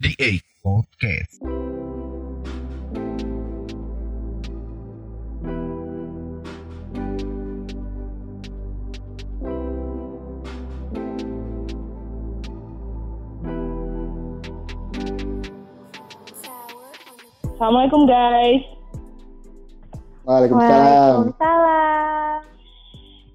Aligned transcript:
The 0.00 0.16
Eight 0.16 0.40
Podcast. 0.64 1.44
Assalamualaikum 17.60 18.08
guys. 18.08 18.64
Waalaikumsalam. 20.24 21.28
Waalaikumsalam. 21.28 22.40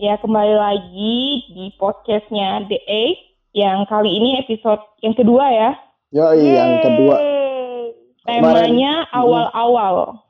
Ya 0.02 0.18
kembali 0.18 0.56
lagi 0.58 1.46
di 1.54 1.70
podcastnya 1.78 2.66
The 2.66 2.82
Eight 2.90 3.38
yang 3.54 3.86
kali 3.86 4.18
ini 4.18 4.42
episode 4.42 4.82
yang 5.06 5.14
kedua 5.14 5.46
ya. 5.54 5.85
Yoi, 6.16 6.48
yang 6.56 6.80
kedua. 6.80 7.20
Yeay. 7.20 7.92
Temanya 8.24 9.04
awal-awal. 9.12 10.24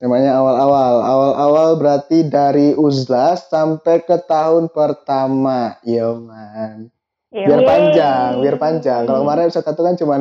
Temanya 0.00 0.40
awal-awal. 0.40 1.04
Awal-awal 1.04 1.68
berarti 1.76 2.24
dari 2.24 2.72
uzlah 2.72 3.36
sampai 3.36 4.00
ke 4.00 4.16
tahun 4.24 4.72
pertama. 4.72 5.76
Yo 5.84 6.24
man. 6.24 6.88
Biar 7.28 7.60
Yeay. 7.60 7.68
panjang, 7.68 8.30
biar 8.40 8.56
panjang. 8.56 9.04
Kalau 9.04 9.28
kemarin 9.28 9.52
episode 9.52 9.68
satu 9.68 9.84
kan 9.84 10.00
cuman 10.00 10.20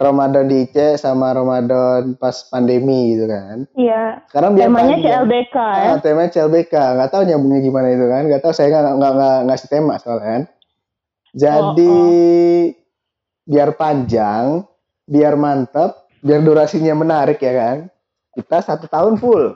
Ramadan 0.00 0.48
di 0.48 0.64
IC 0.64 1.04
sama 1.04 1.36
Ramadan 1.36 2.16
pas 2.16 2.48
pandemi 2.48 3.12
gitu 3.12 3.28
kan. 3.28 3.68
Iya. 3.76 4.24
Sekarang 4.32 4.56
biar 4.56 4.72
Temanya 4.72 4.96
panjang. 4.96 5.04
CLBK 5.04 5.56
ya. 5.56 5.84
Ah, 5.84 5.98
temanya 6.00 6.30
CLBK. 6.32 6.74
Nggak 6.96 7.10
tahu 7.12 7.22
nyambungnya 7.28 7.60
gimana 7.60 7.88
itu 7.92 8.06
kan. 8.08 8.22
Nggak 8.24 8.40
tahu 8.40 8.52
saya 8.56 8.72
nggak 8.72 8.94
nggak 9.04 9.36
ngasih 9.52 9.68
tema 9.68 10.00
soalnya 10.00 10.24
kan. 10.24 10.42
Jadi 11.36 11.92
biar 13.46 13.78
panjang, 13.78 14.66
biar 15.06 15.38
mantep, 15.38 16.10
biar 16.20 16.42
durasinya 16.42 16.92
menarik 16.98 17.38
ya 17.38 17.54
kan. 17.54 17.78
Kita 18.34 18.60
satu 18.60 18.90
tahun 18.90 19.16
full. 19.16 19.54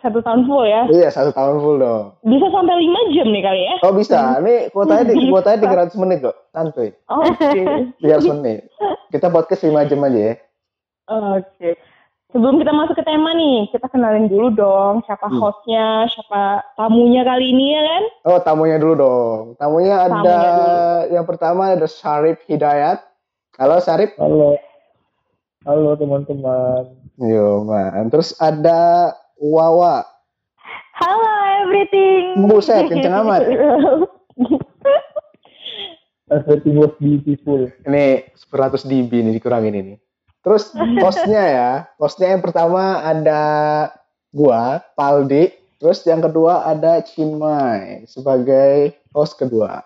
Satu 0.00 0.22
tahun 0.22 0.46
full 0.46 0.64
ya. 0.64 0.86
Iya 0.88 1.08
satu 1.10 1.34
tahun 1.34 1.58
full 1.60 1.76
dong. 1.82 2.14
Bisa 2.22 2.46
sampai 2.48 2.78
5 2.78 3.14
jam 3.18 3.26
nih 3.28 3.42
kali 3.42 3.60
ya. 3.66 3.74
Oh 3.82 3.92
bisa. 3.92 4.38
Ini 4.38 4.70
kuotanya 4.70 5.04
di 5.12 5.14
kuotanya 5.34 5.58
300 5.90 6.00
menit 6.00 6.18
kok. 6.22 6.36
Santuy. 6.54 6.94
Oke. 7.10 7.62
300 8.00 8.32
menit. 8.38 8.70
Kita 9.10 9.28
podcast 9.28 9.66
5 9.66 9.90
jam 9.90 10.00
aja 10.06 10.20
ya. 10.30 10.34
Oke. 11.10 11.70
Sebelum 12.36 12.60
kita 12.60 12.68
masuk 12.68 13.00
ke 13.00 13.04
tema 13.08 13.32
nih, 13.32 13.64
kita 13.72 13.88
kenalin 13.88 14.28
dulu 14.28 14.52
dong 14.52 15.00
siapa 15.08 15.24
Hmm. 15.24 15.40
hostnya, 15.40 16.04
siapa 16.04 16.68
tamunya 16.76 17.24
kali 17.24 17.48
ini 17.48 17.72
ya 17.72 17.80
kan? 17.80 18.02
Oh 18.28 18.38
tamunya 18.44 18.76
dulu 18.76 18.92
dong. 18.92 19.42
Tamunya 19.56 20.04
ada 20.04 20.20
Tamunya 20.20 21.16
yang 21.16 21.24
pertama 21.24 21.72
ada 21.72 21.88
Syarif 21.88 22.36
Hidayat. 22.44 23.00
Halo 23.56 23.80
Syarif. 23.80 24.12
Halo. 24.20 24.52
Halo 25.64 25.96
teman-teman. 25.96 26.92
Yo 27.16 27.64
man. 27.64 28.12
Terus 28.12 28.36
ada 28.36 29.16
Wawa. 29.40 30.04
Halo 30.92 31.32
everything. 31.64 32.44
Buset, 32.52 32.84
kenceng 32.92 33.16
amat. 33.16 33.48
Everything 36.28 36.84
was 36.84 36.92
beautiful. 37.00 37.72
Ini 37.88 38.28
100 38.36 38.84
dB 38.84 39.24
nih 39.24 39.32
dikurangin 39.40 39.72
ini. 39.72 39.96
Terus 40.46 40.70
hostnya 41.02 41.42
ya, 41.42 41.70
hostnya 41.98 42.38
yang 42.38 42.42
pertama 42.46 43.02
ada 43.02 43.42
gua, 44.30 44.78
Paldi. 44.94 45.50
Terus 45.82 46.06
yang 46.06 46.22
kedua 46.22 46.64
ada 46.64 47.02
Chinmay 47.02 48.06
sebagai 48.06 48.94
host 49.10 49.36
kedua. 49.36 49.82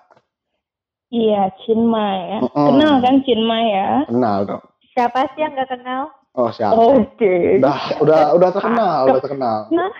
Iya, 1.10 1.50
Chinmay 1.64 2.16
ya. 2.30 2.38
Mm-mm. 2.46 2.66
Kenal 2.76 2.94
kan 3.02 3.16
Chinmay 3.26 3.64
ya? 3.74 3.90
Kenal 4.06 4.38
dong. 4.46 4.62
Siapa 4.94 5.26
sih 5.34 5.42
yang 5.42 5.56
nggak 5.58 5.70
kenal? 5.74 6.14
Oh 6.38 6.52
siapa? 6.54 6.78
Oke. 6.78 7.58
Udah, 7.58 7.78
udah, 7.98 8.22
udah 8.38 8.50
terkenal, 8.54 8.98
udah 9.10 9.18
terkenal. 9.18 9.58
Kenal 9.66 9.90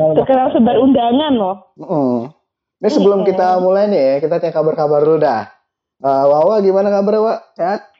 lah. 0.00 0.14
Terkenal 0.24 0.46
sebar 0.56 0.76
undangan 0.80 1.32
loh. 1.36 1.56
Mm-mm. 1.76 2.32
Ini 2.80 2.88
sebelum 2.88 3.20
Mm-mm. 3.22 3.30
kita 3.34 3.60
mulai 3.60 3.92
nih 3.92 4.24
kita 4.24 4.40
cek 4.40 4.56
kabar-kabar 4.56 5.04
dulu 5.04 5.20
dah. 5.20 5.52
Eh, 6.00 6.24
Wawa 6.24 6.64
gimana 6.64 6.88
kabar 6.88 7.12
Wawa? 7.20 7.34
Sehat? 7.52 7.93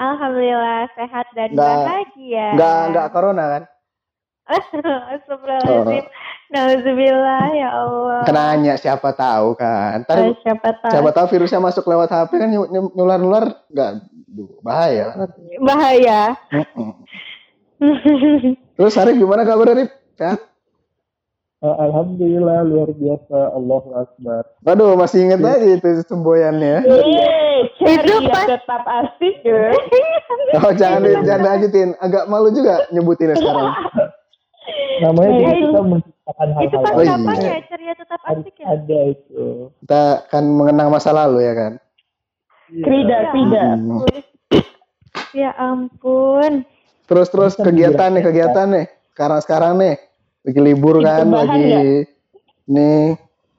Alhamdulillah 0.00 0.88
sehat 0.96 1.26
dan 1.36 1.52
Nggak- 1.52 1.84
bahagia. 1.84 2.46
Nggak, 2.56 2.80
nggak 2.90 3.06
corona 3.12 3.44
kan? 3.46 3.62
Astagfirullahaladzim. 5.14 6.04
Nauzubillah 6.50 7.44
ya 7.54 7.68
Allah. 7.70 8.20
Kenanya 8.24 8.74
siapa 8.74 9.14
tahu 9.14 9.54
kan. 9.54 10.02
Ntar 10.02 10.16
Eh, 10.18 10.34
siapa 10.42 10.74
tahu. 10.74 10.90
siapa 10.90 11.10
tahu 11.12 11.26
virusnya 11.30 11.60
masuk 11.60 11.86
lewat 11.86 12.10
HP 12.10 12.32
kan 12.34 12.48
nyu- 12.48 12.66
nyu- 12.66 12.90
nular-nular 12.92 13.62
nggak 13.68 13.90
Duh, 14.26 14.58
bahaya. 14.58 15.14
Bahaya. 15.60 16.34
Terus 18.74 18.94
Arif 18.96 19.16
gimana 19.16 19.42
kabar 19.42 19.74
Arif? 19.74 19.90
Sehat? 20.14 20.38
Eh, 21.60 21.76
Alhamdulillah 21.78 22.64
luar 22.64 22.88
biasa. 22.90 23.52
Allahu 23.52 23.92
Akbar. 23.92 24.48
Waduh 24.64 24.96
masih 24.96 25.28
inget 25.28 25.44
aja 25.44 25.60
itu 25.60 25.88
semboyannya. 26.02 26.80
Yeay, 26.80 27.68
Itu 27.76 28.16
cari 28.16 28.32
pas- 28.32 28.48
tetap 28.48 28.82
asik 28.82 29.36
ya. 29.44 29.68
Oh 30.56 30.72
jangan 30.72 31.04
di- 31.04 31.20
jangan 31.22 31.42
lanjutin. 31.46 31.88
Agak 32.00 32.26
malu 32.26 32.48
juga 32.50 32.88
nyebutinnya 32.88 33.36
sekarang. 33.36 33.76
Namanya 35.00 35.30
itu- 35.52 35.68
kita 35.68 35.80
menciptakan 35.84 36.48
Itu 36.48 36.56
hal-hal 36.56 36.80
pas 36.80 36.90
Oh, 36.90 37.02
iya. 37.02 37.12
kapan 37.14 37.36
ya 37.38 37.58
ceria 37.68 37.94
tetap 37.94 38.20
asik 38.24 38.54
ya? 38.56 38.64
ada 38.66 38.98
itu. 39.06 39.44
Kita 39.78 40.02
kan 40.26 40.44
mengenang 40.48 40.88
masa 40.88 41.10
lalu 41.12 41.38
ya 41.40 41.52
kan. 41.52 41.72
Iya. 42.66 42.82
Krida, 42.82 43.16
krida. 43.30 43.62
Hmm. 43.76 44.00
Ya 45.30 45.50
ampun. 45.54 46.64
Terus 47.04 47.28
terus 47.28 47.52
kegiatan 47.54 48.10
nih 48.10 48.22
kegiatan 48.24 48.66
nih. 48.66 48.86
Sekarang 49.12 49.40
sekarang 49.40 49.72
nih 49.76 49.94
lagi 50.40 50.60
libur 50.60 50.96
Lagi 50.98 51.06
kan, 51.06 51.24
rebahan 51.26 51.46
lagi 51.46 51.68
nih 52.66 53.04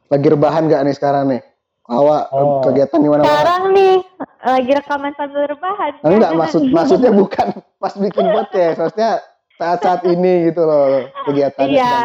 lagi 0.08 0.28
rebahan 0.28 0.64
nggak 0.68 0.82
nih 0.84 0.96
sekarang 0.96 1.24
nih? 1.30 1.42
Awak 1.84 2.24
Oh. 2.32 2.64
kegiatan 2.64 3.00
gimana? 3.00 3.22
Wak? 3.22 3.28
Sekarang 3.28 3.64
nih 3.72 3.96
lagi 4.42 4.72
rekaman 4.72 5.14
sambil 5.14 5.44
rebahan. 5.46 5.92
Enggak 6.02 6.32
maksud 6.34 6.62
maksudnya 6.68 7.12
bukan 7.12 7.48
pas 7.82 7.94
bikin 7.94 8.26
podcast, 8.28 8.76
maksudnya 8.78 9.12
saat-saat 9.56 10.02
ini 10.06 10.50
gitu 10.50 10.64
loh 10.64 11.06
kegiatannya. 11.28 11.72
Iya, 11.72 11.96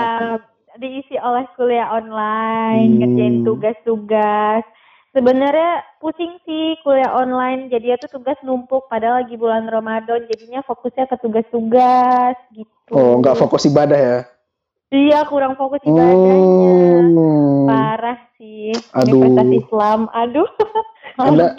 diisi 0.76 1.16
oleh 1.16 1.46
kuliah 1.54 1.88
online, 1.88 2.88
Hmm. 2.90 2.98
ngerjain 3.00 3.36
tugas-tugas. 3.42 4.62
Sebenarnya 5.10 5.80
pusing 5.96 6.36
sih 6.44 6.76
kuliah 6.84 7.08
online, 7.10 7.72
jadi 7.72 7.96
tuh 7.96 8.20
tugas 8.20 8.36
numpuk 8.44 8.84
padahal 8.86 9.24
lagi 9.24 9.32
bulan 9.34 9.64
Ramadan, 9.64 10.28
jadinya 10.28 10.60
fokusnya 10.60 11.08
ke 11.08 11.16
tugas-tugas 11.16 12.36
gitu. 12.52 12.90
Oh, 12.92 13.16
nggak 13.18 13.34
fokus 13.34 13.64
ibadah 13.64 13.96
ya? 13.96 14.18
Iya, 14.94 15.26
kurang 15.26 15.58
fokus 15.58 15.82
ibadahnya. 15.82 16.34
Hmm. 16.38 17.66
Parah 17.66 18.18
sih. 18.38 18.70
Aduh. 18.94 19.18
Universitas 19.18 19.50
Islam. 19.66 20.00
Aduh. 20.14 20.46
Anda, 21.26 21.56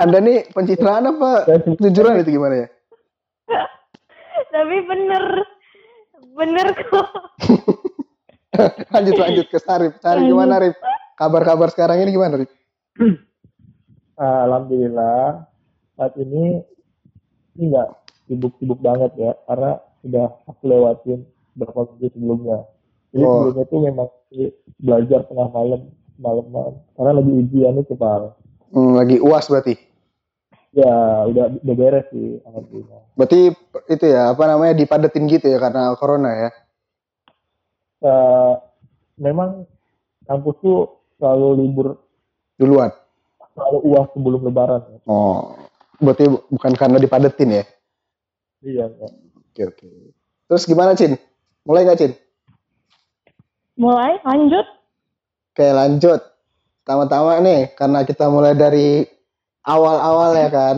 Anda 0.00 0.18
nih 0.22 0.48
pencitraan 0.56 1.12
apa? 1.12 1.44
Kejujuran 1.76 2.24
itu 2.24 2.40
gimana 2.40 2.64
ya? 2.64 2.68
Tapi 4.54 4.76
bener. 4.88 5.24
Bener 6.32 6.66
kok. 6.72 7.08
Lanjut 8.94 9.14
lanjut 9.20 9.46
ke 9.52 9.58
Sarif. 9.60 9.92
Sarif 10.00 10.24
gimana 10.24 10.58
Rif? 10.58 10.74
Kabar-kabar 11.14 11.68
sekarang 11.68 12.00
ini 12.00 12.16
gimana 12.16 12.40
Rif? 12.40 12.50
Ah, 14.16 14.42
Alhamdulillah 14.48 15.46
saat 15.98 16.14
ini 16.16 16.62
ini 17.58 17.62
nggak 17.74 17.88
sibuk-sibuk 18.30 18.78
banget 18.78 19.12
ya 19.18 19.32
karena 19.46 19.82
sudah 20.02 20.26
aku 20.46 20.62
lewatin 20.64 21.26
beberapa 21.58 21.90
minggu 21.90 22.08
sebelumnya. 22.14 22.58
Jadi 23.10 23.24
Oh. 23.24 23.32
sebelumnya 23.34 23.64
itu 23.66 23.76
memang 23.82 24.08
belajar 24.78 25.20
tengah 25.26 25.48
malam 25.50 25.80
malam 26.18 26.46
karena 26.94 27.10
lagi 27.14 27.30
ujian 27.32 27.74
itu 27.76 27.94
pak. 27.94 28.38
Hmm, 28.70 28.94
lagi 28.94 29.16
uas 29.18 29.46
berarti. 29.46 29.74
Ya 30.70 31.24
udah 31.26 31.58
udah 31.58 31.74
beres 31.74 32.06
sih 32.12 32.38
alhamdulillah. 32.44 33.00
Berarti 33.16 33.40
itu 33.88 34.04
ya 34.06 34.30
apa 34.30 34.44
namanya 34.46 34.76
dipadetin 34.76 35.26
gitu 35.26 35.48
ya 35.48 35.58
karena 35.58 35.96
corona 35.96 36.30
ya? 36.30 36.50
Eh, 37.98 38.54
memang 39.18 39.66
kampus 40.22 40.54
tuh 40.62 40.78
selalu 41.18 41.48
libur 41.58 41.98
Duluan. 42.54 42.94
selalu 43.58 43.78
uas 43.90 44.06
sebelum 44.14 44.40
lebaran 44.44 44.82
ya. 44.86 44.98
Oh, 45.08 45.56
berarti 45.98 46.30
bu- 46.30 46.46
bukan 46.46 46.72
karena 46.78 46.98
dipadetin 47.00 47.50
ya? 47.50 47.64
Iya, 48.62 48.86
ya. 48.92 49.08
Oke 49.34 49.62
oke. 49.66 49.88
Terus 50.46 50.62
gimana 50.62 50.94
Cin? 50.94 51.18
Mulai 51.68 51.84
nggak 51.84 51.98
Cin? 52.00 52.12
Mulai, 53.76 54.16
lanjut. 54.24 54.66
Oke 55.52 55.66
lanjut. 55.68 56.20
Pertama-tama 56.80 57.44
nih 57.44 57.76
karena 57.76 58.00
kita 58.02 58.32
mulai 58.32 58.56
dari 58.56 59.04
awal-awal 59.62 60.32
ya 60.32 60.48
kan. 60.48 60.76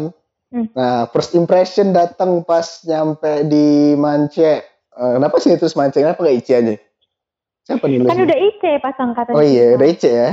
Hmm. 0.51 0.67
Nah 0.75 1.07
first 1.15 1.39
impression 1.39 1.95
datang 1.95 2.43
pas 2.43 2.83
nyampe 2.83 3.47
di 3.47 3.95
Mance. 3.95 4.67
Eh, 4.91 5.13
kenapa 5.15 5.39
sih 5.39 5.55
terus 5.55 5.79
Mance? 5.79 6.03
Kenapa 6.03 6.19
nggak 6.19 6.39
Ici 6.43 6.53
aja? 6.59 6.75
Siapa 7.63 7.87
nih 7.87 8.03
Kan 8.03 8.27
udah 8.27 8.39
IC 8.51 8.63
pas 8.83 8.97
angkatan 8.99 9.33
Oh 9.39 9.45
iya, 9.47 9.71
kita. 9.71 9.77
udah 9.79 9.89
Ici 9.89 10.11
ya. 10.11 10.29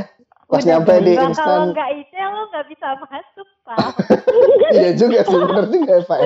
Pas 0.48 0.63
Udah 0.63 0.68
nyampe 0.74 0.94
di 1.06 1.13
Bang, 1.13 1.36
Kalau 1.38 1.38
instan. 1.38 1.59
nggak 1.69 1.89
IC 2.01 2.13
lo 2.18 2.42
nggak 2.50 2.65
bisa 2.71 2.88
masuk, 2.98 3.48
Pak. 3.62 3.89
iya 4.80 4.89
juga 4.98 5.19
sih 5.21 5.38
benar 5.38 5.65
juga 5.69 5.92
ya 5.92 6.04
Pak 6.04 6.19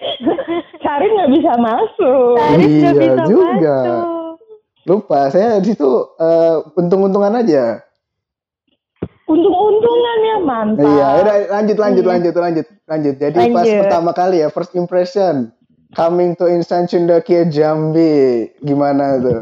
Sarip 0.84 1.10
nggak 1.12 1.30
bisa 1.30 1.52
masuk. 1.56 2.36
Iya 2.56 2.88
nggak 2.90 2.94
bisa 2.96 3.22
juga. 3.28 3.78
masuk. 3.78 4.34
Lupa, 4.88 5.28
saya 5.28 5.60
di 5.60 5.70
situ 5.70 5.88
eh, 6.16 6.56
untung-untungan 6.74 7.36
aja. 7.36 7.84
Untung-untungan 9.24 10.18
ya 10.20 10.36
mantap. 10.42 10.82
Iya, 10.82 11.06
udah 11.22 11.34
lanjut 11.52 11.76
lanjut 11.78 12.04
lanjut 12.04 12.34
lanjut 12.34 12.66
lanjut. 12.84 13.14
Jadi 13.14 13.38
pas 13.48 13.62
Lanjut. 13.62 13.80
pertama 13.86 14.10
kali 14.10 14.36
ya 14.42 14.48
first 14.50 14.74
impression 14.74 15.54
coming 15.92 16.34
to 16.34 16.50
Insan 16.50 16.90
Cundakia 16.90 17.46
Jambi 17.46 18.50
gimana 18.58 19.22
tuh? 19.22 19.40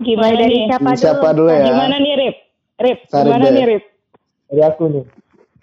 Gimana 0.00 0.36
dari 0.36 0.52
nih? 0.52 0.68
siapa, 0.68 0.90
Siapa 0.94 1.28
dulu? 1.32 1.48
dulu 1.48 1.56
ya? 1.56 1.64
Gimana 1.66 1.96
nih 1.96 2.14
Rip? 2.14 2.36
Rip, 2.78 2.98
Sarip 3.08 3.24
gimana 3.26 3.44
deh. 3.44 3.52
nih 3.52 3.64
Rip? 3.66 3.84
Dari 4.50 4.62
aku 4.62 4.82
nih, 4.88 5.04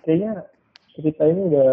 kayaknya 0.01 0.31
cerita 0.91 1.23
ini 1.27 1.41
udah 1.47 1.69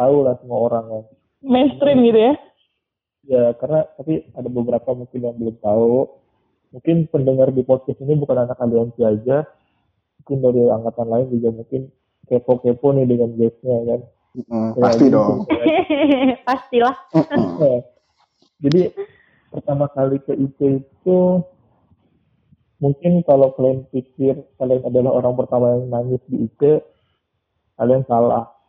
tahu 0.00 0.16
lah 0.24 0.34
semua 0.40 0.58
orang 0.72 0.84
kan. 0.88 1.04
Mainstream 1.44 2.00
gitu 2.08 2.20
ya? 2.20 2.34
Ya 3.28 3.44
karena 3.60 3.84
tapi 4.00 4.24
ada 4.32 4.48
beberapa 4.48 4.96
mungkin 4.96 5.20
yang 5.20 5.36
belum 5.36 5.56
tahu. 5.60 6.08
Mungkin 6.70 7.10
pendengar 7.12 7.52
di 7.52 7.60
podcast 7.66 8.00
ini 8.00 8.16
bukan 8.16 8.48
anak 8.48 8.56
aliansi 8.56 9.04
aja. 9.04 9.44
Mungkin 10.22 10.38
dari 10.40 10.62
angkatan 10.72 11.08
lain 11.10 11.26
juga 11.28 11.48
mungkin 11.52 11.92
kepo-kepo 12.30 12.94
nih 12.96 13.04
dengan 13.04 13.30
guestnya 13.36 13.76
kan. 13.84 14.00
Mm, 14.38 14.70
Ya, 14.78 14.80
pasti 14.80 15.04
jadi 15.10 15.14
dong. 15.14 15.36
Pastilah. 16.46 16.96
Eh, 17.60 17.80
Jadi 18.60 18.82
pertama 19.50 19.88
kali 19.88 20.20
ke 20.22 20.36
IT 20.36 20.60
itu 20.60 21.18
mungkin 22.80 23.24
kalau 23.24 23.52
kalian 23.56 23.88
pikir 23.88 24.36
kalian 24.60 24.84
adalah 24.84 25.16
orang 25.16 25.34
pertama 25.36 25.66
yang 25.76 25.88
nangis 25.88 26.20
di 26.28 26.44
IT, 26.44 26.84
kalian 27.80 28.04
salah. 28.04 28.59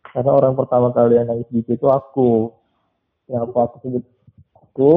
Karena 0.00 0.30
orang 0.32 0.54
pertama 0.56 0.90
kali 0.90 1.20
yang 1.20 1.28
nangis 1.28 1.48
di 1.52 1.60
IT 1.62 1.76
itu 1.76 1.86
aku. 1.86 2.50
Yang 3.30 3.40
apa 3.50 3.58
aku 3.68 3.76
sebut 3.84 4.04
aku? 4.56 4.94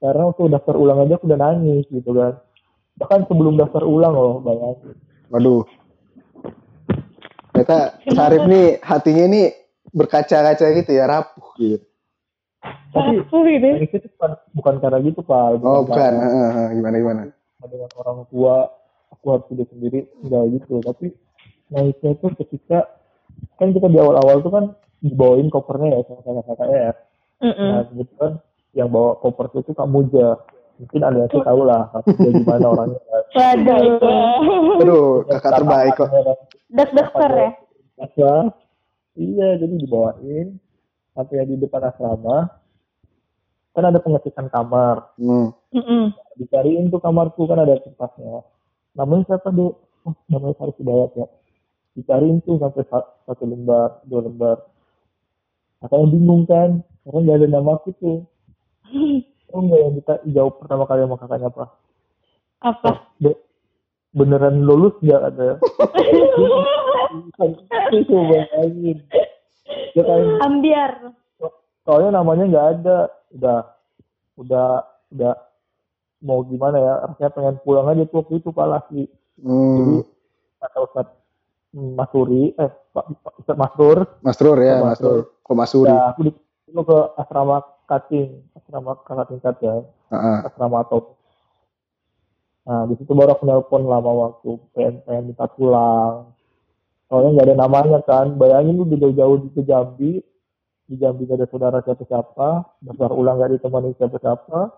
Karena 0.00 0.22
waktu 0.30 0.42
daftar 0.52 0.76
ulang 0.76 0.98
aja 1.04 1.16
aku 1.18 1.26
udah 1.28 1.40
nangis 1.40 1.84
gitu 1.88 2.10
kan. 2.12 2.38
Bahkan 3.00 3.20
sebelum 3.26 3.56
daftar 3.56 3.82
ulang 3.84 4.14
loh, 4.14 4.44
bayangin. 4.44 4.96
Waduh. 5.32 5.64
Ternyata 7.50 8.00
Sarip 8.12 8.44
nih 8.46 8.78
hatinya 8.80 9.24
nih 9.28 9.46
berkaca-kaca 9.90 10.66
gitu 10.76 10.90
ya, 10.94 11.04
rapuh 11.08 11.48
gitu. 11.58 11.84
Tapi 12.92 13.24
Aku 13.24 13.42
gitu. 13.48 13.66
ya. 13.66 13.74
nangis 13.80 13.92
itu 13.96 14.08
bukan, 14.16 14.30
bukan 14.52 14.74
karena 14.84 14.98
gitu, 15.00 15.20
Pak. 15.24 15.64
Oh, 15.64 15.82
bukan. 15.84 16.12
Heeh, 16.12 16.48
heeh. 16.54 16.68
gimana 16.76 16.96
gimana? 17.00 17.22
dengan 17.68 17.90
orang 18.00 18.24
tua 18.32 18.72
aku 19.12 19.26
harus 19.36 19.46
hidup 19.52 19.68
sendiri 19.68 20.08
enggak 20.24 20.44
gitu 20.56 20.74
tapi 20.80 21.06
naiknya 21.68 22.10
itu 22.16 22.26
ketika 22.40 22.88
kan 23.56 23.68
kita 23.70 23.86
di 23.86 23.98
awal-awal 24.00 24.40
tuh 24.40 24.52
kan 24.52 24.64
dibawain 25.00 25.48
kopernya 25.48 25.96
ya 25.96 26.00
sama 26.06 26.20
kakak 26.44 26.56
KKR 26.60 26.94
Mm-mm. 27.40 27.68
nah 27.72 27.82
kebetulan 27.88 28.32
yang 28.76 28.88
bawa 28.92 29.16
koper 29.18 29.46
itu 29.56 29.72
Kak 29.72 29.88
Muja 29.88 30.36
mungkin 30.76 31.00
anda 31.02 31.24
sih 31.32 31.40
tahu 31.40 31.60
lah 31.64 31.88
Kak 31.90 32.04
Muja 32.06 32.28
gimana 32.36 32.66
orangnya 32.68 33.00
Waduh. 33.30 34.82
Aduh, 34.82 35.22
kakak 35.30 35.62
terbaik 35.62 35.94
kok. 35.94 36.10
Dek-deker 36.66 37.30
ya. 37.30 37.50
Masa, 37.94 38.32
iya 39.14 39.54
jadi 39.54 39.70
dibawain 39.78 40.58
sampai 41.14 41.46
di 41.46 41.54
depan 41.62 41.86
asrama 41.86 42.50
kan 43.70 43.84
ada 43.86 44.02
pengecekan 44.02 44.50
kamar 44.50 45.14
Hmm. 45.14 45.54
Mm-mm. 45.70 46.10
dicariin 46.36 46.90
tuh 46.90 46.98
kamarku 46.98 47.46
kan 47.46 47.62
ada 47.62 47.78
tempatnya 47.78 48.42
namanya 48.98 49.22
siapa 49.30 49.54
dek 49.54 49.74
oh, 49.78 50.14
namanya 50.26 50.54
Faris 50.58 50.74
Hidayat 50.82 51.10
ya 51.14 51.26
dicariin 51.92 52.38
tuh 52.40 52.56
sampai 52.56 52.82
sa- 52.84 53.10
satu 53.24 53.44
lembar 53.44 54.00
dua 54.04 54.20
lembar. 54.22 54.58
Katanya 55.78 56.06
bingung 56.08 56.44
kan? 56.44 56.70
Karena 57.02 57.18
nggak 57.20 57.36
ada 57.36 57.48
nama 57.48 57.70
aku 57.74 57.90
tuh. 57.94 58.18
Oh 59.50 59.58
nggak 59.60 59.80
yang 59.80 59.94
kita 59.96 60.14
jawab 60.30 60.54
pertama 60.56 60.86
kali 60.86 61.02
sama 61.02 61.18
kakaknya 61.18 61.50
apa? 61.50 61.64
Apa? 62.62 62.90
dek 63.18 63.34
beneran 64.12 64.62
lulus 64.62 64.94
nggak 65.00 65.22
ada? 65.24 65.58
Itu 67.90 68.14
bayangin 68.14 68.98
ya 69.90 70.02
kan 70.02 70.20
Ambiar. 70.40 70.92
soalnya 71.82 72.10
namanya 72.14 72.46
nggak 72.46 72.68
ada. 72.76 72.98
Udah 73.30 73.58
udah 74.36 74.66
udah 75.10 75.34
mau 76.20 76.46
gimana 76.46 76.78
ya? 76.78 76.94
Rasanya 77.04 77.30
pengen 77.32 77.56
pulang 77.60 77.86
aja 77.86 78.06
tuh 78.06 78.22
waktu 78.22 78.38
itu 78.38 78.50
Pak 78.50 78.68
Laki. 78.68 79.02
Jadi 79.34 79.42
Hmm. 79.42 80.02
kata 80.62 81.10
Ustad 81.70 81.94
Masuri 81.94 82.50
eh 82.58 82.70
Pak 82.90 83.04
Pak 83.22 83.54
Masur 83.54 83.96
Mas 84.26 84.38
Rur. 84.42 84.58
Ya, 84.58 84.82
Mas 84.82 84.98
Rur. 84.98 85.30
Kok 85.46 85.54
Mas 85.54 85.70
Suri? 85.70 85.86
ya 85.86 86.10
aku 86.10 86.34
dulu 86.66 86.82
ke 86.82 86.98
asrama 87.18 87.62
kating 87.86 88.42
asrama 88.58 88.98
kakak 89.06 89.30
tingkat 89.30 89.54
ya. 89.62 89.74
Heeh. 90.10 90.38
asrama 90.50 90.82
atau. 90.82 91.14
Nah 92.66 92.90
di 92.90 92.94
situ 92.98 93.14
baru 93.14 93.38
aku 93.38 93.46
nelpon 93.46 93.86
lama 93.86 94.10
waktu 94.10 94.50
pengen 94.74 94.94
pengen 95.06 95.24
minta 95.30 95.46
pulang. 95.46 96.34
Soalnya 97.06 97.30
nggak 97.38 97.46
ada 97.46 97.56
namanya 97.58 97.98
kan. 98.02 98.34
Bayangin 98.34 98.74
lu 98.74 98.86
udah 98.86 98.98
jauh-jauh 98.98 99.36
di 99.46 99.48
ke 99.54 99.62
Jambi. 99.62 100.12
Di 100.90 100.94
Jambi 100.98 101.22
gak 101.22 101.38
ada 101.38 101.46
saudara 101.46 101.78
siapa-siapa. 101.86 102.82
Daftar 102.82 103.14
ulang 103.14 103.38
gak 103.38 103.54
ditemani 103.54 103.94
siapa-siapa. 103.94 104.74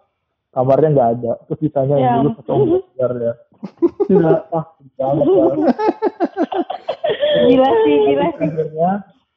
Kamarnya 0.52 0.88
nggak 0.92 1.10
ada. 1.16 1.32
Terus 1.48 1.60
ditanya 1.64 1.96
Ya 1.96 2.04
yang 2.04 2.12
dulu 2.20 2.30
ketemu 2.36 2.62
belajar 2.68 3.10
ya? 3.16 3.34
Tidak 4.08 4.40
ah 4.52 4.64
banget 4.98 5.26
kan 5.32 5.56
Gila 7.32 7.70
sih, 7.84 7.96
gila 8.12 8.26
sih. 8.36 8.48
akhirnya 8.48 8.90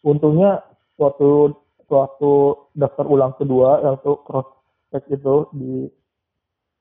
untungnya 0.05 0.51
suatu 0.95 1.55
suatu 1.85 2.33
daftar 2.73 3.05
ulang 3.05 3.33
kedua 3.37 3.81
yang 3.85 3.95
tuh 4.01 4.21
cross 4.25 4.47
check 4.89 5.05
itu 5.09 5.49
di 5.53 5.89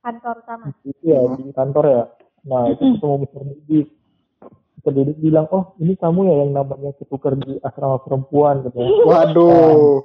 Kantor 0.04 0.36
sama. 0.44 0.68
itu 0.84 1.00
ya 1.00 1.16
di 1.40 1.48
kantor 1.56 1.84
ya 1.88 2.04
nah 2.44 2.68
itu 2.68 3.00
ketemu 3.00 3.14
Mr. 3.24 3.40
Didik 3.48 3.88
Mr. 4.76 4.92
Didik 4.92 5.16
bilang 5.16 5.48
oh 5.48 5.72
ini 5.80 5.96
kamu 5.96 6.28
ya 6.28 6.34
yang 6.44 6.50
namanya 6.52 6.92
ketukar 7.00 7.32
di 7.40 7.56
asrama 7.64 8.04
perempuan 8.04 8.60
katanya 8.68 8.92
Waduh. 9.08 10.04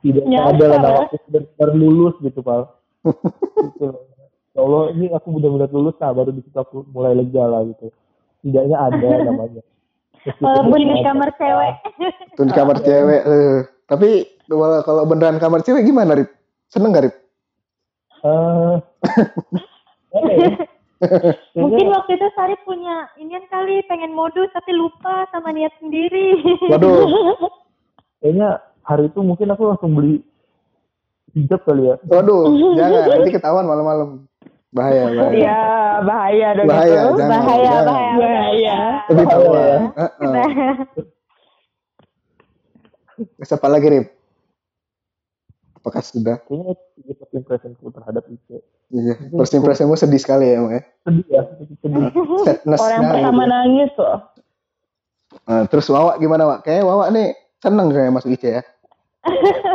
tidak 0.00 0.24
Nyasar, 0.24 0.48
ada 0.56 0.64
lah 0.64 0.78
nama 0.80 1.00
aku 1.12 1.16
benar 1.28 1.70
lulus 1.76 2.14
gitu 2.24 2.40
pak 2.40 2.72
gitu 3.76 3.84
ya 4.56 4.60
Allah 4.64 4.96
ini 4.96 5.12
aku 5.12 5.28
benar-benar 5.28 5.68
lulus 5.76 5.96
nah 6.00 6.16
baru 6.16 6.32
di 6.32 6.40
situ 6.40 6.56
aku 6.56 6.88
mulai 6.88 7.12
lega 7.12 7.44
lah 7.44 7.68
gitu 7.68 7.92
tidaknya 8.40 8.76
ada 8.80 9.08
namanya 9.28 9.60
Walaupun 10.38 10.78
di 10.78 10.86
ada. 10.92 11.06
kamar 11.06 11.28
cewek. 11.34 11.74
Tuh 12.34 12.44
di 12.44 12.54
kamar 12.54 12.76
cewek. 12.80 13.22
eh. 13.22 13.58
Tapi 13.86 14.08
kalau 14.46 14.78
kalau 14.82 15.02
beneran 15.06 15.38
kamar 15.38 15.62
cewek 15.62 15.86
gimana, 15.86 16.18
Rip? 16.18 16.30
Seneng 16.66 16.90
gak, 16.90 17.06
Rip? 17.06 17.14
Eh, 18.26 18.74
ya? 20.42 20.50
Mungkin 21.54 21.86
waktu 21.92 22.16
itu 22.16 22.26
Sari 22.32 22.56
punya 22.64 23.06
inian 23.16 23.44
kali 23.46 23.84
pengen 23.84 24.10
modus 24.10 24.48
tapi 24.50 24.72
lupa 24.72 25.28
sama 25.30 25.52
niat 25.52 25.70
sendiri. 25.78 26.34
Waduh. 26.72 27.04
kayaknya 28.18 28.58
hari 28.82 29.06
itu 29.06 29.20
mungkin 29.20 29.52
aku 29.52 29.68
langsung 29.68 29.92
beli 29.92 30.24
hijab 31.36 31.60
kali 31.62 31.92
ya 31.92 32.00
Waduh, 32.08 32.48
jangan 32.80 33.00
nanti 33.12 33.30
ketahuan 33.30 33.68
malam-malam. 33.68 34.24
Bahaya, 34.76 35.02
bahaya. 35.08 35.32
Ya, 35.32 35.60
bahaya 36.02 36.48
dong 36.52 36.66
Bahaya, 36.68 36.92
itu. 37.00 37.16
jangan. 37.16 37.30
bahaya, 37.32 37.64
jangan. 37.64 37.86
bahaya, 37.86 38.12
Bahaya. 38.20 38.76
Lebih 39.06 39.16
Bahaya 39.16 39.32
tahuan. 39.32 39.56
ya. 39.56 39.76
Heeh. 39.96 40.28
Nah, 40.28 40.46
Siapa 43.48 43.66
lagi, 43.66 43.86
Rip? 43.88 44.06
Apakah 45.76 46.02
sudah? 46.02 46.36
kayaknya 46.42 46.74
itu 46.98 47.12
first 47.16 47.32
impressionku 47.32 47.88
terhadap 47.88 48.24
itu 48.26 48.60
Iya. 48.88 49.14
First 49.32 49.54
impressionmu 49.54 49.94
sedih 49.94 50.18
sekali 50.18 50.46
ya, 50.46 50.60
Emang 50.60 50.72
ya? 50.74 50.82
sedih 51.02 51.26
ya 51.26 51.42
sedih 51.80 52.10
Sadness 52.44 52.78
Orang 52.78 53.00
sekali. 53.00 53.10
pertama 53.16 53.42
nangis 53.44 53.92
loh. 53.96 54.18
Nah, 55.42 55.62
terus 55.64 55.86
Wawa 55.86 56.12
gimana, 56.16 56.42
Wak? 56.44 56.58
Kayaknya 56.62 56.84
Wawa 56.84 57.04
nih 57.08 57.28
seneng 57.56 57.88
kayak 57.88 58.12
masuk 58.12 58.30
IC 58.30 58.44
ya. 58.52 58.62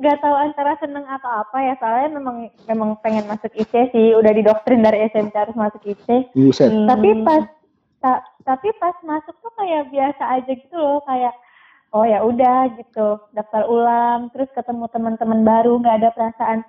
Gak 0.00 0.16
tahu 0.24 0.32
antara 0.32 0.80
seneng 0.80 1.04
atau 1.04 1.44
apa 1.44 1.56
ya 1.60 1.76
soalnya 1.76 2.16
memang 2.16 2.36
memang 2.64 2.96
pengen 3.04 3.28
masuk 3.28 3.52
IC 3.52 3.92
sih. 3.92 4.16
Udah 4.16 4.32
didoktrin 4.32 4.80
dari 4.80 5.04
SMP 5.12 5.36
harus 5.36 5.52
masuk 5.52 5.84
IC 5.84 6.32
Buset. 6.32 6.72
Hmm. 6.72 6.88
tapi 6.88 7.20
pas 7.20 7.44
ta- 8.00 8.24
tapi 8.48 8.72
pas 8.80 8.96
masuk 9.04 9.36
tuh 9.44 9.52
kayak 9.60 9.92
biasa 9.92 10.40
aja 10.40 10.52
gitu 10.56 10.72
loh 10.72 11.04
kayak 11.04 11.36
oh 11.92 12.08
ya 12.08 12.24
udah 12.24 12.72
gitu 12.80 13.20
daftar 13.36 13.68
ulang 13.68 14.32
terus 14.32 14.48
ketemu 14.56 14.88
teman-teman 14.88 15.44
baru 15.44 15.76
nggak 15.84 15.96
ada 16.00 16.10
perasaan 16.16 16.60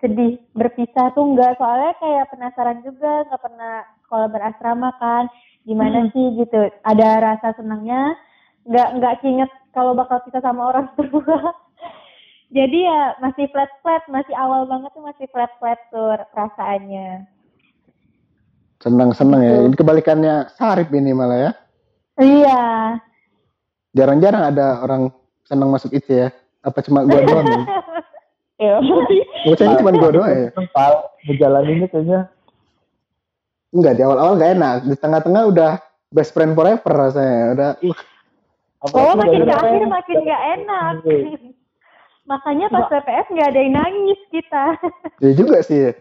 sedih 0.00 0.40
berpisah 0.56 1.12
tuh 1.12 1.28
nggak. 1.28 1.60
Soalnya 1.60 1.92
kayak 2.00 2.24
penasaran 2.32 2.80
juga 2.80 3.28
nggak 3.28 3.42
pernah 3.42 3.74
sekolah 4.08 4.28
berasrama 4.32 4.90
kan 4.96 5.28
gimana 5.68 6.08
sih 6.10 6.40
gitu. 6.40 6.72
Ada 6.88 7.20
rasa 7.20 7.52
senangnya 7.52 8.16
nggak 8.64 8.88
nggak 8.96 9.14
inget 9.28 9.50
kalau 9.76 9.92
bakal 9.92 10.24
pisah 10.24 10.40
sama 10.40 10.72
orang 10.72 10.88
tua 10.96 11.52
jadi 12.52 12.78
ya 12.84 13.00
masih 13.24 13.48
flat 13.48 13.72
flat 13.80 14.04
masih 14.12 14.36
awal 14.36 14.68
banget 14.68 14.92
tuh 14.92 15.02
masih 15.02 15.26
flat 15.32 15.50
flat 15.56 15.80
tuh 15.88 16.12
perasaannya 16.30 17.26
Seneng-seneng 18.82 19.40
ya. 19.46 19.56
Ini 19.70 19.74
kebalikannya 19.78 20.34
Sarip 20.58 20.90
ini 20.90 21.14
malah 21.14 21.38
ya. 21.38 21.50
iya 22.18 22.62
Jarang-jarang 23.94 24.50
ada 24.50 24.82
orang 24.82 25.14
senang 25.46 25.70
masuk 25.70 25.94
IC 25.94 26.08
ya. 26.10 26.28
Apa 26.66 26.82
cuma 26.82 27.06
gua 27.06 27.22
doang 27.22 27.46
ya? 27.46 27.62
Ya, 28.62 28.78
berarti 28.78 29.16
Bocahnya 29.46 29.74
cuma 29.78 29.92
gua 29.94 30.10
doang 30.10 30.30
ya? 30.34 30.48
Kental, 30.50 30.92
ngejalaninnya 31.30 31.86
kayaknya 31.94 32.20
Enggak, 33.72 33.92
di 33.96 34.02
awal-awal 34.04 34.34
gak 34.36 34.52
enak. 34.58 34.76
Di 34.84 34.96
tengah-tengah 34.98 35.42
udah 35.48 35.70
best 36.10 36.34
friend 36.34 36.52
forever 36.58 36.92
rasanya. 36.92 37.38
Udah, 37.54 37.70
uh, 37.80 37.96
apa 38.82 38.96
Oh, 38.98 39.14
makin 39.14 39.46
ke 39.46 39.54
akhir 39.54 39.86
makin 39.86 40.16
nggak 40.26 40.42
enak. 40.58 40.92
Makanya 42.32 42.66
pas 42.68 42.88
PPS 42.88 43.26
nggak 43.28 43.48
ada 43.52 43.60
yang 43.60 43.74
nangis 43.76 44.20
kita. 44.28 44.64
ya 45.24 45.30
juga 45.36 45.60
sih. 45.60 45.92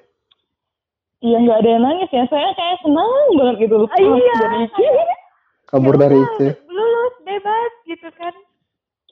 iya 1.20 1.38
nggak 1.38 1.60
ada 1.60 1.70
yang 1.70 1.84
nangis 1.84 2.08
ya. 2.10 2.24
Saya 2.26 2.56
kayak 2.56 2.78
senang 2.82 3.12
banget 3.36 3.56
gitu 3.68 3.76
loh. 3.78 3.90
Iya. 3.92 4.36
Dari 4.40 4.58
IC. 4.64 4.78
Kabur 5.68 5.96
Ya 5.96 6.02
dari 6.02 6.18
IC. 6.18 6.40
Lulus 6.66 7.16
bebas 7.22 7.72
gitu 7.84 8.08
kan. 8.16 8.34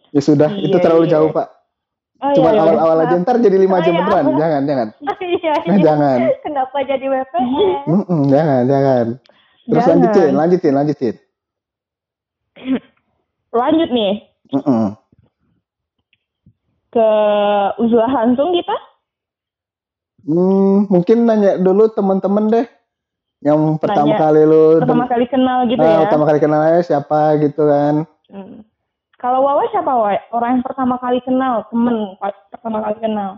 Ya 0.10 0.22
sudah, 0.24 0.50
Iya, 0.50 0.66
itu 0.66 0.78
terlalu 0.80 1.06
iya. 1.06 1.12
jauh, 1.14 1.30
Pak. 1.30 1.48
Oh, 2.20 2.34
Cuma 2.34 2.50
iya, 2.50 2.58
iya. 2.58 2.64
awal-awal 2.66 2.98
aja 3.00 3.16
ntar 3.16 3.38
jadi 3.38 3.56
lima 3.56 3.78
Oh, 3.78 3.82
jam 3.82 3.94
iya. 3.94 4.02
beneran. 4.02 4.26
Jangan, 4.34 4.62
jangan. 4.66 4.88
Iya, 4.98 5.54
Nah, 5.54 5.78
iya. 5.78 5.84
jangan. 5.86 6.18
Kenapa 6.48 6.78
jadi 6.82 7.06
WPS? 7.06 7.82
Mm-mm, 7.86 8.22
jangan, 8.28 8.62
jangan. 8.66 9.06
Terus 9.62 9.76
Jangan. 9.78 9.92
lanjutin, 9.94 10.32
lanjutin, 10.34 10.74
lanjutin. 10.74 11.16
Lanjut 13.52 13.90
nih 13.90 14.14
Mm-mm. 14.52 14.94
Ke 16.90 17.08
uzlah 17.78 18.12
langsung 18.12 18.54
kita. 18.54 18.76
Hmm, 20.26 20.90
mungkin 20.92 21.26
nanya 21.26 21.56
dulu 21.58 21.88
teman-teman 21.94 22.52
deh. 22.52 22.68
Yang 23.40 23.80
pertama 23.80 24.12
Nanya 24.12 24.20
kali 24.20 24.42
lu 24.44 24.64
Pertama 24.84 25.06
kali 25.08 25.26
kenal 25.32 25.64
gitu 25.72 25.80
Ah, 25.80 25.88
ya. 25.88 26.00
pertama 26.04 26.24
kali 26.28 26.40
kenal 26.44 26.60
aja 26.60 26.82
siapa 26.84 27.40
gitu 27.40 27.64
kan. 27.64 28.04
Hmm. 28.28 28.68
Kalau 29.16 29.48
Wawa 29.48 29.64
siapa 29.72 29.88
Wawa? 29.88 30.20
Orang 30.36 30.60
yang 30.60 30.66
pertama 30.68 31.00
kali 31.00 31.24
kenal, 31.24 31.64
temen 31.72 32.20
pertama 32.52 32.84
kali 32.84 32.98
kenal. 33.00 33.32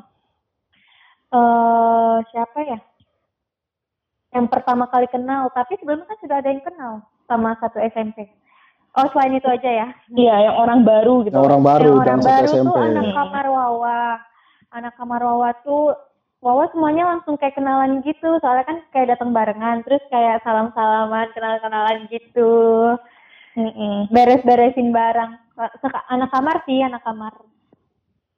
Eh 1.32 2.18
siapa 2.34 2.60
ya? 2.66 2.80
Yang 4.34 4.48
pertama 4.50 4.90
kali 4.90 5.08
kenal, 5.12 5.54
tapi 5.54 5.78
sebelumnya 5.78 6.10
kan 6.10 6.18
sudah 6.18 6.38
ada 6.42 6.50
yang 6.50 6.64
kenal 6.66 6.94
sama 7.30 7.54
satu 7.62 7.78
SMP. 7.78 8.26
Oh, 8.92 9.08
selain 9.16 9.40
itu 9.40 9.48
aja 9.48 9.70
ya. 9.72 9.88
Iya, 10.12 10.36
yang 10.52 10.56
orang 10.60 10.84
baru 10.84 11.24
gitu. 11.24 11.32
Yang 11.32 11.48
orang 11.48 11.64
baru 11.64 11.88
yang 11.88 12.02
orang 12.04 12.22
baru 12.28 12.52
SMP. 12.52 12.68
tuh 12.68 12.76
anak 12.76 13.08
kamar 13.16 13.46
Wawa. 13.48 14.02
Anak 14.72 14.94
kamar 15.00 15.22
Wawa 15.24 15.50
tuh 15.64 15.96
Wawa 16.42 16.66
semuanya 16.74 17.06
langsung 17.06 17.38
kayak 17.38 17.54
kenalan 17.54 18.02
gitu, 18.02 18.42
soalnya 18.42 18.66
kan 18.66 18.82
kayak 18.90 19.14
datang 19.14 19.30
barengan, 19.30 19.86
terus 19.86 20.02
kayak 20.10 20.42
salam-salaman, 20.42 21.30
kenal-kenalan 21.38 22.10
gitu, 22.10 22.50
Mm-mm. 23.54 24.10
beres-beresin 24.10 24.90
barang. 24.90 25.38
Anak 26.10 26.34
kamar 26.34 26.66
sih, 26.66 26.82
anak 26.82 27.06
kamar. 27.06 27.30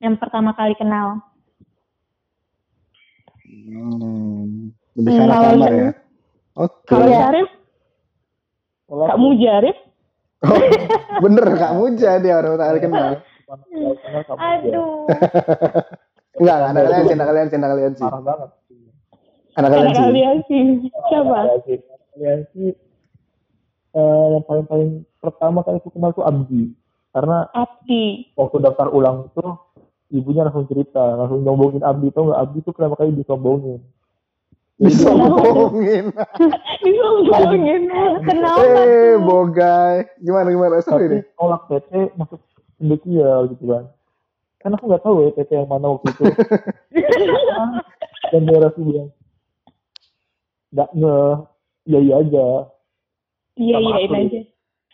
Yang 0.03 0.19
pertama 0.19 0.51
kali 0.51 0.75
kenal. 0.75 1.23
Hmm, 3.47 4.75
lebih 4.99 5.11
ke 5.15 5.23
Hmm, 5.23 5.31
kalau 5.31 5.43
kamar 5.47 5.71
ya. 5.71 5.91
Oke. 6.59 6.85
Kalau. 6.91 7.07
Syarif, 7.07 7.49
Kalau 8.83 9.05
Kak 9.07 9.19
Mujarif, 9.23 9.77
Oh, 10.43 10.59
bener 11.23 11.45
Kak 11.55 11.73
Muja 11.79 12.19
dia 12.19 12.33
orang 12.35 12.59
kali 12.59 12.79
kenal. 12.83 13.23
pertama 13.47 13.63
kali 13.63 13.95
kenal 14.03 14.21
kamu 14.27 14.39
ya, 14.39 14.51
Aduh. 14.59 14.91
Enggak, 16.33 16.55
anak 16.67 16.81
kalian 16.83 17.03
sih, 17.05 17.15
anak 17.15 17.27
kalian 17.29 17.47
sih, 17.47 17.57
anak 17.57 17.69
kalian 17.71 17.91
sih. 17.93 18.03
parah 18.03 18.21
banget. 18.25 18.49
Anak 19.53 19.69
kalian 19.69 19.85
anak 19.85 19.95
sih. 19.95 20.03
kalian 20.03 20.37
sih. 20.49 20.61
Siapa? 21.07 21.37
Sih. 21.63 21.77
Kalian 22.13 22.39
sih 22.51 22.69
eh, 23.93 24.25
yang 24.33 24.43
paling 24.43 24.65
paling 24.65 24.91
pertama 25.21 25.59
kali 25.61 25.77
aku 25.79 25.89
kenal 25.93 26.11
tuh 26.11 26.25
Abdi. 26.25 26.73
Karena 27.13 27.45
Abdi. 27.53 28.33
waktu 28.33 28.57
daftar 28.59 28.89
ulang 28.89 29.29
itu 29.29 29.45
ibunya 30.13 30.49
langsung 30.49 30.65
cerita, 30.65 31.13
langsung 31.13 31.45
nyombongin 31.45 31.85
Abdi 31.85 32.09
tuh 32.09 32.29
nggak 32.29 32.39
Abdi 32.41 32.59
tuh 32.65 32.73
kenapa 32.73 32.99
kali 32.99 33.13
disombongin. 33.13 33.81
Disombongin. 34.75 36.05
Disombongin. 36.83 37.81
Kenapa 38.23 38.63
Eh, 38.63 39.15
bogai. 39.17 39.95
Gimana 40.19 40.47
gimana 40.49 40.73
Tapi 40.79 41.03
ini? 41.07 41.19
nolak 41.35 41.61
PT 41.69 41.91
masuk 42.15 42.39
pendekial 42.75 43.39
gitu 43.49 43.63
kan. 43.67 43.83
Karena 44.57 44.73
aku 44.75 44.85
nggak 44.87 45.03
tahu 45.03 45.15
ya 45.19 45.29
PT 45.33 45.49
yang 45.53 45.67
mana 45.67 45.85
waktu 45.91 46.07
itu. 46.09 46.23
Dan 48.31 48.41
daerah 48.43 48.69
sih 48.73 48.81
bilang 48.81 49.09
nggak 50.73 50.89
nge 50.91 51.17
ya 51.85 51.99
iya 51.99 52.15
aja. 52.17 52.45
Iya, 53.53 53.77
iya, 53.77 53.93
aku. 53.99 54.15
aja. 54.15 54.41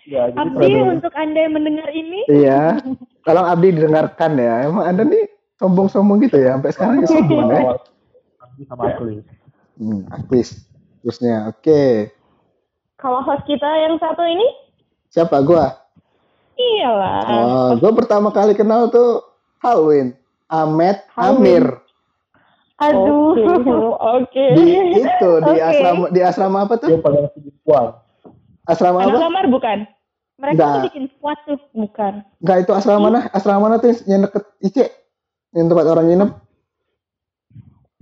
Ya, 0.10 0.22
jadi 0.28 0.38
Abdi 0.42 0.74
untuk 0.82 1.14
anda 1.14 1.40
yang 1.40 1.54
mendengar 1.54 1.88
ini, 1.90 2.26
Iya. 2.28 2.82
Tolong 3.22 3.46
Abdi 3.46 3.68
didengarkan 3.72 4.32
ya. 4.36 4.54
Emang 4.66 4.84
Anda 4.86 5.06
nih 5.06 5.24
sombong-sombong 5.56 6.18
gitu 6.26 6.36
ya 6.36 6.58
sampai 6.58 6.72
sekarang 6.74 6.98
ya 7.00 7.08
sombong 7.08 7.48
ya. 7.48 7.62
Abdi 8.42 8.62
sama 8.66 8.84
Akli. 8.90 9.22
Hmm, 9.80 10.04
artis. 10.12 10.68
Terusnya, 11.00 11.48
oke. 11.48 12.12
Kalau 13.00 13.24
host 13.24 13.48
kita 13.48 13.64
yang 13.80 13.96
satu 13.96 14.22
ini, 14.22 14.44
Siapa 15.10 15.40
gua? 15.42 15.74
iyalah. 16.54 17.24
Oh, 17.26 17.70
gua 17.80 17.92
pertama 17.96 18.30
kali 18.30 18.52
kenal 18.52 18.92
tuh 18.92 19.24
Halloween. 19.58 20.14
Ahmed 20.46 21.00
Halloween. 21.16 21.64
Amir. 21.64 21.66
aduh. 22.80 23.36
Oke, 23.36 23.72
Oke. 24.24 24.46
Di 24.56 24.66
itu 25.00 25.32
di 25.42 25.56
asrama 25.60 26.06
di 26.12 26.20
asrama 26.20 26.58
apa 26.64 26.76
tuh? 26.76 26.88
Dia 26.92 27.00
pada 27.00 27.32
diskon. 27.36 27.86
Asrama 28.64 28.98
Anak 29.02 29.16
apa? 29.16 29.24
kamar 29.26 29.46
bukan? 29.48 29.78
Mereka 30.40 30.56
Enggak. 30.56 30.72
tuh 30.72 30.84
bikin 30.88 31.06
squad 31.12 31.38
tuh. 31.44 31.60
Bukan. 31.72 32.14
Enggak 32.40 32.58
itu 32.64 32.72
asrama 32.72 33.00
mana? 33.08 33.20
Asrama 33.32 33.60
mana 33.68 33.76
tuh 33.80 33.92
yang 34.06 34.24
deket 34.24 34.44
IC? 34.60 34.78
Yang 35.52 35.66
tempat 35.72 35.86
orang 35.88 36.06
nginep? 36.08 36.30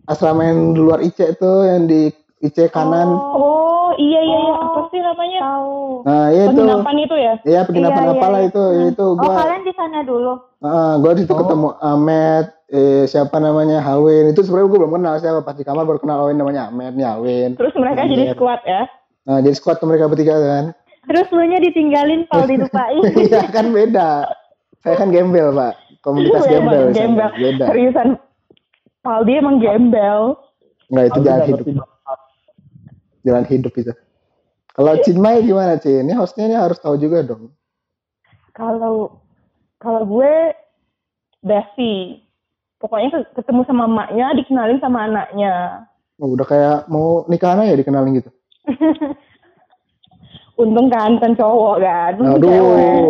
Asrama 0.08 0.42
yang 0.42 0.72
di 0.72 0.80
luar 0.80 1.00
IC 1.00 1.36
itu 1.36 1.52
yang 1.64 1.84
di 1.84 2.08
IC 2.40 2.70
kanan. 2.70 3.12
Oh, 3.12 3.92
iya, 3.96 4.20
iya, 4.20 4.38
iya. 4.40 4.54
Oh. 4.56 4.64
Apa 4.64 4.80
sih 4.88 5.00
namanya? 5.00 5.40
Tahu. 5.42 5.76
Nah, 6.06 6.26
iya 6.30 6.44
itu. 6.46 6.52
Penginapan 6.56 6.96
itu 6.98 7.16
ya? 7.18 7.34
Iya, 7.44 7.62
penginapan 7.64 7.98
Iya, 7.98 8.08
iya, 8.08 8.16
apalah 8.16 8.40
iya. 8.40 8.48
itu. 8.48 8.64
Hmm. 8.64 8.90
Itu 8.90 9.04
Oh, 9.04 9.14
gua 9.16 9.32
kalian 9.36 9.62
di 9.62 9.74
sana 9.74 10.00
dulu. 10.02 10.34
Heeh, 10.58 10.92
gua 10.98 11.12
di 11.12 11.22
situ 11.22 11.34
Oh. 11.34 11.40
ketemu 11.40 11.68
Ahmed, 11.78 12.46
eh, 12.70 13.04
siapa 13.04 13.36
namanya 13.38 13.78
Hawin. 13.80 14.32
Itu 14.32 14.42
sebenarnya 14.42 14.68
gua 14.68 14.80
belum 14.80 14.94
kenal 14.96 15.14
siapa. 15.20 15.40
Pas 15.42 15.54
di 15.54 15.66
kamar 15.66 15.84
baru 15.84 16.00
kenal 16.00 16.18
Hawin 16.24 16.38
namanya 16.38 16.62
Ahmed, 16.68 16.94
nih 16.94 17.06
Hawin. 17.06 17.50
Terus 17.56 17.74
mereka 17.76 18.02
Iya. 18.02 18.10
jadi 18.10 18.24
squad 18.32 18.62
ya? 18.64 18.82
Nah, 19.28 19.38
jadi 19.44 19.56
squad 19.56 19.78
tuh 19.78 19.88
mereka 19.88 20.08
bertiga 20.08 20.36
kan. 20.38 20.66
Terus 21.04 21.28
lu 21.30 21.44
nya 21.44 21.60
ditinggalin, 21.60 22.28
Paul 22.28 22.46
dilupain. 22.46 23.04
Iya 23.28 23.44
kan 23.50 23.72
beda. 23.72 24.28
Saya 24.80 24.96
kan 24.96 25.10
gembel, 25.10 25.52
Pak. 25.52 25.74
Komunitas 26.00 26.46
Memang 26.46 26.54
gembel. 26.64 26.84
gembel. 26.94 27.30
Beda. 27.34 27.66
Seriusan. 27.68 28.08
Paldi 29.08 29.40
emang 29.40 29.64
gembel. 29.64 30.36
Enggak 30.92 31.06
itu 31.08 31.20
jalan 31.24 31.46
hidup. 31.48 31.66
Jalan 33.24 33.46
hidup 33.48 33.74
itu. 33.74 33.94
Kalau 34.76 34.94
Cinmay 35.00 35.42
gimana, 35.42 35.80
Cin? 35.80 36.04
Ini 36.04 36.14
hostnya 36.14 36.46
ini 36.46 36.60
harus 36.60 36.76
tahu 36.78 37.00
juga 37.00 37.24
dong. 37.24 37.56
Kalau 38.52 39.24
kalau 39.80 40.04
gue 40.04 40.52
Devi. 41.40 42.20
Pokoknya 42.78 43.10
ke- 43.10 43.32
ketemu 43.34 43.66
sama 43.66 43.90
emaknya, 43.90 44.38
dikenalin 44.38 44.78
sama 44.78 45.10
anaknya. 45.10 45.82
Oh, 46.22 46.30
udah 46.30 46.46
kayak 46.46 46.78
mau 46.86 47.26
nikahan 47.26 47.66
aja 47.66 47.74
dikenalin 47.74 48.22
gitu. 48.22 48.30
Untung 50.62 50.86
ganteng 50.88 51.34
cowok 51.34 51.76
kan. 51.82 52.14
Aduh. 52.18 52.38
Cewek. 52.46 53.02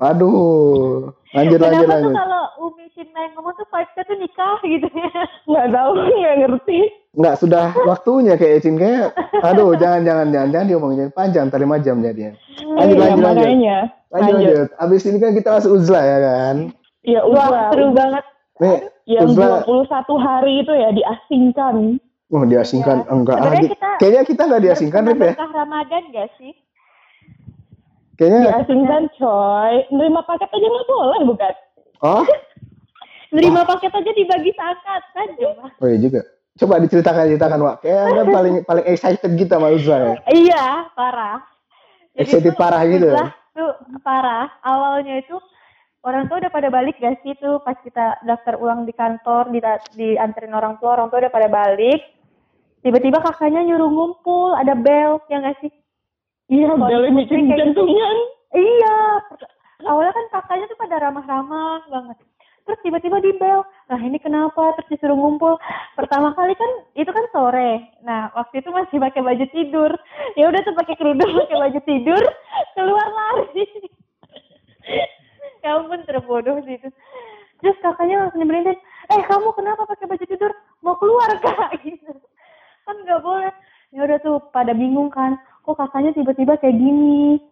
Aduh. 0.00 1.14
Lanjut, 1.30 1.58
lanjut, 1.58 1.86
Kenapa 1.86 1.94
tuh 1.94 1.94
lanjut. 1.94 2.14
kalau 2.16 2.39
Umi 2.60 2.92
yang 2.92 3.32
ngomong 3.32 3.56
tuh 3.56 3.64
vibes-nya 3.72 4.02
tuh 4.04 4.16
nikah 4.20 4.58
gitu 4.62 4.88
ya. 4.92 5.10
Nggak 5.50 5.66
tahu, 5.72 5.90
nggak 5.96 6.36
ngerti. 6.44 6.78
Enggak, 7.10 7.34
sudah 7.40 7.64
waktunya 7.88 8.34
kayak 8.36 8.62
Cin. 8.62 8.76
Kayak, 8.76 9.16
aduh, 9.42 9.74
jangan, 9.74 10.04
jangan, 10.04 10.28
jangan, 10.30 10.48
jangan 10.52 10.66
diomongin 10.68 11.08
panjang, 11.10 11.48
5 11.50 11.58
jam 11.82 11.96
jadinya. 12.04 12.32
Lanjut, 12.76 12.94
Iya, 12.94 13.02
lanjut, 13.02 13.18
lanjut. 13.18 13.24
makanya. 13.42 13.78
Lanjut, 14.12 14.34
lanjut. 14.38 14.68
Abis 14.78 15.02
ini 15.08 15.18
kan 15.18 15.30
kita 15.34 15.48
langsung 15.50 15.72
uzlah 15.74 16.04
ya 16.04 16.18
kan. 16.22 16.56
Ya 17.02 17.20
Wah, 17.24 17.48
udah. 17.48 17.68
seru 17.72 17.86
banget. 17.96 18.24
Nih, 18.60 18.78
Yang 19.08 19.26
uzlah. 19.34 19.64
21 19.66 20.14
hari 20.20 20.52
itu 20.62 20.72
ya 20.76 20.88
diasingkan. 20.92 21.74
Oh, 22.30 22.44
diasingkan. 22.46 22.96
Ya. 23.02 23.10
Enggak, 23.10 23.36
ah, 23.42 23.52
kita 23.58 23.88
kayaknya 23.98 24.22
kita 24.22 24.42
enggak 24.46 24.62
diasingkan, 24.62 25.02
Rip 25.08 25.18
ya. 25.18 25.32
Berkah 25.34 25.50
Ramadan 25.50 26.02
gak 26.14 26.28
sih? 26.38 26.52
Kayaknya, 28.14 28.40
Diasingkan 28.52 29.02
coy. 29.16 29.72
Nerima 29.90 30.20
paket 30.22 30.46
aja 30.46 30.66
nggak 30.68 30.86
boleh 30.86 31.20
bukan? 31.24 31.52
oh, 32.04 32.22
Nerima 33.30 33.62
paket 33.62 33.94
aja 33.94 34.10
dibagi 34.10 34.50
seangkatan 34.58 35.26
coba. 35.38 35.66
oh 35.78 35.86
iya 35.86 35.98
juga. 36.02 36.20
Coba 36.58 36.82
diceritakan, 36.82 37.30
ceritakan, 37.30 37.60
Wak. 37.62 37.76
Kayak 37.86 38.02
Anda 38.10 38.22
paling 38.36 38.54
paling 38.66 38.86
excited 38.90 39.30
gitu 39.38 39.52
sama 39.54 39.70
uzlah 39.70 39.98
ya. 40.02 40.14
Iya, 40.34 40.66
parah. 40.98 41.38
Excited 42.18 42.52
tuh 42.52 42.58
parah 42.58 42.82
gitu. 42.90 43.06
uzlah 43.06 43.30
Tuh 43.54 43.72
parah. 44.02 44.50
Awalnya 44.66 45.22
itu 45.22 45.38
orang 46.02 46.26
tua 46.26 46.42
udah 46.42 46.52
pada 46.52 46.68
balik 46.74 46.98
gak 46.98 47.22
sih 47.22 47.38
tuh 47.38 47.62
pas 47.62 47.78
kita 47.78 48.18
daftar 48.26 48.58
ulang 48.58 48.82
di 48.82 48.92
kantor, 48.92 49.54
di 49.54 49.62
dianterin 49.94 50.52
orang 50.52 50.82
tua, 50.82 50.98
orang 50.98 51.08
tua 51.14 51.22
udah 51.22 51.32
pada 51.32 51.46
balik. 51.46 52.02
Tiba-tiba 52.80 53.20
kakaknya 53.20 53.60
nyuruh 53.60 53.92
ngumpul, 53.92 54.56
ada 54.56 54.72
bel, 54.74 55.20
ya 55.30 55.38
gak 55.38 55.60
sih? 55.62 55.70
Iya, 56.50 56.74
di 56.74 57.10
bikin 57.14 57.46
kayak 57.46 57.46
gitu. 57.46 57.86
jantungan. 57.86 58.16
Iya. 58.50 58.98
awalnya 59.86 60.12
kan 60.12 60.26
kakaknya 60.34 60.66
tuh 60.66 60.78
pada 60.82 60.96
ramah-ramah 60.98 61.86
banget 61.88 62.18
terus 62.66 62.80
tiba-tiba 62.84 63.18
di 63.22 63.32
bel 63.36 63.62
nah 63.90 63.98
ini 63.98 64.22
kenapa? 64.22 64.78
Terus 64.78 64.88
disuruh 64.94 65.18
ngumpul. 65.18 65.58
Pertama 65.98 66.30
kali 66.38 66.54
kan 66.54 66.70
itu 66.94 67.10
kan 67.10 67.26
sore. 67.34 67.90
Nah 68.06 68.30
waktu 68.38 68.62
itu 68.62 68.70
masih 68.70 69.02
pakai 69.02 69.22
baju 69.22 69.44
tidur. 69.50 69.90
Ya 70.38 70.46
udah 70.46 70.60
tuh 70.62 70.74
pakai 70.78 70.94
kerudung 70.94 71.30
pakai 71.44 71.58
baju 71.58 71.80
tidur 71.82 72.22
keluar 72.78 73.08
lari. 73.10 73.66
Ya 75.60 75.76
ampun 75.76 76.00
terbodoh 76.08 76.56
sih 76.64 76.80
itu. 76.80 76.88
Terus 77.60 77.76
kakaknya 77.84 78.24
langsung 78.24 78.40
nyemberin 78.40 78.72
eh 79.10 79.22
kamu 79.28 79.52
kenapa 79.52 79.84
pakai 79.84 80.08
baju 80.08 80.24
tidur? 80.24 80.52
Mau 80.80 80.96
keluar 80.96 81.28
kak? 81.42 81.76
Gitu. 81.84 82.12
Kan 82.88 82.96
nggak 83.04 83.20
boleh. 83.20 83.52
Ya 83.92 84.06
udah 84.06 84.18
tuh 84.22 84.38
pada 84.54 84.72
bingung 84.72 85.10
kan 85.12 85.36
kok 85.66 85.76
kakaknya 85.76 86.16
tiba-tiba 86.16 86.56
kayak 86.56 86.78
gini? 86.78 87.42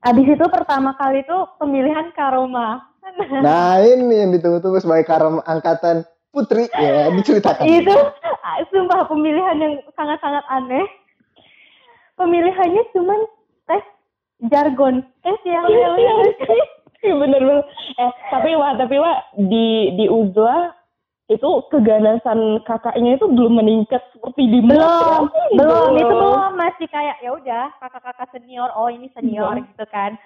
Abis 0.00 0.32
itu 0.32 0.46
pertama 0.48 0.96
kali 0.96 1.20
tuh 1.28 1.44
pemilihan 1.60 2.08
karoma. 2.16 2.89
Nah 3.44 3.80
ini 3.82 4.22
yang 4.22 4.30
ditunggu-tunggu 4.34 4.80
sebagai 4.80 5.08
karam 5.08 5.40
angkatan 5.44 6.06
putri. 6.30 6.70
Ya 6.74 7.10
diceritakan. 7.10 7.64
itu 7.66 7.96
ah, 8.44 8.56
sumpah 8.70 9.06
pemilihan 9.10 9.56
yang 9.58 9.74
sangat-sangat 9.98 10.44
aneh. 10.50 10.86
Pemilihannya 12.14 12.82
cuman 12.92 13.20
tes 13.64 13.84
jargon, 14.52 15.00
tes 15.24 15.40
yang 15.48 15.64
Iya 17.00 17.14
bener 17.24 17.40
bener. 17.40 17.64
Eh 17.96 18.12
tapi 18.28 18.52
wah 18.56 18.76
tapi 18.76 19.00
wah 19.00 19.24
di 19.36 19.96
di 19.96 20.06
Uzla 20.06 20.76
itu 21.30 21.62
keganasan 21.70 22.60
kakaknya 22.66 23.14
itu 23.14 23.30
belum 23.30 23.62
meningkat 23.62 24.02
seperti 24.12 24.50
di 24.50 24.60
belum 24.66 25.30
Mas. 25.30 25.56
belum. 25.56 25.90
Itu 25.96 26.12
belum. 26.12 26.58
masih 26.58 26.86
kayak 26.90 27.16
ya 27.24 27.30
udah 27.32 27.64
kakak-kakak 27.80 28.28
senior 28.34 28.68
oh 28.76 28.92
ini 28.92 29.08
senior 29.16 29.56
gitu 29.56 29.84
kan. 29.88 30.18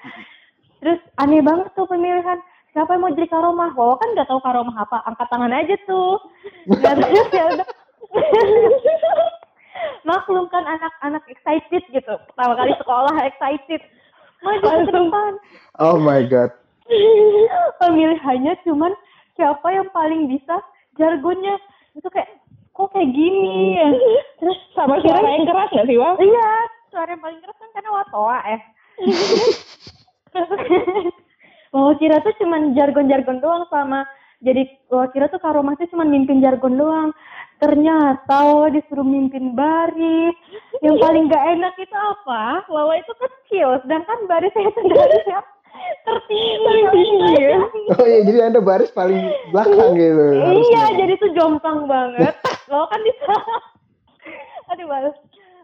Terus 0.83 0.99
aneh 1.21 1.41
banget 1.45 1.71
tuh 1.79 1.87
pemilihan 1.87 2.43
siapa 2.75 2.99
yang 2.99 3.03
mau 3.07 3.15
jadi 3.15 3.31
karomah? 3.31 3.71
Oh 3.79 3.95
kan 3.95 4.11
nggak 4.13 4.27
tahu 4.27 4.43
karomah 4.43 4.77
apa. 4.83 4.99
Angkat 5.07 5.31
tangan 5.31 5.55
aja 5.55 5.75
tuh. 5.87 6.19
Dan 6.83 6.99
terus 6.99 7.29
ya 7.31 7.45
udah 7.55 7.69
maklum 10.05 10.47
kan 10.51 10.67
anak-anak 10.67 11.23
excited 11.31 11.83
gitu. 11.95 12.15
Pertama 12.35 12.59
kali 12.59 12.75
sekolah 12.83 13.15
excited. 13.25 13.81
Maju 14.43 14.67
ke 14.85 14.93
depan. 14.93 15.33
Oh 15.81 15.97
my 15.97 16.21
god. 16.27 16.51
pemilihannya 17.81 18.61
cuman 18.69 18.93
siapa 19.41 19.65
yang 19.73 19.89
paling 19.95 20.29
bisa 20.29 20.61
jargonnya. 21.01 21.57
Itu 21.97 22.11
kayak 22.13 22.29
kok 22.75 22.91
kayak 22.93 23.09
gini? 23.15 23.79
Ya 23.79 23.89
Terus 24.43 24.59
sama 24.77 25.01
suara 25.01 25.25
yang 25.25 25.49
keras 25.49 25.71
nggak 25.73 25.87
sih 25.89 25.97
Wah? 25.97 26.15
iya 26.21 26.51
suara 26.93 27.09
yang 27.15 27.23
paling 27.23 27.41
keras 27.41 27.57
kan 27.57 27.71
karena 27.73 27.91
watoa 27.91 28.39
eh 28.51 28.61
Mau 31.75 31.91
kira 31.99 32.23
tuh 32.23 32.33
cuman 32.39 32.79
jargon-jargon 32.79 33.43
doang 33.43 33.67
sama 33.67 34.07
jadi 34.45 34.69
gua 34.93 35.09
kira 35.09 35.33
tuh 35.33 35.41
karomah 35.41 35.73
tuh 35.81 35.89
cuman 35.89 36.13
mimpin 36.13 36.45
jargon 36.45 36.77
doang. 36.77 37.11
Ternyata 37.57 38.45
Wawa 38.45 38.69
disuruh 38.69 39.07
mimpin 39.07 39.57
baris. 39.57 40.37
Yang 40.85 41.01
paling 41.01 41.33
gak 41.33 41.45
enak 41.57 41.75
itu 41.81 41.97
apa? 41.97 42.67
Wawa 42.69 43.01
itu 43.01 43.13
kecil, 43.17 43.81
sedangkan 43.81 44.29
baris 44.29 44.53
saya 44.53 44.69
yang 44.69 45.47
tertinggi. 46.05 46.77
Ya. 47.41 47.57
Oh 47.97 48.05
iya 48.05 48.21
jadi 48.29 48.39
anda 48.53 48.61
baris 48.61 48.93
paling 48.93 49.33
belakang 49.49 49.97
gitu. 49.97 50.25
Iya, 50.37 50.45
harusnya. 50.45 50.85
jadi 51.01 51.13
tuh 51.17 51.31
jomplang 51.33 51.89
banget. 51.89 52.35
Wawa 52.69 52.87
kan 52.93 53.01
bisa 53.01 53.35
Aduh. 54.77 54.87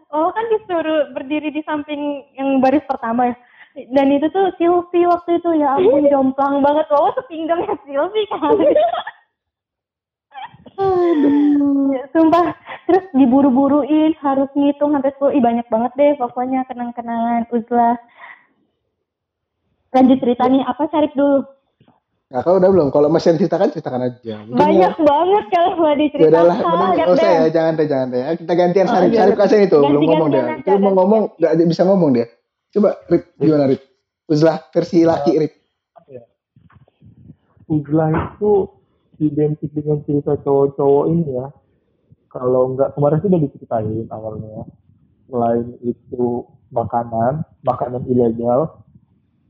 Wawa 0.09 0.29
kan 0.33 0.45
disuruh 0.57 1.01
berdiri 1.13 1.53
di 1.53 1.61
samping 1.69 2.25
yang 2.33 2.57
baris 2.65 2.81
pertama 2.89 3.29
ya. 3.29 3.35
Dan 3.71 4.07
itu 4.11 4.27
tuh 4.29 4.51
Silvi 4.59 5.07
waktu 5.07 5.39
itu 5.39 5.49
ya 5.55 5.79
ampun 5.79 6.03
jomplang 6.05 6.59
banget. 6.59 6.85
Wawa 6.91 7.15
sepinggangnya 7.15 7.75
Silvi 7.83 8.21
kan. 8.27 8.55
Ya, 11.91 12.09
Sumpah, 12.09 12.57
terus 12.89 13.05
diburu-buruin, 13.13 14.17
harus 14.17 14.49
ngitung 14.55 14.95
sampai 14.95 15.13
10. 15.13 15.37
Ih, 15.37 15.43
banyak 15.43 15.67
banget 15.69 15.91
deh 15.93 16.11
pokoknya 16.17 16.65
kenang-kenangan 16.65 17.45
Uzla. 17.53 18.01
Lanjut 19.91 20.17
cerita 20.17 20.47
nih, 20.47 20.63
apa 20.63 20.89
Syarif 20.89 21.13
dulu? 21.13 21.45
Nah, 22.31 22.41
kalau 22.41 22.57
udah 22.57 22.69
belum? 22.71 22.87
Kalau 22.89 23.11
masih 23.11 23.29
yang 23.29 23.39
ceritakan 23.43 23.69
ceritakan 23.69 24.01
aja. 24.07 24.35
Mungkin 24.41 24.57
Banyak 24.57 24.93
ya, 24.95 25.03
banyak 25.03 25.43
kalau 25.51 25.69
mau 25.75 25.85
ya 25.85 25.93
diceritakan. 25.99 26.31
udahlah, 26.31 26.55
mending 26.55 26.71
Banyak 26.71 26.95
nggak 26.95 27.09
usah 27.11 27.29
ya, 27.29 27.43
jangan 27.51 27.73
deh, 27.75 27.87
jangan 27.91 28.07
deh. 28.07 28.21
Kita 28.39 28.53
gantian 28.55 28.85
Oh, 28.87 28.91
Sarip, 28.95 29.09
iya, 29.11 29.19
Sarip 29.19 29.35
iya. 29.35 29.41
kasih 29.43 29.59
itu, 29.59 29.77
belum 29.77 29.83
Ganti-gantian 29.83 30.09
ngomong 30.09 30.29
dia. 30.31 30.41
aja, 30.41 30.55
Itu 30.55 30.69
mau 30.71 30.79
ganti. 30.81 30.97
ngomong, 30.97 31.21
nggak 31.37 31.53
bisa 31.67 31.83
ngomong 31.83 32.09
dia. 32.15 32.25
Coba 32.71 32.89
Rip, 33.11 33.35
gimana 33.35 33.67
Rip? 33.67 33.81
Uzlah 34.31 34.63
versi 34.71 35.03
laki 35.03 35.31
Rip. 35.35 35.53
Uzlah 37.67 38.11
itu 38.11 38.67
identik 39.19 39.71
dengan 39.71 40.03
cerita 40.03 40.35
cowok-cowok 40.39 41.05
ini 41.07 41.23
ya. 41.35 41.47
Kalau 42.31 42.75
nggak 42.75 42.95
kemarin 42.95 43.19
sih 43.19 43.27
udah 43.27 43.41
diceritain 43.43 44.07
awalnya. 44.11 44.63
Selain 45.27 45.67
itu 45.83 46.47
makanan, 46.71 47.43
makanan 47.63 48.03
ilegal, 48.07 48.83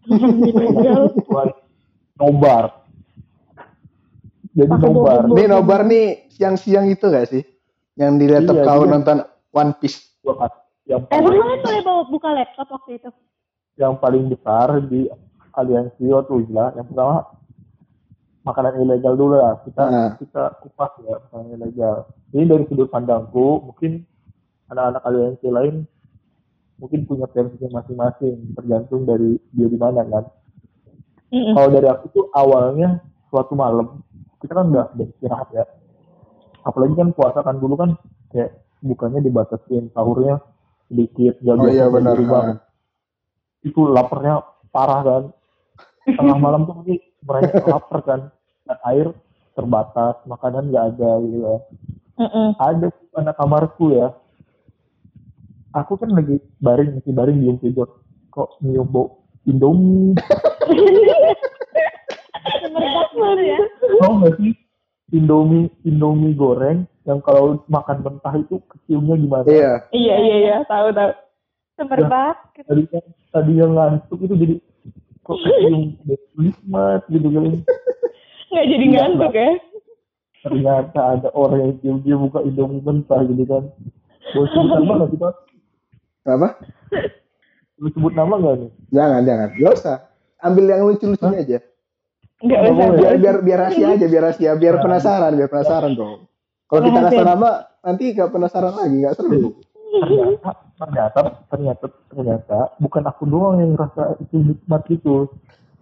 buat 1.30 1.50
nobar. 2.18 2.86
Jadi 4.54 4.74
nobar. 4.78 5.26
Nih 5.30 5.46
nobar 5.50 5.82
nih 5.86 6.06
siang-siang 6.30 6.90
itu 6.90 7.06
gak 7.10 7.30
sih? 7.30 7.42
Yang 7.98 8.12
di 8.18 8.26
laptop 8.30 8.56
Iya, 8.62 8.66
kau 8.66 8.82
iya. 8.86 8.92
nonton 8.92 9.18
One 9.54 9.74
Piece. 9.78 10.22
Kas- 10.22 10.61
Yang 10.90 11.02
Emang 11.14 11.24
paling, 11.30 11.42
kalian 11.42 11.62
boleh 11.62 11.82
bawa 11.86 12.02
buka 12.10 12.30
laptop 12.34 12.68
waktu 12.74 12.92
itu? 12.98 13.10
yang 13.80 13.96
paling 13.98 14.30
besar 14.30 14.68
di 14.86 15.08
aliansi 15.56 16.06
waktu 16.12 16.34
Uzlah. 16.44 16.76
Yang 16.78 16.92
pertama 16.94 17.16
makanan 18.46 18.74
ilegal 18.84 19.14
dulu 19.18 19.36
lah. 19.40 19.58
Kita 19.66 19.84
Nah. 19.88 20.12
kita 20.22 20.44
kupas 20.62 20.92
ya 21.02 21.18
makanan 21.30 21.48
ilegal. 21.58 21.98
Ini 22.36 22.44
dari 22.46 22.64
sudut 22.70 22.90
pandangku, 22.94 23.64
mungkin 23.66 24.06
anak-anak 24.70 25.04
aliansi 25.08 25.48
lain 25.50 25.76
mungkin 26.82 27.06
punya 27.06 27.30
versi 27.30 27.62
masing-masing, 27.70 28.58
tergantung 28.58 29.06
dari 29.06 29.38
dia 29.54 29.70
di 29.70 29.78
mana 29.78 30.02
kan. 30.02 30.26
Mm-mm. 31.30 31.54
Kalau 31.54 31.70
dari 31.70 31.88
aku 31.88 32.06
tuh 32.10 32.26
awalnya 32.34 33.00
suatu 33.30 33.54
malam 33.54 34.02
kita 34.42 34.58
kan 34.58 34.74
udah 34.74 34.90
udah 34.98 35.06
istirahat 35.06 35.48
ya. 35.54 35.66
Apalagi 36.66 36.94
kan 36.98 37.14
puasa 37.14 37.46
kan 37.46 37.62
dulu 37.62 37.78
kan 37.78 37.94
kayak 38.34 38.62
bukannya 38.82 39.22
dibatasin 39.22 39.94
sahurnya 39.94 40.42
sedikit 40.92 41.40
gak 41.40 41.56
Oh 41.56 41.72
iya 41.72 41.88
benar. 41.88 42.20
rumah. 42.20 42.60
Itu 43.64 43.88
laparnya 43.88 44.44
parah 44.76 45.00
kan. 45.02 45.24
Tengah 46.04 46.38
malam 46.38 46.68
tuh 46.68 46.84
pasti 46.84 47.00
mereka 47.24 47.64
lapar 47.64 48.00
kan. 48.04 48.22
Dan 48.68 48.78
air 48.84 49.08
terbatas, 49.56 50.20
makanan 50.28 50.68
nggak 50.68 50.86
ada 50.96 51.12
gitu 51.24 51.38
ya. 51.40 51.56
Mm-mm. 52.20 52.48
Ada 52.60 52.88
anak 53.16 53.36
kamarku 53.40 53.96
ya. 53.96 54.12
Aku 55.72 55.96
kan 55.96 56.12
lagi 56.12 56.44
baring, 56.60 57.00
masih 57.00 57.16
baring 57.16 57.38
di 57.40 57.56
tidur. 57.64 58.04
Kok 58.36 58.60
nyium 58.60 58.92
bau 58.92 59.24
Indomie. 59.48 60.20
Ya. 63.42 63.58
Nggak 64.02 64.34
sih 64.40 64.54
Indomie 65.12 65.68
Indomie 65.84 66.34
goreng 66.34 66.88
yang 67.04 67.20
kalau 67.20 67.60
makan 67.68 68.00
mentah 68.06 68.34
itu 68.40 68.64
keciumnya 68.72 69.16
gimana? 69.20 69.46
Iya. 69.48 69.74
Iya 69.92 70.16
iya 70.18 70.36
iya 70.40 70.58
tahu 70.66 70.96
tahu. 70.96 71.12
Semerbak. 71.76 72.38
gitu. 72.56 72.68
Tadi 72.68 72.84
kan 72.88 73.04
tadi 73.32 73.52
yang 73.58 73.72
ngantuk 73.76 74.20
itu 74.24 74.36
jadi 74.38 74.56
kok 75.22 75.38
kecium 75.42 75.84
nikmat 76.40 77.02
gitu 77.12 77.28
kan. 77.28 77.44
Nggak 78.52 78.66
jadi 78.68 78.86
Iya, 78.86 78.92
ngantuk 78.96 79.34
ya. 79.36 79.50
Ternyata 80.42 81.02
ada 81.18 81.30
orang 81.38 81.60
yang 81.62 81.74
cium 81.82 81.98
dia 82.02 82.16
buka 82.18 82.40
Indomie 82.42 82.82
mentah 82.82 83.22
gitu 83.28 83.44
kan. 83.46 83.64
Mau 84.32 84.46
sebut 84.48 84.70
nama 84.80 84.94
nggak 85.02 85.12
kita? 85.18 85.30
Apa? 86.30 86.48
Lu 87.82 87.88
sebut 87.92 88.14
nama 88.14 88.34
nggak 88.38 88.56
nih? 88.62 88.72
Jangan, 88.94 89.22
jangan. 89.26 89.50
Gak 89.58 89.74
usah. 89.74 89.98
Ambil 90.42 90.66
yang 90.70 90.86
lucu-lucunya 90.86 91.38
aja. 91.42 91.60
Nggak 92.42 92.60
usah. 92.74 92.88
Biar 92.98 93.16
biar 93.22 93.36
biar 93.46 93.60
rahasia 93.68 93.88
aja, 93.94 94.06
biar 94.10 94.24
rahasia, 94.26 94.52
biar 94.58 94.76
Nah. 94.78 94.84
penasaran, 94.84 95.32
biar 95.38 95.50
penasaran 95.50 95.94
dong. 95.94 96.26
Kalau 96.66 96.82
kita 96.88 97.00
kasih 97.12 97.26
nama, 97.28 97.50
nanti 97.84 98.04
gak 98.16 98.32
penasaran 98.32 98.74
lagi, 98.80 99.04
gak 99.04 99.16
seru. 99.20 99.60
Ternyata 99.92 100.50
ternyata 100.80 101.20
ternyata 101.52 101.86
ternyata 102.08 102.58
bukan 102.80 103.04
aku 103.06 103.24
doang 103.28 103.60
yang 103.60 103.76
rasa 103.76 104.16
itu 104.24 104.40
nikmat 104.40 104.88
itu. 104.88 105.28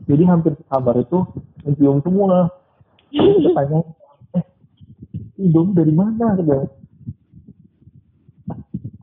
Jadi 0.10 0.24
hampir 0.26 0.58
kamar 0.66 0.98
itu 0.98 1.30
mencium 1.62 2.02
semua. 2.02 2.50
Terus 3.14 3.38
kita 3.38 3.50
tanya, 3.54 3.80
eh, 4.34 4.44
Indomie 5.38 5.78
dari 5.78 5.94
mana? 5.94 6.34
Katanya. 6.34 6.68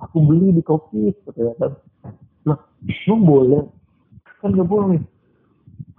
Aku 0.02 0.26
beli 0.26 0.58
di 0.58 0.62
kopi, 0.66 1.14
katanya 1.22 1.54
kan. 1.56 1.72
Lah, 2.50 2.58
lu 3.06 3.14
boleh? 3.22 3.62
Kan 4.42 4.58
nggak 4.58 4.66
boleh. 4.66 5.00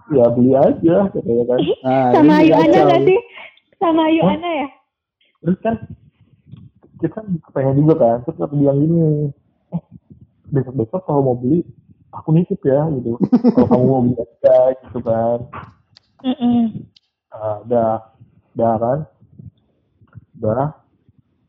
Ya 0.08 0.26
beli 0.32 0.52
aja, 0.56 0.96
katanya 1.12 1.44
kan. 1.52 1.60
Nah, 1.84 2.12
Sama 2.16 2.34
Ayu 2.40 2.54
Ana 2.56 2.78
nggak 2.88 3.02
sih? 3.04 3.20
Sama 3.78 4.02
Ayu 4.08 4.22
Hah? 4.24 4.36
Ana 4.40 4.50
ya? 4.52 4.68
Terus 5.44 5.58
kan, 5.60 5.76
kita 7.04 7.14
kan 7.14 7.26
pengen 7.52 7.84
juga 7.84 7.94
kan. 8.00 8.18
Terus 8.24 8.38
aku 8.40 8.56
bilang 8.56 8.80
gini, 8.80 9.00
eh, 9.76 9.82
besok-besok 10.52 11.02
kalau 11.04 11.22
mau 11.28 11.36
beli, 11.36 11.68
aku 12.16 12.32
nitip 12.32 12.64
ya 12.64 12.88
gitu 12.96 13.20
kalau 13.56 13.68
kamu 13.68 13.86
mau 13.86 14.02
beli 14.04 14.16
aja 14.18 14.58
gitu 14.80 15.00
kan. 15.04 15.38
Nah, 17.28 17.56
udah 17.68 18.18
udah 18.58 18.74
kan 18.82 19.00
udah 20.42 20.70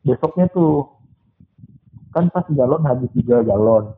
besoknya 0.05 0.45
tuh 0.53 0.85
kan 2.13 2.29
pas 2.29 2.45
galon 2.53 2.85
habis 2.85 3.09
juga 3.17 3.41
galon 3.41 3.97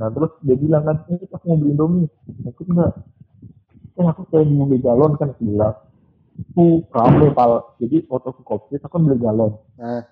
nah 0.00 0.08
terus 0.08 0.32
dia 0.40 0.56
bilang 0.56 0.88
kan 0.88 0.96
ini 1.12 1.28
aku 1.28 1.44
mau 1.44 1.60
beli 1.60 1.70
indomie 1.76 2.08
aku 2.48 2.64
enggak 2.64 2.96
eh 3.94 4.06
aku 4.06 4.26
kayak 4.26 4.50
mau 4.50 4.66
beli 4.66 4.82
galon 4.82 5.14
kan 5.14 5.30
aku 5.30 5.42
bilang 5.46 5.76
tuh 6.54 6.82
rame 6.90 7.30
pal. 7.30 7.78
Jadi 7.78 8.06
waktu 8.10 8.28
aku 8.34 8.42
kopi 8.42 8.78
aku 8.82 8.90
kan 8.90 9.02
beli 9.06 9.18
galon. 9.22 9.52
Nah, 9.78 10.02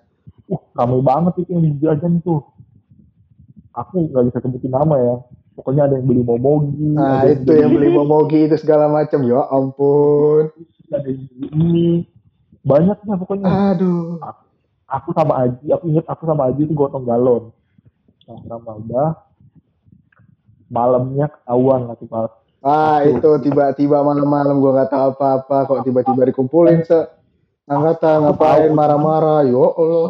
uh 0.47 0.61
rame 0.75 0.97
banget 1.03 1.33
itu 1.43 1.51
yang 1.51 1.75
jajan 1.83 2.23
tuh 2.23 2.47
aku 3.75 4.07
nggak 4.07 4.31
bisa 4.31 4.39
sebutin 4.39 4.71
nama 4.71 4.95
ya. 4.95 5.15
Pokoknya 5.53 5.85
ada 5.85 6.01
yang 6.01 6.09
beli 6.09 6.23
momogi 6.25 6.81
nah 6.97 7.21
ada 7.21 7.29
itu 7.29 7.51
yang 7.53 7.71
beli 7.75 7.89
momogi 7.93 8.39
itu 8.47 8.55
segala 8.57 8.89
macam. 8.89 9.21
Ya 9.27 9.43
ampun. 9.51 10.49
ada 10.89 11.07
yang 11.09 11.27
beli 11.27 11.47
ini. 11.51 11.89
Banyak 12.63 12.97
lah 13.03 13.17
pokoknya. 13.19 13.47
Aduh. 13.75 14.23
aku 14.87 15.09
sama 15.17 15.33
Aji 15.49 15.73
aku 15.73 15.85
inget 15.89 16.05
aku 16.05 16.23
sama 16.29 16.53
Aji 16.53 16.63
itu 16.63 16.73
gotong 16.73 17.03
galon. 17.03 17.51
Nah 18.31 18.39
sama 18.47 18.71
udah. 18.79 19.09
Malamnya 20.73 21.29
ketahuan 21.29 21.85
lah 21.85 21.93
tuh 22.01 22.09
Ah 22.63 23.03
itu 23.03 23.27
tiba-tiba 23.43 23.99
malam-malam 23.99 24.63
gua 24.63 24.71
nggak 24.79 24.91
tahu 24.95 25.05
apa-apa 25.19 25.57
kok 25.67 25.83
tiba-tiba 25.83 26.31
dikumpulin 26.31 26.79
se 26.87 26.95
angkatan 27.67 28.23
ngapain 28.23 28.71
marah-marah 28.71 29.43
yo 29.43 29.75
Allah. 29.75 30.09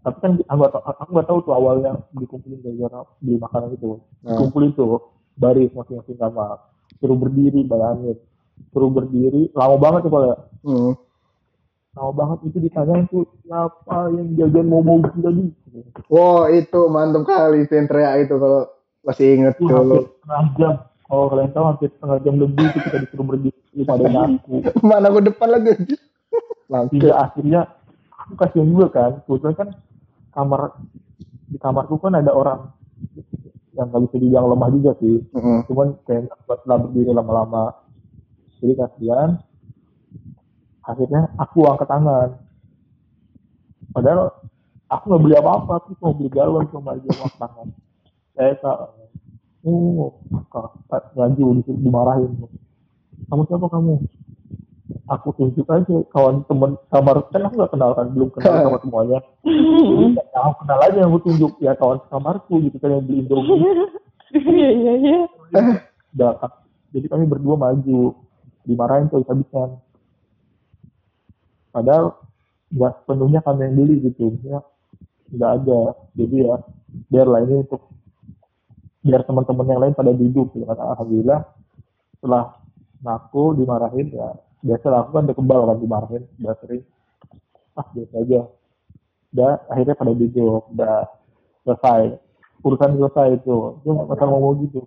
Tapi 0.00 0.16
kan 0.16 0.32
aku 0.48 0.64
tahu 0.72 0.82
aku 0.96 1.10
nggak 1.12 1.28
tahu 1.28 1.38
tuh 1.44 1.52
awalnya 1.52 1.92
dikumpulin 2.16 2.64
gara-gara 2.64 3.04
beli 3.20 3.36
makanan 3.36 3.68
itu. 3.76 4.00
Nah. 4.24 4.32
dikumpulin 4.32 4.72
tuh 4.72 5.12
baris 5.36 5.68
masing-masing 5.76 6.16
kamar 6.16 6.56
suruh 6.96 7.18
berdiri 7.20 7.68
bayangin. 7.68 8.16
Suruh 8.72 8.88
berdiri 8.88 9.52
lama 9.52 9.76
banget 9.76 10.08
tuh 10.08 10.12
kalau 10.16 10.36
hmm. 10.64 10.92
lama 12.00 12.12
banget 12.16 12.38
itu 12.48 12.58
ditanyain 12.64 13.04
tuh 13.12 13.28
siapa 13.44 14.08
yang 14.16 14.28
jajan 14.40 14.66
momogi 14.72 15.20
tadi 15.20 15.44
wow 16.08 16.48
itu 16.48 16.80
mantap 16.88 17.28
kali 17.28 17.66
itu 17.66 17.72
yang 17.76 17.88
teriak 17.88 18.14
itu 18.24 18.34
kalau 18.36 18.62
masih 19.00 19.26
inget 19.36 19.56
hampir 19.56 19.74
tuh 19.74 20.04
jam 20.60 20.89
kalau 21.10 21.26
kalian 21.26 21.50
tahu 21.50 21.64
hampir 21.66 21.90
setengah 21.90 22.18
jam 22.22 22.34
lebih 22.38 22.64
itu 22.70 22.78
kita 22.86 22.96
disuruh 23.02 23.26
berdiri 23.26 23.82
pada 23.82 24.06
aku 24.30 24.54
mana 24.86 25.10
gua 25.10 25.22
depan 25.26 25.48
lagi 25.50 25.72
hingga 26.70 27.10
akhirnya 27.18 27.60
aku 28.14 28.32
kasihan 28.38 28.68
juga 28.70 28.86
kan. 28.94 29.10
Kebetulan 29.26 29.54
kan 29.58 29.68
kamar 30.30 30.60
di 31.50 31.58
kamarku 31.58 31.98
kan 31.98 32.14
ada 32.14 32.30
orang 32.30 32.70
yang 33.74 33.90
nggak 33.90 34.02
bisa 34.06 34.16
dibilang 34.22 34.46
lemah 34.54 34.68
juga 34.70 34.90
sih. 35.02 35.18
Mm-mm. 35.34 35.66
cuman 35.66 35.98
kayak 36.06 36.30
setelah 36.46 36.78
berdiri 36.86 37.10
lama-lama. 37.10 37.64
Jadi 38.62 38.72
kasihan. 38.78 39.30
Akhirnya 40.86 41.30
aku 41.38 41.66
angkat 41.66 41.90
tangan. 41.90 42.28
Padahal 43.90 44.30
aku 44.86 45.04
nggak 45.10 45.22
beli 45.26 45.34
apa-apa 45.38 45.72
aku 45.82 45.88
cuma 45.98 46.14
beli 46.14 46.30
galon 46.30 46.66
cuma 46.70 46.94
aja 46.94 47.08
angkat 47.18 47.34
tangan. 47.34 47.68
Saya 48.38 48.52
tak 48.62 48.78
oh 49.66 50.16
kak 50.48 51.12
ngaju 51.16 51.44
disuruh 51.60 51.80
dimarahin. 51.80 52.32
Kamu 53.28 53.42
siapa 53.46 53.66
kamu? 53.68 53.94
Aku 55.10 55.30
tunjuk 55.38 55.66
aja 55.70 55.96
kawan 56.10 56.42
temen 56.46 56.74
kamar 56.90 57.22
kan 57.30 57.46
aku 57.46 57.54
nggak 57.58 57.72
kenal 57.74 57.90
kan 57.94 58.06
belum 58.10 58.30
kenal 58.34 58.54
sama 58.62 58.78
semuanya. 58.86 59.18
Jadi 59.42 60.18
ya, 60.18 60.38
aku 60.42 60.54
kenal 60.66 60.78
aja 60.82 60.96
yang 60.98 61.10
aku 61.14 61.20
tunjuk 61.30 61.52
ya 61.62 61.72
kawan 61.78 61.98
kamarku 62.10 62.54
gitu 62.62 62.76
kan 62.78 62.90
yang 62.94 63.02
beli 63.06 63.22
indomie 63.26 63.58
Iya 64.30 64.68
iya 64.70 64.92
iya. 65.02 65.18
jadi 66.94 67.06
kami 67.10 67.26
berdua 67.26 67.58
maju 67.58 68.14
dimarahin 68.62 69.10
tuh 69.10 69.26
habisan 69.26 69.82
padahal 71.74 72.14
nggak 72.70 73.02
sepenuhnya 73.02 73.40
kami 73.42 73.66
yang 73.66 73.74
beli 73.78 73.94
gitu 74.10 74.38
ya. 74.46 74.62
Nggak 75.30 75.50
ada. 75.62 75.80
Jadi 76.18 76.36
ya 76.46 76.54
biarlah 77.10 77.40
ini 77.46 77.54
untuk 77.66 77.82
biar 79.00 79.24
teman-teman 79.24 79.66
yang 79.66 79.80
lain 79.80 79.94
pada 79.96 80.12
duduk 80.12 80.52
gitu. 80.52 80.64
Alhamdulillah 80.68 81.40
setelah 82.18 82.60
ngaku 83.00 83.44
dimarahin 83.56 84.08
ya. 84.12 84.28
Biasa 84.60 84.92
aku 84.92 85.10
kan 85.16 85.24
udah 85.24 85.36
kebal 85.36 85.60
kan 85.64 85.78
dimarahin 85.80 86.22
udah 86.40 86.54
sering. 86.60 86.84
Ah 87.76 87.86
biasa 87.96 88.14
aja. 88.20 88.40
Udah 89.32 89.52
akhirnya 89.72 89.94
pada 89.96 90.12
duduk 90.12 90.64
udah 90.76 90.96
selesai. 91.64 92.20
Urusan 92.60 93.00
selesai 93.00 93.40
itu. 93.40 93.56
Nggak 93.88 94.06
masalah 94.08 94.30
ngomong 94.36 94.68
gitu. 94.68 94.84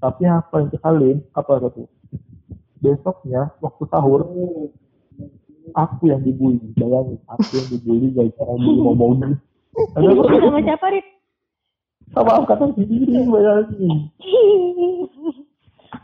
Tapi 0.00 0.20
yang 0.24 0.44
kesalin 0.72 1.20
apa 1.32 1.52
itu 1.64 1.84
besoknya 2.84 3.48
waktu 3.64 3.84
sahur 3.88 4.28
aku 5.72 6.02
yang 6.04 6.20
dibully. 6.20 6.60
Bayangin 6.76 7.20
aku 7.24 7.48
yang 7.56 7.68
dibully 7.72 8.06
beli 8.12 8.72
momogi 8.76 9.32
Padahal 9.74 10.22
aku 10.22 10.38
sama 10.38 10.60
siapa 10.62 10.86
Rit? 10.92 11.06
Sama 12.12 12.30
angkatan 12.36 12.70
sendiri 12.74 13.24
bayangin 13.24 14.10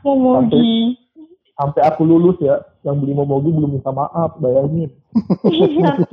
Momogi. 0.00 0.96
sampai 1.52 1.82
aku 1.84 2.02
lulus 2.02 2.40
ya 2.40 2.56
yang 2.80 2.96
beli 2.96 3.12
momogi 3.12 3.52
belum 3.52 3.76
minta 3.76 3.92
maaf 3.92 4.32
bayangin 4.40 4.88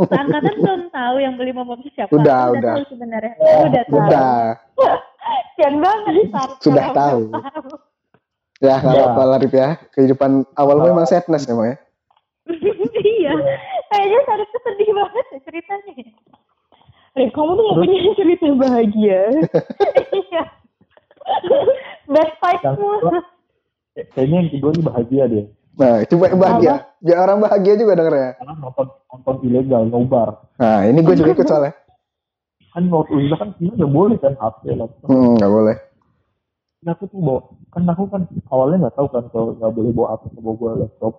Angkatan 0.10 0.58
belum 0.58 0.82
tahu 0.89 1.15
yang 1.17 1.38
beli 1.38 1.54
momogi 1.54 1.88
siapa. 1.93 2.10
Udah, 2.12 2.50
udah. 2.52 2.73
tahu 2.76 2.84
sebenarnya. 2.89 3.34
Oh, 3.38 3.62
udah 3.63 3.84
tahu. 3.86 3.95
udah 3.95 4.34
banget. 5.86 6.13
Sudah 6.60 6.86
tahu. 6.91 7.21
ya 8.58 8.76
nggak 8.76 8.89
Ya. 8.89 9.06
apa-apa 9.06 9.23
lah 9.23 9.38
Rip 9.38 9.54
ya 9.54 9.69
kehidupan 9.93 10.41
awal 10.58 10.82
memang 10.82 11.06
sadness 11.06 11.45
memang 11.45 11.71
ya 11.71 11.78
iya. 13.21 13.32
Kayaknya 13.88 14.19
Sarip 14.26 14.47
tuh 14.50 14.62
sedih 14.65 14.89
banget 14.91 15.26
ya 15.30 15.39
ceritanya. 15.45 15.93
Rip, 17.17 17.30
kamu 17.34 17.51
tuh 17.58 17.63
gak 17.65 17.77
punya 17.82 18.12
cerita 18.13 18.47
bahagia. 18.53 19.19
Iya. 20.13 20.43
Bad 22.08 22.30
vibes 22.39 22.63
Yang 22.63 22.75
semua. 22.80 22.95
kedua, 22.97 23.19
kayaknya 24.15 24.38
yang 24.39 24.49
kedua 24.53 24.69
ini 24.71 24.84
bahagia 24.86 25.23
deh 25.27 25.45
nah 25.77 26.01
coba 26.10 26.25
bahagia. 26.34 26.73
Biar 27.06 27.17
orang 27.21 27.38
bahagia 27.38 27.73
juga 27.77 27.93
denger 27.93 28.15
ya. 28.17 28.30
Karena 28.41 28.53
nonton 28.58 28.86
nonton 29.13 29.36
ilegal 29.45 29.84
nobar 29.86 30.30
nah 30.58 30.82
ini 30.88 31.06
gue 31.06 31.13
juga 31.13 31.38
ikut 31.38 31.45
soalnya. 31.45 31.73
Kan 32.73 32.89
waktu 32.89 33.13
itu 33.27 33.36
kan 33.38 33.49
ini 33.62 33.69
nggak 33.77 33.91
boleh 33.93 34.17
kan 34.17 34.34
HP 34.38 34.73
laptop 34.73 35.06
hmm 35.06 35.32
nggak 35.38 35.53
boleh. 35.53 35.75
Nah, 36.77 36.93
aku 36.93 37.03
tuh 37.10 37.19
bawa 37.21 37.41
kan 37.73 37.84
aku 37.89 38.03
kan 38.10 38.21
awalnya 38.49 38.77
nggak 38.88 38.95
tahu 38.97 39.08
kan 39.12 39.23
kalau 39.30 39.45
nggak 39.53 39.73
boleh 39.73 39.91
bawa 39.93 40.08
HP 40.17 40.23
bawa 40.41 40.53
bawa 40.58 40.71
laptop. 40.82 41.13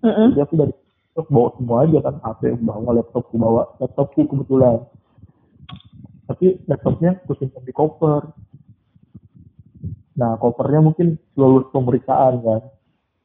Mm-mm. 0.00 0.28
jadi 0.32 0.42
aku 0.48 0.54
dari 0.56 0.72
laptop 0.72 1.26
bawa 1.28 1.48
semua 1.60 1.76
aja 1.84 1.98
kan 2.00 2.14
HP 2.24 2.40
bawa 2.64 2.90
laptopku 2.96 3.34
bawa 3.36 3.62
laptopku 3.82 4.20
kebetulan 4.24 4.76
tapi 6.30 6.62
laptopnya 6.64 7.18
aku 7.18 7.34
simpan 7.34 7.66
di 7.66 7.74
koper 7.74 8.22
nah 10.14 10.36
kopernya 10.36 10.80
mungkin 10.80 11.18
lulus 11.34 11.66
pemeriksaan 11.70 12.38
kan 12.38 12.62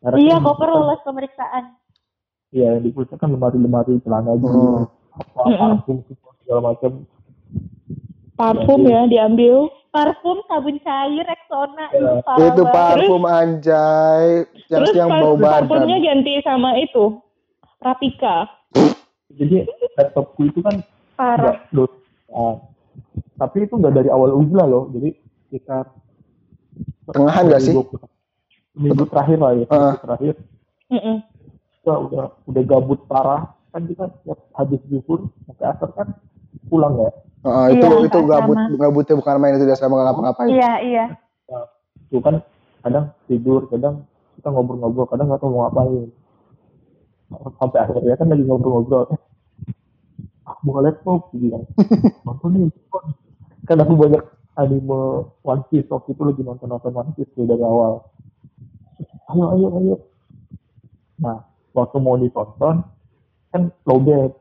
Karena 0.01 0.17
Iya, 0.21 0.35
kan 0.37 0.45
koper 0.45 0.69
lulus 0.69 1.01
pemeriksaan. 1.01 1.63
Iya, 2.53 2.77
yang 2.77 2.85
diperiksa 2.85 3.17
kan 3.17 3.33
lemari-lemari 3.33 3.97
celana 4.05 4.37
gitu, 4.37 4.53
Hmm. 4.53 4.85
apa 5.17 5.41
parfum 5.81 5.97
segala 6.45 6.61
macam. 6.61 6.91
Parfum 8.37 8.85
ya 8.85 9.09
diambil. 9.09 9.65
Parfum, 9.89 10.45
sabun 10.45 10.77
cair, 10.77 11.25
Rexona, 11.25 11.89
Iya. 11.89 12.21
itu 12.21 12.21
parah 12.21 12.37
itu 12.37 12.61
banget. 12.61 12.75
parfum 12.77 13.23
anjay 13.25 14.25
yang 14.69 14.81
Terus 14.85 14.93
yang 14.93 15.09
bau 15.09 15.33
parfumnya 15.33 15.97
badan 15.97 16.05
ganti 16.05 16.33
sama 16.45 16.69
itu. 16.77 17.03
Rapika. 17.81 18.37
Jadi 19.33 19.65
laptopku 19.97 20.41
itu 20.45 20.59
kan 20.61 20.85
Parah. 21.17 21.65
Nah, 21.73 22.61
tapi 23.35 23.67
itu 23.67 23.73
nggak 23.75 23.93
dari 23.93 24.09
awal 24.09 24.35
uzlah 24.39 24.65
loh, 24.67 24.83
jadi 24.95 25.11
sekitar 25.47 25.91
Tengahan 27.05 27.43
nggak 27.47 27.61
sih? 27.63 27.71
2020. 27.71 28.01
Minggu 28.75 29.03
terakhir 29.07 29.37
lah 29.39 29.51
ya, 29.55 29.65
minggu 29.69 29.99
terakhir. 30.03 30.33
Mm-mm. 30.91 31.17
Wah, 31.85 31.97
udah 32.01 32.23
udah 32.49 32.63
gabut 32.65 32.99
parah 33.07 33.55
kan 33.71 33.87
kita 33.87 34.07
tiap 34.23 34.39
habis 34.55 34.81
zuhur 34.91 35.27
sampai 35.47 35.65
asar 35.71 35.89
kan 35.95 36.07
pulang 36.67 36.99
ya. 36.99 37.11
Ah, 37.45 37.69
itu 37.69 37.85
Iya, 37.85 38.09
itu 38.09 38.19
sama. 38.19 38.29
gabut 38.35 38.57
gabutnya 38.75 39.15
bukan 39.21 39.35
main 39.37 39.55
itu 39.55 39.69
udah 39.69 39.77
sama 39.77 39.93
nggak 39.95 40.05
ngapa-ngapain 40.11 40.49
Iya, 40.49 40.73
iya. 40.81 41.05
Nah, 41.45 41.65
itu 42.09 42.17
kan 42.19 42.35
kadang 42.81 43.05
tidur, 43.29 43.69
kadang 43.69 44.03
kita 44.35 44.47
ngobrol-ngobrol, 44.49 45.07
kadang 45.07 45.29
nggak 45.29 45.39
tahu 45.39 45.49
mau 45.53 45.61
ngapain. 45.69 46.09
Sampai 47.61 47.79
akhirnya 47.85 48.17
kan 48.17 48.27
lagi 48.33 48.43
ngobrol-ngobrol. 48.43 49.05
Ah, 50.45 50.57
buka 50.61 50.79
laptop, 50.83 51.29
gitu 51.37 51.53
kan. 51.53 51.63
Nonton 52.25 52.49
nih. 52.53 52.69
Kan 53.65 53.77
aku 53.81 53.93
banyak 53.97 54.23
anime 54.55 54.99
One 55.41 55.63
Piece 55.67 55.89
waktu 55.89 56.13
itu 56.13 56.21
lagi 56.21 56.41
nonton-nonton 56.41 56.93
One 56.93 57.11
Piece 57.13 57.31
tuh 57.33 57.45
dari 57.45 57.61
awal. 57.61 58.05
Ayo, 59.25 59.45
ayo, 59.51 59.67
ayo. 59.81 59.95
Nah, 61.17 61.43
waktu 61.73 61.97
mau 61.97 62.15
ditonton, 62.15 62.85
kan 63.49 63.61
lowbat. 63.83 64.31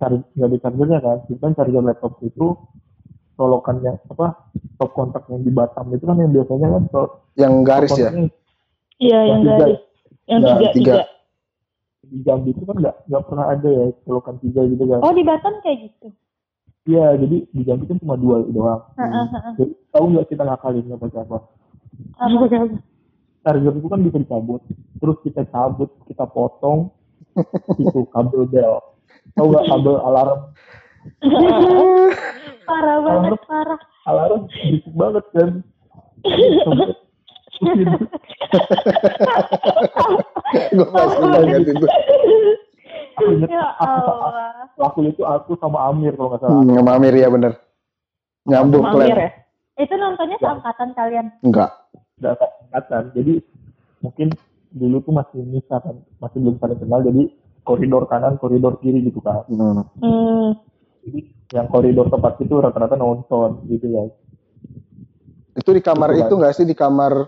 Cari, 0.00 0.16
nggak 0.32 0.48
ada 0.48 0.56
chargernya 0.64 0.98
kan. 1.04 1.16
Kita 1.28 1.40
kan 1.44 1.52
charger 1.52 1.84
laptop 1.84 2.16
itu 2.24 2.56
colokannya 3.36 4.00
apa 4.08 4.48
top 4.76 4.90
kontak 4.92 5.24
yang 5.28 5.40
di 5.40 5.48
Batam 5.48 5.88
itu 5.92 6.04
kan 6.04 6.16
yang 6.16 6.28
biasanya 6.28 6.68
kan 6.72 6.82
top 6.88 7.10
Yang 7.36 7.52
garis 7.64 7.92
ya. 7.96 8.10
Iya, 8.96 9.18
yang 9.28 9.40
tiga. 9.40 9.56
garis. 9.60 9.80
Yang 10.24 10.40
Ya, 10.40 10.48
tiga, 10.48 10.68
tiga. 10.72 10.72
tiga. 10.72 10.96
di 12.00 12.18
Jambi 12.26 12.50
itu 12.50 12.64
kan 12.64 12.74
nggak 12.74 12.96
nggak 13.06 13.22
pernah 13.28 13.46
ada 13.48 13.68
ya 13.70 13.84
colokan 14.02 14.34
tiga 14.40 14.60
gitu 14.66 14.82
kan 14.82 14.98
Oh 14.98 15.12
di 15.12 15.22
Batam 15.22 15.54
kayak 15.60 15.78
gitu. 15.84 16.08
Iya 16.90 17.14
jadi 17.14 17.36
di 17.46 17.62
Jambi 17.62 17.86
kan 17.86 17.98
cuma 17.98 18.18
dua 18.18 18.42
doang 18.44 18.82
Heeh, 18.96 19.24
heeh. 19.30 19.70
Tahu 19.88 20.04
nggak 20.10 20.26
kita 20.28 20.42
ngakalinnya 20.42 20.96
pakai 20.96 21.22
apa 21.22 21.38
Apa? 22.18 22.46
charger 23.40 23.72
itu 23.72 23.86
kan 23.86 24.00
bisa 24.02 24.18
dicabut 24.18 24.60
terus 24.98 25.16
kita 25.22 25.46
cabut 25.48 25.88
kita 26.04 26.26
potong 26.26 26.90
itu 27.78 28.02
kabel 28.10 28.44
bel 28.44 28.82
tahu 29.32 29.46
nggak 29.48 29.66
kabel 29.66 29.96
alarm 30.00 30.40
Parah 32.70 33.02
banget, 33.02 33.40
parah. 33.48 33.80
alarm 34.04 34.46
berisik 34.46 34.84
banget 34.92 35.24
kan 35.32 35.50
gue 40.70 40.86
pasti 40.86 41.22
lihat 41.22 41.62
itu. 41.62 41.86
Aku 43.20 43.30
inget 43.30 43.48
Ya 43.50 43.66
aku, 43.76 44.00
waktu 44.76 45.00
itu 45.08 45.22
aku 45.22 45.52
sama 45.56 45.78
Amir 45.86 46.12
kalau 46.14 46.28
nggak 46.28 46.40
salah 46.40 46.56
Hmm, 46.58 46.72
sama 46.74 46.90
Amir 46.94 47.14
ya 47.14 47.28
bener. 47.28 47.52
Nyambung 48.42 48.82
Mampir 48.82 48.96
klan. 49.06 49.20
ya? 49.20 49.28
Itu 49.76 49.94
nontonnya 49.94 50.36
seangkatan 50.36 50.88
kalian. 50.92 51.26
Enggak. 51.40 51.70
udah 52.16 52.36
angkatan 52.36 53.02
jadi 53.12 53.32
mungkin 53.98 54.28
dulu 54.70 55.00
tuh 55.00 55.12
masih 55.14 55.40
misah 55.42 55.80
kan 55.80 55.96
masih 56.16 56.36
belum 56.38 56.56
saling 56.56 56.76
kenal 56.76 57.00
jadi 57.00 57.22
koridor 57.62 58.04
kanan 58.06 58.36
koridor 58.36 58.76
kiri 58.76 59.00
gitu 59.02 59.18
kan 59.18 59.40
Hmm. 59.46 59.88
Hmm. 59.98 60.52
jadi 61.00 61.20
yang 61.50 61.66
koridor 61.66 62.06
tempat 62.06 62.36
itu 62.38 62.52
rata-rata 62.54 62.92
nonton 62.94 63.64
gitu 63.66 63.88
ya 63.88 64.04
Itu 65.52 65.72
di 65.72 65.80
kamar 65.80 66.12
Itu 66.12 66.20
itu 66.22 66.34
nggak 66.36 66.54
sih 66.54 66.64
di 66.64 66.76
kamar 66.76 67.24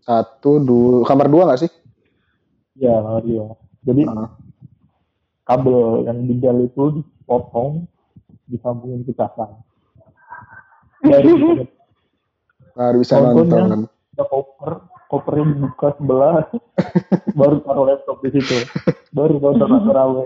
satu 0.00 0.58
dua 0.58 1.02
kamar 1.02 1.26
dua 1.26 1.42
nggak 1.44 1.60
sih? 1.60 1.70
ya 2.76 2.94
iya 3.20 3.46
jadi 3.82 4.02
Heeh. 4.06 4.28
Kabel 5.48 5.78
yang 6.04 6.18
di 6.22 6.34
bel 6.34 6.58
itu 6.62 6.84
dipotong 6.94 7.88
disambungin 8.46 9.00
ke 9.02 9.12
casan 9.12 9.48
dari 11.00 11.32
Baru 12.70 12.96
bisa 13.02 13.16
nonton. 13.18 13.88
ada 13.88 14.24
koper 14.24 14.72
kopernya 15.08 15.44
dibuka 15.48 15.88
sebelah 15.94 16.44
baru 17.38 17.56
taruh 17.60 17.84
laptop 17.86 18.20
di 18.20 18.30
situ 18.30 18.56
baru 19.10 19.38
nonton 19.38 19.88
rame 19.88 20.24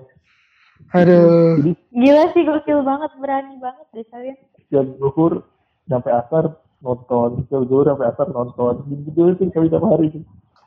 Aduh. 0.93 1.57
jadi 1.57 1.73
Gila 1.95 2.25
sih, 2.29 2.43
gokil 2.43 2.83
banget, 2.83 3.11
berani 3.17 3.55
banget 3.57 3.87
deh 3.93 4.05
kalian. 4.05 4.37
siang 4.67 4.91
zuhur 4.99 5.47
sampai 5.85 6.11
asar 6.13 6.45
nonton 6.81 7.47
siang 7.47 7.65
zuhur 7.65 7.87
sampai 7.87 8.11
asar 8.11 8.27
nonton 8.29 8.75
gitu 9.07 9.31
sih 9.37 9.47
kami 9.49 9.71
tiap 9.71 9.85
hari 9.85 10.11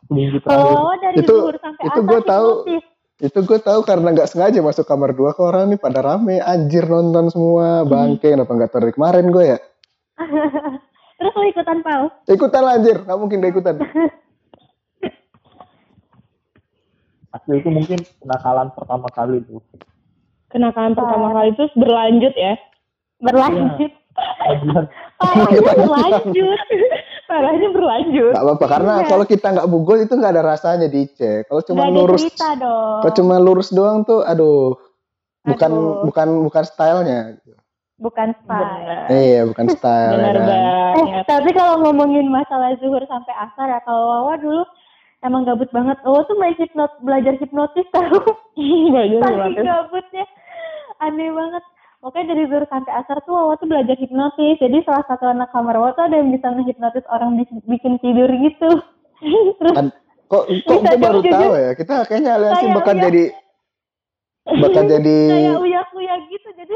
seminggu 0.07 0.39
terakhir 0.39 0.71
Kalau 0.71 0.95
dari 0.97 1.15
Itu- 1.19 1.35
zuhur 1.35 1.57
sampai 1.59 1.83
itu 1.83 1.91
asar 1.93 2.07
gua 2.07 2.19
tahu. 2.23 2.49
hipnotis. 2.63 2.85
Itu 3.15 3.47
gue 3.47 3.59
tahu 3.63 3.87
karena 3.87 4.11
nggak 4.11 4.27
sengaja 4.27 4.59
masuk 4.59 4.83
kamar 4.83 5.15
dua 5.15 5.31
ke 5.31 5.39
orang 5.39 5.71
nih 5.71 5.79
pada 5.79 6.03
rame. 6.03 6.43
Anjir 6.43 6.83
nonton 6.83 7.31
semua. 7.31 7.87
Bangke 7.87 8.35
kenapa 8.35 8.51
nggak 8.51 8.71
tahu 8.75 8.83
dari 8.83 8.93
kemarin 8.95 9.31
gue 9.31 9.43
ya? 9.55 9.57
Terus 11.15 11.31
lo 11.31 11.47
ikutan 11.47 11.79
pal? 11.79 12.11
ikutan 12.27 12.59
lah, 12.59 12.75
anjir. 12.75 12.97
Nggak 13.07 13.19
mungkin 13.19 13.39
gak 13.39 13.53
ikutan. 13.55 13.75
Asli 17.35 17.59
itu 17.59 17.67
mungkin 17.67 17.99
kenakalan 18.23 18.71
pertama 18.71 19.11
kali 19.11 19.43
tuh 19.43 19.59
Kenakalan 20.55 20.95
pertama 20.95 21.35
kali 21.35 21.51
itu 21.51 21.67
berlanjut 21.75 22.31
ya? 22.35 22.55
Berlanjut. 23.19 23.91
Kajian 24.15 24.87
Parahnya 25.19 25.59
berlanjut. 25.75 26.59
Parahnya 27.37 27.69
berlanjut. 27.69 28.31
nggak 28.31 28.45
apa-apa 28.45 28.65
karena 28.67 28.93
Iya. 28.95 29.07
kalau 29.07 29.25
kita 29.25 29.47
nggak 29.51 29.67
bugol 29.67 29.97
itu 29.97 30.13
nggak 30.13 30.31
ada 30.31 30.43
rasanya 30.45 30.87
dicek 30.87 31.45
kalau 31.45 31.61
cuma 31.61 31.81
Gak 31.81 31.93
lurus 31.93 32.23
kalau 32.37 33.13
cuma 33.13 33.35
lurus 33.37 33.69
doang 33.69 34.01
tuh 34.01 34.21
aduh 34.21 34.75
bukan 35.43 35.71
Aduh. 35.71 36.03
bukan 36.03 36.27
bukan 36.43 36.63
stylenya 36.63 37.19
Bukan 37.95 38.35
style. 38.35 39.07
Iya 39.07 39.47
bukan 39.47 39.71
style 39.71 40.13
Benar 40.13 40.27
ya 40.27 40.35
kan? 40.35 40.43
Eh, 40.43 40.59
banget. 40.99 41.23
tapi 41.25 41.49
kalau 41.49 41.79
ngomongin 41.79 42.27
masalah 42.27 42.75
zuhur 42.75 42.99
sampai 43.01 43.31
asar 43.33 43.69
ya, 43.69 43.79
kalau 43.81 44.03
Wawa 44.05 44.35
dulu 44.35 44.67
emang 45.21 45.47
gabut 45.47 45.71
banget. 45.71 45.95
Wawa 46.03 46.27
tuh 46.27 46.35
main 46.35 46.51
hipnot, 46.53 46.91
belajar 46.99 47.35
hipnotis 47.35 47.87
tahu. 47.89 48.19
Belajar 48.91 49.15
Saking 49.15 49.31
hipnotis. 49.31 49.63
gabutnya. 49.63 50.25
Aneh 50.97 51.29
banget. 51.29 51.63
Oke 52.05 52.21
dari 52.21 52.45
zuhur 52.45 52.69
sampai 52.69 52.93
asar 52.93 53.17
tuh 53.19 53.33
Wawa 53.33 53.57
tuh 53.57 53.65
belajar 53.65 53.97
hipnotis. 53.97 54.61
Jadi 54.61 54.77
salah 54.85 55.01
satu 55.03 55.25
anak 55.25 55.49
kamar 55.49 55.73
Wawa 55.73 55.91
tuh 55.91 56.05
ada 56.05 56.15
yang 56.15 56.29
bisa 56.29 56.47
ngehipnotis 56.47 57.01
orang 57.09 57.33
bikin 57.65 57.97
tidur 57.97 58.29
gitu. 58.29 58.69
Terus 59.59 59.73
Kan- 59.73 59.95
kok 60.25 60.43
kok 60.45 60.79
gue 60.79 60.97
baru 60.97 61.19
jujur. 61.19 61.33
tahu 61.33 61.53
ya 61.55 61.71
kita 61.73 61.95
kayaknya 62.05 62.31
aliansi 62.35 62.57
Kayak 62.63 62.75
bakal 62.75 62.93
uya. 62.93 63.03
jadi 63.03 63.23
bakal 64.45 64.83
jadi 64.85 65.17
kayak 65.27 65.55
uya-uya 65.59 66.15
gitu. 66.27 66.49
Jadi 66.53 66.75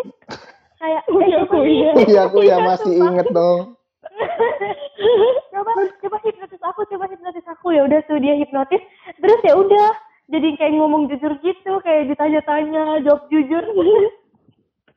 kayak 0.75 1.01
eh, 1.03 1.13
Uya 1.13 1.37
coba 1.43 1.57
uya. 1.59 1.89
nih. 1.91 2.05
iya 2.07 2.23
ya 2.25 2.39
Iya, 2.39 2.55
masih 2.59 2.89
sumpah. 2.91 3.07
inget 3.07 3.27
dong 3.29 3.59
coba 5.53 5.71
coba 5.99 6.17
hipnotis 6.23 6.61
aku 6.63 6.81
coba 6.87 7.05
hipnotis 7.05 7.45
aku 7.45 7.67
ya 7.69 7.81
udah 7.83 7.99
tuh 8.01 8.17
dia 8.17 8.33
hipnotis 8.33 8.81
terus 9.15 9.39
ya 9.43 9.53
udah 9.53 9.87
jadi 10.27 10.47
kayak 10.55 10.73
ngomong 10.73 11.05
jujur 11.05 11.35
gitu 11.39 11.73
kayak 11.81 12.07
ditanya-tanya 12.07 13.03
jawab 13.03 13.27
jujur 13.27 13.59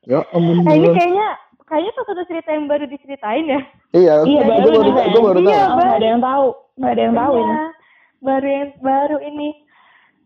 ya 0.09 0.21
ampun 0.35 0.67
nah 0.67 0.75
ini 0.75 0.89
kayaknya 0.91 1.29
kayaknya 1.73 1.93
salah 1.97 2.09
satu 2.13 2.23
cerita 2.29 2.51
yang 2.53 2.67
baru 2.69 2.85
diceritain 2.85 3.47
ya. 3.49 3.61
Iya 3.97 4.15
Iya, 4.29 4.41
baru 4.45 4.69
baru 4.77 4.91
gue 4.93 5.23
baru 5.25 5.39
Iya, 5.41 5.49
tahu. 5.49 5.73
Oh, 5.73 5.77
nggak 5.81 5.97
ada 5.97 6.07
yang 6.07 6.21
tahu. 6.21 6.47
Nggak 6.77 6.93
ada 6.93 7.03
yang 7.03 7.17
tahu 7.17 7.33
ini. 7.33 7.49
Iya, 7.49 7.65
baru 8.21 8.49
yang 8.53 8.71
baru 8.85 9.19
ini. 9.25 9.49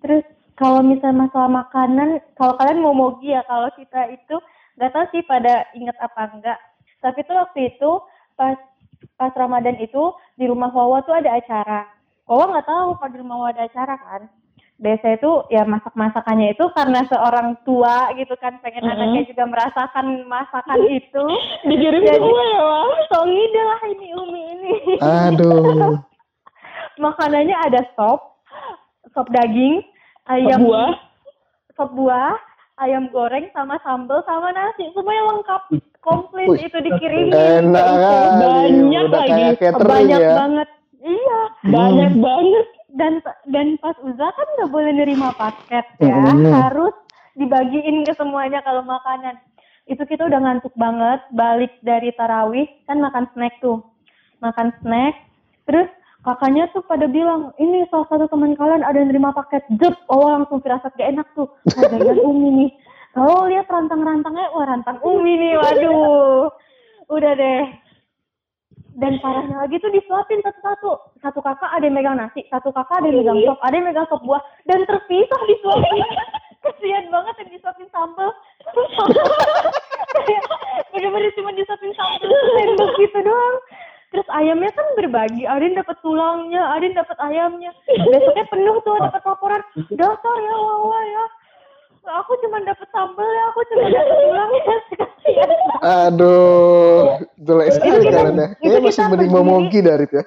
Terus 0.02 0.24
kalau 0.58 0.80
misalnya 0.82 1.30
masalah 1.30 1.50
makanan 1.62 2.08
kalau 2.34 2.52
kalian 2.58 2.82
mau 2.82 2.94
mogi 2.96 3.30
ya 3.30 3.46
kalau 3.46 3.70
kita 3.78 4.10
itu 4.10 4.36
nggak 4.76 4.90
tahu 4.90 5.04
sih 5.14 5.22
pada 5.24 5.64
inget 5.72 5.96
apa 6.00 6.22
enggak 6.32 6.58
tapi 7.04 7.24
tuh 7.24 7.36
waktu 7.36 7.76
itu 7.76 7.90
pas 8.36 8.56
pas 9.20 9.32
Ramadan 9.36 9.76
itu 9.78 10.12
di 10.34 10.48
rumah 10.48 10.72
Wawa 10.72 11.04
tuh 11.06 11.14
ada 11.14 11.36
acara. 11.36 11.86
Wawa 12.26 12.58
nggak 12.58 12.66
tahu 12.66 12.88
kalau 12.98 13.10
di 13.12 13.18
rumah 13.22 13.36
Wawa 13.38 13.48
ada 13.54 13.62
acara 13.70 13.94
kan 14.02 14.22
biasa 14.76 15.16
itu 15.16 15.30
ya 15.48 15.64
masak 15.64 15.92
masakannya 15.92 16.52
itu 16.52 16.68
karena 16.70 17.00
seorang 17.06 17.56
tua 17.62 18.12
gitu 18.12 18.36
kan 18.36 18.60
pengen 18.60 18.84
Mhm. 18.84 18.92
anaknya 18.92 19.22
juga 19.24 19.44
merasakan 19.46 20.06
masakan 20.26 20.78
itu 21.00 21.24
Dikirim 21.64 22.02
Jadi- 22.02 22.20
semua 22.20 22.42
ya, 22.46 22.60
Wal. 22.62 22.88
so 23.08 23.18
ngide 23.24 23.62
lah 23.62 23.80
ini 23.86 24.06
Umi 24.12 24.42
ini 24.52 24.72
aduh 24.98 25.96
makanannya 26.98 27.56
ada 27.58 27.84
sop, 27.92 28.40
sop 29.12 29.28
daging, 29.30 29.84
ayam 30.26 30.64
buah. 30.64 30.92
sop 31.72 31.92
buah, 31.92 32.32
ayam 32.78 33.08
goreng 33.10 33.52
sama 33.52 33.76
sambal 33.80 34.24
sama 34.24 34.48
nasi, 34.50 34.88
semuanya 34.90 35.28
lengkap, 35.28 35.62
komplit 36.00 36.48
Wih, 36.48 36.64
itu 36.64 36.78
dikirimin. 36.78 37.36
enak 37.36 37.84
Banyak 38.32 39.04
udah 39.04 39.24
lagi. 39.28 39.44
Banyak 39.76 40.18
ya 40.18 40.32
banget. 40.34 40.68
Iya. 40.98 41.40
Banyak 41.68 42.12
banget. 42.16 42.66
Dan 42.96 43.20
dan 43.52 43.76
pas 43.84 43.92
Uza 44.00 44.24
kan 44.32 44.48
nggak 44.56 44.72
boleh 44.72 44.92
nerima 44.96 45.28
paket 45.36 45.84
ya, 46.00 46.16
Mm. 46.16 46.48
harus 46.48 46.96
dibagiin 47.36 48.08
ke 48.08 48.16
semuanya 48.16 48.64
kalau 48.64 48.80
makanan. 48.80 49.36
Itu 49.84 50.08
kita 50.08 50.24
udah 50.24 50.40
ngantuk 50.40 50.72
banget, 50.80 51.20
balik 51.36 51.76
dari 51.84 52.10
tarawih 52.16 52.64
kan 52.88 52.98
makan 52.98 53.28
snack 53.36 53.60
tuh, 53.60 53.84
makan 54.40 54.72
snack, 54.80 55.14
terus 55.68 55.86
kakaknya 56.24 56.66
tuh 56.74 56.82
pada 56.88 57.06
bilang 57.06 57.54
ini 57.60 57.84
salah 57.92 58.08
satu 58.10 58.26
teman 58.26 58.56
kalian 58.56 58.82
ada 58.82 58.98
yang 58.98 59.12
nerima 59.12 59.30
paket, 59.30 59.62
jep, 59.78 59.94
oh 60.10 60.26
langsung 60.26 60.58
firasat 60.58 60.90
gak 60.96 61.12
enak 61.14 61.28
tuh, 61.36 61.46
wah 61.76 61.86
jajan 61.86 62.18
umi 62.18 62.48
nih. 62.64 62.70
Kalau 63.14 63.46
lihat 63.46 63.68
rantang-rantangnya, 63.70 64.50
wah 64.56 64.66
rantang 64.66 64.98
umi 65.04 65.36
nih, 65.38 65.52
waduh, 65.54 66.48
udah 67.12 67.32
deh. 67.36 67.62
Dan 68.96 69.20
parahnya 69.20 69.60
lagi 69.60 69.76
tuh 69.76 69.92
disuapin 69.92 70.40
satu-satu. 70.40 71.20
Satu 71.20 71.44
kakak 71.44 71.68
ada 71.68 71.84
yang 71.84 72.00
megang 72.00 72.16
nasi, 72.16 72.48
satu 72.48 72.72
kakak 72.72 73.04
ada 73.04 73.12
yang 73.12 73.20
megang 73.20 73.38
sop, 73.44 73.60
ada 73.60 73.74
yang 73.76 73.86
megang 73.92 74.08
sop 74.08 74.24
buah, 74.24 74.40
dan 74.64 74.88
terpisah 74.88 75.40
disuapin. 75.44 76.00
Kesian 76.64 77.12
banget 77.12 77.34
yang 77.44 77.50
disuapin 77.52 77.88
sambal. 77.92 78.32
Kayak 80.16 80.44
Bener-bener 80.96 81.30
cuma 81.36 81.52
disuapin 81.52 81.92
sambal 81.92 82.24
sendok 82.56 82.90
gitu 82.96 83.18
doang. 83.20 83.56
Terus 84.16 84.28
ayamnya 84.32 84.72
kan 84.72 84.86
berbagi, 84.96 85.44
ada 85.44 85.60
yang 85.60 85.76
dapat 85.76 85.96
tulangnya, 86.00 86.62
ada 86.72 86.82
yang 86.88 86.96
dapat 86.96 87.16
ayamnya. 87.20 87.70
Besoknya 87.84 88.48
penuh 88.48 88.80
tuh 88.80 88.96
dapat 88.96 89.20
laporan, 89.28 89.60
dasar 89.92 90.36
ya 90.40 90.56
wawa 90.56 91.00
ya. 91.04 91.24
Aku 92.22 92.38
cuma 92.38 92.62
dapat 92.62 92.86
sambal 92.94 93.26
ya, 93.26 93.42
aku 93.50 93.60
cuma 93.68 93.86
dapat 93.92 94.16
tulangnya. 94.24 94.76
Aduh 96.06 97.18
jelek 97.42 97.68
sekali 97.74 98.08
kita- 98.08 98.54
masih 98.96 99.04
kita 99.04 99.12
mending 99.12 99.30
berdiri. 99.30 99.44
momogi 99.44 99.80
dari 99.80 100.06
ya 100.08 100.24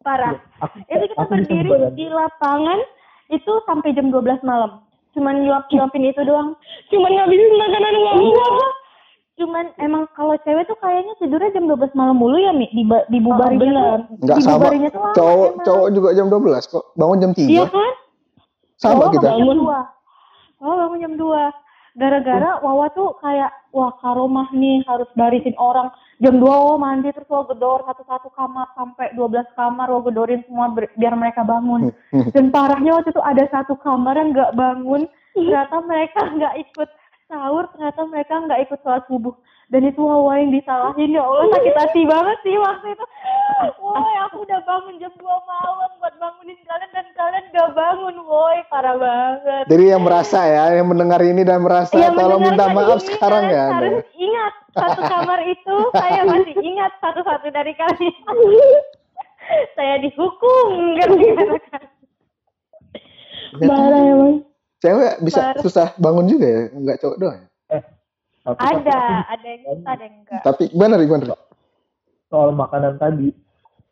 parah. 0.00 0.32
aku, 0.58 0.76
Itu 0.84 1.04
kita 1.06 1.16
aku 1.18 1.30
berdiri 1.30 1.70
di 1.92 2.06
lapangan 2.06 2.78
itu 3.28 3.52
sampai 3.64 3.92
jam 3.92 4.08
12 4.08 4.20
malam. 4.42 4.84
Cuman 5.10 5.40
nyuap-nyuapin 5.40 6.04
itu 6.04 6.20
doang. 6.22 6.52
Cuman 6.88 7.10
ngabisin 7.10 7.54
makanan 7.54 7.92
Iya. 7.94 8.04
Wawa. 8.04 8.68
cuman 9.34 9.66
emang 9.78 10.06
kalau 10.12 10.38
cewek 10.38 10.62
tuh 10.64 10.78
kayaknya 10.78 11.10
tidurnya 11.16 11.50
jam 11.50 11.66
12 11.66 11.90
malam 11.92 12.14
mulu 12.14 12.38
ya 12.38 12.52
Mi 12.52 12.68
di 12.68 12.84
Oh, 12.84 13.02
dibubarinya 13.08 13.58
bener. 13.58 13.98
tuh 14.00 14.14
Enggak 14.20 14.36
sama. 14.38 14.50
dibubarinya 14.54 14.88
tuh 14.88 15.00
lama 15.00 15.14
Cowok 15.14 15.48
emang. 15.48 15.64
cowok 15.64 15.88
juga 15.90 16.08
jam 16.12 16.26
12 16.28 16.64
kok. 16.68 16.84
Bangun 16.94 17.18
jam 17.18 17.30
3. 17.32 17.42
iya 17.44 17.64
kan 17.66 17.92
Sama 18.76 18.94
Wawa 18.96 19.06
kita. 19.10 19.26
bangun 19.26 19.34
jam 19.34 19.42
Bangun. 19.42 19.58
2 19.58 20.60
Wawa 20.60 20.74
bangun 20.78 20.98
jam 21.00 21.12
2 21.16 21.63
gara-gara 21.94 22.58
Wawa 22.60 22.90
tuh 22.92 23.14
kayak 23.22 23.50
wah 23.70 23.94
karomah 24.02 24.50
nih 24.50 24.82
harus 24.86 25.06
barisin 25.14 25.54
orang. 25.58 25.90
Jam 26.22 26.38
2 26.38 26.46
Wawa 26.46 26.78
mandi 26.78 27.10
terus 27.14 27.30
Wawa 27.30 27.50
gedor 27.54 27.82
satu-satu 27.86 28.30
kamar 28.34 28.66
sampai 28.74 29.14
12 29.14 29.58
kamar 29.58 29.86
Wawa 29.90 30.02
gedorin 30.10 30.42
semua 30.46 30.74
biar 30.74 31.14
mereka 31.14 31.46
bangun. 31.46 31.94
Dan 32.34 32.50
parahnya 32.50 32.98
waktu 32.98 33.14
itu 33.14 33.22
ada 33.22 33.44
satu 33.50 33.78
kamar 33.78 34.18
yang 34.18 34.34
nggak 34.34 34.54
bangun. 34.58 35.06
Ternyata 35.34 35.76
mereka 35.86 36.20
nggak 36.30 36.54
ikut 36.62 36.88
sahur 37.26 37.64
ternyata 37.72 38.00
mereka 38.06 38.34
nggak 38.36 38.60
ikut 38.68 38.78
sholat 38.84 39.02
subuh 39.08 39.34
dan 39.72 39.80
itu 39.80 40.00
Wawa 40.00 40.36
yang 40.44 40.52
disalahin 40.52 41.16
ya 41.16 41.24
Allah 41.24 41.46
sakit 41.56 41.74
hati 41.76 42.02
banget 42.04 42.38
sih 42.44 42.56
waktu 42.60 42.86
itu 42.92 43.04
woi 43.80 44.14
aku 44.28 44.44
udah 44.44 44.60
bangun 44.68 44.94
jam 45.00 45.12
2 45.16 45.24
malam 45.24 45.90
buat 45.98 46.14
bangunin 46.20 46.58
kalian 46.68 46.90
dan 46.92 47.06
kalian 47.16 47.44
nggak 47.48 47.70
bangun 47.72 48.16
woi 48.28 48.58
parah 48.68 48.96
banget 48.96 49.64
Jadi 49.72 49.84
yang 49.88 50.02
merasa 50.04 50.38
ya, 50.44 50.64
yang 50.76 50.88
mendengar 50.92 51.20
ini 51.24 51.42
dan 51.42 51.64
merasa 51.64 51.96
Yang 51.96 52.14
tolong 52.20 52.42
minta 52.44 52.66
maaf 52.68 53.00
ini, 53.00 53.06
sekarang 53.08 53.44
ya. 53.48 53.64
harus 53.72 54.04
ingat 54.12 54.52
satu 54.74 55.00
kamar 55.00 55.40
itu 55.48 55.76
saya 56.02 56.20
masih 56.28 56.54
ingat 56.60 56.92
satu-satu 57.00 57.46
dari 57.48 57.72
kalian 57.72 58.14
saya 59.76 59.94
dihukum 60.04 60.66
gara-gara 61.00 61.56
Parah 63.54 64.02
emang. 64.02 64.42
Cewek 64.82 65.14
bisa 65.22 65.54
susah 65.62 65.94
bangun 65.96 66.26
juga 66.26 66.42
ya, 66.44 66.62
enggak 66.74 66.98
cowok 67.00 67.16
doang. 67.22 67.38
ya? 67.38 67.46
Tapi 68.44 68.60
ada 68.60 69.24
ada 69.32 69.46
yang 69.48 69.62
bisa 69.64 69.88
ada 69.88 70.02
yang 70.04 70.16
enggak 70.20 70.40
Tapi 70.44 70.62
gimana? 70.68 70.94
Gimana, 71.00 71.24
Rik? 71.32 71.40
soal 72.34 72.50
makanan 72.50 72.98
tadi, 72.98 73.30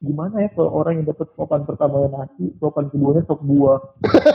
gimana 0.03 0.35
ya 0.43 0.51
kalau 0.53 0.83
orang 0.83 0.99
yang 0.99 1.07
dapat 1.15 1.31
sopan 1.39 1.63
pertamanya 1.63 2.11
nasi, 2.11 2.51
sopan 2.59 2.91
keduanya 2.91 3.23
sop 3.25 3.39
buah. 3.47 3.79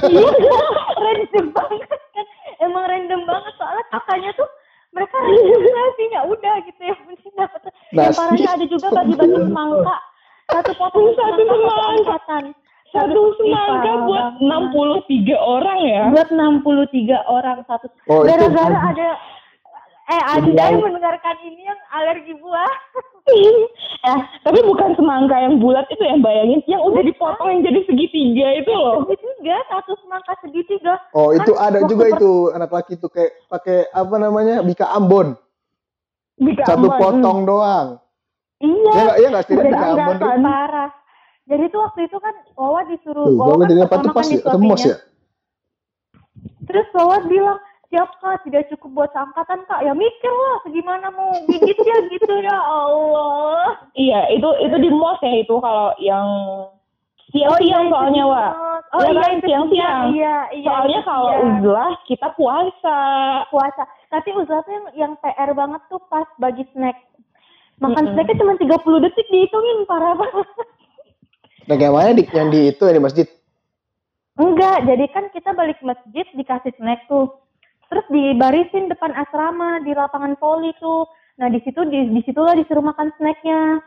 Iya, 0.07 0.57
random 1.03 1.47
banget 1.51 1.89
kan. 1.91 2.25
Emang 2.63 2.87
random 2.87 3.21
banget 3.27 3.53
soalnya 3.59 3.83
kakaknya 3.91 4.31
tuh 4.39 4.49
mereka 4.95 5.15
random 5.19 5.61
nasinya 5.75 6.19
udah 6.23 6.55
gitu 6.65 6.81
ya. 6.81 6.95
Dapet. 7.37 7.61
Yang 7.93 8.13
parahnya 8.17 8.49
ada 8.49 8.65
juga 8.65 8.87
bagi-bagi 8.89 9.37
semangka. 9.45 9.97
Satu 10.47 10.71
potong 10.79 11.07
Satu 11.13 11.41
semangka, 11.45 12.15
satu. 12.25 12.49
Satu 12.87 13.21
semangka 13.37 13.91
buat 14.07 14.27
banget. 14.41 15.35
63 15.37 15.37
orang 15.37 15.79
ya. 15.85 16.03
Buat 16.15 16.29
63 16.33 17.13
orang 17.29 17.57
satu. 17.67 17.85
Oh, 18.09 18.23
Gara-gara 18.25 18.79
ada 18.89 19.09
eh 20.07 20.21
Anda 20.23 20.71
yang 20.71 20.79
mendengarkan 20.79 21.35
ini 21.43 21.67
yang 21.67 21.79
alergi 21.91 22.33
buah. 22.39 22.73
eh, 24.07 24.19
tapi 24.47 24.59
bukan 24.63 24.95
semangka 24.95 25.35
yang 25.35 25.59
bulat 25.59 25.83
itu 25.91 25.99
yang 25.99 26.23
bayangin, 26.23 26.63
yang 26.63 26.79
udah 26.87 27.03
dipotong 27.03 27.47
yang 27.51 27.61
jadi 27.67 27.79
segitiga 27.83 28.47
itu 28.55 28.71
loh. 28.71 29.03
Segitiga, 29.03 29.57
satu 29.67 29.99
semangka 29.99 30.33
segitiga. 30.39 30.95
Oh, 31.11 31.35
itu 31.35 31.51
Kan 31.51 31.75
ada 31.75 31.79
juga 31.91 32.07
itu 32.07 32.55
anak 32.55 32.71
laki 32.71 32.95
itu 32.95 33.07
kayak 33.11 33.35
pakai 33.51 33.91
apa 33.91 34.15
namanya? 34.15 34.63
Bika 34.63 34.87
Ambon. 34.95 35.35
Bika 36.39 36.63
Satu 36.63 36.87
Ambon. 36.87 36.99
potong 37.03 37.39
doang. 37.43 37.87
Iya. 38.63 38.91
Ya 38.95 39.01
enggak 39.03 39.17
ya 39.19 39.27
enggak 39.27 39.43
Bika 39.51 39.59
enggak 39.67 40.07
Ambon. 40.07 40.17
Kan? 40.23 40.39
parah. 40.39 40.89
Jadi 41.47 41.63
tuh 41.71 41.79
waktu 41.79 41.99
itu 42.11 42.17
kan 42.19 42.35
Wawa 42.59 42.81
disuruh 42.91 43.23
Tuh, 43.23 43.39
Wawa 43.39 43.55
kan 43.63 43.67
jadi 43.71 43.81
apa 43.87 43.95
tuh 44.03 44.11
pertama 44.11 44.19
pas 44.19 44.27
kan 44.27 44.83
ya? 44.83 44.87
Ya? 44.91 44.95
Terus 46.67 46.87
Wawa 46.91 47.17
bilang, 47.23 47.59
siap 47.87 48.09
kak, 48.19 48.43
tidak 48.43 48.67
cukup 48.73 48.89
buat 48.93 49.09
seangkatan 49.15 49.63
kak. 49.67 49.83
Ya 49.83 49.95
mikir 49.95 50.31
lah, 50.31 50.55
segimana 50.67 51.07
mau 51.11 51.31
gigitnya 51.47 51.97
gitu 52.11 52.33
ya 52.43 52.57
Allah. 52.57 53.79
Iya, 53.95 54.19
itu 54.35 54.49
itu 54.63 54.75
di 54.83 54.89
mos 54.91 55.19
ya 55.23 55.33
itu 55.39 55.55
kalau 55.63 55.95
yang 56.03 56.27
siang-siang 57.31 57.87
itu 57.87 57.93
soalnya, 57.95 58.23
di 58.23 58.31
Wak. 58.31 58.51
mos. 58.55 58.83
Oh 58.87 58.99
Iya 59.03 59.11
iya, 59.11 59.19
kan, 59.19 59.35
siang-siang. 59.43 60.03
Iya, 60.15 60.37
iya. 60.55 60.67
Soalnya 60.67 60.99
itu 60.99 61.07
kalau 61.07 61.27
iya. 61.31 61.39
uzlah 61.43 61.91
kita 62.07 62.27
puasa. 62.35 62.99
puasa. 63.51 63.83
Tapi 64.07 64.29
uzlah 64.35 64.59
tuh 64.63 64.71
yang, 64.71 64.87
yang 64.95 65.13
PR 65.19 65.51
banget 65.55 65.81
tuh 65.91 65.99
pas 66.07 66.27
bagi 66.39 66.63
snack. 66.75 66.95
Makan 67.77 68.03
Mm-mm. 68.03 68.13
snacknya 68.17 68.39
cuma 68.41 68.53
30 68.57 69.05
detik 69.05 69.27
dihitungin, 69.29 69.85
parah 69.85 70.15
banget. 70.17 70.47
Nah, 71.67 71.75
kayak 71.75 71.93
mana 71.93 72.11
di, 72.15 72.23
yang 72.31 72.47
di 72.49 72.59
itu 72.71 72.83
yang 72.87 72.97
di 72.97 73.03
masjid? 73.03 73.27
Enggak, 74.37 74.85
jadi 74.87 75.05
kan 75.11 75.25
kita 75.35 75.51
balik 75.51 75.77
masjid 75.83 76.25
dikasih 76.31 76.73
snack 76.79 77.05
tuh. 77.11 77.27
Terus 77.87 78.05
dibarisin 78.11 78.91
depan 78.91 79.15
asrama 79.15 79.79
di 79.83 79.95
lapangan 79.95 80.35
voli 80.39 80.75
tuh. 80.79 81.07
Nah 81.39 81.47
di 81.47 81.59
situ 81.63 81.87
di, 81.87 82.11
di 82.11 82.21
situlah 82.27 82.55
disuruh 82.57 82.83
makan 82.83 83.11
snacknya. 83.15 83.79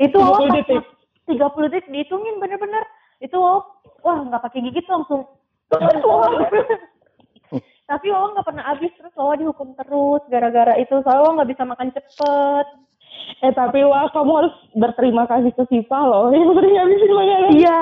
Itu 0.00 0.18
30 0.18 0.24
awal 0.24 0.48
mak- 0.50 0.90
30 1.28 1.72
detik 1.72 1.88
dihitungin 1.92 2.40
bener-bener. 2.40 2.84
Itu 3.20 3.40
Wawa, 3.40 3.60
wah 4.04 4.18
nggak 4.28 4.42
pakai 4.48 4.60
gigit 4.64 4.86
langsung. 4.88 5.28
Tapi 7.90 8.06
Wawa 8.08 8.32
nggak 8.36 8.46
pernah 8.48 8.64
habis 8.64 8.92
terus 8.96 9.12
Wawa 9.16 9.36
dihukum 9.36 9.76
terus 9.76 10.22
gara-gara 10.32 10.76
itu. 10.80 11.04
Soalnya 11.04 11.22
Wawa 11.24 11.36
nggak 11.40 11.50
bisa 11.52 11.62
makan 11.68 11.88
cepet. 11.92 12.66
Eh 13.40 13.52
tapi 13.54 13.80
wah 13.86 14.10
kamu 14.10 14.32
harus 14.36 14.54
berterima 14.74 15.24
kasih 15.24 15.54
ke 15.54 15.64
Siva 15.70 16.00
loh 16.02 16.34
yang 16.34 16.50
sering 16.56 16.74
ngabisin 16.76 17.12
makanan. 17.14 17.50
Iya, 17.56 17.78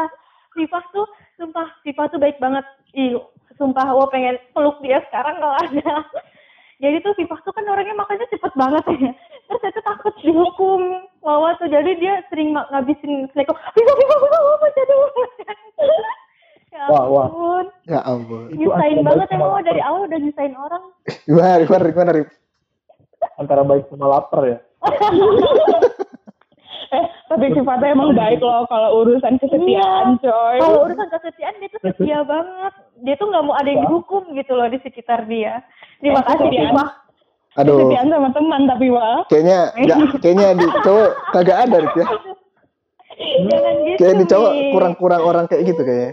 Viva 0.55 0.81
tuh, 0.93 1.09
sumpah 1.41 1.67
Viva 1.83 2.05
tuh 2.13 2.21
baik 2.21 2.37
banget. 2.39 2.63
Ih, 2.93 3.17
sumpah 3.63 3.87
Wawa 3.95 4.11
pengen 4.11 4.35
peluk 4.51 4.83
dia 4.83 4.99
sekarang 5.07 5.39
kalau 5.39 5.55
ada. 5.55 6.03
Jadi 6.83 6.99
tuh 7.07 7.15
Viva 7.15 7.39
tuh 7.47 7.55
kan 7.55 7.63
orangnya 7.71 7.95
makannya 7.95 8.27
cepet 8.27 8.53
banget 8.59 8.83
ya. 8.99 9.15
Terus 9.47 9.61
saya 9.63 9.71
tuh 9.79 9.85
takut 9.87 10.15
dihukum 10.19 11.07
Wawa 11.23 11.55
tuh. 11.63 11.71
Jadi 11.71 11.95
dia 12.03 12.27
sering 12.27 12.59
ngabisin 12.59 13.31
snack. 13.31 13.47
Viva, 13.47 13.93
Viva, 13.95 14.15
Viva, 14.19 14.39
Wawa 14.43 14.67
dulu. 14.75 15.07
ya 16.75 16.83
ampun. 16.91 17.65
Ya 17.87 18.01
ampun. 18.03 18.45
Itu 18.51 18.67
Nyusahin 18.67 19.07
banget 19.07 19.31
ya 19.31 19.39
Wawa 19.39 19.63
dari 19.63 19.79
awal 19.79 20.11
udah 20.11 20.19
nyusahin 20.19 20.55
orang. 20.59 20.83
Gimana? 21.23 21.63
Gimana? 21.63 21.85
Gimana, 21.95 22.11
Rik? 22.19 22.29
Antara 23.39 23.63
baik 23.63 23.87
sama 23.87 24.11
lapar 24.11 24.43
ya. 24.43 24.59
Eh 26.93 27.05
tapi 27.27 27.45
sifatnya 27.51 27.89
emang 27.91 28.13
baik 28.13 28.39
loh 28.39 28.69
kalau 28.69 29.01
urusan 29.01 29.41
kesetiaan 29.41 30.21
coy. 30.21 30.57
Kalau 30.61 30.85
urusan 30.85 31.09
kesetiaan 31.09 31.55
dia 31.57 31.69
tuh 31.69 31.81
setia 31.83 32.21
banget. 32.21 32.73
Dia 33.01 33.15
tuh 33.17 33.27
nggak 33.27 33.43
mau 33.43 33.57
ada 33.57 33.67
yang 33.67 33.83
dihukum 33.83 34.23
gitu 34.33 34.53
loh 34.53 34.69
di 34.69 34.77
sekitar 34.79 35.25
dia. 35.25 35.65
Terima 35.99 36.21
Eh, 36.21 36.25
kasih 36.25 36.39
kesetiaan. 36.45 36.73
Viva. 36.73 36.85
Aduh, 37.53 37.77
Kesetiaan 37.77 38.09
sama 38.09 38.29
teman 38.33 38.63
tapi 38.65 38.87
wah. 38.89 39.21
kayaknya 39.27 39.59
enggak, 39.75 39.99
kayaknya 40.21 40.49
di 40.57 40.67
cowok 40.81 41.11
kagak 41.33 41.59
ada, 41.61 41.77
Rik 41.81 41.95
ya. 41.95 42.07
Jangan 43.43 43.75
gitu. 43.83 43.99
Kayak 44.01 44.15
di 44.17 44.27
cowok 44.27 44.53
kurang-kurang 44.73 45.23
orang 45.23 45.45
kayak 45.45 45.63
gitu 45.69 45.83
kayaknya. 45.83 46.13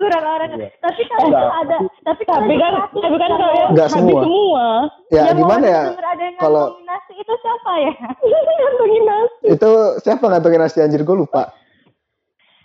Kurang 0.00 0.24
orang 0.24 0.48
Iya. 0.50 0.68
tapi 0.80 1.00
Enggak. 1.04 1.28
tuh 1.36 1.52
ada 1.52 1.76
tapi 2.02 2.22
Tapi 2.24 2.54
kan 2.56 2.72
tapi 2.88 3.16
kan 3.16 3.30
kalian 3.30 3.68
Enggak 3.68 3.86
habis 3.86 3.94
semua. 3.94 4.20
semua. 4.22 4.66
Ya, 5.06 5.20
yang 5.22 5.36
gimana 5.36 5.66
ya? 5.66 5.82
denger 5.86 6.06
ada 6.08 6.22
yang 6.24 6.36
kalau- 6.40 6.68
nasi 6.82 7.12
itu 7.14 7.32
siapa 7.36 7.72
ya 7.78 7.92
Ngantongin 8.58 9.02
nasi. 9.04 9.44
Itu 9.50 9.70
siapa 10.00 10.24
ngantongin 10.26 10.58
nasi 10.58 10.78
anjir 10.78 11.02
gue 11.02 11.16
lupa. 11.18 11.52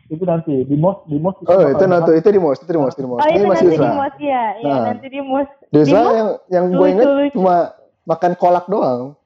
Itu 0.05 0.23
nanti 0.23 0.53
di 0.61 0.75
mos 0.75 1.01
di 1.03 1.17
mos. 1.17 1.33
Oh, 1.41 1.65
itu 1.65 1.83
nanti 1.83 2.11
itu 2.13 2.29
di 2.29 2.37
mos, 2.37 2.55
itu 2.55 2.69
di 2.69 2.77
mos, 2.77 2.93
itu 2.93 3.01
di 3.01 3.09
mos. 3.09 3.19
oh 3.19 3.25
Ini 3.25 3.35
itu 3.35 3.45
masih 3.45 3.65
nanti 3.65 3.75
di 3.75 3.89
mos 3.91 4.15
ya 4.15 4.43
iya 4.55 4.69
Nah. 4.71 4.83
nanti 4.87 5.07
di 5.09 5.19
mos 5.19 5.49
Di 5.67 5.81
mos 5.83 5.89
yang 5.89 6.29
yang 6.47 6.65
gue 6.71 6.87
inget 6.87 7.07
cuma 7.33 7.55
makan 8.03 8.31
kolak 8.33 8.65
doang. 8.65 9.17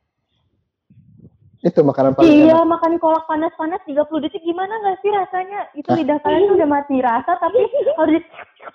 Itu 1.60 1.84
makanan 1.84 2.16
paling 2.16 2.48
iya 2.48 2.56
enak. 2.56 2.72
makan 2.72 2.94
kolak 3.04 3.28
panas-panas 3.28 3.84
30 3.84 4.24
detik 4.24 4.40
gimana 4.48 4.72
nggak 4.80 4.98
sih 5.04 5.12
rasanya? 5.12 5.68
Itu 5.76 5.92
lidah 5.92 6.16
kalian 6.24 6.48
tuh 6.48 6.56
udah 6.56 6.70
mati 6.72 6.96
rasa 7.04 7.36
tapi 7.36 7.60
harus 8.00 8.24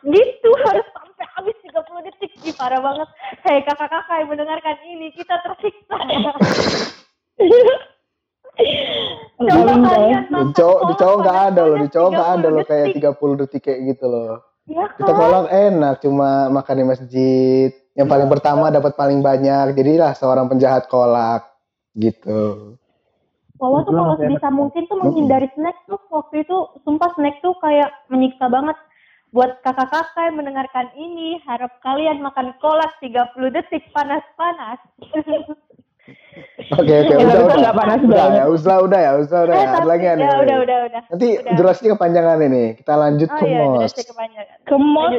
gitu 0.05 0.51
harus 0.69 0.85
sampai 0.93 1.27
habis 1.33 1.57
30 1.65 2.07
detik. 2.13 2.31
Ih, 2.45 2.53
parah 2.53 2.85
banget. 2.85 3.09
Hei 3.41 3.65
kakak-kakak 3.65 4.17
yang 4.21 4.29
mendengarkan 4.29 4.77
ini 4.85 5.09
kita 5.17 5.33
tersiksa. 5.41 5.97
Coba 9.35 9.51
Paling 9.51 9.83
kalian 9.83 10.23
Di 10.29 10.31
makan 10.31 10.55
cowok 10.55 10.81
di 10.87 10.95
cowok 10.95 11.17
nggak 11.25 11.39
ada 11.51 11.63
loh, 11.67 11.77
di 11.81 11.89
cowok 11.89 12.11
nggak 12.13 12.31
ada 12.37 12.49
30 12.49 12.55
loh 12.55 12.65
kayak 12.69 12.87
detik. 12.93 13.03
30 13.03 13.41
detik 13.41 13.63
kayak 13.65 13.81
gitu 13.97 14.07
loh. 14.07 14.33
Iya 14.65 14.85
Kita 14.97 15.13
kolak 15.13 15.47
enak, 15.51 15.95
cuma 16.05 16.29
makan 16.53 16.77
di 16.77 16.85
masjid. 16.85 17.71
Yang 17.97 18.09
paling 18.13 18.29
pertama 18.29 18.69
dapat 18.69 18.93
paling 18.93 19.21
banyak, 19.25 19.73
jadilah 19.73 20.13
seorang 20.13 20.47
penjahat 20.53 20.87
kolak 20.87 21.54
gitu. 21.99 22.75
Wawa 23.59 23.87
tuh 23.87 23.95
kalau 23.95 24.15
sebisa 24.19 24.49
mungkin 24.51 24.83
tuh 24.91 24.99
menghindari 24.99 25.47
snack 25.55 25.79
tuh 25.87 26.01
waktu 26.11 26.43
itu 26.43 26.57
sumpah 26.83 27.15
snack 27.15 27.39
tuh 27.39 27.55
kayak 27.63 27.91
menyiksa 28.11 28.51
banget. 28.51 28.75
Buat 29.35 29.67
kakak-kakak 29.67 30.31
yang 30.31 30.39
mendengarkan 30.39 30.95
ini 30.95 31.43
harap 31.43 31.83
kalian 31.83 32.23
makan 32.23 32.55
kolak 32.63 32.95
30 33.03 33.35
detik 33.51 33.91
panas-panas 33.91 34.79
Oke 36.67 36.93
oke 36.95 37.07
Ya, 37.07 37.17
udah 37.17 37.41
udah. 37.43 37.57
nggak 37.57 37.75
panas 37.75 37.99
Udah 37.99 38.13
banget. 38.19 38.37
ya, 38.37 38.45
Uzla 38.47 38.75
udah 38.79 38.99
ya, 38.99 39.11
udah 39.15 39.25
Eh, 39.25 39.49
ya. 39.49 39.57
Ada 39.57 39.73
tapi- 39.75 39.89
lagi 39.89 40.05
nih. 40.05 40.21
ya 40.21 40.33
udah 40.37 40.57
udah 40.59 40.79
udah. 40.85 41.01
Nanti 41.07 41.29
Udah. 41.35 41.53
durasinya 41.55 41.91
kepanjangan 41.95 42.39
ini. 42.43 42.65
Kita 42.75 42.93
lanjut 42.95 43.29
Oh 43.29 43.39
ke 43.39 43.45
iya, 43.47 43.63
mos. 43.63 43.93
Ke 44.65 44.77
mos. 44.77 45.13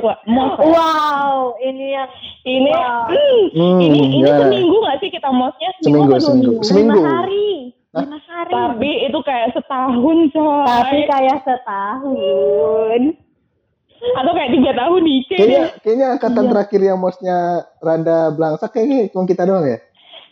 Wow, 0.59 1.35
ini 1.59 1.85
yang 1.91 2.09
Ini, 2.45 2.69
Wow. 2.69 3.09
hmm, 3.09 3.41
Hmm, 3.51 3.79
ini, 3.79 3.97
ini 3.99 4.17
gimana? 4.21 4.37
seminggu 4.45 4.77
nggak 4.77 4.97
sih 5.01 5.09
kita 5.09 5.29
mosnya? 5.31 5.69
Seminggu, 5.79 6.13
seminggu. 6.15 6.51
minggu? 6.51 6.63
Seminggu. 6.63 6.99
lima 6.99 7.13
hari. 7.17 7.49
Lima 7.95 8.19
hari. 8.21 8.51
Tapi 8.53 8.91
itu 9.03 9.19
kayak 9.21 9.47
setahun 9.51 10.17
coy. 10.29 10.63
Tapi 10.63 10.97
kayak 11.07 11.37
setahun. 11.41 13.01
Atau 14.13 14.31
kayak 14.31 14.51
tiga 14.51 14.71
tahun 14.75 15.01
nih. 15.01 15.19
Kayaknya 15.25 15.61
kayaknya 15.81 16.07
angkatan 16.11 16.43
Iya. 16.43 16.51
terakhir 16.51 16.81
yang 16.83 16.97
mosnya 16.99 17.37
rada 17.79 18.17
belangsak 18.29 18.69
kayaknya 18.69 19.09
cuma 19.09 19.25
kita 19.25 19.43
doang 19.43 19.65
ya. 19.65 19.79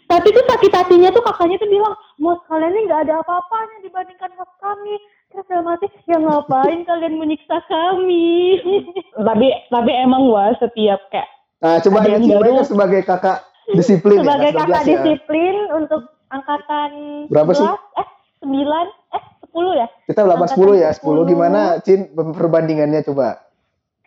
Tapi 0.08 0.28
tuh 0.30 0.46
sakit 0.46 0.72
hatinya 0.74 1.10
tuh 1.10 1.24
kakaknya 1.24 1.58
tuh 1.58 1.70
bilang, 1.72 1.96
mos 2.20 2.40
kalian 2.46 2.76
ini 2.76 2.86
nggak 2.86 3.02
ada 3.10 3.24
apa-apanya 3.24 3.78
dibandingkan 3.82 4.32
mos 4.36 4.52
kami. 4.60 4.96
Terus 5.34 5.46
dalam 5.50 5.66
hati, 5.66 5.88
ya 6.06 6.18
ngapain 6.22 6.86
kalian 6.86 7.18
menyiksa 7.18 7.58
kami? 7.66 8.62
Tapi 9.28 9.48
tapi 9.74 9.92
emang 9.92 10.30
wah 10.30 10.54
setiap 10.62 11.02
kayak 11.10 11.30
Nah, 11.64 11.80
coba 11.80 12.04
Ada 12.04 12.20
yang 12.20 12.28
ini 12.28 12.36
baru. 12.36 12.68
sebagai 12.68 13.02
kakak 13.08 13.38
disiplin 13.72 14.20
Sebagai 14.20 14.52
ya, 14.52 14.58
kakak 14.60 14.84
12 14.84 14.84
ya. 14.84 14.84
disiplin 14.84 15.56
untuk 15.72 16.02
angkatan 16.28 16.92
Berapa 17.32 17.52
sih? 17.56 17.64
11, 17.64 18.04
eh 18.04 18.08
9, 18.44 19.16
eh 19.16 19.24
10 19.48 19.80
ya? 19.80 19.88
Kita 20.12 20.22
8 20.28 20.44
Angkatan 20.44 20.60
10 20.60 20.84
ya, 20.84 20.90
10 20.92 21.24
10. 21.24 21.32
gimana 21.32 21.62
Cin 21.80 22.00
perbandingannya 22.12 23.00
coba. 23.08 23.48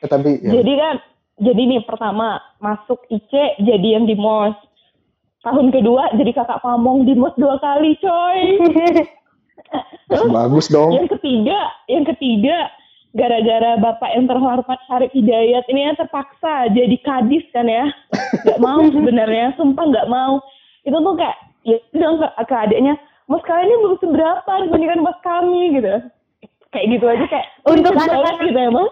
Tetapi 0.05 0.31
ya. 0.45 0.53
jadi 0.61 0.73
kan 0.77 0.95
jadi 1.41 1.63
nih 1.65 1.81
pertama 1.89 2.45
masuk 2.61 3.01
IC 3.09 3.33
jadi 3.65 3.89
yang 3.97 4.05
di 4.05 4.21
mos. 4.21 4.53
Tahun 5.45 5.67
kedua 5.71 6.11
jadi 6.17 6.33
kakak 6.33 6.63
pamong 6.65 7.05
di 7.05 7.13
mos 7.19 7.35
dua 7.37 7.61
kali 7.61 7.99
coy. 8.01 8.41
bagus 10.37 10.71
dong. 10.71 10.95
Yang 10.95 11.19
ketiga, 11.19 11.59
yang 11.91 12.05
ketiga 12.07 12.71
gara-gara 13.17 13.81
bapak 13.81 14.11
yang 14.13 14.29
terhormat 14.29 14.79
Syarif 14.87 15.11
Hidayat 15.17 15.65
ini 15.73 15.89
yang 15.89 15.97
terpaksa 15.97 16.69
jadi 16.73 16.97
kadis 17.01 17.45
kan 17.51 17.67
ya. 17.67 17.89
Nggak 18.45 18.61
mau 18.61 18.83
sebenarnya 18.95 19.57
sumpah 19.57 19.85
nggak 19.89 20.11
mau. 20.13 20.41
Itu 20.85 20.97
tuh 21.01 21.15
kayak 21.17 21.39
ya 21.67 21.79
bilang 21.91 22.21
ke, 22.23 22.29
ke 22.47 22.55
adiknya 22.55 22.95
mas 23.27 23.43
kalian 23.43 23.67
ini 23.67 23.77
belum 23.83 23.97
seberapa 23.99 24.53
dibandingkan 24.67 25.03
mas 25.03 25.19
kami? 25.25 25.79
gitu. 25.79 25.95
Kayak 26.71 26.87
gitu 26.99 27.05
aja 27.09 27.25
kayak 27.31 27.47
Untuk 27.67 27.93
"Ini 27.95 28.03
anak-anak- 28.07 28.45
gitu 28.47 28.61
emang 28.61 28.89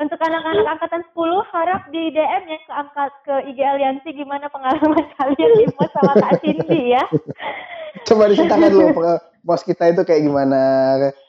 Untuk 0.00 0.16
anak-anak 0.16 0.66
angkatan 0.78 1.02
10 1.12 1.52
harap 1.52 1.82
di 1.92 2.02
DM 2.14 2.42
ya 2.48 2.58
ke 2.64 2.72
angkat 2.72 3.12
ke 3.28 3.34
IG 3.52 3.58
Aliansi 3.60 4.08
gimana 4.16 4.48
pengalaman 4.48 5.04
kalian 5.20 5.50
di 5.60 5.64
mos 5.76 5.90
sama 5.92 6.12
Kak 6.16 6.40
Cindy 6.40 6.96
ya. 6.96 7.04
Coba 8.08 8.32
diceritakan 8.32 8.70
dulu 8.72 8.86
bos 9.42 9.62
kita 9.66 9.92
itu 9.92 10.02
kayak 10.06 10.22
gimana. 10.24 10.60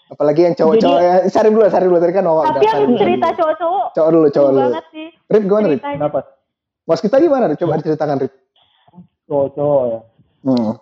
Apalagi 0.08 0.46
yang 0.48 0.56
cowok-cowok 0.56 1.00
ya. 1.02 1.16
Sari 1.28 1.50
dulu, 1.50 1.66
Sari 1.68 1.86
dulu 1.90 1.98
tadi 1.98 2.14
kan 2.14 2.24
Noah 2.24 2.46
Tapi 2.54 2.66
yang 2.70 2.94
cerita 2.96 3.28
cowok-cowok 3.34 3.86
Cowok 3.98 4.10
dulu, 4.14 4.28
cowok 4.30 4.50
dulu. 4.54 4.62
banget 4.70 4.86
sih. 4.94 5.08
Rip 5.28 5.44
gimana 5.44 5.66
Rip? 5.74 5.82
Kenapa? 5.82 6.20
Bos 6.86 7.02
kita 7.02 7.16
gimana? 7.20 7.44
Coba 7.58 7.74
diceritakan 7.82 8.18
Rip. 8.22 8.34
Cowok-cowok 9.28 9.84
ya. 9.90 10.00
Hmm. 10.44 10.76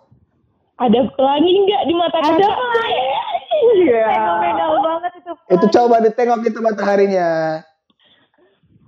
ada 0.82 0.98
pelangi 1.14 1.50
nggak 1.62 1.82
di 1.86 1.94
mata 1.94 2.18
Ada 2.18 2.34
kakak 2.34 2.54
pelangi. 2.58 3.04
Iya. 3.86 4.06
Fenomenal 4.10 4.72
banget 4.82 5.12
itu. 5.14 5.32
Itu 5.54 5.66
coba 5.70 5.96
ditengok 6.02 6.40
itu 6.42 6.58
mataharinya. 6.58 7.28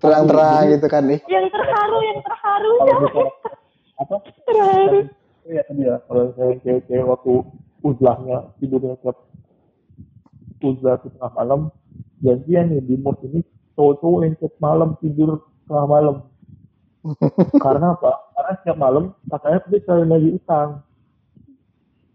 Terang-terang 0.05 0.63
gitu 0.69 0.87
kan 0.93 1.03
nih. 1.09 1.21
Yang 1.25 1.47
terharu, 1.57 1.99
yang 2.05 2.21
terharu. 2.21 2.73
Bicara 2.85 3.29
apa? 3.95 4.17
Terharu. 4.45 4.99
Iya 5.45 5.63
tadi 5.65 5.83
ya. 5.85 5.97
Kalau 6.05 6.25
saya 6.37 6.53
cewek-cewek 6.61 7.05
waktu 7.09 7.33
uzlahnya 7.85 8.39
tidurnya 8.61 8.97
tiap 9.01 9.17
uzlah 10.61 10.95
itu 11.01 11.09
tengah 11.17 11.33
malam. 11.33 11.61
Janjian 12.25 12.73
nih 12.73 12.81
di 12.81 12.95
mos 12.97 13.21
ini 13.25 13.41
cowok-cowok 13.77 14.19
yang 14.25 14.35
tiap 14.41 14.55
malam 14.61 14.97
tidur 15.01 15.45
tengah 15.69 15.87
malam. 15.89 16.17
Karena 17.65 17.93
apa? 17.93 18.13
Karena 18.33 18.53
setiap 18.61 18.79
malam 18.81 19.05
katanya 19.29 19.59
dia 19.69 19.81
selalu 19.85 20.05
lagi 20.09 20.31
utang. 20.37 20.69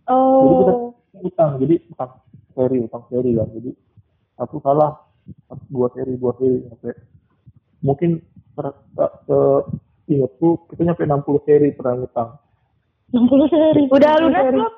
Jadi 0.09 0.53
kita 0.57 0.73
Oh. 0.73 0.89
utang, 1.21 1.51
jadi 1.61 1.75
utang 1.85 2.11
seri, 2.57 2.77
utang 2.81 3.03
seri 3.13 3.31
kan. 3.37 3.47
Jadi 3.53 3.71
satu 4.33 4.57
salah, 4.65 4.97
satu, 5.45 5.63
dua 5.69 5.87
seri, 5.93 6.17
dua 6.17 6.33
seri 6.41 6.65
sampai 6.65 6.93
mungkin 7.79 8.19
ter, 8.53 8.65
ter, 8.95 9.09
ter- 9.25 9.65
ingatku 10.09 10.65
kita 10.67 10.81
nyampe 10.83 11.03
60 11.05 11.45
seri 11.45 11.69
pernah 11.71 12.01
utang. 12.01 12.29
60 13.13 13.51
sehari 13.51 13.81
Udah 13.89 14.13
lunas 14.21 14.43
belum? 14.49 14.71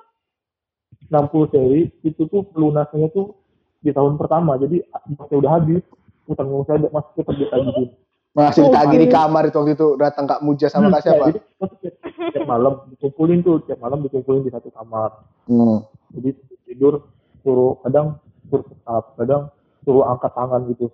60 1.11 1.51
seri 1.51 1.81
itu 2.03 2.21
tuh 2.27 2.47
pelunasannya 2.51 3.09
tuh 3.11 3.35
di 3.79 3.91
tahun 3.91 4.15
pertama. 4.15 4.55
Jadi 4.55 4.83
masih 5.17 5.35
udah 5.39 5.51
habis, 5.55 5.83
utang 6.27 6.47
yang 6.47 6.63
saya 6.63 6.87
masih 6.87 7.11
tetap 7.15 7.35
ditagihin. 7.35 7.89
Masih 8.31 8.63
Oh, 8.63 8.71
ditagih 8.71 8.97
di 9.03 9.07
iya. 9.11 9.15
kamar 9.19 9.43
itu 9.43 9.57
waktu 9.59 9.75
itu 9.75 9.87
datang 9.99 10.23
Kak 10.23 10.39
Muja 10.39 10.71
sama 10.71 10.87
Kak 10.87 11.03
Ya, 11.03 11.05
siapa? 11.11 11.25
jadi 11.27 11.39
kita 11.43 11.63
tuh 11.67 11.77
tiap, 11.83 11.95
tiap 12.31 12.45
malam 12.47 12.73
dikumpulin 12.95 13.39
tuh, 13.43 13.55
tiap 13.67 13.79
malam 13.83 13.99
dikumpulin 13.99 14.47
di 14.47 14.51
satu 14.55 14.71
kamar. 14.71 15.09
Hmm. 15.51 15.83
Jadi 16.15 16.29
tidur 16.63 17.11
suruh 17.43 17.75
kadang 17.83 18.15
suruh 18.47 18.63
tetap, 18.63 19.03
kadang 19.19 19.41
suruh 19.83 20.07
angkat 20.07 20.31
tangan 20.31 20.63
gitu. 20.71 20.87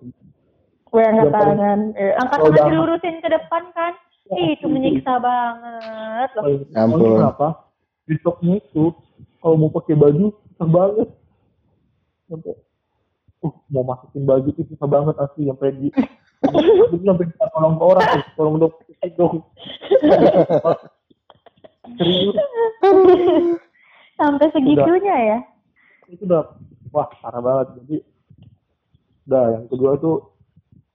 Gue 0.88 1.02
angkat 1.02 1.20
Yang 1.22 1.34
tangan 1.34 1.80
Iya. 1.94 2.12
Angkat 2.18 2.38
tangan 2.38 2.50
udah- 2.50 2.66
dilurusin 2.66 3.16
ke 3.18 3.30
depan 3.30 3.64
kan? 3.72 3.94
Ya, 4.26 4.36
Ih, 4.36 4.50
itu 4.52 4.60
itu. 4.60 4.68
menyiksa 4.68 5.14
banget 5.18 6.30
loh. 6.34 6.44
Paling 6.44 6.62
Ya 6.68 6.80
ampun. 6.82 7.16
kenapa? 7.16 7.48
Besoknya 8.04 8.54
itu 8.58 8.84
kalau 9.38 9.56
mau 9.56 9.70
pakai 9.70 9.96
baju 9.96 10.26
susah 10.46 10.68
banget. 10.68 11.08
Sampai 12.26 12.54
uh, 13.40 13.54
mau 13.70 13.84
masukin 13.84 14.24
baju 14.24 14.48
itu 14.50 14.64
susah 14.68 14.84
banget 14.86 15.16
asli 15.18 15.48
sampai 15.48 15.72
di 15.74 15.88
tuh 15.88 17.00
sampai 17.00 17.26
minta 17.26 17.46
tolong 17.50 17.74
ke 17.74 17.84
orang 17.86 18.04
tuh, 18.06 18.22
tolong 18.36 18.56
dong 18.58 18.74
dong. 19.14 19.36
Serius 21.98 22.36
Sampai 24.20 24.50
segitunya 24.50 25.16
ya. 25.30 25.40
itu 26.08 26.24
udah 26.24 26.56
wah 26.90 27.04
parah 27.16 27.38
banget 27.38 27.68
jadi 27.78 27.98
udah 29.24 29.44
yang 29.52 29.66
kedua 29.68 29.92
itu 29.94 30.12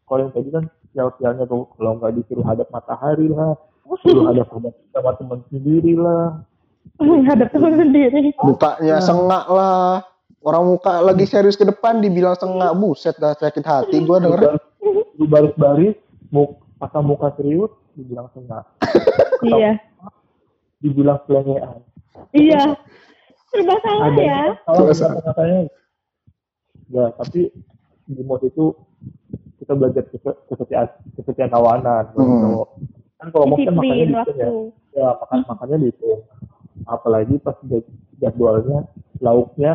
kalau 0.09 0.29
yang 0.29 0.33
tadi 0.35 0.49
kan 0.53 0.65
sial-sialnya 0.93 1.45
tuh 1.49 1.71
kalau 1.79 1.97
nggak 1.99 2.13
disuruh 2.21 2.45
hadap 2.45 2.69
matahari 2.69 3.29
lah 3.33 3.57
suruh 4.01 4.25
hadap 4.29 4.49
hadap 4.53 4.75
sama 4.95 5.11
teman 5.21 5.39
sendiri 5.53 5.93
lah. 5.99 6.41
Ada 7.03 7.47
teman 7.53 7.73
sendiri. 7.77 8.33
Mukanya 8.41 8.97
sengak 9.05 9.47
lah. 9.51 10.03
Orang 10.43 10.75
muka 10.75 10.99
lagi 10.99 11.23
serius 11.23 11.55
ke 11.55 11.63
depan 11.63 12.03
dibilang 12.03 12.35
sengak. 12.35 12.75
Buset 12.75 13.15
dah 13.21 13.37
sakit 13.37 13.63
hati 13.63 14.03
gua 14.03 14.19
denger. 14.19 14.59
lu 15.21 15.29
baris-baris 15.29 15.95
pasang 16.81 17.05
muka 17.07 17.31
serius 17.39 17.71
dibilang 17.95 18.29
sengak. 18.33 18.65
Iya. 19.43 19.75
Dibilang 20.79 21.19
selengean. 21.27 21.83
Iya. 22.31 22.79
Serba 23.51 23.75
salah 23.83 24.07
ada 24.09 24.23
ya. 24.23 24.41
salah 24.95 25.19
kata-katanya 25.19 25.59
ya 26.93 27.05
tapi 27.17 27.53
di 28.09 28.23
mos 28.25 28.41
itu 28.45 28.73
kita 29.63 29.73
belajar 29.73 30.03
kese- 30.05 30.39
kesetiaan 30.47 30.89
kesetiaan 31.15 31.51
kawanan 31.51 32.05
Hmm. 32.13 32.67
kan 33.15 33.29
kalau 33.29 33.47
kan 33.47 33.51
makannya 33.53 33.71
Disiplin 33.71 33.95
dihitung 34.11 34.35
ya 34.35 34.49
waktu. 34.51 34.59
ya 34.93 35.09
makan 35.17 35.39
makannya 35.47 35.77
dihitung 35.81 36.21
apalagi 36.85 37.35
pas 37.39 37.57
jad- 37.65 37.91
jadwalnya 38.19 38.79
lauknya 39.19 39.73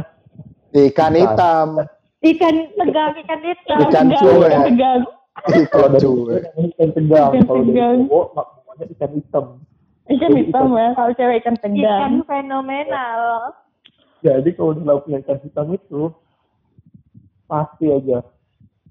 Ikan 0.70 1.16
hitam. 1.16 1.68
Ikan 2.20 2.56
tegang, 2.76 3.14
ikan 3.16 3.40
hitam. 3.42 3.78
Ikan 3.80 4.08
cuek. 4.12 4.52
ikan 4.52 4.62
tegang 4.68 5.02
Ikan 5.48 5.88
dari 5.88 6.04
cuek. 6.04 6.42
ikan 6.68 6.90
tegang 6.92 7.32
Ikan 7.32 7.46
kalau 7.48 7.62
dari 7.64 7.80
cowok 8.04 8.28
mak- 8.36 8.52
namanya 8.58 8.86
ikan 8.92 9.12
hitam 9.16 9.46
ikan 10.08 10.32
hitam 10.36 10.66
ya 10.74 10.90
kalau 10.94 11.12
cewek 11.14 11.36
ikan 11.40 11.56
Ikan 11.56 11.62
tegang 11.64 12.14
fenomenal. 12.26 13.22
jadi 14.20 14.50
kalau 14.52 14.72
di 14.74 14.84
lauknya 14.84 15.18
ikan 15.20 15.40
hitam 15.40 15.68
itu 15.72 16.02
pasti 17.46 17.86
aja 17.88 18.20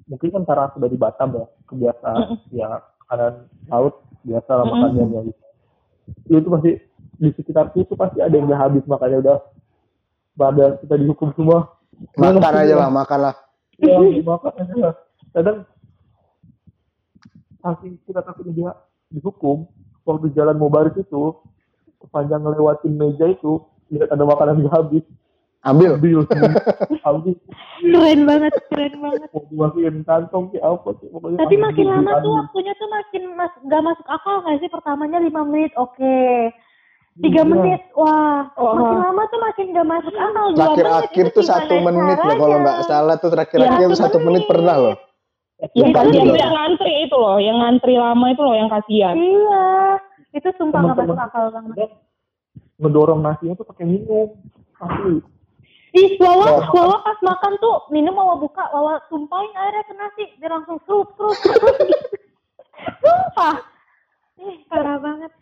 mungkin 0.07 0.29
kan 0.31 0.43
karena 0.47 0.71
sudah 0.75 0.89
di 0.89 0.99
Batam 0.99 1.29
ya 1.35 1.47
kebiasaan 1.67 2.19
ya 2.55 2.67
makanan 3.07 3.33
laut 3.71 3.95
biasa 4.27 4.51
lah 4.51 4.65
makanannya 4.67 5.21
gitu. 5.31 5.43
Itu 6.31 6.49
pasti 6.51 6.73
di 7.17 7.29
sekitarku 7.35 7.77
itu 7.83 7.95
pasti 7.99 8.19
ada 8.23 8.35
yang 8.35 8.47
udah 8.51 8.61
habis 8.61 8.85
makanya 8.87 9.17
udah 9.23 9.39
pada 10.37 10.67
kita 10.83 10.95
dihukum 10.99 11.31
semua. 11.35 11.75
Makan 12.19 12.55
aja 12.61 12.75
lah, 12.77 12.91
makan 12.93 13.19
lah. 13.31 13.35
ya, 13.81 13.97
makan 14.21 14.53
aja 14.53 14.75
lah. 14.77 14.95
Kadang 15.33 15.59
saking 17.63 17.99
kita 18.07 18.21
takut 18.23 18.47
dia 18.53 18.73
dihukum 19.11 19.67
waktu 20.07 20.31
jalan 20.35 20.55
mau 20.55 20.71
baris 20.71 20.95
itu 20.95 21.35
sepanjang 21.99 22.47
ngelewatin 22.47 22.95
meja 22.95 23.27
itu 23.27 23.59
lihat 23.91 24.11
ada 24.11 24.23
makanan 24.23 24.63
yang 24.63 24.71
habis 24.71 25.03
Ambil. 25.67 25.91
ambil 25.99 26.23
ambil 27.03 27.35
Keren 27.83 28.21
banget, 28.23 28.53
keren 28.67 28.95
banget. 28.97 29.29
mau 29.29 29.43
dimasukin 29.45 29.97
kantong 30.03 30.45
apa 30.57 30.89
sih 30.97 31.09
pokoknya 31.09 31.37
Tapi 31.37 31.55
ambil, 31.55 31.65
makin 31.67 31.87
lama 31.87 32.01
tuh 32.01 32.17
ambil. 32.17 32.33
waktunya 32.41 32.73
tuh 32.73 32.89
makin 32.89 33.23
mas 33.33 33.53
gak 33.63 33.83
masuk 33.83 34.07
akal 34.07 34.35
nggak 34.41 34.59
sih? 34.59 34.69
Pertamanya 34.69 35.19
5 35.19 35.43
menit, 35.45 35.73
oke. 35.75 36.19
tiga 37.17 37.41
Iya. 37.41 37.49
menit 37.49 37.81
wah 37.93 38.45
Oh. 38.55 38.73
makin 38.75 38.99
lama 39.03 39.23
tuh 39.27 39.41
makin 39.41 39.67
gak 39.73 39.89
masuk 39.89 40.15
akal 40.15 40.45
dua 40.47 40.57
Terakhir 40.69 40.85
menit 40.85 41.01
akhir 41.03 41.25
itu 41.25 41.33
tuh 41.33 41.45
satu 41.45 41.75
menit 41.79 42.19
loh 42.19 42.37
kalau 42.37 42.57
nggak 42.61 42.79
salah 42.85 43.17
tuh 43.17 43.31
terakhir 43.31 43.59
Ya, 43.59 43.69
akhir 43.71 43.89
satu 43.97 44.17
menit 44.19 44.33
menit. 44.39 44.47
pernah 44.47 44.77
loh. 44.79 44.97
Yang 45.73 45.89
Lupa 45.89 45.99
kasihan 45.99 46.13
juga. 46.21 46.29
tuh 46.29 46.37
yang 46.39 46.53
ngantri 46.55 46.95
itu 47.01 47.17
loh, 47.17 47.37
yang 47.39 47.57
ngantri 47.57 47.95
lama 47.97 48.27
itu 48.29 48.43
loh 48.43 48.55
yang 48.55 48.69
kasihan. 48.69 49.15
iya 49.17 49.65
itu 50.31 50.49
sumpah 50.53 50.79
gak 50.79 50.93
Teman-teman 50.93 51.09
masuk 51.11 51.27
akal 51.27 51.45
banget 51.49 51.75
Dan 51.75 51.91
ngedorong 52.79 53.21
nasinya 53.21 53.55
tuh 53.55 53.67
pakai 53.67 53.85
minum 53.87 54.29
asli 54.77 55.15
ih 55.95 56.19
Wawa 56.19 56.67
Wawa 56.73 56.97
pas 57.05 57.19
makan 57.23 57.55
tuh 57.61 57.87
minum 57.91 58.17
Wawa 58.17 58.41
buka 58.41 58.67
Wawa 58.73 58.99
tumpahin 59.07 59.53
airnya 59.55 59.87
ke 59.87 59.95
nasi 59.95 60.25
dia 60.41 60.51
langsung 60.51 60.83
serup 60.89 61.15
serup 61.15 61.37
sumpah 63.03 63.57
ih 64.41 64.57
parah 64.67 64.99
banget 64.99 65.33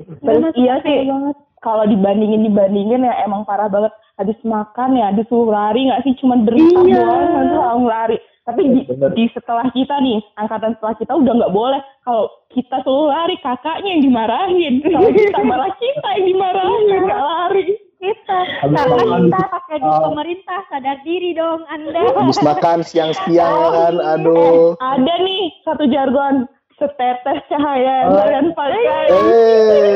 Gak 0.00 0.24
Terus 0.24 0.56
iya 0.56 0.80
sih, 0.80 1.04
banget 1.04 1.36
kalau 1.60 1.84
dibandingin 1.84 2.48
dibandingin 2.48 3.04
ya 3.04 3.20
emang 3.20 3.44
parah 3.44 3.68
banget. 3.68 3.92
Habis 4.16 4.36
makan 4.44 4.96
ya 4.96 5.12
disuruh 5.12 5.52
lari 5.52 5.88
nggak 5.88 6.04
sih, 6.04 6.16
cuman 6.20 6.48
berita 6.48 6.80
Iya. 6.84 7.04
doang 7.04 7.24
nanti 7.36 7.56
langsung 7.56 7.84
lari. 7.84 8.16
Tapi 8.40 8.60
di, 8.64 8.80
Bener. 8.88 9.12
di 9.12 9.24
setelah 9.36 9.68
kita 9.68 10.00
nih, 10.00 10.24
angkatan 10.40 10.72
setelah 10.76 10.96
kita 10.96 11.12
udah 11.12 11.32
nggak 11.36 11.52
boleh. 11.52 11.80
Kalau 12.00 12.32
kita 12.48 12.80
suruh 12.80 13.12
lari, 13.12 13.36
kakaknya 13.44 13.92
yang 13.92 14.02
dimarahin. 14.08 14.74
Kalau 14.80 15.10
kita 15.12 15.40
malah 15.44 15.72
kita 15.76 16.08
yang 16.16 16.26
dimarahin, 16.32 17.00
nggak 17.04 17.20
lari. 17.20 17.64
kita 18.00 18.38
karena 18.64 18.80
kita 19.28 19.59
Ah. 19.80 20.04
pemerintah 20.04 20.60
sadar 20.66 20.98
diri 21.00 21.32
dong 21.32 21.64
anda 21.66 22.00
Habis 22.14 22.40
makan 22.40 22.80
siang-siang 22.80 23.32
ya 23.32 23.68
kan, 23.70 23.94
aduh. 23.98 24.76
Ada 24.76 25.14
nih 25.20 25.44
satu 25.62 25.84
jargon, 25.86 26.44
setetes 26.74 27.40
cahaya 27.46 27.92
yang 28.00 28.10
Oh. 28.10 28.18
kalian 28.18 28.46
pakai. 28.52 29.04
Eh, 29.08 29.94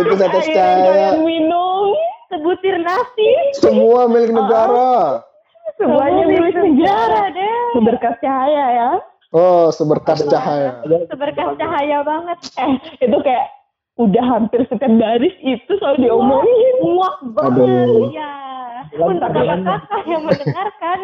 itu 0.00 0.14
yang 0.14 0.32
cahaya. 0.32 0.84
kalian 0.86 1.18
minum. 1.22 1.84
sebutir 2.30 2.78
nasi 2.78 3.30
Semua 3.58 4.06
milik 4.06 4.30
negara. 4.30 5.18
Semuanya 5.74 6.30
milik 6.30 6.54
negara. 6.54 7.26
deh 7.28 7.74
Seberkas 7.74 8.14
cahaya 8.18 8.64
ya. 8.70 8.90
Oh, 9.30 9.66
seberkas 9.70 10.22
cahaya. 10.24 10.78
Seberkas 11.10 11.58
cahaya 11.58 12.06
banget 12.06 12.38
Eh, 12.54 12.72
itu 13.02 13.18
kayak 13.18 13.50
udah 13.96 14.24
hampir 14.28 14.62
setiap 14.64 14.92
baris 14.92 15.34
itu 15.40 15.72
selalu 15.76 16.04
diomongin. 16.04 16.74
muak 16.80 17.16
banget 17.32 17.58
Aduh. 17.88 18.10
ya 18.10 18.32
Lagi 18.90 19.02
untuk 19.08 19.28
kalian- 19.28 19.64
kakak 19.64 20.02
yang 20.04 20.22
mendengarkan 20.22 20.98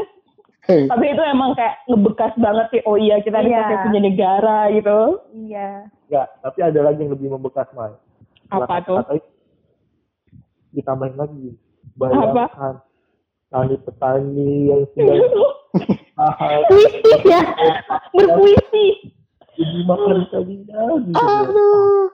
Hei, 0.67 0.83
Tapi 0.91 1.05
itu 1.09 1.23
emang 1.23 1.55
kayak 1.55 1.79
ngebekas 1.87 2.35
banget 2.37 2.67
sih. 2.69 2.83
Oh 2.83 2.99
iya, 2.99 3.23
kita 3.23 3.39
nih 3.39 3.49
Iya. 3.49 3.61
pakai 3.61 3.79
punya 3.87 4.01
negara 4.03 4.59
gitu. 4.69 4.99
iya 5.33 5.87
Enggak, 6.07 6.27
tapi 6.41 6.59
ada 6.61 6.81
lagi 6.83 6.99
yang 7.01 7.13
lebih 7.13 7.29
membekas, 7.31 7.67
Mai. 7.71 7.95
Apa 8.49 8.79
tuh? 8.81 8.99
Ditambahin 10.73 11.15
lagi. 11.15 11.55
Bayangkan 11.95 12.83
petani-petani 13.47 14.51
yang 14.67 14.81
sudah 14.91 15.15
puisi 16.67 17.13
ya 17.25 17.41
berpuisi 18.11 18.87
jadi 19.55 19.79
makan 19.85 20.19
kalinya 20.29 20.81
gitu. 20.99 21.15
Aduh. 21.17 22.11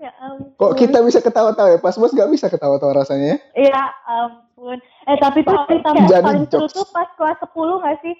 Ya 0.00 0.10
ampun. 0.18 0.56
Kok 0.56 0.72
kita 0.80 0.98
bisa 1.04 1.20
ketawa-tawa 1.20 1.76
ya? 1.76 1.78
Pas 1.78 1.94
bos 1.94 2.10
nggak 2.10 2.32
bisa 2.32 2.48
ketawa-tawa 2.48 3.04
rasanya. 3.04 3.36
ya? 3.52 3.92
Ampun. 4.08 4.80
Eh 5.04 5.16
tapi 5.20 5.44
tuh 5.44 5.54
cerita 5.68 5.92
Jadi 5.92 6.24
paling 6.24 6.48
seru 6.48 6.66
tuh 6.66 6.88
pas 6.88 7.08
kelas 7.14 7.36
10 7.44 7.52
nggak 7.52 7.96
sih? 8.00 8.14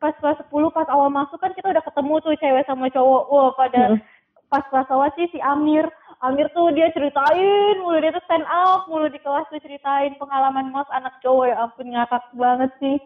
Pas 0.00 0.14
kelas 0.16 0.40
10 0.48 0.48
pas 0.72 0.88
awal 0.88 1.12
masuk 1.12 1.36
kan 1.36 1.52
kita 1.52 1.68
udah 1.68 1.84
ketemu 1.84 2.14
tuh 2.24 2.32
cewek 2.40 2.64
sama 2.64 2.88
cowok. 2.88 3.22
Wah 3.28 3.50
pada 3.54 3.82
Hmm. 3.92 4.00
pas 4.48 4.64
kelas 4.72 4.88
awal 4.88 5.12
sih 5.14 5.28
si 5.28 5.38
Amir. 5.44 5.84
Amir 6.24 6.48
tuh 6.56 6.72
dia 6.72 6.88
ceritain 6.96 7.76
mulu 7.84 8.00
dia 8.00 8.08
tuh 8.08 8.24
stand 8.24 8.48
up 8.48 8.88
mulu 8.88 9.12
di 9.12 9.20
kelas 9.20 9.44
tuh 9.52 9.60
ceritain 9.60 10.16
pengalaman 10.16 10.72
mos 10.72 10.88
anak 10.88 11.12
cowok. 11.20 11.52
Ya 11.52 11.56
ampun 11.60 11.92
ngakak 11.92 12.24
banget 12.32 12.72
sih. 12.80 12.96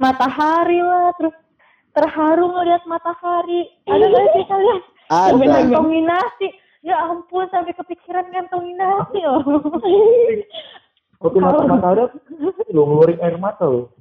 Matahari 0.00 0.80
lah 0.80 1.12
terus 1.20 1.36
terharu 1.92 2.48
ngeliat 2.48 2.80
matahari. 2.88 3.68
Ada 3.84 4.04
nggak 4.08 4.26
sih 4.32 4.44
kalian? 4.48 4.80
Ada. 5.12 5.36
ngantongin 5.36 6.08
nasi 6.08 6.48
ya 6.82 6.98
ampun 7.08 7.46
sampai 7.48 7.72
kepikiran 7.78 8.26
ngantongin 8.30 8.76
nasi 8.76 9.22
loh 9.22 9.42
Waktu 11.22 11.38
mata-mata 11.38 11.86
ada, 11.94 12.04
lo 12.74 12.82
ngeluarin 12.82 13.22
air 13.22 13.38
mata 13.38 13.62
lo. 13.62 13.94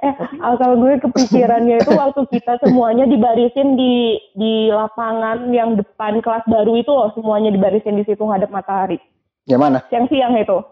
Eh, 0.00 0.14
asal 0.38 0.78
gue 0.78 1.02
kepikirannya 1.02 1.82
itu 1.82 1.92
waktu 1.98 2.22
kita 2.30 2.62
semuanya 2.62 3.10
dibarisin 3.10 3.74
di 3.74 4.16
di 4.38 4.70
lapangan 4.70 5.50
yang 5.50 5.74
depan 5.74 6.22
kelas 6.22 6.46
baru 6.46 6.78
itu 6.78 6.94
loh, 6.94 7.10
semuanya 7.18 7.50
dibarisin 7.50 7.98
di 7.98 8.06
situ 8.06 8.22
ngadep 8.22 8.54
matahari. 8.54 9.02
Yang 9.50 9.60
mana? 9.60 9.78
Siang-siang 9.90 10.38
itu. 10.38 10.62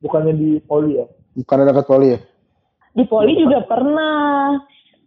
Bukannya 0.00 0.32
di 0.32 0.50
poli 0.64 0.98
ya? 0.98 1.06
Bukan 1.36 1.68
dekat 1.68 1.84
poli 1.84 2.16
ya? 2.16 2.18
Di 2.96 3.04
poli 3.04 3.36
juga 3.36 3.60
pernah. 3.68 4.56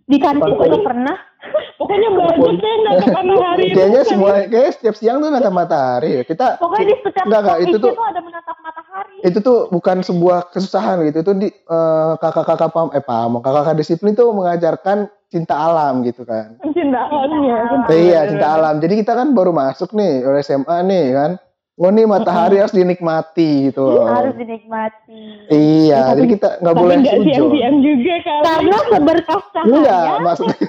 Di 0.04 0.18
kantin 0.20 0.52
juga 0.56 0.80
pernah 0.84 1.18
Pokoknya 1.80 2.10
banyak 2.16 2.56
deh 2.64 2.74
ngadep 2.88 3.08
matahari. 3.12 3.66
Kayaknya 3.76 4.02
semua, 4.08 4.32
kayak 4.48 4.72
setiap 4.80 4.96
siang 4.96 5.20
tuh 5.20 5.28
natap 5.28 5.52
matahari 5.52 6.22
ya. 6.22 6.24
Kita, 6.24 6.56
pokoknya 6.56 6.86
di 6.88 6.96
setiap 7.04 7.26
Enggak, 7.28 7.42
enggak, 7.44 7.58
itu 7.60 7.76
tuh- 7.78 7.96
tuh 7.96 8.06
ada 8.08 8.22
menatap 8.24 8.58
matahari 8.64 9.16
itu 9.24 9.40
tuh 9.40 9.60
bukan 9.72 9.98
sebuah 10.04 10.52
kesusahan 10.52 11.04
gitu. 11.08 11.18
Itu 11.24 11.34
di 11.36 11.50
eh, 11.52 12.14
kakak-kakak 12.20 12.70
pam, 12.72 12.88
eh 12.96 13.04
pam, 13.04 13.40
kakak-kakak 13.40 13.76
disiplin 13.80 14.16
tuh 14.16 14.32
mengajarkan 14.32 15.08
cinta 15.28 15.56
alam 15.58 16.04
gitu 16.06 16.24
kan. 16.24 16.56
Cintaannya. 16.62 17.90
iya, 17.92 18.20
cinta 18.30 18.48
alam. 18.54 18.78
Jadi 18.80 18.94
kita 19.04 19.18
kan 19.18 19.34
baru 19.34 19.52
masuk 19.52 19.92
nih, 19.96 20.24
oleh 20.28 20.40
SMA 20.46 20.78
nih 20.86 21.06
kan. 21.12 21.32
Oh 21.74 21.90
nih 21.90 22.06
matahari 22.06 22.62
harus 22.62 22.70
dinikmati 22.72 23.68
gitu. 23.68 23.82
loh. 23.84 24.06
harus 24.06 24.38
dinikmati 24.38 25.50
Iya, 25.50 26.06
Tapi- 26.06 26.16
jadi 26.16 26.28
kita 26.32 26.50
nggak 26.62 26.76
boleh 26.76 26.96
nggak 27.00 27.16
sujon. 27.16 27.26
siang-siang 27.26 27.76
juga 27.82 28.16
kali. 28.20 28.44
karena 28.46 28.78
seberkas 28.88 29.44
Enggak, 29.64 29.90
cahaya 30.06 30.22
maksudnya. 30.22 30.68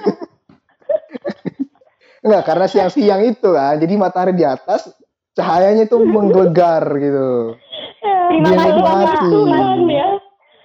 Enggak, 2.19 2.43
karena 2.43 2.65
siang-siang 2.65 3.21
itu 3.23 3.49
kan. 3.51 3.75
Jadi 3.77 3.93
matahari 3.95 4.33
di 4.33 4.41
atas, 4.43 4.89
cahayanya 5.33 5.85
tuh 5.85 6.01
menggelegar 6.01 6.81
gitu. 6.95 7.53
terima 8.01 8.49
kasih 8.51 9.21
Tuhan 9.23 9.79
ya. 9.87 10.09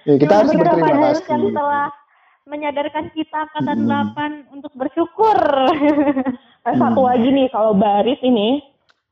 Ya, 0.03 0.13
kita 0.17 0.33
harus 0.35 0.51
berterima 0.51 0.95
kasih. 1.03 1.23
yang 1.27 1.53
telah 1.53 1.85
menyadarkan 2.43 3.05
kita 3.13 3.37
angkatan 3.39 3.77
Hmm. 3.79 3.89
8 4.11 4.51
untuk 4.51 4.73
bersyukur 4.73 5.37
satu 6.81 7.01
lagi 7.03 7.29
nih, 7.29 7.47
kalau 7.47 7.71
baris 7.71 8.17
ini, 8.19 8.65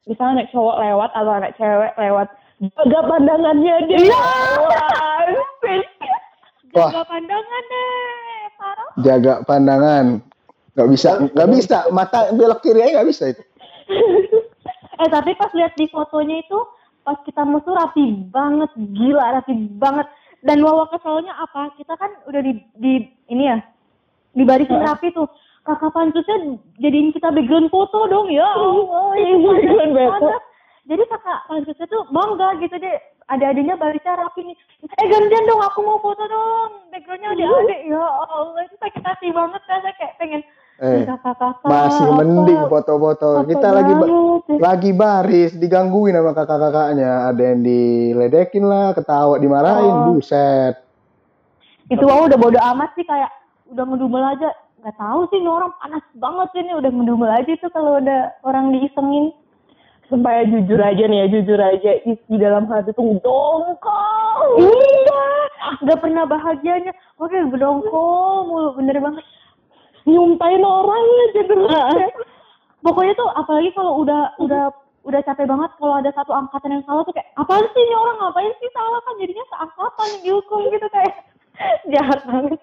misalnya 0.07 0.43
anak 0.43 0.49
cowok 0.53 0.75
lewat 0.79 1.09
atau 1.11 1.31
anak 1.33 1.51
cewek 1.59 1.93
lewat, 1.97 2.27
jaga 2.59 2.99
pandangannya 3.07 3.75
dia. 3.87 3.97
Iya. 3.99 4.21
Wah, 4.63 4.91
asik. 5.23 5.87
Wah. 6.75 6.91
jaga 6.93 7.01
pandangan 7.09 7.63
deh 7.65 8.45
parah 8.59 8.89
Jaga 9.01 9.33
pandangan. 9.47 10.05
Nggak 10.77 10.89
bisa, 10.93 11.09
nggak 11.33 11.49
bisa. 11.49 11.77
Mata 11.89 12.29
belok 12.31 12.61
kiri 12.61 12.79
aja 12.85 13.01
nggak 13.01 13.09
bisa 13.09 13.23
itu. 13.33 13.43
Eh 14.99 15.07
tapi 15.07 15.31
pas 15.39 15.47
lihat 15.55 15.79
di 15.79 15.87
fotonya 15.87 16.43
itu 16.43 16.59
pas 17.07 17.15
kita 17.23 17.47
musuh 17.47 17.71
rapi 17.71 18.19
banget, 18.35 18.67
gila 18.75 19.39
rapi 19.39 19.55
banget. 19.79 20.03
Dan 20.43 20.59
wawa 20.59 20.91
keselnya 20.91 21.31
apa? 21.39 21.71
Kita 21.79 21.95
kan 21.95 22.11
udah 22.27 22.43
di, 22.43 22.59
di 22.75 23.07
ini 23.31 23.47
ya, 23.47 23.63
di 24.35 24.43
barisin 24.43 24.75
Heeh. 24.75 24.87
rapi 24.91 25.15
tuh. 25.15 25.31
Kakak 25.61 25.91
pansusnya 25.91 26.37
jadiin 26.77 27.11
kita 27.11 27.29
background 27.29 27.69
foto 27.69 28.07
dong 28.07 28.27
ya. 28.27 28.47
Iya, 29.13 29.29
itu 29.35 29.47
background 29.47 29.93
foto. 29.93 30.25
panas. 30.25 30.43
Jadi 30.83 31.03
kakak 31.05 31.39
pansusnya 31.45 31.85
tuh 31.85 32.01
bangga 32.09 32.49
gitu 32.57 32.75
deh. 32.75 32.97
Ada-adanya 33.29 33.77
barisnya 33.77 34.17
rapi 34.17 34.41
nih. 34.41 34.57
Eh 34.89 35.05
gantian 35.05 35.45
dong, 35.45 35.61
aku 35.61 35.79
mau 35.79 35.99
foto 35.99 36.25
dong. 36.25 36.89
Backgroundnya 36.89 37.29
adik-adik. 37.31 37.79
Ya 37.85 38.01
Allah, 38.01 38.61
itu 38.63 38.75
sakit 38.75 39.03
hati 39.03 39.27
banget. 39.29 39.61
Saya 39.63 39.93
kayak 39.93 40.13
pengen 40.17 40.41
Eh, 40.79 41.03
kakak-kakak. 41.03 41.67
masih 41.67 42.07
apa- 42.07 42.17
mending 42.17 42.61
foto-foto. 42.65 43.29
Kita 43.43 43.67
lagi 43.69 43.93
ba- 43.93 44.09
lagi 44.57 44.91
baris, 44.91 45.51
digangguin 45.53 46.15
sama 46.15 46.31
kakak-kakaknya. 46.31 47.27
Ada 47.27 47.43
yang 47.45 47.61
diledekin 47.61 48.63
lah, 48.63 48.95
ketawa, 48.95 49.35
dimarahin, 49.35 49.93
Oh. 49.93 50.05
buset. 50.09 50.79
itu 51.87 52.05
wah 52.05 52.21
udah 52.23 52.37
bodo 52.37 52.61
amat 52.63 52.93
sih 52.93 53.01
kayak 53.01 53.33
udah 53.67 53.81
ngedumel 53.83 54.21
aja 54.23 54.53
nggak 54.79 54.95
tahu 54.95 55.27
sih 55.27 55.37
ini 55.43 55.49
orang 55.51 55.75
panas 55.83 56.03
banget 56.15 56.47
sih 56.55 56.61
ini 56.63 56.71
udah 56.71 56.91
ngedumel 56.91 57.31
aja 57.31 57.51
tuh 57.59 57.71
kalau 57.75 57.99
udah 57.99 58.31
orang 58.47 58.71
diisengin. 58.71 59.35
Sumpah 60.09 60.41
ya 60.41 60.43
jujur 60.49 60.79
aja 60.81 61.03
nih 61.05 61.19
ya, 61.21 61.27
jujur 61.29 61.59
aja 61.61 61.91
isi 62.01 62.33
dalam 62.41 62.65
hati 62.65 62.89
tuh 62.97 63.21
dongkol. 63.21 64.41
iya 64.57 65.23
nggak 65.85 65.99
pernah 66.01 66.23
bahagianya. 66.25 66.95
Oke 67.21 67.37
bedongkol 67.51 68.47
mulu 68.47 68.69
bener 68.79 68.97
banget. 69.03 69.25
Nyumpain 70.07 70.63
orang 70.63 71.05
aja 71.29 71.41
terus. 71.45 71.71
pokoknya 72.79 73.13
tuh 73.19 73.29
apalagi 73.35 73.69
kalau 73.75 74.01
udah 74.01 74.33
udah 74.39 74.71
udah 75.03 75.19
capek 75.27 75.45
banget 75.45 75.71
kalau 75.75 75.99
ada 75.99 76.09
satu 76.15 76.31
angkatan 76.31 76.79
yang 76.79 76.83
salah 76.87 77.03
tuh 77.03 77.13
kayak 77.13 77.29
apaan 77.35 77.67
sih 77.75 77.83
ini 77.83 77.93
orang? 77.93 78.15
Ngapain 78.17 78.53
sih 78.57 78.69
salah 78.71 78.99
kan? 79.03 79.13
Jadinya 79.19 79.45
seangkatan 79.51 80.09
dihukum 80.23 80.61
gitu 80.71 80.87
kayak. 80.89 81.15
Jahat 81.93 82.23
banget 82.23 82.55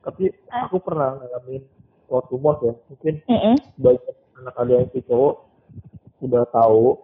Tapi 0.00 0.32
aku 0.48 0.76
pernah 0.80 1.20
ngalamin 1.20 1.62
waktu 2.08 2.34
mos 2.40 2.58
ya, 2.64 2.72
mungkin 2.88 3.14
Mm-mm. 3.28 3.54
banyak 3.78 4.16
anak 4.40 4.54
ada 4.56 4.72
yang 4.80 4.88
si 4.90 5.00
cowok 5.04 5.34
udah 6.20 6.44
tahu 6.52 6.96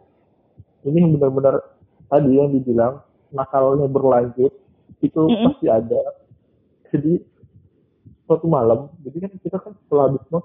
ini 0.84 1.16
benar-benar 1.16 1.60
tadi 2.08 2.30
yang 2.36 2.48
dibilang 2.52 3.00
nakalnya 3.32 3.86
berlanjut 3.88 4.52
itu 5.04 5.20
Mm-mm. 5.28 5.52
pasti 5.52 5.66
ada 5.68 6.00
jadi 6.88 7.20
suatu 8.24 8.48
malam 8.48 8.88
jadi 9.04 9.28
kan 9.28 9.32
kita 9.40 9.56
kan 9.60 9.72
setelah 9.86 10.10
habis 10.10 10.24
mos 10.32 10.44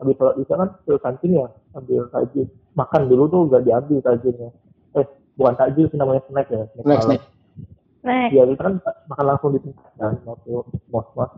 habis 0.00 0.16
sholat 0.16 0.36
isya 0.40 0.54
kan 0.56 0.70
ke 0.82 0.92
kantin 1.04 1.36
ya 1.36 1.46
ambil 1.76 2.08
takjil 2.08 2.46
makan 2.72 3.02
dulu 3.06 3.24
tuh 3.28 3.40
gak 3.52 3.62
diambil 3.68 3.98
takjilnya 4.00 4.48
eh 4.96 5.06
bukan 5.36 5.54
takjil 5.60 5.84
sih 5.92 5.98
namanya 6.00 6.24
snack 6.26 6.48
ya 6.48 6.64
snack 6.72 6.86
Next, 6.88 7.04
malam. 7.04 7.10
next. 7.12 7.28
Next. 8.00 8.32
ya 8.32 8.42
kita 8.48 8.62
kan 8.64 8.74
makan 9.06 9.24
langsung 9.28 9.50
di 9.52 9.60
tempat 9.60 9.92
kan 10.00 10.14
waktu 10.24 10.50
mos 10.88 11.06
mos 11.14 11.30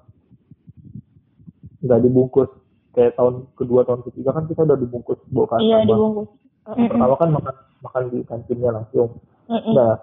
nggak 1.83 2.01
dibungkus 2.01 2.51
kayak 2.93 3.15
tahun 3.15 3.47
kedua 3.53 3.83
tahun 3.83 4.03
ketiga 4.05 4.31
kan 4.33 4.47
kita 4.47 4.63
udah 4.63 4.77
dibungkus 4.77 5.19
bawa 5.29 5.47
ke 5.49 5.57
Iya 5.61 5.83
dibungkus. 5.83 6.29
pertama 6.65 7.15
kan 7.17 7.29
makan 7.31 7.55
makan 7.81 8.03
di 8.09 8.19
kantinnya 8.23 8.71
langsung 8.73 9.19
Mm-mm. 9.47 9.73
nah 9.73 9.99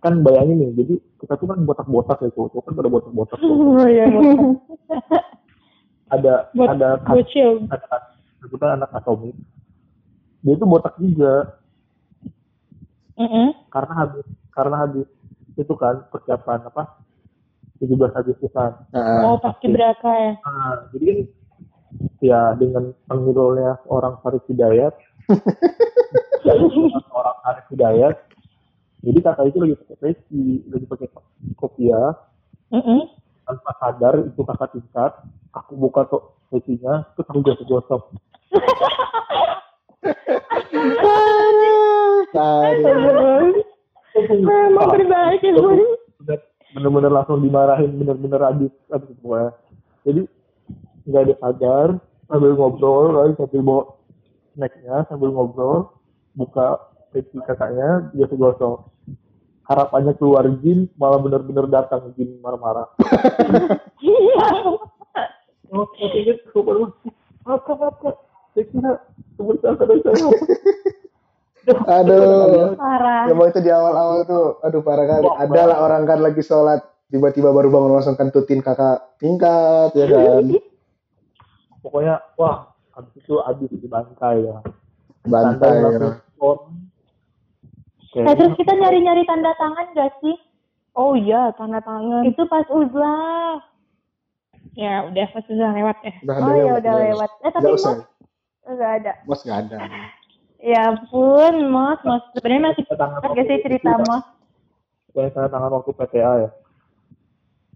kan 0.00 0.22
bayangin 0.22 0.56
nih 0.58 0.70
jadi 0.74 0.94
kita 1.18 1.34
tuh 1.34 1.46
kan 1.46 1.60
botak-botak 1.60 2.18
ya 2.18 2.30
cowok 2.30 2.62
kan 2.62 2.72
pada 2.72 2.88
botak-botak 2.88 3.36
tuh. 3.36 3.52
Oh 3.76 3.84
iya. 3.84 4.06
ada 6.10 6.48
Buat 6.52 6.68
ada 6.74 6.88
bocil. 7.04 7.66
ada 7.66 7.86
sebutan 8.38 8.76
anak 8.76 8.90
atomik 8.92 9.36
dia 10.40 10.54
itu 10.54 10.64
botak 10.64 10.94
juga 10.96 11.58
Mm-mm. 13.14 13.52
karena 13.68 13.92
habis 13.98 14.24
karena 14.50 14.76
habis 14.78 15.06
itu 15.52 15.74
kan 15.74 16.00
persiapan 16.08 16.64
apa 16.64 16.96
17 17.80 18.12
Agustusan. 18.12 18.70
Nah, 18.92 19.24
Oh 19.24 19.40
pasti 19.40 19.66
beraka 19.72 20.12
ya. 20.12 20.32
Nah, 20.44 20.84
jadi 20.92 21.04
kan 21.08 21.18
ya 22.20 22.52
dengan 22.60 22.92
panggilannya 23.08 23.80
orang 23.88 24.20
Farid 24.20 24.44
Hidayat, 24.46 24.94
orang 27.16 27.36
Farid 27.40 27.66
Hidayat, 27.72 28.16
jadi 29.00 29.18
kakak 29.24 29.48
itu 29.48 29.58
lagi 29.64 29.74
pakai 29.80 29.96
peci, 29.96 30.44
lagi 30.68 30.84
pakai 30.84 31.08
kopiah, 31.56 32.12
Mm-mm. 32.68 33.00
tanpa 33.48 33.72
sadar 33.80 34.14
itu 34.28 34.40
kakak 34.44 34.70
tingkat, 34.76 35.12
aku 35.56 35.72
buka 35.80 36.04
tuh 36.12 36.36
pecinya, 36.52 37.08
terus 37.16 37.26
aku 37.32 37.40
gosok-gosok. 37.40 38.02
Aduh. 42.30 43.52
Memang 44.20 44.90
berbahaya 44.90 45.38
bener-bener 46.74 47.12
langsung 47.12 47.42
dimarahin 47.42 47.90
bener-bener 47.98 48.40
habis 48.42 48.72
habis 48.90 49.10
semua 49.18 49.54
jadi 50.06 50.22
nggak 51.08 51.22
ada 51.26 51.34
sadar 51.42 51.88
sambil 52.30 52.52
ngobrol 52.54 53.06
kan 53.16 53.30
sambil 53.38 53.60
bawa 53.66 53.82
snacknya 54.54 54.96
sambil 55.10 55.28
ngobrol 55.34 55.78
buka 56.38 56.78
peci 57.10 57.38
kakaknya 57.42 58.10
dia 58.14 58.30
gosok 58.30 58.86
harapannya 59.70 60.14
keluar 60.18 60.46
jin 60.62 60.90
malah 60.98 61.22
bener-bener 61.22 61.70
datang 61.70 62.10
jin 62.18 62.42
marah-marah. 62.42 62.90
Oh 65.70 65.86
ingat 66.02 66.42
apa 67.46 67.62
apa 67.62 67.86
apa 67.94 68.08
saya 68.58 68.66
kira 68.74 68.92
saya 69.38 69.78
Aduh. 71.68 72.74
Parah. 72.78 73.28
Emang 73.28 73.52
itu 73.52 73.60
di 73.60 73.70
awal-awal 73.70 74.24
tuh, 74.24 74.60
aduh 74.64 74.80
parah 74.80 75.06
kali. 75.06 75.28
Ada 75.28 75.62
lah 75.68 75.78
orang 75.84 76.08
kan 76.08 76.18
lagi 76.24 76.40
sholat, 76.40 76.80
tiba-tiba 77.12 77.52
baru 77.52 77.68
bangun 77.68 78.00
langsung 78.00 78.16
kentutin 78.16 78.64
kakak 78.64 79.16
tingkat, 79.20 79.92
ya 79.92 80.06
kan. 80.08 80.44
pokoknya 81.80 82.20
wah 82.36 82.76
habis 82.92 83.12
itu 83.16 83.40
habis 83.40 83.72
dibantai 83.72 84.44
ya 84.44 84.60
Bantai. 85.24 85.84
Ya. 85.84 86.20
skor. 86.36 86.72
Kayak 88.10 88.24
Nah, 88.26 88.34
terus 88.34 88.52
kita 88.56 88.72
nyari-nyari 88.74 89.22
tanda 89.28 89.52
tangan 89.54 89.86
gak 89.94 90.12
sih? 90.24 90.34
Oh 90.96 91.12
iya 91.14 91.52
tanda 91.54 91.78
tangan. 91.84 92.24
Itu 92.26 92.42
pas 92.48 92.66
uzlah. 92.72 93.60
Ya 94.74 95.06
udah 95.06 95.26
pasti 95.30 95.54
udah 95.54 95.70
lewat 95.76 95.96
ya. 96.02 96.14
Udah 96.24 96.36
Oh 96.40 96.56
ya 96.56 96.72
udah 96.80 96.94
ya. 96.96 97.02
lewat. 97.12 97.30
Eh 97.46 97.50
tapi. 97.52 97.68
Mas 97.70 97.84
nggak 98.66 98.92
ada. 99.02 99.12
Mas 99.28 99.40
nggak 99.44 99.58
ada. 99.68 99.76
Ya 100.60 100.92
ampun, 100.92 101.72
Mas, 101.72 102.00
Mas 102.04 102.20
sebenarnya 102.36 102.76
masih 102.76 102.84
Kan 102.92 103.32
gak 103.32 103.46
sih 103.48 103.58
cerita 103.64 103.96
Mas? 104.04 104.24
Kayak 105.16 105.32
tanda 105.32 105.48
tangan 105.48 105.70
waktu 105.80 105.90
PTA 105.96 106.32
ya. 106.46 106.50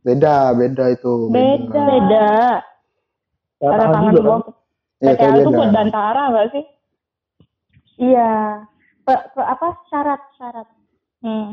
Beda, 0.04 0.52
beda 0.52 0.84
itu. 0.92 1.32
Beda. 1.32 1.80
Beda. 1.80 2.28
Tanda 3.56 3.84
tangan 3.88 4.12
juga 4.12 4.20
kan. 4.20 4.32
waktu 4.36 4.50
Iya, 5.00 5.12
PTA 5.12 5.16
kayak 5.16 5.32
itu 5.32 5.48
beda. 5.48 5.58
buat 5.58 5.70
bantara 5.72 6.22
nggak 6.28 6.46
sih? 6.52 6.64
Iya. 8.04 8.32
Pe, 9.04 9.14
pe- 9.32 9.48
apa 9.48 9.66
syarat 9.88 10.20
syarat? 10.36 10.68
Hmm. 11.24 11.48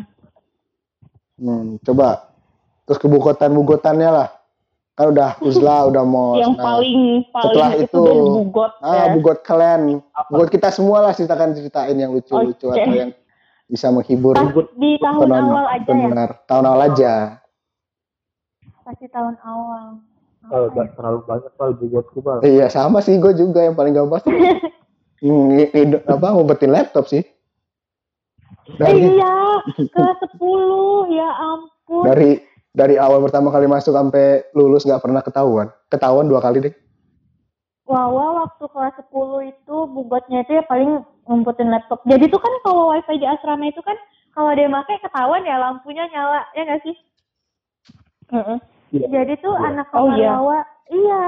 Hmm, 1.39 1.79
coba. 1.81 2.27
Terus 2.85 2.99
kebukotan-bugotannya 2.99 4.09
lah. 4.11 4.29
Kan 4.91 5.05
udah 5.09 5.39
uzlah, 5.39 5.87
udah 5.87 6.03
mau. 6.03 6.35
Yang 6.35 6.55
paling 6.57 6.99
setelah 7.25 7.69
paling 7.71 7.79
itu, 7.79 7.87
itu- 7.87 8.05
dari 8.05 8.19
bugot 8.37 8.71
Ah, 8.77 8.93
ya. 8.93 9.05
bugot 9.15 9.37
kalian. 9.41 9.81
Bugot 10.27 10.49
kita 10.49 10.67
semua 10.69 10.97
lah 10.99 11.11
ceritakan 11.11 11.55
ceritain 11.55 11.95
yang 11.95 12.11
lucu-lucu 12.11 12.67
Oke. 12.67 12.75
atau 12.75 12.91
yang 12.91 13.11
bisa 13.65 13.87
menghibur 13.87 14.35
Pas 14.35 14.51
di 14.75 14.99
tahun 14.99 15.19
penonton. 15.21 15.47
awal 15.49 15.65
aja 15.69 15.89
ya. 15.89 16.05
Benar. 16.05 16.29
Tahun 16.43 16.63
awal 16.65 16.81
aja. 16.85 17.13
Pasti 18.83 19.05
tahun 19.07 19.35
awal. 19.41 19.85
Kalau 20.41 20.67
nggak 20.69 20.87
terlalu 20.91 21.19
banyak 21.23 21.51
kali 21.53 21.73
buatku 21.87 22.19
bal. 22.19 22.37
Iya, 22.41 22.65
sama 22.67 22.99
sih 22.99 23.15
gue 23.15 23.31
juga 23.31 23.61
yang 23.61 23.73
paling 23.73 23.93
gampang. 23.93 24.21
Hmm, 25.21 25.53
i- 25.53 25.69
i- 25.69 26.01
apa 26.01 26.33
ngumpetin 26.33 26.73
laptop 26.73 27.05
sih. 27.05 27.21
Eh, 27.21 28.73
Dari 28.73 29.05
iya, 29.13 29.61
kelas 29.87 30.17
10 30.33 30.41
ya 31.13 31.29
ampun. 31.29 32.03
dari 32.03 32.41
dari 32.71 32.95
awal 32.95 33.19
pertama 33.23 33.51
kali 33.51 33.67
masuk 33.67 33.91
sampai 33.91 34.47
lulus 34.55 34.87
nggak 34.87 35.03
pernah 35.03 35.19
ketahuan. 35.19 35.67
Ketahuan 35.91 36.31
dua 36.31 36.39
kali 36.39 36.63
deh. 36.63 36.75
Wawa 37.83 38.47
waktu 38.47 38.63
kelas 38.71 38.95
10 39.11 39.51
itu 39.51 39.75
bugotnya 39.91 40.47
itu 40.47 40.55
ya 40.55 40.63
paling 40.63 41.03
ngumputin 41.27 41.67
laptop. 41.67 41.99
Jadi 42.07 42.31
tuh 42.31 42.39
kan 42.39 42.53
kalau 42.63 42.95
wifi 42.95 43.19
di 43.19 43.27
asrama 43.27 43.67
itu 43.67 43.83
kan 43.83 43.99
kalau 44.31 44.55
dia 44.55 44.71
pakai 44.71 45.03
ketahuan 45.03 45.43
ya 45.43 45.59
lampunya 45.59 46.07
nyala 46.07 46.47
ya 46.55 46.61
nggak 46.63 46.83
sih? 46.87 46.95
Heeh. 48.31 48.57
Iya. 48.95 49.07
Jadi 49.11 49.33
tuh 49.43 49.51
Iya. 49.59 49.67
anak 49.75 49.87
Oh, 49.91 50.07
kamar 50.07 50.15
iya. 50.15 50.31
Wawa, 50.39 50.57
iya, 50.87 51.23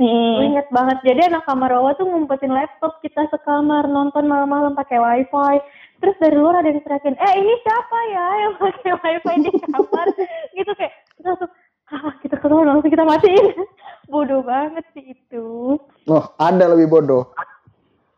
Hmm. 0.00 0.40
Gue 0.40 0.44
inget 0.56 0.68
banget. 0.72 0.98
Jadi 1.04 1.28
anak 1.28 1.44
kamar 1.44 1.68
Wawa 1.76 1.92
tuh 1.92 2.08
ngumpetin 2.08 2.56
laptop 2.56 3.04
kita 3.04 3.28
sekamar 3.28 3.84
nonton 3.84 4.24
malam-malam 4.24 4.72
pakai 4.72 4.96
wifi. 4.96 5.60
Terus 6.00 6.16
dari 6.16 6.32
luar 6.32 6.58
ada 6.58 6.68
yang 6.68 6.80
teriakin, 6.80 7.12
eh 7.12 7.32
ini 7.36 7.54
siapa 7.60 7.98
ya 8.08 8.26
yang 8.40 8.52
pakai 8.56 8.90
wifi 8.94 9.34
di 9.38 9.50
kamar? 9.60 10.06
gitu 10.56 10.72
kayak 10.72 10.92
kita 11.14 11.28
langsung, 11.28 11.50
ah, 11.92 12.14
kita 12.18 12.36
keluar 12.40 12.64
langsung 12.66 12.88
kita 12.88 13.04
matiin. 13.04 13.46
Bodoh 14.12 14.40
banget 14.40 14.84
sih 14.90 15.12
itu. 15.12 15.76
Oh, 16.04 16.24
ada 16.34 16.66
lebih 16.66 16.90
bodoh. 16.90 17.30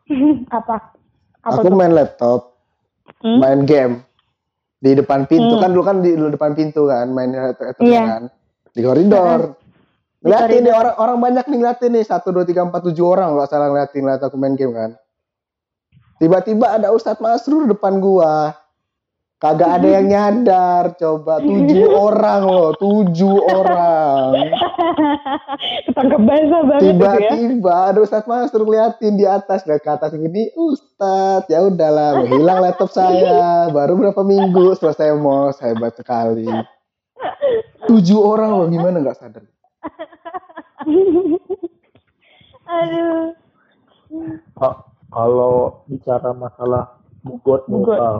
Apa? 0.49 0.95
Apa 1.43 1.59
Aku 1.59 1.67
tuh? 1.67 1.75
main 1.75 1.91
laptop, 1.91 2.55
Hmm? 3.19 3.39
main 3.39 3.61
game 3.63 3.99
di 4.79 4.95
depan 4.95 5.23
pintu 5.23 5.55
Hmm. 5.55 5.63
kan 5.63 5.69
dulu 5.71 5.83
kan 5.83 5.97
di 5.99 6.11
dulu 6.11 6.31
depan 6.31 6.55
pintu 6.55 6.87
kan 6.87 7.07
main 7.07 7.31
laptop 7.31 7.75
Iya. 7.79 8.03
kan 8.03 8.23
di 8.71 8.79
koridor. 8.79 9.59
Ngeliatin 10.19 10.63
nih 10.63 10.71
orang 10.71 10.95
orang 10.97 11.17
banyak 11.19 11.45
nih 11.45 11.57
ngeliatin 11.57 11.91
nih 11.93 12.03
satu 12.03 12.31
dua 12.31 12.43
tiga 12.43 12.63
empat 12.63 12.79
tujuh 12.81 13.03
orang 13.03 13.35
nggak 13.35 13.47
salah 13.47 13.67
ngeliatin 13.67 14.01
ngeliat 14.01 14.23
aku 14.23 14.35
main 14.35 14.55
game 14.55 14.71
kan. 14.71 14.91
Tiba-tiba 16.23 16.79
ada 16.79 16.95
Ustadz 16.95 17.19
Masrur 17.19 17.67
depan 17.67 17.99
gua. 17.99 18.55
Kagak 19.43 19.75
ada 19.75 19.99
yang 19.99 20.07
nyadar, 20.07 20.95
coba 20.95 21.43
tujuh 21.43 21.83
orang 22.07 22.47
loh, 22.47 22.71
tujuh 22.79 23.43
orang. 23.43 24.55
Ketangkep 25.83 26.21
basah 26.23 26.61
banget 26.63 26.79
itu 26.79 26.87
ya. 26.87 26.95
Tiba-tiba 26.95 27.75
ada 27.91 27.99
Ustadz 27.99 28.23
Masrur 28.23 28.71
liatin 28.71 29.19
di 29.19 29.27
atas, 29.27 29.67
lihat 29.67 29.83
ke 29.83 29.91
atas 29.91 30.15
gini, 30.15 30.47
Ustadz, 30.55 31.51
ya 31.51 31.59
udahlah, 31.59 32.23
hilang 32.23 32.63
laptop 32.63 32.87
saya, 32.95 33.67
baru 33.67 33.99
berapa 33.99 34.23
minggu 34.23 34.79
selesai 34.79 35.11
mos, 35.19 35.59
hebat 35.59 35.91
sekali. 35.99 36.47
Tujuh 37.91 38.15
orang 38.23 38.63
loh, 38.63 38.71
gimana 38.71 39.03
nggak 39.03 39.19
sadar? 39.19 39.43
Aduh. 42.63 43.35
Ka- 44.55 44.92
Kalau 45.13 45.85
bicara 45.85 46.33
masalah 46.33 46.97
bugot 47.21 47.69
Bugot. 47.69 47.95
lokal, 47.95 48.15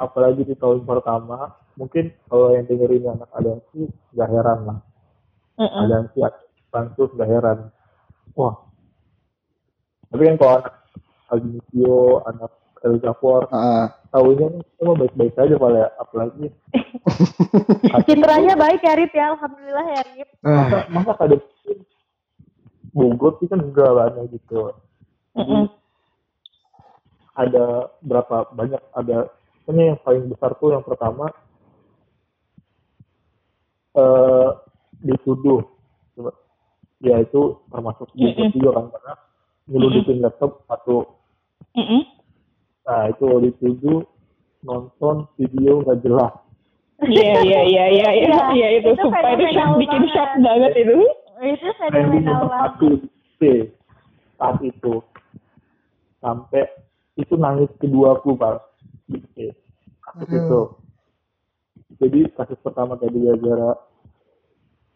apalagi 0.00 0.42
di 0.42 0.56
tahun 0.56 0.82
pertama, 0.82 1.52
mungkin 1.76 2.08
kalau 2.26 2.56
yang 2.56 2.64
dengerin 2.64 3.12
anak 3.12 3.28
aliansi 3.36 3.92
nggak 4.16 4.30
heran 4.32 4.60
lah. 4.64 4.78
Heeh. 5.60 5.80
aliansi 5.84 6.18
pansus 6.72 7.12
nggak 7.12 7.28
heran. 7.30 7.58
Wah. 8.32 8.56
Tapi 10.08 10.22
kan 10.24 10.36
kalau 10.40 10.52
anak 10.58 10.74
Agnisio, 11.24 12.22
anak 12.28 12.52
El 12.84 13.00
Jafar, 13.00 13.48
Ah, 13.48 13.96
tahunya 14.12 14.60
semua 14.76 14.94
baik-baik 14.94 15.34
aja 15.40 15.56
Pak 15.56 15.70
ya. 15.72 15.86
Apalagi 15.96 16.46
Citranya 18.06 18.54
baik 18.54 18.80
ya 18.84 18.94
Rip 18.94 19.12
ya, 19.12 19.32
Alhamdulillah 19.32 19.86
ya 19.88 20.02
Rip. 20.04 20.28
masa, 20.44 20.78
masa 20.92 21.12
ada 21.18 21.36
Bogor 22.94 23.40
sih 23.42 23.50
kan 23.50 23.58
enggak 23.58 23.90
lah 23.90 24.06
gitu. 24.30 24.70
Heeh. 25.34 25.64
ada 27.34 27.90
berapa 27.98 28.46
banyak 28.54 28.78
ada 28.94 29.26
ini 29.66 29.90
yang 29.90 29.98
paling 30.06 30.30
besar 30.30 30.54
tuh 30.54 30.70
yang 30.70 30.86
pertama 30.86 31.34
eh 33.94 34.48
dituduh 35.02 35.62
ya 37.02 37.20
itu 37.20 37.58
termasuk 37.68 38.08
Mm-mm. 38.14 38.54
juga 38.54 38.70
kan 38.78 38.86
karena 38.94 39.12
nyeludupin 39.66 40.18
laptop 40.22 40.62
satu 40.70 41.18
Mm-mm. 41.74 42.02
nah 42.86 43.10
itu 43.10 43.26
dituduh 43.42 44.06
nonton 44.62 45.26
video 45.36 45.82
nggak 45.82 46.00
jelas 46.02 46.32
Iya 47.04 47.42
iya 47.42 47.60
iya 47.66 47.84
iya 47.90 48.08
iya 48.14 48.30
Iya, 48.30 48.40
iya 48.54 48.68
itu 48.78 48.94
sumpah 48.96 49.34
itu 49.34 49.50
shock, 49.52 49.76
bikin 49.76 50.02
shock 50.14 50.30
banget 50.40 50.72
itu. 50.78 51.02
itu 51.42 51.68
fenomenal 51.76 52.46
banget 52.46 52.70
satu 52.78 52.88
C 53.36 53.40
saat 54.38 54.56
itu 54.62 55.02
sampai 56.24 56.64
itu 57.20 57.36
nangis 57.36 57.68
keduaku 57.76 58.32
pak 58.34 58.64
di 59.04 59.20
C 59.36 59.52
kasus 60.00 60.24
Aduh. 60.24 60.40
itu 60.40 60.60
jadi 62.00 62.20
kasus 62.32 62.56
pertama 62.64 62.96
tadi 62.96 63.20
gara-gara 63.20 63.76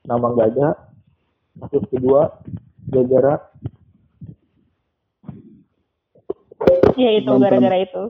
nama 0.09 0.27
nggak 0.33 0.49
ada 0.57 0.69
kasus 1.61 1.85
kedua 1.93 2.33
gara-gara 2.89 3.37
Iya 6.99 7.23
itu 7.23 7.31
gara-gara 7.39 7.79
itu. 7.79 8.03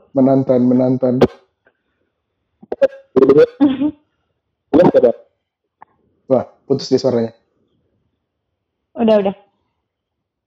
belum 4.73 4.89
ada 4.89 5.13
wah 6.31 6.45
putus 6.65 6.89
deh 6.89 6.97
suaranya 6.97 7.37
Udah 8.97 9.15
udah. 9.21 9.35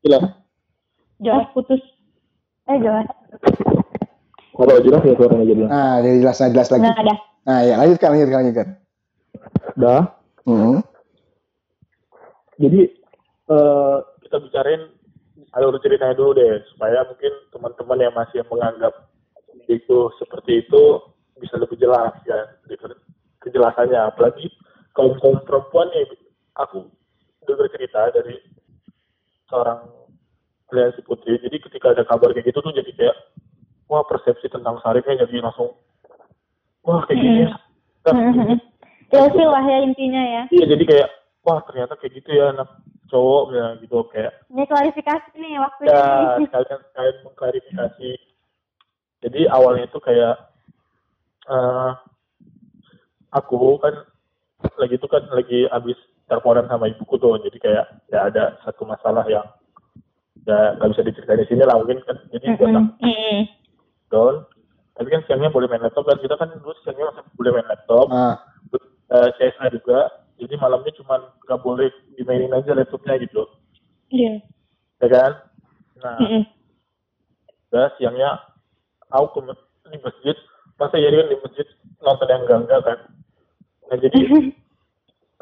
jelas 0.01 0.23
Jelas 1.21 1.45
putus. 1.53 1.77
Eh 2.71 2.79
jelas. 2.79 3.07
Kalau 4.51 4.75
jelas 4.83 5.01
ya 5.03 5.13
suaranya 5.17 5.45
jadi? 5.47 5.61
Nah 5.67 5.93
jadi 5.99 6.17
jelas 6.23 6.37
nah, 6.39 6.49
jelas 6.53 6.69
lagi. 6.71 6.83
Nggak 6.87 7.01
ada. 7.03 7.15
nah 7.41 7.59
ya 7.65 7.73
lanjutkan 7.75 8.09
lanjutkan 8.13 8.39
lanjutkan. 8.39 8.67
Dah. 9.75 10.01
Hmm. 10.41 10.81
jadi 12.57 12.89
eh, 13.45 13.97
kita 14.25 14.37
bicarain 14.41 14.81
alur 15.53 15.77
ceritanya 15.81 16.17
dulu 16.17 16.33
deh 16.33 16.65
supaya 16.73 17.05
mungkin 17.05 17.33
teman-teman 17.53 17.99
yang 18.01 18.13
masih 18.17 18.41
menganggap 18.49 19.13
itu 19.69 20.09
seperti 20.17 20.65
itu 20.65 20.83
bisa 21.37 21.57
lebih 21.57 21.77
jelas 21.77 22.13
ya. 22.25 22.39
Kejelasannya. 23.41 24.13
Apalagi 24.13 24.49
kaum 24.93 25.17
kaum 25.17 25.41
perempuan 25.45 25.89
nih 25.93 26.05
aku 26.57 26.85
dengar 27.49 27.67
cerita 27.73 28.13
dari 28.13 28.37
seorang 29.49 30.00
si 30.71 31.01
putri. 31.03 31.35
Jadi 31.37 31.57
ketika 31.59 31.91
ada 31.91 32.03
kabar 32.07 32.31
kayak 32.31 32.47
gitu 32.47 32.63
tuh 32.63 32.71
jadi 32.71 32.91
kayak 32.95 33.15
wah 33.91 34.07
persepsi 34.07 34.47
tentang 34.47 34.79
Sarifnya 34.79 35.27
jadi 35.27 35.43
langsung 35.43 35.75
wah 36.87 37.03
kayak 37.05 37.19
gini. 37.19 37.43
Ya. 37.43 37.51
Mhm. 38.11 38.57
ilfil 39.11 39.49
lah 39.51 39.63
ya 39.67 39.83
intinya 39.83 40.23
ya. 40.23 40.43
Iya 40.49 40.65
jadi 40.71 40.83
kayak 40.87 41.09
wah 41.43 41.59
ternyata 41.67 41.99
kayak 41.99 42.23
gitu 42.23 42.31
ya 42.31 42.55
anak 42.55 42.69
cowok 43.11 43.43
ya 43.51 43.65
gitu. 43.83 43.97
Kayak 44.07 44.33
ini 44.47 44.63
klarifikasi 44.63 45.29
nih 45.35 45.59
waktunya 45.59 45.91
ya 45.91 46.03
nih. 46.39 46.47
sekalian 46.47 46.79
sekalian 46.87 47.17
mengklarifikasi. 47.27 48.11
Jadi 49.21 49.41
awalnya 49.51 49.85
itu 49.91 49.99
kayak 49.99 50.35
eh 51.51 51.91
aku 53.35 53.77
kan 53.83 53.95
lagi 54.79 54.95
itu 54.95 55.07
kan 55.11 55.23
lagi 55.35 55.67
habis 55.67 55.99
teleponan 56.31 56.71
sama 56.71 56.87
ibuku 56.87 57.19
tuh. 57.19 57.35
Jadi 57.43 57.57
kayak 57.59 57.85
ya 58.07 58.31
ada 58.31 58.55
satu 58.63 58.87
masalah 58.87 59.27
yang 59.27 59.43
ya 60.49 60.73
nggak 60.77 60.89
bisa 60.95 61.01
diceritain 61.05 61.41
di 61.41 61.47
sini 61.49 61.63
lah 61.65 61.77
mungkin 61.77 62.01
kan 62.05 62.17
jadi 62.33 62.57
buat 62.57 62.73
aku. 62.73 63.05
Mm-mm. 63.05 63.37
down. 64.09 64.35
Tapi 64.97 65.07
kan 65.07 65.21
siangnya 65.25 65.49
boleh 65.53 65.71
main 65.71 65.81
laptop 65.81 66.05
kan 66.05 66.19
kita 66.19 66.35
kan 66.35 66.51
dulu 66.51 66.73
siangnya 66.83 67.09
masih 67.13 67.23
boleh 67.37 67.51
main 67.55 67.67
laptop. 67.69 68.05
Ah. 68.11 68.35
Eh, 69.11 69.29
CSA 69.37 69.67
juga. 69.75 70.07
Jadi 70.41 70.57
malamnya 70.57 70.91
cuma 70.97 71.35
nggak 71.45 71.61
boleh 71.61 71.93
dimainin 72.17 72.53
aja 72.53 72.73
laptopnya 72.73 73.21
gitu. 73.21 73.45
Iya. 74.11 74.43
ya 75.01 75.07
kan? 75.07 75.31
Nah 76.01 76.17
Mm-mm. 76.19 76.43
udah 77.71 77.87
siangnya 77.95 78.41
aku 79.13 79.39
ke 79.39 79.53
di 79.93 79.99
masjid. 80.01 80.35
Masa 80.81 80.97
ya 80.97 81.13
kan 81.13 81.29
di 81.29 81.37
masjid 81.37 81.67
nonton 82.01 82.27
yang 82.27 82.41
enggak 82.49 82.59
enggak 82.65 82.81
kan? 82.81 82.99
Nah 83.87 83.97
jadi 84.01 84.19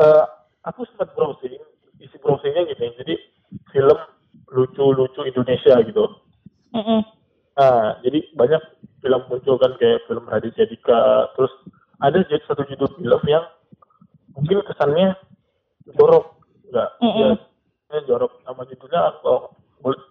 eh, 0.04 0.26
aku 0.68 0.84
sempat 0.92 1.16
browsing 1.16 1.56
isi 2.00 2.16
browsingnya 2.20 2.68
gini. 2.68 2.92
Jadi 3.00 3.14
film 3.72 4.00
lucu-lucu 4.48 5.22
Indonesia 5.24 5.76
gitu 5.84 6.06
Mm-mm. 6.72 7.02
nah 7.60 8.00
jadi 8.02 8.24
banyak 8.34 8.62
film 9.00 9.22
muncul 9.28 9.56
kan 9.60 9.76
kayak 9.76 10.06
film 10.08 10.24
Raditya 10.24 10.66
Dika 10.66 11.34
terus 11.36 11.52
ada 12.00 12.24
jadi 12.24 12.40
satu 12.48 12.64
judul 12.64 12.90
film 12.96 13.22
yang 13.28 13.44
mungkin 14.34 14.64
kesannya 14.64 15.18
jorok 15.98 16.40
enggak 16.70 16.90
Mm-mm. 17.04 17.36
ya, 17.92 17.98
ya 17.98 18.00
jorok 18.08 18.32
nama 18.44 18.62
judulnya 18.64 19.02
boleh- 19.82 20.08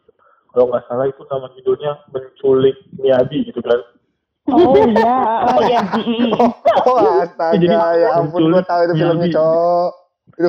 kalau 0.48 0.64
nggak 0.72 0.84
salah 0.88 1.06
itu 1.06 1.22
nama 1.28 1.46
judulnya 1.54 1.92
menculik 2.10 2.76
Miyabi 2.96 3.46
gitu 3.46 3.60
kan 3.62 3.80
Oh 4.48 4.72
iya. 4.88 5.16
Oh 5.44 5.60
iya. 5.60 5.80
Oh 6.88 7.20
astaga 7.20 8.00
ya 8.00 8.08
ampun 8.16 8.48
gue 8.48 8.64
tahu 8.64 8.80
itu 8.88 8.94
filmnya 8.96 9.28
cowok 9.28 9.90
itu 10.40 10.48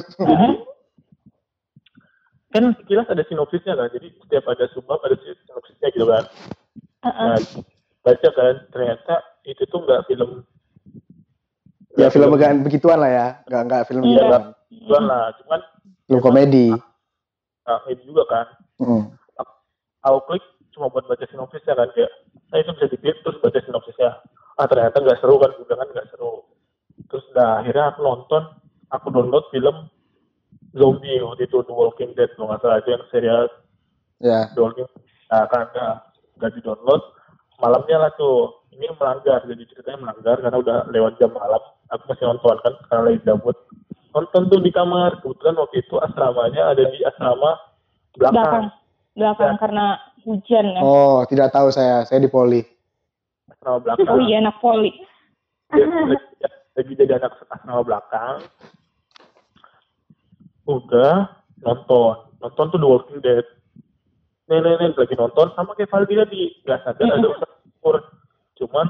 kan 2.49 2.63
sekilas 2.81 3.07
ada 3.09 3.23
sinopsisnya 3.29 3.73
kan? 3.77 3.87
Jadi 3.93 4.07
setiap 4.25 4.45
ada 4.49 4.65
subbab 4.73 4.99
ada 5.05 5.15
sinopsisnya 5.21 5.87
gitu 5.93 6.05
kan? 6.09 6.23
Uh-uh. 7.05 7.37
nah 7.37 7.39
baca 8.01 8.29
kan? 8.33 8.55
Ternyata 8.73 9.13
itu 9.45 9.63
tuh 9.69 9.79
nggak 9.85 10.05
film 10.09 10.43
ya 11.97 12.07
film 12.09 12.29
enggak 12.33 12.57
begituan 12.65 12.99
lah 13.01 13.11
ya. 13.11 13.27
Enggak 13.45 13.61
enggak 13.65 13.83
film 13.85 14.01
Iya. 14.01 14.09
begituan 14.17 14.43
begituan 14.69 15.03
lah. 15.05 15.23
Cuman 15.41 15.59
film 16.09 16.19
komedi. 16.21 16.67
Nah, 17.69 17.79
ini 17.85 18.01
juga 18.01 18.23
kan? 18.25 18.47
Hmm. 18.81 19.03
aku 19.99 20.19
klik 20.31 20.45
cuma 20.71 20.87
buat 20.87 21.05
baca 21.05 21.25
sinopsisnya 21.27 21.75
kan? 21.75 21.91
Kayak 21.91 22.11
nah 22.49 22.57
itu 22.57 22.71
bisa 22.73 22.87
diklik 22.89 23.17
terus 23.21 23.37
baca 23.43 23.59
sinopsisnya. 23.61 24.23
Ah 24.57 24.65
ternyata 24.65 24.97
nggak 24.97 25.19
seru 25.21 25.37
kan? 25.37 25.51
Udah 25.59 25.75
kan 25.75 25.87
nggak 25.91 26.07
seru. 26.09 26.47
Terus 27.11 27.25
dah 27.35 27.61
akhirnya 27.61 27.93
aku 27.93 27.99
nonton 28.01 28.43
aku 28.89 29.07
download 29.13 29.45
film 29.53 29.91
zombie 30.77 31.21
waktu 31.21 31.49
itu 31.49 31.57
The 31.65 31.73
Walking 31.73 32.11
Dead 32.13 32.29
kalau 32.37 32.53
nggak 32.53 32.61
salah. 32.61 32.77
Itu 32.81 32.89
yang 32.93 33.05
serial 33.09 33.43
ya. 34.21 34.39
The 34.53 34.61
Walking 34.61 34.87
nah 35.29 35.45
kan 35.45 35.69
nggak 35.69 35.93
nggak 36.41 36.51
di 36.57 36.61
download 36.65 37.03
malamnya 37.61 37.97
lah 38.07 38.11
tuh. 38.15 38.55
Ini 38.69 38.95
melanggar 38.95 39.43
jadi 39.43 39.63
ceritanya 39.67 40.07
melanggar 40.07 40.39
karena 40.39 40.57
udah 40.61 40.77
lewat 40.87 41.19
jam 41.19 41.35
malam. 41.35 41.59
Aku 41.91 42.03
masih 42.07 42.31
nonton 42.31 42.55
kan 42.63 42.73
karena 42.87 43.01
lagi 43.11 43.19
gabut. 43.27 43.57
Nonton 44.15 44.41
tuh 44.47 44.59
di 44.63 44.71
kamar. 44.71 45.19
Kebetulan 45.19 45.59
waktu 45.59 45.83
itu 45.83 45.95
asramanya 45.99 46.71
ada 46.71 46.83
di 46.87 46.99
asrama 47.03 47.59
Belakang. 48.15 48.39
belakang. 48.39 48.65
Belakang 49.19 49.53
karena 49.59 49.85
hujan 50.23 50.65
ya. 50.71 50.79
oh 50.79 51.27
tidak 51.27 51.51
tahu 51.51 51.67
saya. 51.75 52.07
Saya 52.07 52.23
di 52.23 52.31
poli. 52.31 52.63
Asrama 53.51 53.83
belakang. 53.83 54.07
Oh 54.07 54.19
iya 54.23 54.39
anak 54.39 54.55
poli. 54.63 54.95
Lagi, 55.75 56.15
lagi 56.79 56.91
jadi 56.95 57.19
anak 57.19 57.35
asrama 57.51 57.83
belakang 57.83 58.47
udah 60.69 61.13
nonton. 61.65 62.15
Nonton 62.39 62.65
tuh 62.69 62.79
The 62.79 62.87
Walking 62.87 63.19
Dead. 63.25 63.45
Nenek 64.49 64.81
nenek 64.81 64.97
lagi 64.97 65.15
nonton 65.17 65.53
sama 65.53 65.77
kayak 65.77 65.93
Valdi 65.93 66.13
tadi 66.17 66.41
nggak 66.65 66.81
sadar 66.81 67.05
ada 67.05 67.27
Ustaz 67.29 67.49
Masrur 67.53 67.95
cuman 68.57 68.87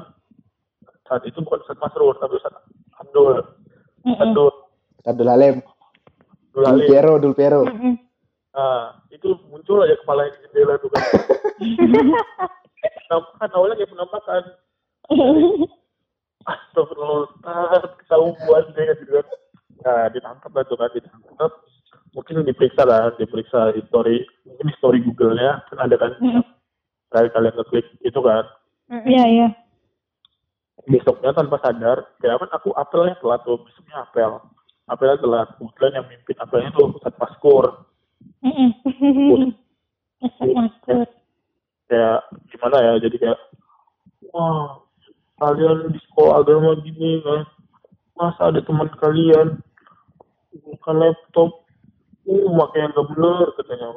saat 1.03 1.23
itu 1.27 1.35
bukan 1.43 1.59
Ustaz 1.67 1.79
Masrur 1.83 2.15
tapi 2.15 2.39
Ustaz 2.39 2.55
Abdul. 2.99 3.43
Abdul 4.07 4.51
Abdul 5.03 5.27
Halim. 5.27 5.55
Abdul 5.59 6.55
Dul 6.55 6.63
Halim 6.63 6.87
Piero 6.87 7.13
Dul 7.19 7.35
Piero. 7.35 7.61
Nah 8.55 9.03
itu 9.11 9.35
muncul 9.51 9.83
aja 9.83 9.99
kepala 9.99 10.31
di 10.31 10.39
jendela 10.47 10.79
tuh 10.79 10.89
kan. 10.95 11.03
Penampakan 13.07 13.49
awalnya 13.59 13.75
kayak 13.83 13.91
penampakan. 13.91 14.43
Astagfirullah, 16.47 17.27
ketahuan 17.99 18.63
deh 18.73 18.85
gitu 19.03 19.11
kan. 19.19 19.27
Nah, 19.79 20.07
ditangkap 20.11 20.51
lah 20.55 20.63
tuh 20.67 20.77
kan, 20.79 20.89
ditangkap. 20.91 21.51
Mungkin 22.29 22.45
diperiksa 22.45 22.85
lah, 22.85 23.09
diperiksa 23.17 23.73
history, 23.73 24.21
mungkin 24.45 24.69
history 24.69 25.01
Google-nya, 25.01 25.65
kan 25.65 25.81
ada 25.81 25.97
kan, 25.97 26.13
Mm-mm. 26.21 26.45
kalian 27.09 27.33
kalian 27.33 27.57
ngeklik 27.57 27.89
itu 28.05 28.19
kan. 28.21 28.45
Iya 29.01 29.23
iya. 29.25 29.47
Besoknya 30.85 31.33
tanpa 31.33 31.57
sadar, 31.57 32.05
kayak 32.21 32.37
kan 32.37 32.53
aku 32.53 32.69
apelnya 32.77 33.17
telat 33.17 33.41
tuh, 33.41 33.57
besoknya 33.65 34.05
apel. 34.05 34.45
Apelnya 34.85 35.17
telat, 35.17 35.49
kebetulan 35.57 35.97
yang 35.97 36.05
mimpin 36.05 36.37
apelnya 36.37 36.69
tuh 36.69 36.93
Ustaz 36.93 37.17
Maskur. 37.17 37.65
Mm-mm. 38.45 38.77
Masuk. 40.37 41.09
Kayak 41.89 42.29
gimana 42.53 42.77
ya, 42.77 42.93
jadi 43.09 43.15
kayak, 43.25 43.39
wah, 44.29 44.85
kalian 45.41 45.89
di 45.89 45.97
sekolah 46.13 46.45
agama 46.45 46.77
gini 46.85 47.25
kan, 47.25 47.41
masa 48.13 48.53
ada 48.53 48.61
teman 48.61 48.85
kalian 49.01 49.65
bukan 50.61 50.95
laptop 51.01 51.65
uh 52.29 52.49
makanya 52.53 52.93
nggak 52.93 53.07
bener 53.09 53.45
katanya. 53.57 53.87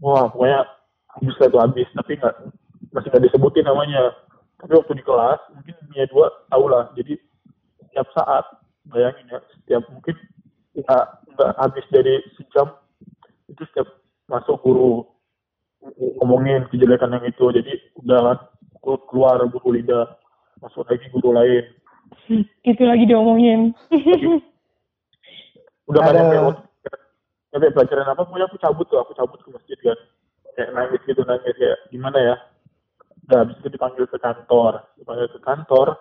Wah 0.00 0.24
pokoknya 0.32 0.64
habis 1.12 1.36
lah 1.36 1.48
tuh 1.52 1.60
habis 1.60 1.88
tapi 1.92 2.16
nggak 2.16 2.34
masih 2.96 3.08
nggak 3.12 3.24
disebutin 3.28 3.68
namanya. 3.68 4.16
Tapi 4.60 4.72
waktu 4.76 4.92
di 4.96 5.04
kelas 5.04 5.40
mungkin 5.52 5.76
Mia 5.92 6.08
dua 6.08 6.32
tahu 6.48 6.64
lah. 6.72 6.88
Jadi 6.96 7.20
setiap 7.84 8.08
saat 8.16 8.44
bayangin 8.88 9.28
ya 9.28 9.38
setiap 9.56 9.82
mungkin 9.92 10.16
nggak 10.76 11.04
nggak 11.36 11.50
habis 11.60 11.86
dari 11.92 12.24
sejam 12.40 12.72
itu 13.52 13.62
setiap 13.68 13.88
masuk 14.32 14.56
guru 14.64 15.04
ngomongin 16.24 16.64
kejelekan 16.72 17.12
yang 17.12 17.24
itu. 17.28 17.44
Jadi 17.52 17.72
udah 18.00 18.40
keluar 19.12 19.44
guru 19.52 19.76
lidah 19.76 20.16
masuk 20.64 20.88
lagi 20.88 21.04
guru 21.12 21.36
lain. 21.36 21.64
Itu 22.64 22.82
lagi 22.84 23.04
diomongin. 23.04 23.76
udah 25.90 26.00
Ada- 26.00 26.08
kadang 26.16 26.69
kayak 27.58 27.74
pelajaran 27.74 28.06
apa? 28.06 28.22
Pokoknya 28.22 28.46
aku 28.46 28.58
cabut 28.62 28.86
tuh 28.86 28.98
aku 29.02 29.12
cabut 29.18 29.42
ke 29.42 29.50
masjid 29.50 29.78
kan. 29.82 29.98
Kayak 30.54 30.70
nangis 30.74 31.00
gitu 31.02 31.22
nangis 31.26 31.54
kayak 31.58 31.78
gimana 31.90 32.18
ya? 32.18 32.36
Udah 33.26 33.38
habis 33.46 33.58
itu 33.58 33.68
dipanggil 33.74 34.04
ke 34.06 34.18
kantor. 34.22 34.86
Dipanggil 34.94 35.26
ke 35.34 35.40
kantor. 35.42 35.98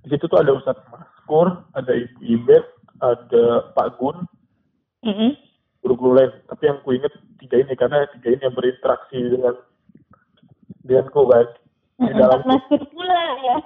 Di 0.00 0.08
situ 0.14 0.24
tuh 0.30 0.38
ada 0.40 0.54
Ustadz 0.56 0.86
Maskur 0.88 1.66
ada 1.74 1.92
Ibu 1.92 2.20
Ibet 2.24 2.64
ada 3.02 3.44
Pak 3.76 4.00
Gun. 4.00 4.24
Mm-mm. 5.06 5.38
guru-guru 5.84 6.18
lain. 6.18 6.32
Tapi 6.50 6.62
yang 6.66 6.82
ku 6.82 6.90
inget 6.96 7.14
tiga 7.38 7.62
ini 7.62 7.78
karena 7.78 8.10
tiga 8.18 8.34
ini 8.34 8.42
yang 8.42 8.56
berinteraksi 8.56 9.18
dengan 9.22 9.54
denganku 10.82 11.22
kan. 11.30 11.46
Di 11.96 12.12
dalam 12.16 12.40
Masuk 12.42 12.82
pula 12.90 13.22
ya. 13.44 13.56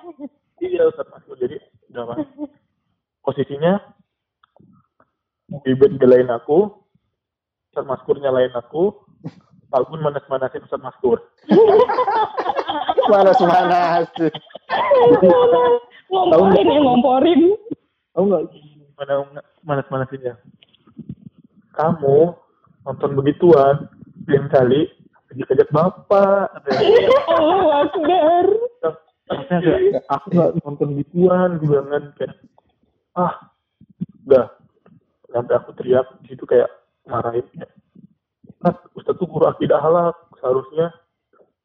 Iya 0.60 0.82
Ustaz 0.90 1.06
Maskur. 1.08 1.38
Jadi 1.38 1.56
udah 1.94 2.04
mas. 2.12 2.26
Posisinya 3.24 3.99
Bibit 5.50 5.98
belain 5.98 6.30
aku, 6.30 6.70
Ustaz 7.70 7.82
Maskur 7.86 8.22
nyalain 8.22 8.54
aku, 8.54 8.94
Pak 9.70 9.86
Gun 9.90 10.02
manas-manasin 10.02 10.62
Ustaz 10.62 10.78
Maskur. 10.78 11.18
Mana 13.10 13.34
semangat. 13.34 14.10
ngomporin 16.10 16.66
ya 16.70 16.80
ngomporin. 16.82 17.40
Tahu 18.14 18.24
nggak 18.30 18.44
gimana 18.54 19.14
manas-manasinnya? 19.66 20.34
Kamu 21.74 22.34
nonton 22.86 23.10
begituan, 23.18 23.90
lain 24.26 24.46
kali 24.50 24.86
ajak-ajak 25.34 25.70
bapak. 25.70 26.46
Allah 27.30 27.86
Akbar. 27.86 28.46
Aku 30.10 30.26
nggak 30.34 30.50
nonton 30.62 30.98
gituan, 30.98 31.58
gue 31.62 31.70
bilang 31.70 32.10
kan 32.18 32.30
ah, 33.14 33.34
udah. 34.26 34.59
Sampai 35.30 35.54
aku 35.56 35.70
teriak 35.78 36.06
di 36.26 36.34
situ 36.34 36.42
kayak 36.42 36.66
marahin 37.06 37.46
kayak, 37.54 37.70
Ustaz, 38.60 38.76
Ustaz 38.98 39.14
tuh 39.16 39.30
guru 39.30 39.46
akidah 39.46 39.78
halak, 39.78 40.18
seharusnya 40.42 40.90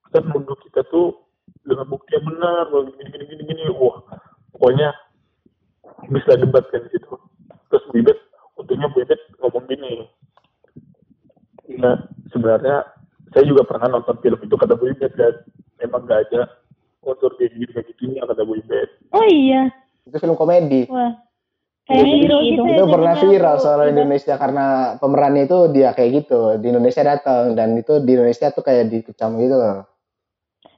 Ustaz 0.05 0.23
nuduh 0.29 0.55
kita 0.69 0.85
tuh 0.93 1.17
dengan 1.65 1.89
bukti 1.89 2.13
yang 2.13 2.29
benar, 2.29 2.69
gini 2.69 3.09
gini 3.09 3.25
gini 3.25 3.43
gini, 3.49 3.63
wah, 3.73 4.05
pokoknya 4.53 4.93
bisa 6.13 6.37
debat 6.37 6.61
kan 6.69 6.85
di 6.85 6.89
situ. 6.93 7.13
Terus 7.73 7.83
Bu 7.89 8.05
Ibet, 8.05 8.17
untungnya 8.61 8.87
Bu 8.93 9.01
Ibet 9.01 9.21
ngomong 9.41 9.65
gini, 9.65 10.05
nah 11.81 12.05
sebenarnya 12.29 12.85
saya 13.33 13.43
juga 13.49 13.65
pernah 13.65 13.97
nonton 13.97 14.21
film 14.21 14.39
itu 14.45 14.55
kata 14.55 14.77
Bu 14.77 14.93
Ibet 14.93 15.11
kan, 15.17 15.33
emang 15.81 16.05
gak 16.05 16.29
ada 16.29 16.47
unsur 17.01 17.33
kayak 17.37 17.57
gini 17.57 17.69
kayak 17.73 17.97
gini 17.97 18.21
kata 18.21 18.45
Bu 18.45 18.61
Ibet. 18.61 18.89
Oh 19.09 19.25
iya. 19.25 19.73
Itu 20.05 20.21
film 20.21 20.37
komedi. 20.37 20.85
Wah. 20.85 21.17
Itu 21.85 22.85
pernah 22.89 23.13
jadinya 23.13 23.29
viral 23.29 23.55
soal 23.61 23.79
Iya. 23.85 23.93
Indonesia 23.93 24.33
karena 24.41 24.65
pemerannya 24.97 25.45
itu 25.45 25.57
dia 25.69 25.93
kayak 25.93 26.25
gitu. 26.25 26.57
Di 26.57 26.73
Indonesia 26.73 27.05
datang 27.05 27.53
dan 27.53 27.77
itu 27.77 28.01
di 28.01 28.11
Indonesia 28.17 28.49
tuh 28.49 28.65
kayak 28.65 28.89
dikecam 28.89 29.37
gitu 29.37 29.53
loh. 29.53 29.85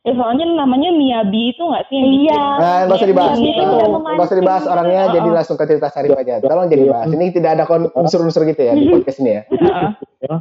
Ya 0.03 0.15
soalnya 0.15 0.47
namanya 0.47 0.91
Miyabi 0.91 1.51
itu 1.51 1.63
nggak 1.63 1.83
sih? 1.91 1.95
yang 1.99 2.07
Iya. 2.27 2.43
Nah, 2.59 2.77
nggak 2.87 2.97
usah 2.99 3.09
dibahas. 3.11 3.35
Miyabi 3.39 3.51
Itu 3.51 3.63
Itu 3.63 3.75
udah 3.75 3.87
nggak 4.15 4.27
usah 4.27 4.39
dibahas 4.39 4.63
orangnya, 4.67 5.01
Oh, 5.03 5.13
jadi 5.15 5.27
oh. 5.27 5.33
langsung 5.35 5.55
ke 5.59 5.65
cerita 5.67 5.87
Sarif 5.91 6.11
aja. 6.15 6.33
Tolong 6.43 6.67
jadi 6.71 6.83
bahas. 6.91 7.07
Ini 7.11 7.25
tidak 7.35 7.51
ada 7.59 7.63
unsur-unsur 7.95 8.43
gitu 8.47 8.61
ya 8.67 8.71
di 8.75 8.87
podcast 8.93 9.19
ini 9.23 9.31
ya. 9.31 9.41
Heeh. 9.51 9.89
ya 10.27 10.35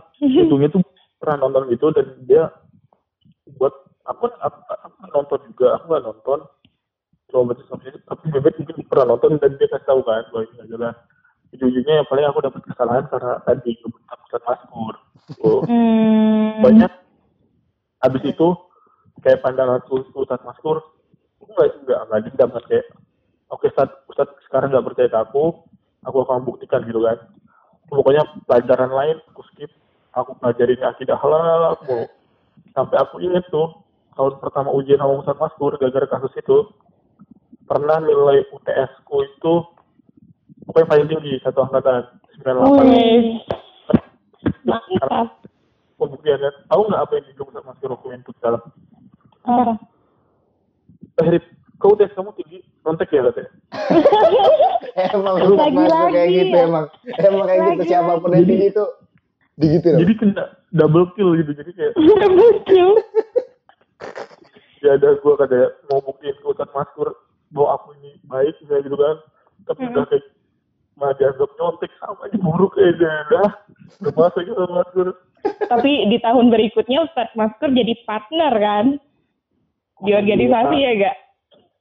untungnya 0.47 0.71
tuh 0.71 0.83
pernah 1.19 1.37
nonton 1.47 1.62
gitu 1.71 1.91
dan 1.95 2.07
dia 2.27 2.43
buat 3.59 3.75
aku 4.07 4.31
aku, 4.39 4.59
aku 4.71 4.99
nonton 5.14 5.39
juga 5.53 5.67
aku 5.79 5.85
nggak 5.91 6.05
nonton 6.05 6.39
itu 7.45 8.01
tapi 8.09 8.24
bebek 8.32 8.55
mungkin 8.62 8.76
pernah 8.89 9.07
nonton 9.12 9.37
dan 9.37 9.53
dia 9.61 9.68
kasih 9.68 9.84
tahu 9.84 10.01
kan 10.07 10.24
bahwa 10.32 10.49
ini 10.49 10.64
jelas 10.72 10.97
ujung-ujungnya 11.53 11.95
yang 12.03 12.09
paling 12.09 12.26
aku 12.26 12.39
dapat 12.43 12.61
kesalahan 12.66 13.05
karena 13.09 13.39
tadi 13.45 13.72
Ustaz 14.26 14.43
Maskur. 14.43 14.95
Tuh 15.39 15.61
Hmm. 15.66 16.62
banyak. 16.62 16.93
Habis 18.03 18.22
itu 18.28 18.49
kayak 19.22 19.43
pandangan 19.43 19.82
Ustaz 19.91 20.43
Maskur 20.43 20.82
aku 21.43 21.51
nggak 21.53 21.70
nggak 21.87 22.01
nggak 22.09 22.20
dendam 22.30 22.49
kan 22.55 22.64
kayak 22.68 22.87
oke 23.53 23.66
Ustaz 23.66 23.91
Ustaz 24.11 24.28
sekarang 24.51 24.72
nggak 24.74 24.87
percaya 24.87 25.09
ke 25.11 25.18
aku 25.18 25.45
aku 26.07 26.16
akan 26.26 26.47
buktikan 26.47 26.84
gitu 26.87 27.03
kan. 27.03 27.18
Pokoknya 27.87 28.26
pelajaran 28.51 28.91
lain 28.91 29.16
aku 29.30 29.43
skip. 29.53 29.70
Aku 30.16 30.32
pelajarin 30.41 30.80
akidah 30.80 31.20
halal 31.20 31.76
mau 31.84 32.09
sampai 32.72 32.97
aku 33.05 33.20
inget 33.20 33.45
tuh 33.53 33.84
tahun 34.16 34.41
pertama 34.41 34.72
ujian 34.72 34.97
sama 34.97 35.20
Ustaz 35.20 35.37
Maskur 35.37 35.76
gara-gara 35.76 36.09
kasus 36.09 36.32
itu 36.41 36.72
pernah 37.67 37.99
nilai 37.99 38.47
UTS 38.49 39.03
ku 39.03 39.21
itu 39.21 39.55
pokoknya 40.64 40.87
paling 40.87 41.07
tinggi 41.09 41.35
satu 41.41 41.62
angkatan 41.62 42.03
98 42.41 42.87
Wih. 42.87 43.43
Mantap. 44.62 45.43
pembuktiannya 45.97 46.51
tahu 46.67 46.83
nggak 46.87 47.01
apa 47.01 47.12
yang 47.14 47.25
dibilang 47.27 47.49
Ustaz 47.49 47.64
Maskur 47.64 47.89
waktu 47.91 48.09
itu 48.14 48.31
dalam 48.39 48.62
Apa? 49.43 49.75
eh 51.17 51.29
Rip, 51.33 51.45
kau 51.77 51.95
UTS 51.95 52.12
kamu 52.12 52.31
tinggi 52.35 52.59
nontek 52.83 53.11
ya 53.11 53.23
katanya 53.25 53.51
Emang 55.12 55.37
lu 55.39 55.61
masuk 55.61 56.09
kayak 56.09 56.31
gitu 56.33 56.57
emang. 56.57 56.89
Emang 57.21 57.45
kayak 57.45 57.61
gitu 57.71 57.83
siapa 57.87 58.17
pun 58.17 58.33
yang 58.33 58.45
di 58.45 58.57
itu 58.67 58.85
digitu 59.57 59.87
loh. 59.89 59.99
jadi 60.01 60.12
kena 60.14 60.45
double 60.71 61.07
kill 61.12 61.33
gitu 61.35 61.53
jadi 61.53 61.71
kayak 61.73 61.93
Betul. 62.37 62.91
ya 64.79 64.91
ada 64.93 65.09
gue 65.14 65.33
kayak 65.39 65.71
mau 65.89 66.01
buktiin 66.01 66.33
ke 66.35 66.47
Ustaz 66.47 66.69
Maskur 66.71 67.12
bahwa 67.53 67.68
aku 67.78 67.88
ini 68.03 68.11
baik 68.26 68.55
kayak 68.64 68.82
gitu 68.86 68.97
kan. 68.97 69.16
Tapi 69.66 69.80
udah 69.90 70.05
kayak 70.11 70.24
malah 70.97 71.14
dianggap 71.20 71.51
nyontek 71.61 71.92
sama 72.01 72.22
aja 72.24 72.36
buruk 72.40 72.72
aja 72.80 73.12
dah. 73.30 73.51
Udah 74.03 74.12
masa 74.16 74.38
gitu 74.42 74.57
Ustaz 74.57 74.72
Maskur 74.72 75.09
Tapi 75.70 75.90
di 76.11 76.18
tahun 76.18 76.47
berikutnya 76.51 76.99
Ustadz 77.07 77.36
Masker 77.38 77.70
jadi 77.70 77.94
partner 78.03 78.53
kan? 78.57 78.86
Di 80.03 80.11
organisasi 80.12 80.76
ya 80.76 80.92
gak? 81.01 81.16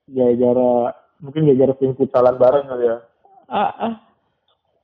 gara-gara 0.06 0.94
mungkin 1.22 1.50
gara-gara 1.50 1.74
sering 1.82 1.98
futsalan 1.98 2.38
bareng 2.38 2.66
kali 2.70 2.86
ya. 2.86 2.98
Ah, 3.50 3.74
ah. 3.78 3.94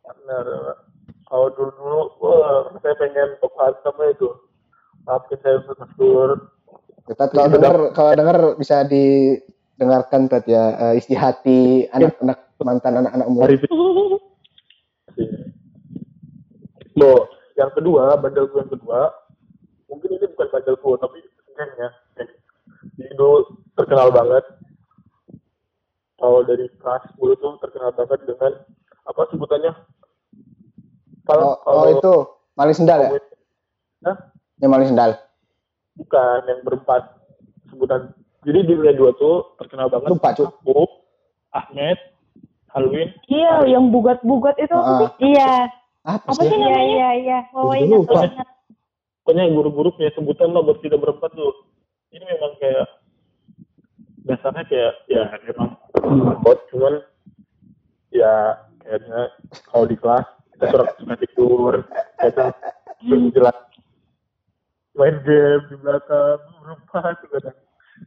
benar 0.05 0.45
kalau 1.29 1.47
dulu 1.55 1.71
dulu 1.77 2.01
wah 2.19 2.67
saya 2.83 2.93
pengen 2.99 3.39
berpahat 3.39 3.79
sama 3.85 4.11
itu 4.11 4.29
maafin 5.07 5.37
saya 5.39 5.61
Ustaz 5.63 5.77
Maskur 5.77 6.29
Tat, 7.17 7.33
kalau 7.33 7.49
denger 7.49 7.75
kalau 7.97 8.11
denger 8.13 8.37
bisa 8.61 8.85
didengarkan 9.81 10.29
Tat 10.29 10.45
ya 10.45 10.93
eh, 10.93 11.01
isi 11.01 11.17
hati 11.17 11.89
anak-anak 11.89 12.37
mantan 12.61 13.01
anak-anak 13.01 13.27
muda. 13.33 13.49
hari 13.49 13.57
Loh, 16.93 17.25
yang 17.57 17.73
kedua, 17.73 18.13
bandel 18.21 18.45
gue 18.45 18.61
yang 18.61 18.69
kedua, 18.69 19.09
mungkin 19.89 20.21
ini 20.21 20.27
bukan 20.37 20.47
bandel 20.53 20.77
gue, 20.77 20.95
tapi 21.01 21.17
gengnya. 21.57 21.89
Geng. 22.13 22.29
Jadi 22.99 23.13
dulu 23.17 23.57
terkenal 23.73 24.13
banget. 24.13 24.45
Kalau 26.21 26.45
dari 26.45 26.69
kelas 26.77 27.01
10 27.17 27.41
tuh 27.41 27.57
terkenal 27.63 27.89
banget 27.97 28.19
dengan, 28.29 28.53
apa 29.09 29.21
sebutannya? 29.33 29.73
Kalau, 31.25 31.57
Oh, 31.65 31.81
oh 31.81 31.85
itu 31.89 32.13
maling 32.53 32.77
sendal 32.77 32.99
ya? 33.01 33.09
Hah? 34.05 34.17
Yang 34.61 34.69
maling 34.69 34.89
sendal. 34.93 35.11
Bukan, 35.97 36.39
yang 36.45 36.59
berempat. 36.61 37.01
Sebutan. 37.71 38.13
Jadi 38.41 38.59
di 38.63 38.73
dunia 38.73 38.93
dua 38.93 39.13
tuh 39.13 39.53
terkenal 39.55 39.87
banget. 39.87 40.09
Lupa, 40.09 40.33
Cuk. 40.33 40.49
Aku, 40.59 40.81
Ahmed, 41.51 41.97
Halwin, 42.67 43.11
Iya, 43.27 43.67
yang 43.67 43.89
bugat-bugat 43.89 44.57
itu 44.57 44.71
apa 44.71 44.89
Ah. 45.05 45.11
sih? 45.11 45.29
Iya. 45.29 45.51
Apa 46.01 46.25
Apa 46.25 46.41
sih? 46.41 46.47
Iya, 46.47 46.57
namanya? 46.57 46.81
iya, 46.81 47.09
iya. 47.15 47.39
Oh, 47.51 47.69
ingat, 47.71 47.99
lupa. 48.01 48.21
ingat. 48.25 48.47
pokoknya 49.21 49.53
guru-guru 49.53 49.93
punya 49.93 50.09
sebutan 50.11 50.49
lah 50.49 50.61
buat 50.61 50.81
kita 50.81 50.97
berempat 50.97 51.29
tuh 51.31 51.53
ini 52.09 52.25
memang 52.25 52.57
kayak 52.57 52.89
dasarnya 54.25 54.65
kayak 54.65 54.93
ya 55.05 55.23
emang 55.45 55.77
bot 56.41 56.57
cuman 56.67 57.05
ya 58.09 58.57
kayaknya 58.81 59.29
kalau 59.63 59.85
di 59.85 59.93
kelas 59.93 60.25
kita 60.51 60.65
surat 60.67 60.87
suka 60.97 61.15
tidur 61.21 61.73
kita 62.17 62.49
terus 62.99 63.23
jelas 63.29 63.57
main 64.91 65.15
game 65.21 65.63
di 65.69 65.75
belakang 65.77 66.41
berempat 66.59 67.13
gitu 67.21 67.37
kan 67.39 67.55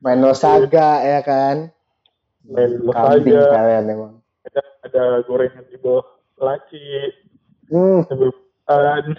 Main 0.04 0.20
Losaga 0.20 1.00
ya 1.00 1.20
kan? 1.24 1.72
main 2.44 2.76
saja 2.92 3.40
kalian 3.56 3.84
emang. 3.88 4.14
ada, 4.44 4.62
ada 4.84 5.02
gorengan 5.24 5.64
di 5.72 5.80
bawah 5.80 6.04
laci 6.36 7.08
Hmm, 7.72 8.04
sambil 8.04 8.28
makan 8.68 9.16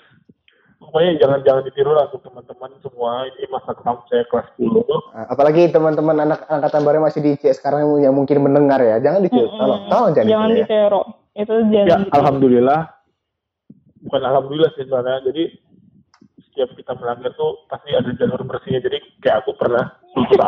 pokoknya 0.77 1.17
jangan 1.17 1.39
jangan 1.41 1.61
ditiru 1.65 1.97
lah 1.97 2.05
untuk 2.13 2.21
teman-teman 2.29 2.77
semua 2.77 3.25
ini 3.25 3.49
masa 3.49 3.73
kelam 3.73 3.97
saya 4.05 4.21
kelas 4.29 4.45
10 4.61 4.85
Nah, 4.85 5.25
apalagi 5.33 5.73
teman-teman 5.73 6.21
anak 6.21 6.45
angkatan 6.45 6.85
baru 6.85 7.01
masih 7.01 7.25
di 7.25 7.33
IC 7.33 7.57
sekarang 7.57 7.89
yang 7.97 8.13
mungkin 8.13 8.45
mendengar 8.45 8.77
ya. 8.85 9.01
Jangan 9.01 9.25
ditiru. 9.25 9.49
Mm-mm. 9.49 9.57
Tolong, 9.57 9.81
tolong 9.89 10.11
jangan, 10.13 10.29
jangan 10.29 10.49
ditiru 10.53 11.01
ya. 11.33 11.41
Itu 11.41 11.53
jangan 11.73 11.73
ya 11.73 11.97
ditiru. 11.97 12.13
alhamdulillah 12.13 12.79
bukan 14.05 14.21
alhamdulillah 14.21 14.71
sih 14.77 14.83
sebenarnya 14.85 15.19
jadi 15.25 15.43
setiap 16.55 16.71
kita 16.71 16.95
melanggar 16.95 17.35
tuh 17.35 17.67
pasti 17.67 17.91
ada 17.91 18.07
jalur 18.15 18.39
bersihnya 18.41 18.79
jadi 18.79 18.97
kayak 19.19 19.43
aku 19.43 19.51
pernah 19.59 19.91
asa. 20.15 20.47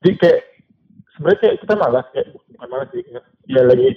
jadi 0.00 0.12
kayak 0.16 0.40
sebenarnya 1.12 1.38
kayak 1.38 1.56
kita 1.60 1.74
malas 1.76 2.06
kayak 2.10 2.26
bukan 2.32 2.66
malas 2.66 2.88
sih 2.90 3.04
kayak, 3.04 3.24
ya 3.44 3.60
lagi 3.60 3.88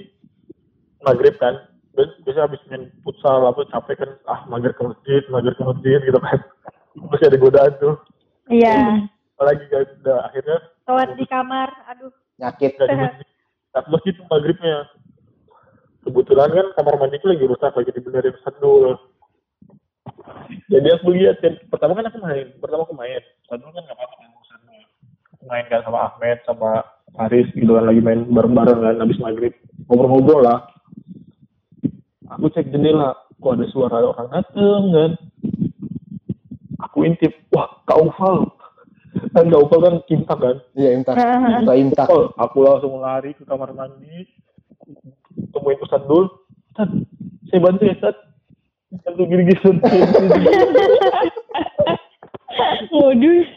maghrib 1.01 1.35
kan 1.39 1.55
Bias- 1.95 2.19
biasa 2.21 2.39
habis 2.43 2.59
main 2.67 2.91
futsal 3.01 3.47
apa 3.47 3.63
capek 3.71 3.95
kan 3.95 4.11
ah 4.27 4.43
mager 4.45 4.75
ke 4.75 4.83
masjid 4.83 5.23
mager 5.31 5.55
ke 5.55 5.63
masjid 5.63 5.99
gitu 6.03 6.19
kan 6.19 6.39
masih 7.09 7.27
ada 7.31 7.37
godaan 7.39 7.73
tuh 7.79 7.95
Iya. 8.45 9.07
apalagi 9.33 9.65
kan 9.71 9.87
udah 10.03 10.19
akhirnya 10.27 10.57
Sholat 10.85 11.17
di 11.17 11.25
kamar. 11.25 11.69
Aduh. 11.89 12.13
Nyakit. 12.37 12.75
nggak 12.77 12.91
di 12.91 12.97
masjid 12.99 13.27
tak 13.71 13.85
masjid 13.87 14.11
tuh 14.13 14.27
maghribnya 14.27 14.77
kebetulan 16.03 16.49
kan 16.51 16.67
kamar 16.75 16.95
mandiku 16.99 17.31
lagi 17.31 17.45
rusak 17.47 17.71
lagi 17.71 17.89
dibenerin 17.89 18.35
sandul 18.43 18.99
jadi 20.71 20.87
aku 20.97 21.13
lihat 21.13 21.37
kan. 21.43 21.53
Pertama 21.69 21.97
kan 21.97 22.07
aku 22.09 22.17
main. 22.23 22.47
Pertama 22.57 22.81
aku 22.87 22.95
main. 22.97 23.21
Sandul 23.45 23.71
kan 23.75 23.83
nggak 23.85 23.97
apa-apa 23.97 24.15
aku 25.35 25.45
main 25.45 25.65
kan 25.69 25.81
sama 25.85 25.99
Ahmed 26.09 26.37
sama 26.47 26.69
Haris 27.19 27.47
gitu 27.53 27.71
kan. 27.77 27.85
Lagi 27.85 28.01
main 28.01 28.25
bareng-bareng 28.25 28.79
kan 28.81 28.95
habis 29.03 29.19
maghrib. 29.21 29.53
Ngobrol-ngobrol 29.85 30.41
lah. 30.41 30.65
Aku 32.33 32.49
cek 32.49 32.73
jendela. 32.73 33.13
Kok 33.37 33.53
ada 33.59 33.65
suara 33.69 34.01
orang 34.01 34.31
dateng 34.31 34.83
kan? 34.95 35.11
Aku 36.89 37.05
intip. 37.05 37.35
Wah 37.53 37.69
kak 37.85 37.99
Ufal. 37.99 38.49
Kan 39.35 39.51
kak 39.51 39.63
Ufal 39.69 39.79
kan 39.83 39.95
cinta 40.09 40.33
kan? 40.33 40.55
Iya, 40.73 40.89
imtak. 40.97 41.15
Suka 41.19 41.75
imtak. 41.75 42.07
Oh, 42.09 42.31
aku 42.39 42.65
langsung 42.65 42.97
lari 42.99 43.35
ke 43.35 43.43
kamar 43.43 43.75
mandi, 43.75 44.27
temuin 45.51 45.79
Ustaz 45.83 46.03
Dul. 46.07 46.31
Ustaz, 46.71 46.89
saya 47.51 47.59
bantu 47.63 47.83
ya 47.87 47.95
Ustaz. 48.93 49.13
Bantu 49.13 49.23
gini-gini. 49.25 49.79
Modus. 52.93 53.49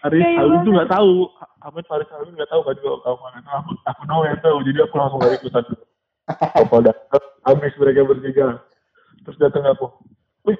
Haris 0.00 0.22
Kayak 0.24 0.38
Halim 0.40 0.60
tuh 0.64 0.72
nggak 0.72 0.90
tahu. 0.90 1.12
Ahmed 1.60 1.84
Faris 1.84 2.08
Halim 2.08 2.32
nggak 2.32 2.50
tahu 2.50 2.62
kan 2.64 2.76
kalau 2.80 2.98
kamu 3.04 3.18
mana 3.20 3.38
itu 3.40 3.50
aku 3.52 3.70
aku 3.84 4.02
tahu 4.08 4.20
yang 4.24 4.40
tahu. 4.40 4.56
Jadi 4.64 4.78
aku 4.80 4.94
langsung 4.96 5.20
lari 5.20 5.36
ke 5.38 5.48
Dul. 5.52 5.80
Apa 6.30 6.74
udah 6.80 6.94
habis 7.44 7.74
mereka 7.76 8.08
bertiga. 8.08 8.46
Terus 9.26 9.36
datang 9.36 9.64
aku. 9.68 9.86
Wih, 10.48 10.56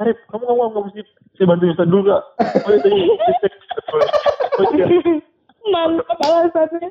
Sarip, 0.00 0.16
kamu 0.32 0.48
ngomong 0.48 0.70
ke 0.72 0.80
masjid. 0.88 1.06
Saya 1.36 1.46
bantu 1.52 1.64
Ustaz 1.68 1.88
Dul 1.90 2.02
gak? 2.08 2.22
Oh, 2.64 2.72
iya, 2.72 2.88
iya. 2.88 3.14
Oh, 4.58 4.70
iya. 4.72 4.86
Mantap 5.68 6.18
alasannya. 6.24 6.88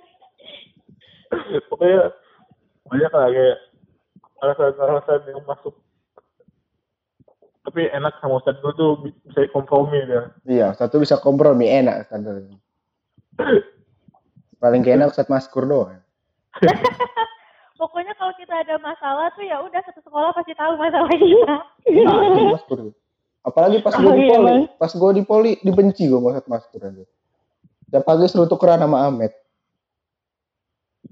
pokoknya 1.67 2.15
banyak 2.87 3.11
lah 3.11 3.27
kayak 3.27 3.57
alasan-alasan 4.39 5.21
yang 5.27 5.41
masuk 5.43 5.73
tapi 7.61 7.83
enak 7.89 8.15
sama 8.17 8.39
Ustadz 8.39 8.59
gue 8.59 8.73
tuh 8.73 8.91
bi- 8.97 9.17
bisa 9.23 9.43
kompromi 9.51 9.99
dia 10.01 10.31
Iya, 10.43 10.67
satu 10.71 10.97
bisa 10.97 11.19
kompromi 11.19 11.67
enak 11.67 12.07
standar. 12.07 12.39
Paling 14.57 14.81
gak 14.81 14.95
enak 14.95 15.11
Ustadz 15.11 15.27
Maskur 15.27 15.67
doang. 15.67 15.99
Pokoknya 17.77 18.15
kalau 18.15 18.31
kita 18.33 18.55
ada 18.57 18.79
masalah 18.79 19.29
tuh 19.31 19.43
ya 19.43 19.59
udah 19.59 19.83
satu 19.83 19.99
sekolah 19.99 20.31
pasti 20.31 20.55
tahu 20.55 20.73
masalah 20.75 21.11
kita. 21.11 21.55
Ustadz 21.85 22.55
Maskur. 22.55 22.79
Apalagi 23.43 23.77
pas 23.79 23.93
gue 23.93 24.05
Oh, 24.05 24.15
di 24.15 24.23
iya, 24.23 24.39
poli, 24.39 24.55
pas 24.73 24.91
gue 24.93 25.11
di 25.11 25.23
poli 25.23 25.51
dibenci 25.59 26.03
gue 26.05 26.15
sama 26.15 26.31
Ustadz 26.31 26.47
Maskur 26.47 26.81
aja. 26.81 27.03
Tiap 27.87 28.03
pagi 28.03 28.25
suruh 28.25 28.47
tukeran 28.47 28.79
sama 28.79 29.03
Ahmed. 29.03 29.35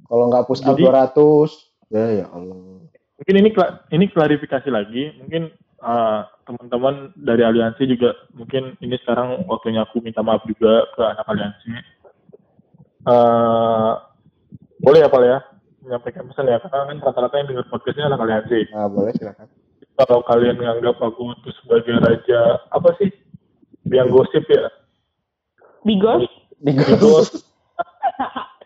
Kalau 0.05 0.31
nggak 0.31 0.45
push 0.45 0.63
up 0.63 0.71
Jadi- 0.71 0.87
200, 0.87 1.51
ya 1.89 2.05
ya 2.15 2.25
Allah. 2.31 2.79
Mungkin 3.15 3.35
ini 3.39 3.49
ini 3.95 4.05
klarifikasi 4.11 4.69
lagi 4.71 5.15
mungkin 5.19 5.51
uh, 5.79 6.27
teman-teman 6.43 7.15
dari 7.15 7.43
aliansi 7.47 7.87
juga 7.87 8.11
mungkin 8.35 8.75
ini 8.83 8.95
sekarang 9.03 9.47
waktunya 9.47 9.87
aku 9.87 10.03
minta 10.03 10.19
maaf 10.19 10.43
juga 10.47 10.87
ke 10.95 11.01
anak 11.03 11.27
aliansi 11.29 11.71
Uh, 13.05 14.01
boleh 14.81 15.05
ya 15.05 15.13
Pak 15.13 15.21
ya 15.21 15.37
menyampaikan 15.85 16.25
pesan 16.25 16.49
ya 16.49 16.57
karena 16.57 16.89
kan 16.89 16.97
rata-rata 17.05 17.37
yang 17.37 17.53
dengar 17.53 17.69
podcastnya 17.69 18.09
anak 18.09 18.17
aliansi 18.25 18.65
Nah, 18.73 18.89
boleh 18.89 19.13
silakan. 19.13 19.45
kalau 19.93 20.25
kalian 20.25 20.57
menganggap 20.57 20.97
aku 20.97 21.29
itu 21.37 21.53
sebagai 21.61 22.01
raja 22.01 22.65
apa 22.73 22.97
sih 22.97 23.13
yang 23.93 24.09
gosip 24.09 24.41
ya 24.49 24.73
Bigos? 25.85 26.25
Bigos. 26.65 27.29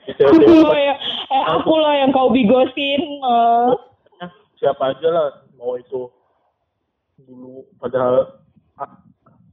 Aku 0.10 0.40
loh 0.42 0.74
ya, 0.74 0.96
eh 1.30 1.44
aku 1.54 1.70
loh 1.70 1.94
yang 1.94 2.10
kau 2.16 2.32
bigosin. 2.34 3.02
eh. 3.20 3.72
Siapa 4.60 4.94
aja 4.94 5.08
lah 5.10 5.28
mau 5.56 5.80
itu 5.80 6.12
dulu 7.24 7.68
padahal 7.80 8.44
ah, 8.80 8.92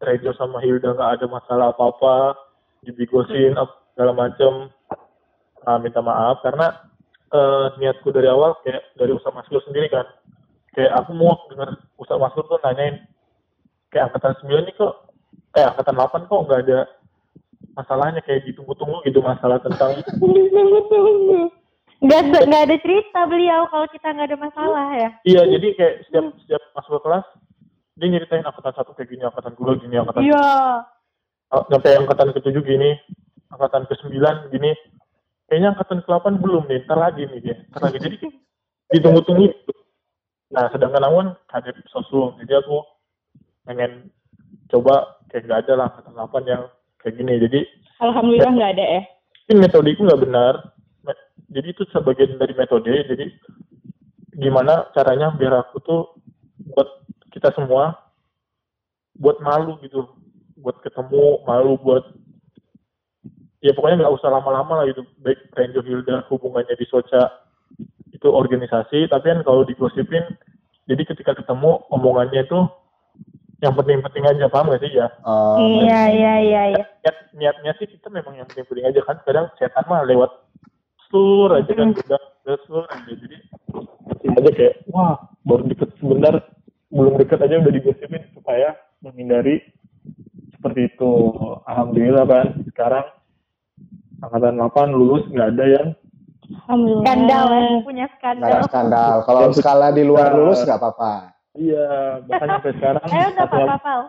Rejo 0.02 0.34
sama 0.36 0.60
Hilda 0.60 0.92
nggak 0.92 1.12
ada 1.18 1.26
masalah 1.26 1.66
apa-apa 1.72 2.36
dibigosin 2.84 3.56
segala 3.94 4.12
macem. 4.12 4.68
Ah, 5.66 5.82
minta 5.82 5.98
maaf 5.98 6.46
karena 6.46 6.70
eh, 7.34 7.66
niatku 7.82 8.14
dari 8.14 8.30
awal 8.30 8.54
kayak 8.62 8.86
dari 8.94 9.10
usaha 9.10 9.34
masuk 9.34 9.58
sendiri 9.66 9.90
kan. 9.90 10.06
Kayak 10.76 10.94
aku 11.02 11.10
mau 11.16 11.34
dengar 11.50 11.74
usaha 11.98 12.20
masuk 12.20 12.46
tuh 12.46 12.60
nanyain 12.62 13.02
kayak 13.90 14.12
angkatan 14.12 14.36
9 14.46 14.68
nih 14.68 14.74
kok 14.76 14.94
kayak 15.56 15.74
angkatan 15.74 15.96
8 15.96 16.28
kok 16.28 16.42
nggak 16.46 16.62
ada 16.68 16.78
masalahnya 17.72 18.20
kayak 18.22 18.44
ditunggu-tunggu 18.44 19.00
gitu 19.08 19.24
masalah 19.24 19.58
tentang 19.64 19.96
Nggak 21.96 22.20
nggak 22.28 22.62
ada 22.68 22.76
cerita 22.84 23.20
beliau 23.24 23.64
kalau 23.72 23.86
kita 23.88 24.12
nggak 24.12 24.28
ada 24.28 24.38
masalah 24.38 24.86
ya. 24.92 25.10
Iya, 25.24 25.42
jadi 25.56 25.68
kayak 25.76 25.94
setiap 26.08 26.24
setiap 26.44 26.62
masuk 26.76 26.92
ke 26.96 27.00
kelas 27.08 27.26
dia 27.96 28.06
nyeritain 28.12 28.44
angkatan 28.44 28.74
satu 28.76 28.92
kayak 28.92 29.08
gini, 29.08 29.24
angkatan 29.24 29.56
dua 29.56 29.72
gini, 29.80 29.96
angkatan 29.96 30.20
Iya. 30.20 30.44
ah, 31.48 31.62
sampai 31.72 31.96
angkatan 31.96 32.28
ketujuh 32.36 32.60
gini, 32.60 32.92
angkatan 33.48 33.88
ke 33.88 33.94
sembilan 33.96 34.52
gini. 34.52 34.76
Kayaknya 35.48 35.68
angkatan 35.72 36.04
ke 36.04 36.06
delapan 36.10 36.34
belum 36.36 36.64
nih, 36.68 36.84
ntar 36.84 36.98
lagi 37.00 37.22
nih 37.24 37.40
dia, 37.40 37.56
ntar 37.72 37.88
lagi. 37.88 37.96
Jadi 38.04 38.16
ditunggu-tunggu. 38.92 39.48
Nah, 40.52 40.68
sedangkan 40.70 41.08
Awan 41.08 41.28
ada 41.48 41.72
sosum, 41.88 42.36
jadi 42.44 42.60
aku 42.60 42.84
pengen 43.64 44.12
coba 44.68 45.16
kayak 45.32 45.48
nggak 45.48 45.60
ada 45.64 45.72
lah 45.74 45.86
angkatan 45.88 46.12
delapan 46.12 46.42
yang 46.44 46.62
kayak 47.00 47.14
gini. 47.16 47.32
Jadi 47.40 47.60
Alhamdulillah 48.04 48.52
nggak 48.52 48.72
ada 48.76 48.84
ya. 49.00 49.02
ini 49.48 49.56
metode 49.64 49.88
itu 49.88 50.04
nggak 50.04 50.20
benar. 50.20 50.75
Jadi 51.46 51.68
itu 51.70 51.82
sebagian 51.94 52.38
dari 52.38 52.54
metode. 52.58 52.90
Jadi 52.90 53.26
gimana 54.36 54.90
caranya 54.92 55.32
biar 55.32 55.64
aku 55.64 55.76
tuh 55.80 56.02
buat 56.74 57.06
kita 57.32 57.54
semua 57.54 57.94
buat 59.16 59.40
malu 59.40 59.80
gitu, 59.80 60.04
buat 60.60 60.76
ketemu 60.84 61.40
malu 61.48 61.80
buat 61.80 62.04
ya 63.64 63.72
pokoknya 63.72 64.04
nggak 64.04 64.16
usah 64.20 64.28
lama-lama 64.28 64.82
lah 64.82 64.86
gitu. 64.90 65.06
Baik 65.24 65.40
Renjo 65.56 65.80
Hilda 65.80 66.28
hubungannya 66.28 66.76
di 66.76 66.84
Soca 66.84 67.46
itu 68.12 68.28
organisasi, 68.32 69.12
tapi 69.12 69.28
kan 69.28 69.44
kalau 69.44 69.64
digosipin, 69.68 70.24
jadi 70.88 71.02
ketika 71.04 71.36
ketemu 71.36 71.84
omongannya 71.92 72.48
itu 72.48 72.64
yang 73.60 73.72
penting-penting 73.76 74.24
aja 74.24 74.52
paham 74.52 74.72
gak 74.72 74.84
sih 74.84 74.92
ya? 74.92 75.08
Oh, 75.24 75.56
Iya 75.60 76.00
iya 76.12 76.34
iya 76.40 76.62
iya. 76.76 76.84
niat 77.00 77.16
niatnya 77.32 77.72
sih 77.80 77.88
kita 77.88 78.12
memang 78.12 78.36
yang 78.36 78.48
penting-penting 78.48 78.84
aja 78.84 79.00
kan 79.04 79.16
kadang 79.24 79.48
setan 79.56 79.84
mah 79.88 80.04
lewat 80.04 80.28
sur 81.06 81.50
aja 81.50 81.72
kan 81.72 81.88
udah 81.92 82.22
udah 82.42 82.56
sur 82.64 82.84
aja 82.86 83.12
jadi 83.12 83.36
aja 84.32 84.50
kayak 84.52 84.74
wah 84.88 85.14
baru 85.42 85.62
deket 85.66 85.90
sebentar 85.96 86.34
belum 86.88 87.14
deket 87.16 87.38
aja 87.40 87.58
udah 87.58 87.72
digosipin 87.72 88.22
supaya 88.32 88.74
menghindari 89.00 89.62
seperti 90.52 90.88
itu 90.88 91.12
alhamdulillah 91.64 92.24
kan 92.24 92.46
sekarang 92.66 93.06
angkatan 94.18 94.54
8 94.58 94.96
lulus 94.96 95.22
nggak 95.28 95.50
ada 95.54 95.66
yang 95.66 95.88
Alhamdulillah. 96.46 97.02
Skandal 97.02 97.44
ya, 97.50 97.66
punya 97.82 98.04
nggak 98.06 98.14
skandal. 98.14 98.46
ada 98.46 98.66
skandal. 98.70 99.14
Kalau 99.26 99.40
skala 99.50 99.88
di 99.90 100.02
luar 100.02 100.30
lulus 100.30 100.62
nggak 100.62 100.78
apa-apa. 100.78 101.34
iya 101.58 101.86
bahkan 102.22 102.48
sampai 102.54 102.72
sekarang 102.78 103.02
Eh 103.02 103.26
udah 103.26 103.34
satu- 103.34 103.66
Papal. 103.66 104.00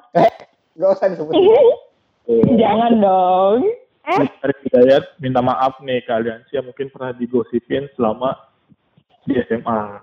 Nggak 0.78 0.90
usah 0.94 1.08
disebut. 1.10 1.34
Jangan 2.62 2.92
dong. 3.02 3.60
Eh 4.08 4.24
dari 4.40 4.56
Hidayat 4.64 5.04
minta 5.20 5.44
maaf 5.44 5.84
nih 5.84 6.00
ke 6.00 6.12
aliansi 6.16 6.56
yang 6.56 6.64
mungkin 6.64 6.88
pernah 6.88 7.12
digosipin 7.12 7.92
selama 8.00 8.40
di 9.28 9.36
SMA 9.44 10.00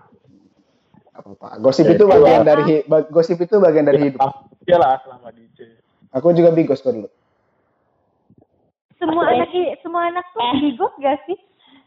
Nggak 1.15 1.23
apa-apa. 1.31 1.49
Gosip 1.63 1.87
itu 1.89 2.05
bagian 2.05 2.43
dari 2.43 2.83
gosip 3.09 3.39
itu 3.39 3.55
bagian 3.63 3.87
dari 3.87 4.11
hidup. 4.11 4.19
Iya 4.67 4.77
lah 4.83 4.99
selama 5.07 5.31
di 5.31 5.47
IC. 5.47 5.59
Aku 6.11 6.35
juga 6.35 6.51
bigos 6.51 6.83
kok 6.83 6.91
dulu. 6.91 7.09
semua 8.99 9.29
anak 9.29 9.53
i- 9.53 9.77
semua 9.85 10.09
anak 10.09 10.25
tuh 10.33 10.43
bigos 10.59 10.95
gak 10.99 11.19
sih? 11.29 11.37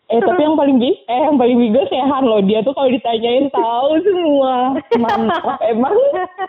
Eh 0.08 0.24
tapi 0.24 0.40
yang 0.40 0.56
paling 0.56 0.80
big, 0.80 0.96
eh 1.12 1.20
yang 1.28 1.36
paling 1.36 1.60
bigos 1.60 1.92
ya 1.92 2.08
Han 2.08 2.24
loh. 2.24 2.40
Dia 2.40 2.64
tuh 2.64 2.72
kalau 2.72 2.88
ditanyain 2.88 3.52
tahu 3.52 3.92
semua. 4.00 4.80
Mantap 4.96 5.60
emang. 5.76 5.92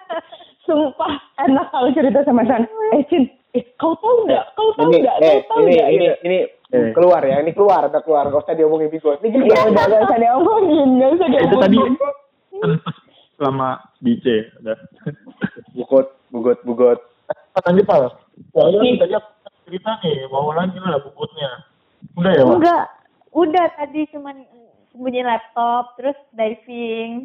Sumpah. 0.68 1.18
enak 1.42 1.66
kalau 1.72 1.90
cerita 1.96 2.22
sama 2.22 2.44
San. 2.46 2.68
Eh 2.94 3.02
Cin, 3.10 3.26
eh 3.50 3.64
kau 3.74 3.96
tahu 3.96 4.24
nggak? 4.24 4.44
Kau 4.52 4.68
tahu 4.74 4.88
ini 4.88 4.98
nggak? 5.00 5.16
eh, 5.18 5.36
Kau 5.40 5.48
tahu 5.50 5.60
ini 5.62 5.74
nggak? 5.74 5.88
ini 5.88 6.04
Gitu. 6.04 6.16
ini 6.22 6.38
Eh. 6.68 6.92
keluar 6.92 7.22
ya 7.22 7.40
ini 7.40 7.50
keluar 7.50 7.80
udah 7.82 8.02
keluar 8.02 8.28
gak 8.28 8.44
usah 8.44 8.52
diomongin 8.52 8.88
bigot 8.88 9.16
ini 9.18 9.32
gini 9.32 9.48
Ya 9.48 9.64
udah 9.64 9.84
gak 9.84 10.04
usah 10.04 10.18
diomongin, 10.18 10.88
gak 10.94 11.10
usah 11.10 11.26
itu 11.26 11.56
tadi 11.56 11.74
diomongin. 11.74 11.94
kan 12.54 12.70
pas 12.78 12.96
selama 13.32 13.68
di 13.98 14.12
C 14.18 14.26
udah 14.58 14.76
bugot 15.72 16.06
bugot 16.28 16.58
bugot 16.62 16.98
lanjut 17.58 17.84
pal 17.84 18.02
soalnya 18.50 18.80
kita 18.84 19.04
aja 19.06 19.18
cerita 19.64 19.92
nih 20.02 20.28
mau 20.28 20.50
lagi 20.50 20.76
lah 20.76 21.00
bubutnya 21.00 21.50
udah 22.14 22.32
ya 22.32 22.42
Wak? 22.42 22.54
Enggak, 22.54 22.84
udah 23.32 23.66
tadi 23.72 24.00
cuman 24.08 24.36
sembunyi 24.90 25.22
laptop, 25.22 25.94
terus 25.94 26.16
diving. 26.30 27.24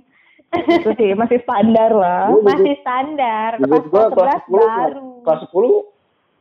Itu 0.53 0.93
sih 0.93 1.13
masih 1.13 1.41
standar 1.41 1.89
lah. 1.89 2.30
Masih 2.38 2.78
standar. 2.80 3.57
Pas 3.57 3.84
kelas 3.84 4.11
kelas 4.13 4.41
10 4.45 4.53
baru. 4.53 5.07
kelas 5.21 5.41
10 5.49 5.92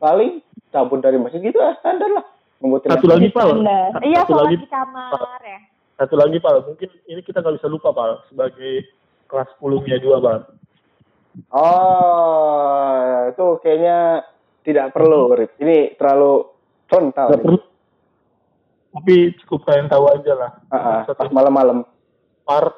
paling 0.03 0.43
cabut 0.67 0.99
dari 0.99 1.15
masjid 1.15 1.39
gitu 1.39 1.55
ah 1.57 1.79
standar 1.79 2.11
lah. 2.11 2.25
Ngebutin 2.59 2.91
satu 2.91 3.07
lagi 3.07 3.27
pal. 3.31 3.55
Satu- 3.55 4.03
Iya, 4.03 4.21
satu 4.23 4.35
lagi 4.35 4.55
di 4.59 4.67
kamar 4.67 5.39
ya. 5.39 5.59
satu 5.93 6.15
lagi 6.19 6.37
pal 6.39 6.57
mungkin 6.65 6.89
ini 7.05 7.21
kita 7.21 7.39
nggak 7.39 7.55
bisa 7.55 7.67
lupa 7.71 7.95
pal 7.95 8.19
sebagai 8.27 8.83
kelas 9.29 9.47
10 9.55 9.87
nya 9.87 9.97
juga 10.01 10.17
pal 10.19 10.37
oh 11.53 13.29
itu 13.29 13.45
kayaknya 13.61 14.25
tidak 14.61 14.89
perlu 14.91 15.33
Rip. 15.33 15.53
ini 15.57 15.93
terlalu 15.95 16.49
frontal 16.85 17.29
tapi 18.93 19.33
cukup 19.41 19.65
kalian 19.65 19.89
tahu 19.89 20.05
aja 20.05 20.33
lah. 20.37 20.51
Ah, 20.69 20.77
ah, 20.77 20.99
satu 21.09 21.17
pas 21.17 21.33
malam-malam. 21.33 21.81
Par 22.45 22.77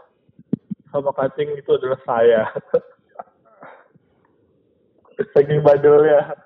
sama 0.87 1.11
kating 1.11 1.59
itu 1.59 1.67
adalah 1.75 1.99
saya. 2.07 2.47
Saking 5.35 5.59
badolnya 5.59 6.39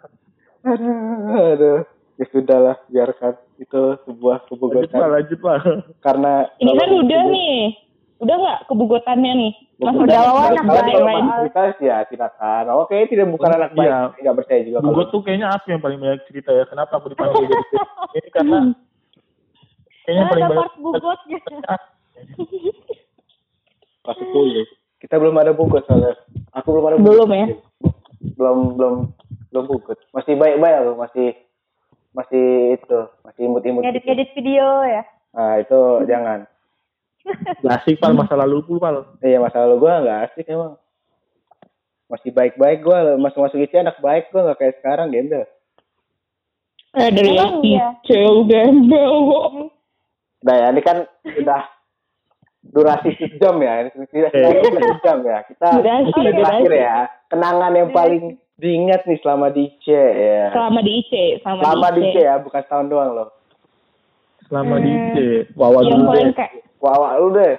aduh, 0.61 1.55
aduh. 1.55 1.79
ya 2.19 2.25
sudahlah 2.29 2.75
biarkan 2.87 3.33
itu 3.57 3.81
sebuah 4.03 4.43
lanjut 4.43 4.51
kebugotan 4.51 4.91
pal 4.91 5.09
lanjut 5.09 5.39
pal 5.39 5.57
karena 5.99 6.33
Ini 6.59 6.71
kan 6.75 6.89
udah 6.91 7.21
nih. 7.27 7.57
Udah 8.19 8.35
nggak 8.35 8.59
kebugotannya 8.67 9.31
nih? 9.31 9.53
Mas 9.79 9.95
udah 9.95 10.19
lawan 10.27 10.51
anak 10.51 10.65
baik, 10.83 10.99
lain. 10.99 11.23
Kita 11.47 11.61
ya 11.79 11.97
silakan 12.11 12.63
oke 12.75 12.91
tidak 13.07 13.31
bukan 13.31 13.49
anak 13.55 13.71
baik 13.71 13.87
Iya. 13.87 13.99
tidak 14.19 14.33
percaya 14.43 14.59
juga 14.67 14.77
Bugot 14.83 15.07
tuh 15.07 15.23
kayaknya 15.23 15.47
aku 15.55 15.65
yang 15.71 15.79
paling 15.79 15.99
banyak 16.03 16.19
cerita 16.27 16.51
ya. 16.51 16.67
Kenapa 16.67 16.99
aku 16.99 17.07
dipanggil 17.07 17.47
jadi 17.47 17.55
cerita? 17.63 17.83
Ini 18.11 18.29
karena 18.35 18.59
kayaknya 20.03 20.23
paling 20.27 20.43
Ada 20.43 20.51
banyak 20.51 20.73
bugotnya. 20.77 21.39
pas 23.99 24.17
itu 24.17 24.39
kita 24.99 25.15
belum 25.15 25.35
ada 25.37 25.51
bugot 25.55 25.83
soalnya 25.87 26.19
aku 26.51 26.67
belum 26.75 26.85
ada 26.85 26.95
bugot. 26.99 27.07
Belum 27.07 27.29
ya? 27.31 27.47
belum 28.35 28.57
belum 28.75 28.95
belum 29.49 29.65
bugot 29.65 29.97
masih 30.13 30.33
baik-baik 30.37 30.75
aku 30.81 30.91
masih 30.97 31.27
masih 32.13 32.47
itu 32.77 32.99
masih 33.21 33.41
imut-imut 33.45 33.81
Ngedit-ngedit 33.85 34.29
video 34.33 34.65
ya. 34.85 35.01
nah 35.33 35.57
itu 35.61 35.79
jangan 36.09 36.39
Gak 37.61 37.83
asik 37.83 37.99
pal 38.01 38.15
masa 38.17 38.33
lalu 38.39 38.63
pul 38.65 38.79
pal. 38.81 39.05
iya 39.21 39.37
masa 39.37 39.61
lalu 39.65 39.85
gua 39.85 40.01
nggak 40.01 40.19
asik 40.31 40.45
emang 40.49 40.73
masih 42.09 42.33
baik-baik 42.33 42.81
gua 42.81 43.17
masuk 43.21 43.45
masuk 43.45 43.61
IC 43.61 43.73
anak 43.77 43.97
baik 44.01 44.29
gua 44.33 44.49
nggak 44.49 44.59
kayak 44.61 44.75
sekarang 44.81 45.13
gembel 45.13 45.45
Eh 46.97 47.09
dari 47.13 47.37
yang 47.37 47.61
iya. 47.61 47.93
kecil 48.01 48.49
gembel. 48.49 49.13
nah 50.41 50.55
ya 50.57 50.73
ini 50.73 50.81
kan 50.81 51.05
sudah 51.21 51.61
durasi 52.59 53.15
sejam 53.15 53.55
ya 53.57 53.87
ini 53.87 54.05
tidak 54.07 54.31
tidak 54.35 54.83
sejam 54.99 55.17
ya 55.23 55.39
kita 55.47 55.67
Durasi, 55.79 56.09
kita 56.11 56.29
terakhir 56.35 56.67
durasi. 56.67 56.83
ya 56.83 56.95
kenangan 57.31 57.71
yang 57.73 57.89
paling 57.89 58.23
diingat 58.59 59.01
nih 59.07 59.19
selama 59.23 59.47
di 59.49 59.71
IC 59.71 59.85
ya 59.87 60.51
Selama 60.51 60.79
di 60.83 60.91
IC, 60.99 61.13
selama, 61.39 61.61
selama 61.63 61.87
di 61.87 61.95
di 61.95 62.01
IC 62.03 62.11
IC. 62.11 62.17
ya 62.19 62.35
bukan 62.43 62.61
setahun 62.67 62.87
doang 62.91 63.11
loh 63.15 63.29
Selama 64.45 64.75
di 64.81 64.91
C. 64.91 65.15
Wawa 65.53 65.79
Yang 65.85 65.93
dulu 65.95 66.11
deh. 66.11 66.33
kayak 66.33 66.53
wah 66.81 67.13
lu 67.15 67.29
deh 67.31 67.55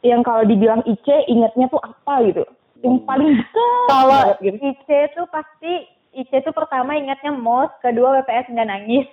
yang 0.00 0.20
kalau 0.24 0.42
dibilang 0.48 0.80
IC 0.84 1.28
ingatnya 1.28 1.68
tuh 1.68 1.76
apa 1.76 2.24
gitu? 2.24 2.40
Yang 2.80 3.04
paling 3.04 3.36
dekat 3.36 3.84
Kalau. 3.84 4.22
IC 4.40 4.88
tuh 5.12 5.26
pasti 5.28 5.72
IC 6.16 6.40
tuh 6.40 6.56
pertama 6.56 6.96
ingatnya 6.96 7.36
MOS, 7.36 7.68
kedua 7.84 8.24
WPS 8.24 8.48
nggak 8.48 8.64
nangis. 8.64 9.04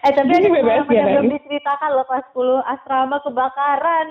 Eh 0.00 0.10
tapi 0.10 0.32
pengalaman 0.32 0.64
nggak 0.82 0.88
yang 0.90 1.08
belum 1.12 1.26
diceritakan 1.30 1.90
loh 1.92 2.04
kelas 2.04 2.26
10 2.30 2.58
asrama 2.64 3.16
kebakaran. 3.20 4.06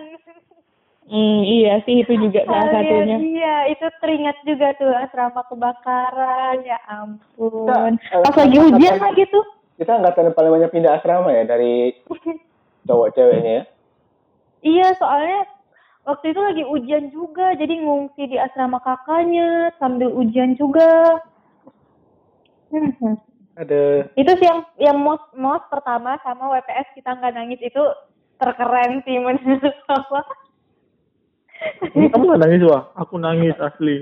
Hmm, 1.04 1.42
iya 1.42 1.82
sih 1.84 2.00
itu 2.00 2.14
juga 2.16 2.46
salah 2.46 2.72
satunya. 2.72 3.18
Iya, 3.18 3.56
itu 3.68 3.86
teringat 4.00 4.38
juga 4.46 4.68
tuh 4.78 4.94
asrama 4.94 5.42
kebakaran. 5.50 6.62
Ya 6.62 6.80
ampun. 6.88 7.98
Kita- 7.98 8.22
Pas 8.22 8.36
lagi 8.38 8.58
ujian 8.62 8.96
lagi 8.98 9.26
tuh. 9.28 9.46
kita 9.76 9.98
angkatan 9.98 10.30
paling 10.32 10.54
banyak 10.54 10.70
pindah 10.70 10.94
asrama 10.94 11.34
ya 11.34 11.42
dari 11.44 11.98
cowok 12.88 13.10
ceweknya 13.12 13.52
ya 13.52 13.64
Iya, 14.62 14.88
soalnya 14.94 15.42
waktu 16.06 16.26
itu 16.30 16.40
lagi 16.40 16.64
ujian 16.64 17.10
juga, 17.10 17.58
jadi 17.58 17.82
ngungsi 17.82 18.30
di 18.30 18.38
asrama 18.38 18.78
kakaknya 18.78 19.74
sambil 19.76 20.14
ujian 20.14 20.54
juga. 20.54 21.18
Hmm. 22.70 23.18
Ada 23.54 24.08
Itu 24.14 24.32
sih 24.36 24.48
yang 24.48 24.64
yang 24.78 24.98
mos 24.98 25.20
mos 25.34 25.62
pertama 25.68 26.16
sama 26.22 26.52
WPS 26.52 26.88
kita 26.94 27.12
nggak 27.12 27.34
nangis 27.34 27.60
itu 27.60 27.84
terkeren 28.36 29.04
sih 29.04 29.18
menurut 29.18 29.62
aku. 29.88 30.18
Ini 31.94 32.10
kamu 32.10 32.24
gak 32.28 32.42
nangis 32.42 32.62
wah? 32.66 32.90
Aku 32.98 33.22
nangis 33.22 33.54
asli. 33.62 34.02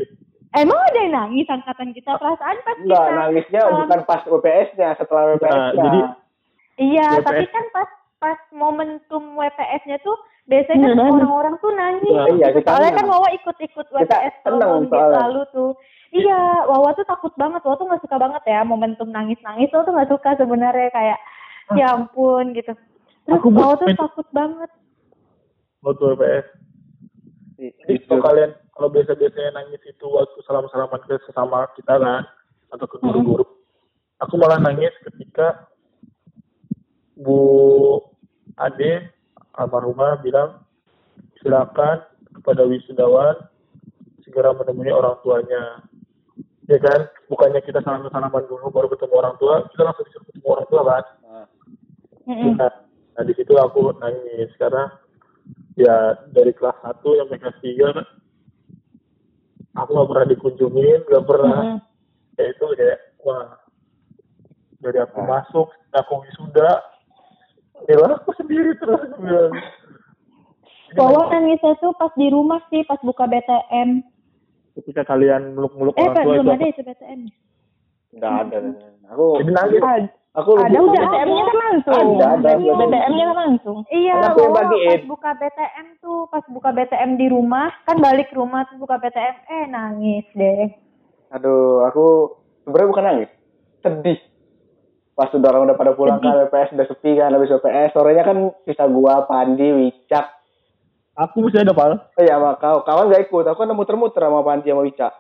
Emang 0.50 0.80
ada 0.80 0.98
yang 0.98 1.14
nangis 1.14 1.46
angkatan 1.46 1.92
kita 1.92 2.16
perasaan 2.16 2.58
pas 2.64 2.78
enggak 2.80 2.98
kita 2.98 3.14
nangisnya 3.14 3.62
salam- 3.62 3.80
bukan 3.84 4.02
pas 4.04 4.22
WPS-nya 4.26 4.90
setelah 4.96 5.24
WPS-nya 5.30 5.60
Nah, 5.60 5.70
jadi 5.76 6.00
Iya, 6.80 7.08
WPS. 7.12 7.26
tapi 7.28 7.44
kan 7.52 7.66
pas 7.70 7.90
pas 8.18 8.40
momentum 8.50 9.24
WPS-nya 9.36 10.00
tuh 10.00 10.16
biasanya 10.48 10.88
Gimana? 10.90 11.12
orang-orang 11.14 11.56
tuh 11.60 11.72
nangis. 11.76 12.10
Iya, 12.10 12.24
iya, 12.34 12.48
kita 12.56 12.66
soalnya 12.66 12.92
kan 12.96 13.06
Wawa 13.06 13.30
ikut-ikut 13.36 13.88
WPS 13.92 14.36
tahun 14.42 14.88
lalu 14.90 15.42
tuh. 15.52 15.72
Iya, 16.10 16.66
Wawa 16.66 16.98
tuh 16.98 17.06
takut 17.06 17.34
banget. 17.38 17.62
Wawa 17.62 17.78
tuh 17.78 17.86
nggak 17.86 18.02
suka 18.02 18.18
banget 18.18 18.44
ya 18.50 18.66
momentum 18.66 19.14
nangis-nangis. 19.14 19.70
Wawa 19.70 19.86
tuh 19.86 19.94
nggak 19.94 20.12
suka 20.12 20.30
sebenarnya 20.42 20.90
kayak 20.90 21.20
ya 21.78 21.94
ampun 21.94 22.58
gitu. 22.58 22.74
Terus 23.26 23.38
Aku 23.38 23.54
Wawa 23.54 23.78
tuh 23.78 23.88
takut 23.94 24.28
banget. 24.34 24.70
waktu 25.80 26.12
WPS. 26.12 26.48
Jadi 27.60 28.04
kalau 28.08 28.24
kalian 28.24 28.52
kalau 28.76 28.90
biasa-biasanya 28.92 29.52
nangis 29.56 29.80
itu 29.88 30.06
waktu 30.12 30.40
salam-salaman 30.44 31.00
ke 31.08 31.16
sesama 31.24 31.68
kita 31.76 31.96
kan 31.96 32.24
atau 32.72 32.88
ke 32.88 33.00
guru-guru. 33.00 33.48
Aku 34.20 34.36
malah 34.36 34.60
nangis 34.60 34.92
ketika 35.08 35.72
Bu 37.16 37.40
Ade 38.60 39.08
almarhumah 39.56 40.20
bilang 40.24 40.64
silakan 41.40 42.04
kepada 42.40 42.64
wisudawan 42.68 43.36
segera 44.24 44.56
menemui 44.56 44.92
orang 44.92 45.16
tuanya. 45.24 45.84
Ya 46.70 46.78
kan, 46.78 47.10
bukannya 47.26 47.66
kita 47.66 47.82
salam-salaman 47.82 48.46
dulu 48.46 48.70
baru 48.70 48.88
ketemu 48.94 49.14
orang 49.18 49.36
tua, 49.42 49.66
kita 49.74 49.90
langsung 49.90 50.06
disuruh 50.06 50.26
ketemu 50.30 50.48
orang 50.54 50.68
tua 50.70 50.82
kan. 50.86 51.04
Nah. 51.26 51.46
Nah, 52.30 52.74
nah, 53.18 53.24
di 53.26 53.34
situ 53.34 53.54
aku 53.58 53.90
nangis 53.98 54.54
karena 54.62 54.86
ya 55.74 56.14
dari 56.30 56.54
kelas 56.54 56.78
1 56.86 57.02
sampai 57.02 57.42
kelas 57.42 57.58
3 57.58 57.98
kan 57.98 58.06
aku 59.82 59.90
gak 59.98 60.10
pernah 60.14 60.28
dikunjungin, 60.30 61.00
gak 61.10 61.26
pernah 61.26 61.62
Mm-mm. 61.74 61.80
ya 62.38 62.46
itu 62.54 62.66
kayak 62.78 63.00
wah 63.26 63.58
dari 64.80 65.00
aku 65.02 65.20
masuk, 65.26 65.68
aku 65.92 66.14
wisuda, 66.24 66.86
ya 67.90 67.96
aku 68.14 68.32
sendiri 68.40 68.78
terus 68.80 69.10
bilang. 69.20 69.52
Wawa 70.96 71.30
nangisnya 71.30 71.78
tuh 71.84 71.94
pas 72.00 72.10
di 72.16 72.32
rumah 72.32 72.64
sih, 72.72 72.82
pas 72.88 72.98
buka 73.04 73.28
BTM. 73.28 74.02
Ketika 74.82 75.04
kalian 75.06 75.54
meluk-meluk 75.54 75.94
Eh, 75.94 76.02
orang 76.02 76.14
Pak, 76.14 76.24
tua 76.24 76.34
belum 76.34 76.44
itu 76.44 76.52
ada 76.52 76.68
itu 76.68 76.82
BTM. 76.82 77.20
enggak 78.10 78.34
ada 78.42 78.58
aku 79.08 79.26
Ad- 79.80 80.14
aku 80.32 80.52
Ada 80.56 80.78
udah 80.80 81.04
BTM-nya 81.04 81.44
kan 81.44 81.58
langsung. 81.60 81.94
Ada, 82.16 82.26
ada. 82.32 82.50
BTM-nya 82.58 83.26
kan 83.26 83.38
langsung. 83.40 83.78
Iya, 83.88 84.14
aku 84.24 84.40
yang 84.40 84.54
bagiin. 84.54 84.90
pas 84.90 85.04
buka 85.08 85.30
BTM 85.36 85.88
tuh, 86.00 86.20
pas 86.28 86.46
buka 86.48 86.70
BTM 86.72 87.12
di 87.16 87.28
rumah, 87.28 87.68
kan 87.84 87.98
balik 87.98 88.30
rumah 88.32 88.62
terus 88.64 88.80
buka 88.80 88.98
BTM, 88.98 89.36
eh 89.48 89.64
nangis 89.68 90.26
deh. 90.32 90.70
aduh 91.30 91.86
aku 91.86 92.06
sebenarnya 92.64 92.90
bukan 92.90 93.06
nangis 93.06 93.30
sedih 93.80 94.18
pas 95.12 95.30
udah 95.30 95.46
orang 95.48 95.64
udah 95.64 95.76
pada 95.76 95.94
pulang 95.94 96.18
kan 96.18 96.42
WPS 96.42 96.74
udah 96.74 96.88
sepi 96.88 97.12
kan 97.14 97.30
habis 97.30 97.52
WPS 97.52 97.92
sorenya 97.92 98.24
kan 98.24 98.38
sisa 98.64 98.88
gua 98.88 99.26
Pandi 99.26 99.68
Wicak 99.70 100.26
aku 101.20 101.44
masih 101.44 101.60
ada 101.60 101.74
pal. 101.74 102.00
Oh 102.16 102.22
iya 102.22 102.34
sama 102.34 102.56
kau 102.56 102.80
kawan 102.82 103.12
gak 103.12 103.28
ikut? 103.28 103.44
Aku 103.46 103.60
kan 103.60 103.72
muter-muter 103.72 104.24
sama 104.24 104.40
Pandi 104.40 104.68
sama 104.68 104.82
Wicak 104.82 105.12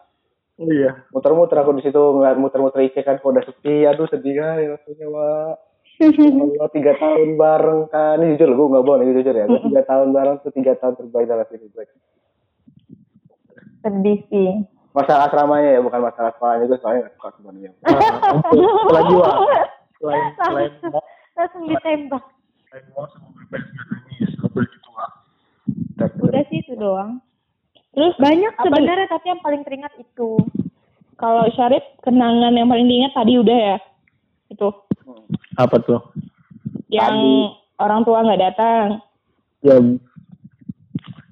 oh 0.56 0.68
iya. 0.68 0.92
Muter-muter 1.10 1.58
aku 1.58 1.72
di 1.74 1.84
situ 1.84 2.00
ngeliat 2.00 2.36
muter-muter 2.36 2.80
IC 2.82 3.04
kan 3.04 3.16
kok 3.16 3.28
udah 3.28 3.44
sepi. 3.44 3.84
Aduh 3.84 4.08
sedih 4.08 4.34
kan 4.34 4.56
rasanya 4.56 5.08
wah 5.08 5.54
Allah 6.00 6.70
tiga 6.70 6.96
tahun 6.96 7.36
bareng 7.36 7.82
kan 7.88 8.16
ini 8.18 8.34
jujur 8.34 8.50
gue 8.50 8.68
nggak 8.70 8.84
bohong 8.84 9.02
ini 9.04 9.12
jujur 9.16 9.32
ya. 9.34 9.46
Gue 9.46 9.60
tiga 9.62 9.82
tahun 9.86 10.08
bareng 10.10 10.36
tuh 10.40 10.52
tiga 10.52 10.74
tahun 10.76 10.96
terbaik 10.96 11.28
dalam 11.28 11.44
hidup 11.46 11.70
gue 11.70 11.86
Sedih 13.80 14.20
sih. 14.28 14.52
masalah 14.90 15.28
asramanya 15.28 15.70
ya 15.70 15.80
bukan 15.80 16.02
masalah 16.02 16.34
sekolahnya 16.34 16.66
juga 16.66 16.78
soalnya 16.82 17.00
nggak 17.02 17.14
suka 17.16 17.30
sebenarnya 17.38 17.72
lagi 18.98 19.14
wah 19.14 19.36
selain 20.02 20.24
selain 20.36 20.72
mau 20.84 21.02
Langsung 21.38 21.64
ditembak. 21.70 22.24
selain 22.66 22.86
mau 22.90 23.06
sama 23.06 23.30
nggak 23.30 23.62
nangis 23.70 24.34
Udah 26.00 26.44
sih 26.48 26.60
itu 26.60 26.74
doang. 26.74 27.20
Terus 27.90 28.14
Banyak 28.16 28.54
sebenarnya 28.56 29.08
tapi 29.08 29.26
yang 29.28 29.42
paling 29.42 29.62
teringat 29.62 29.92
itu. 29.96 30.38
kalau 31.16 31.44
Syarif 31.52 31.84
kenangan 32.00 32.54
yang 32.54 32.66
paling 32.66 32.86
diingat 32.86 33.12
tadi 33.12 33.36
udah 33.36 33.58
ya? 33.58 33.78
Itu. 34.48 34.72
Apa 35.54 35.76
tuh? 35.80 36.00
Yang 36.88 37.12
Tadi. 37.12 37.78
orang 37.78 38.02
tua 38.02 38.24
nggak 38.24 38.42
datang. 38.42 38.86
Ya 39.60 39.76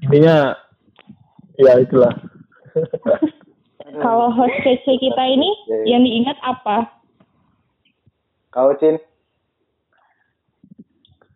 intinya 0.02 0.36
ya 1.56 1.74
itulah. 1.78 2.12
Kalau 3.98 4.28
host 4.30 4.54
kece 4.62 5.00
kita 5.00 5.24
ini 5.26 5.48
Ya, 5.66 5.74
ya. 5.74 5.84
yang 5.96 6.02
diingat 6.04 6.38
apa? 6.44 6.92
Kau 8.50 8.76
Cin? 8.76 9.00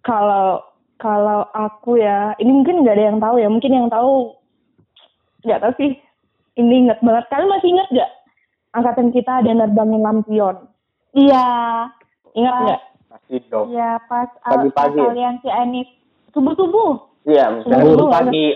Kalau 0.02 0.60
kalau 1.02 1.50
aku 1.50 1.98
ya 1.98 2.38
ini 2.38 2.54
mungkin 2.54 2.86
nggak 2.86 2.94
ada 2.94 3.06
yang 3.10 3.18
tahu 3.18 3.36
ya 3.42 3.50
mungkin 3.50 3.74
yang 3.74 3.88
tahu 3.90 4.38
nggak 5.42 5.60
tahu 5.60 5.74
sih. 5.82 5.92
Ini 6.52 6.74
ingat 6.86 7.00
banget. 7.02 7.26
Kalian 7.32 7.50
masih 7.50 7.70
ingat 7.74 7.88
nggak? 7.90 8.12
Angkatan 8.72 9.08
kita 9.10 9.32
ada 9.42 9.52
nerbangin 9.52 10.06
lampion. 10.06 10.56
Iya. 11.12 11.48
ingat 12.32 12.54
Pas- 12.54 12.62
nggak? 12.64 12.82
Pasti 13.12 13.36
dong. 13.50 13.66
Iya 13.74 13.90
pas 14.06 14.30
Pagi-pagi 14.40 14.72
pas 14.72 14.92
ya? 14.94 15.04
kalian 15.10 15.36
si 15.42 15.50
Anif. 15.50 15.88
Subuh-subuh. 16.32 16.92
iya 17.28 17.46
misalnya 17.50 17.84
Sahur. 17.92 18.10
pagi. 18.10 18.48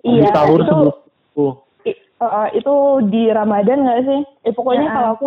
Iya 0.00 0.28
sahur 0.30 0.60
itu 0.60 0.68
sebelum 0.70 1.52
uh, 2.20 2.24
uh, 2.24 2.46
itu 2.52 2.74
di 3.08 3.22
Ramadan 3.28 3.78
nggak 3.82 4.00
sih? 4.04 4.20
Eh 4.44 4.52
pokoknya 4.52 4.86
Ya. 4.86 4.94
kalau 4.94 5.08
aku 5.16 5.26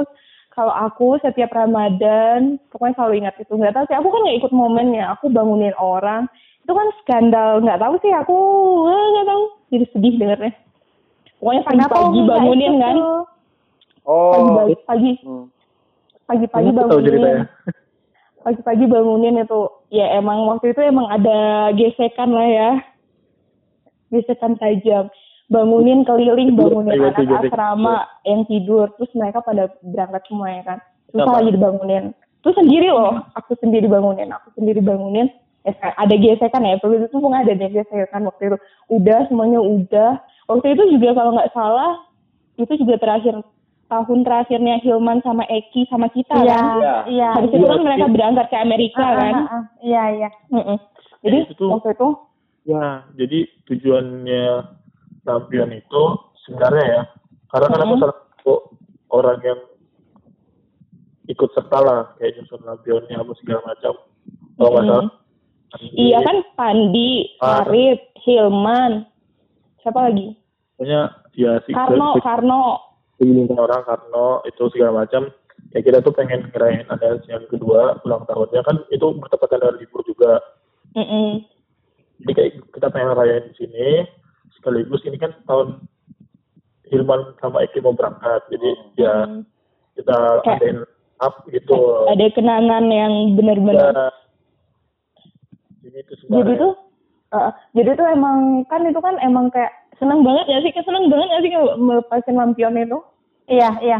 kalau 0.54 0.70
aku 0.70 1.18
setiap 1.26 1.50
Ramadan 1.50 2.62
pokoknya 2.70 2.94
selalu 2.94 3.14
ingat 3.26 3.36
itu. 3.42 3.54
Nggak 3.58 3.74
tahu 3.74 3.86
sih 3.90 3.98
aku 3.98 4.08
kan 4.14 4.22
nggak 4.22 4.40
ikut 4.40 4.54
momennya 4.54 5.04
aku 5.18 5.26
bangunin 5.34 5.74
orang. 5.82 6.30
Itu 6.62 6.78
kan 6.78 6.88
skandal. 7.02 7.60
Nggak 7.66 7.82
tahu 7.82 7.94
sih 8.06 8.14
aku 8.14 8.38
eh, 8.86 9.06
nggak 9.18 9.28
tahu. 9.28 9.44
Jadi 9.74 9.86
sedih 9.90 10.14
dengarnya. 10.22 10.54
Pokoknya 11.42 11.62
pagi-pagi 11.66 12.20
bangunin 12.30 12.74
kan? 12.80 12.96
Oh. 14.06 14.54
Pagi 14.62 14.76
pagi. 14.86 15.12
Hmm. 15.26 15.46
pagi-pagi 16.24 16.70
bangunin. 16.72 17.20
pagi-pagi 18.46 18.86
bangunin 18.86 19.42
itu. 19.42 19.62
Ya 19.90 20.14
emang 20.22 20.46
waktu 20.46 20.72
itu 20.72 20.82
emang 20.86 21.10
ada 21.10 21.74
gesekan 21.74 22.30
lah 22.30 22.48
ya. 22.48 22.72
Gesekan 24.14 24.54
tajam 24.62 25.10
bangunin 25.54 26.02
keliling 26.02 26.58
bangunin 26.58 26.98
Iya, 26.98 27.14
anak 27.14 27.46
asrama 27.46 27.96
yang 28.26 28.42
tidur. 28.44 28.90
Terus 28.98 29.14
mereka 29.14 29.40
pada 29.40 29.70
berangkat 29.80 30.26
semua 30.26 30.50
ya 30.50 30.62
kan? 30.66 30.80
Susah 31.08 31.24
Kenapa? 31.24 31.38
lagi 31.38 31.50
dibangunin. 31.54 32.04
Terus 32.42 32.56
sendiri 32.58 32.90
loh 32.90 33.22
aku 33.34 33.54
sendiri 33.56 33.86
bangunin 33.86 34.34
aku 34.34 34.50
sendiri 34.58 34.82
bangunin. 34.82 35.30
Ya, 35.64 35.72
ada 35.96 36.12
gesekan 36.14 36.66
ya 36.66 36.76
waktu 36.76 37.08
itu 37.08 37.16
pun 37.16 37.32
ada 37.32 37.54
gesekan 37.54 38.26
waktu 38.26 38.44
itu. 38.50 38.58
Udah 38.90 39.30
semuanya 39.30 39.62
udah. 39.62 40.12
Waktu 40.44 40.76
itu 40.76 40.84
juga 40.92 41.16
kalau 41.16 41.32
nggak 41.32 41.54
salah 41.54 42.04
itu 42.56 42.74
juga 42.76 43.00
terakhir 43.00 43.40
tahun 43.88 44.20
terakhirnya 44.22 44.76
Hilman 44.80 45.22
sama 45.22 45.46
Eki 45.46 45.86
sama 45.88 46.10
kita 46.10 46.34
Iya, 46.36 46.50
kan? 46.52 46.64
Iya. 46.76 46.96
iya. 47.08 47.30
habis 47.32 47.52
itu 47.52 47.62
kan 47.64 47.80
mereka 47.80 48.06
berangkat 48.08 48.46
ke 48.50 48.58
Amerika 48.58 49.00
Ah, 49.00 49.14
kan? 49.14 49.34
ah, 49.34 49.46
ah, 49.52 49.64
Iya, 49.80 50.04
iya. 50.12 50.30
Mm-mm. 50.50 50.78
jadi 51.22 51.38
itu 51.46 51.54
tuh- 51.56 51.72
waktu 51.72 51.94
itu 51.94 52.10
Ya, 52.64 52.86
jadi 53.14 53.40
tujuannya 53.68 54.46
lampion 55.24 55.72
itu 55.72 56.04
sebenarnya 56.44 56.86
ya, 56.86 57.02
karena 57.48 57.68
kan 57.70 57.80
aku 57.82 57.96
Mhm. 57.96 58.02
salah 58.02 58.18
satu 58.20 58.54
orang 59.10 59.40
yang 59.42 59.60
ikut 61.26 61.50
serta 61.56 61.80
lah, 61.80 62.00
kayak 62.20 62.36
nyusun 62.36 62.62
lampionnya 62.62 63.16
apa 63.18 63.32
segala 63.40 63.62
macam. 63.66 63.94
Kalau 64.54 64.70
nggak 64.70 64.86
salah. 64.86 65.08
iya 65.98 66.22
kan 66.22 66.38
Pandi 66.54 67.34
Ah. 67.42 67.66
Arif 67.66 67.98
Hilman 68.22 69.10
siapa 69.82 70.06
lagi 70.06 70.38
Pokoknya 70.78 71.10
ya 71.34 71.58
si 71.66 71.74
Karno 71.74 72.14
Karno 72.22 72.64
lingkungan 73.18 73.58
orang 73.58 73.82
Karno 73.82 74.46
itu 74.46 74.70
segala 74.70 75.02
macam. 75.02 75.34
Ya 75.74 75.82
kita 75.82 76.06
tuh 76.06 76.14
pengen 76.14 76.46
ngerayain 76.54 76.86
ada 76.86 77.18
yang 77.26 77.42
kedua 77.50 77.98
ulang 78.06 78.22
tahunnya 78.30 78.62
kan 78.62 78.86
itu 78.94 79.06
bertepatan 79.18 79.66
dengan 79.66 79.76
libur 79.82 80.06
juga. 80.06 80.38
Mm-mm. 80.94 81.42
Jadi 82.22 82.32
kayak 82.38 82.52
kita 82.70 82.88
pengen 82.94 83.10
ngerayain 83.10 83.50
di 83.50 83.56
sini 83.58 83.88
sekaligus 84.64 85.04
ini 85.04 85.20
kan 85.20 85.36
tahun 85.44 85.84
Hilman 86.88 87.36
sama 87.38 87.60
Eki 87.62 87.84
mau 87.84 87.92
berangkat. 87.92 88.48
Jadi 88.48 88.70
ya 88.96 89.28
Mm. 89.28 89.44
kita 89.94 90.16
Kayak- 90.42 90.56
adain 90.58 90.80
up 91.20 91.36
gitu. 91.48 91.76
ada 92.08 92.26
kenangan 92.32 92.84
yang 92.88 93.14
benar-benar 93.34 93.92
Ya. 93.92 94.08
Jadi 95.84 95.98
itu 96.00 96.14
jadi 96.16 96.24
sebenarnya. 96.48 96.56
tuh 96.58 96.74
uh, 97.34 97.52
jadi 97.74 97.90
tuh 97.94 98.08
emang 98.08 98.38
kan 98.66 98.82
itu 98.84 99.00
kan 99.00 99.16
emang 99.20 99.48
kayak 99.50 99.72
seneng 99.96 100.24
banget 100.24 100.48
ya 100.48 100.58
sih 100.60 100.72
seneng 100.78 101.08
banget 101.08 101.28
ya 101.30 101.40
sih 101.42 101.52
melepasin 101.78 102.36
lampion 102.36 102.76
itu 102.78 103.00
Iya, 103.46 103.70
iya. 103.82 104.00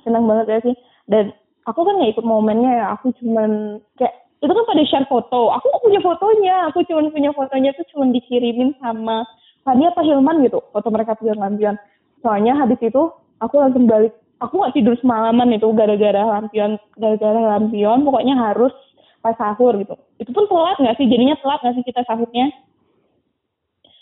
seneng 0.00 0.22
banget 0.24 0.46
ya 0.48 0.58
sih 0.62 0.74
dan 1.06 1.34
aku 1.64 1.82
kan 1.82 1.98
nggak 1.98 2.14
ikut 2.14 2.22
momennya 2.24 2.70
ya 2.72 2.86
aku 2.94 3.10
cuman 3.16 3.82
kayak 3.96 4.14
itu 4.38 4.52
kan 4.52 4.64
pada 4.64 4.82
share 4.86 5.06
foto 5.06 5.50
aku 5.50 5.66
nggak 5.66 5.82
punya 5.82 6.00
fotonya 6.00 6.56
aku 6.70 6.78
cuman 6.86 7.10
punya 7.10 7.30
fotonya 7.32 7.70
tuh 7.74 7.86
cuman 7.90 8.10
dikirimin 8.10 8.70
sama 8.78 9.26
Fani 9.66 9.82
apa 9.84 10.00
Hilman 10.00 10.40
gitu 10.40 10.62
foto 10.70 10.88
mereka 10.88 11.18
lampion 11.18 11.74
soalnya 12.22 12.54
habis 12.54 12.78
itu 12.78 13.02
aku 13.36 13.54
langsung 13.56 13.84
balik 13.84 14.14
aku 14.38 14.54
nggak 14.56 14.72
tidur 14.72 14.94
semalaman 14.96 15.50
itu 15.50 15.66
gara-gara 15.72 16.22
lampion 16.22 16.78
gara-gara 16.94 17.40
lampion 17.52 18.00
pokoknya 18.00 18.38
harus 18.38 18.70
pas 19.18 19.34
sahur 19.34 19.74
gitu 19.74 19.92
itu 20.16 20.30
pun 20.30 20.46
telat 20.46 20.78
nggak 20.78 20.94
sih 20.94 21.04
jadinya 21.04 21.34
telat 21.36 21.58
nggak 21.60 21.74
sih 21.74 21.84
kita 21.84 22.00
sahurnya 22.04 22.46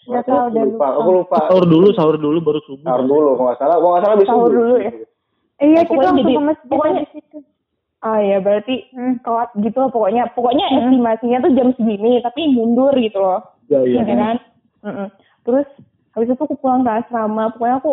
Nggak 0.04 0.22
tahu, 0.22 0.36
aku 0.36 0.48
udah 0.50 0.62
lupa 0.62 0.68
lupa. 0.68 0.86
aku 0.92 1.10
lupa 1.14 1.36
Sahur 1.48 1.64
dulu, 1.64 1.88
sahur 1.90 2.16
dulu 2.20 2.38
baru 2.38 2.60
subuh. 2.60 2.84
sahur 2.84 3.02
dulu 3.02 3.28
kalau 3.32 3.46
nggak 3.48 3.56
salah 3.56 3.76
kalau 3.80 3.88
nggak 3.88 4.04
salah 4.04 4.16
bisa 4.20 4.28
Sahur 4.28 4.50
dulu 4.52 4.74
ya? 4.76 4.92
Iya, 5.54 5.70
Nah, 5.72 5.82
kita 5.82 5.96
langsung 5.96 6.18
jadi- 6.20 6.36
ke 6.36 6.42
masjid 6.44 6.68
pokoknya- 6.68 7.00
habis 7.00 7.16
itu. 7.16 7.38
ah 8.04 8.18
ya 8.20 8.36
berarti 8.38 8.74
Hmm. 8.92 9.14
telat 9.18 9.50
gitu 9.56 9.76
lah 9.80 9.88
pokoknya 9.88 10.22
pokoknya 10.30 10.64
Hmm. 10.66 10.76
estimasinya 10.82 11.38
tuh 11.40 11.52
jam 11.56 11.68
segini 11.72 12.12
tapi 12.20 12.40
mundur 12.52 12.92
gitu 12.94 13.16
loh 13.16 13.40
Ya, 13.64 13.80
iya. 13.80 13.96
ya 13.96 14.14
kan 14.14 14.36
Mm-mm. 14.84 15.08
Terus 15.44 15.68
habis 16.16 16.28
itu 16.30 16.40
aku 16.40 16.56
pulang 16.58 16.82
ke 16.82 16.90
asrama. 16.90 17.52
Pokoknya 17.54 17.76
aku 17.80 17.92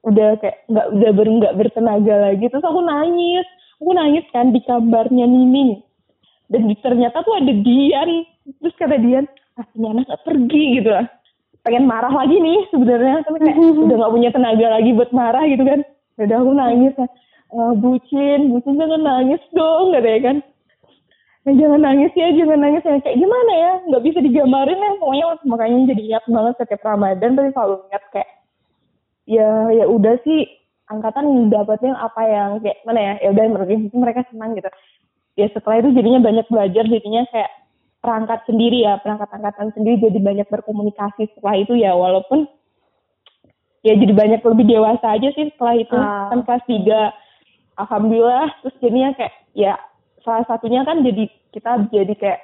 udah 0.00 0.28
kayak 0.40 0.56
nggak 0.70 0.86
udah 0.96 1.10
ber 1.12 1.26
nggak 1.28 1.56
bertenaga 1.60 2.14
lagi. 2.30 2.44
Terus 2.48 2.64
aku 2.64 2.80
nangis. 2.82 3.46
Aku 3.80 3.90
nangis 3.96 4.24
kan 4.34 4.52
di 4.52 4.60
kamarnya 4.64 5.24
Nining. 5.24 5.80
Dan 6.50 6.68
di- 6.68 6.80
ternyata 6.82 7.22
tuh 7.24 7.38
ada 7.38 7.52
Dian. 7.52 8.10
Terus 8.60 8.74
kata 8.76 8.96
Dian 9.00 9.24
ah 9.58 9.66
ini 9.76 9.86
anak 9.92 10.24
pergi 10.24 10.80
gitu 10.80 10.90
lah. 10.90 11.06
Pengen 11.60 11.84
marah 11.84 12.12
lagi 12.12 12.40
nih 12.40 12.68
sebenarnya. 12.72 13.24
Tapi 13.24 13.36
kayak 13.40 13.56
udah 13.86 13.96
nggak 14.00 14.12
punya 14.14 14.30
tenaga 14.32 14.66
lagi 14.80 14.90
buat 14.96 15.10
marah 15.12 15.44
gitu 15.46 15.62
kan. 15.64 15.80
Udah 16.20 16.36
aku 16.40 16.52
nangis 16.56 16.92
kan. 16.96 17.08
"Eh, 17.50 17.72
bucin 17.82 18.40
bucin 18.54 18.78
jangan 18.78 19.02
nangis 19.02 19.42
dong 19.50 19.90
katanya 19.90 20.20
kan 20.22 20.36
"Eh, 21.48 21.56
jangan 21.56 21.80
nangis 21.80 22.12
ya 22.12 22.28
jangan 22.36 22.60
nangis 22.60 22.84
ya. 22.84 23.00
Kayak 23.00 23.16
gimana 23.16 23.52
ya? 23.56 23.72
Nggak 23.88 24.02
bisa 24.04 24.18
digamarin 24.20 24.76
ya 24.76 24.90
pokoknya 25.00 25.26
makanya 25.48 25.78
jadi 25.96 26.02
ingat 26.12 26.24
banget 26.28 26.54
setiap 26.60 26.82
Ramadan 26.84 27.30
tapi 27.32 27.48
selalu 27.56 27.74
ingat 27.88 28.04
kayak 28.12 28.30
ya 29.24 29.48
ya 29.72 29.84
udah 29.88 30.14
sih 30.20 30.44
angkatan 30.90 31.48
dapatnya 31.48 31.96
apa 31.96 32.20
yang 32.28 32.50
kayak 32.60 32.78
mana 32.84 33.00
ya? 33.00 33.14
Ya 33.24 33.28
udah 33.32 33.44
gue, 33.64 33.88
mereka 33.96 34.20
senang 34.28 34.52
gitu. 34.52 34.68
Ya 35.38 35.46
setelah 35.48 35.80
itu 35.80 35.96
jadinya 35.96 36.20
banyak 36.20 36.46
belajar 36.52 36.84
jadinya 36.84 37.24
kayak 37.32 37.50
perangkat 38.00 38.40
sendiri 38.48 38.84
ya 38.84 38.96
perangkat 39.00 39.28
angkatan 39.28 39.68
sendiri 39.76 39.96
jadi 40.00 40.18
banyak 40.20 40.48
berkomunikasi 40.48 41.36
setelah 41.36 41.56
itu 41.56 41.76
ya 41.76 41.92
walaupun 41.92 42.48
ya 43.80 43.92
jadi 43.96 44.12
banyak 44.12 44.40
lebih 44.40 44.66
dewasa 44.68 45.16
aja 45.16 45.28
sih 45.32 45.52
setelah 45.52 45.74
itu 45.76 45.96
Ah. 45.96 46.28
kan 46.28 46.44
kelas 46.44 46.64
tiga. 46.68 47.12
Alhamdulillah 47.80 48.48
terus 48.60 48.76
jadinya 48.84 49.16
kayak 49.16 49.32
ya 49.56 49.80
salah 50.20 50.44
satunya 50.44 50.82
kan 50.82 51.00
jadi 51.00 51.24
kita 51.50 51.88
jadi 51.88 52.14
kayak 52.14 52.40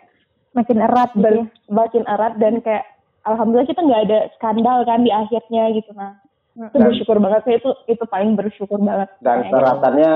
Makin 0.53 0.81
erat 0.81 1.13
gitu 1.13 1.21
ya. 1.21 1.25
ber- 1.45 1.53
makin 1.69 2.05
erat 2.07 2.35
dan 2.37 2.65
kayak 2.65 2.89
alhamdulillah 3.23 3.69
kita 3.69 3.77
nggak 3.79 4.03
ada 4.09 4.19
skandal 4.33 4.79
kan 4.83 5.05
di 5.05 5.13
akhirnya 5.13 5.69
gitu 5.71 5.93
nah. 5.93 6.17
Itu 6.57 6.73
Dan- 6.73 6.89
bersyukur 6.89 7.21
banget 7.21 7.45
sih 7.45 7.55
itu 7.55 7.71
itu 7.85 8.05
paling 8.07 8.33
bersyukur 8.33 8.81
banget. 8.81 9.13
Dan 9.21 9.45
Kayak 9.45 9.53
keratannya 9.53 10.13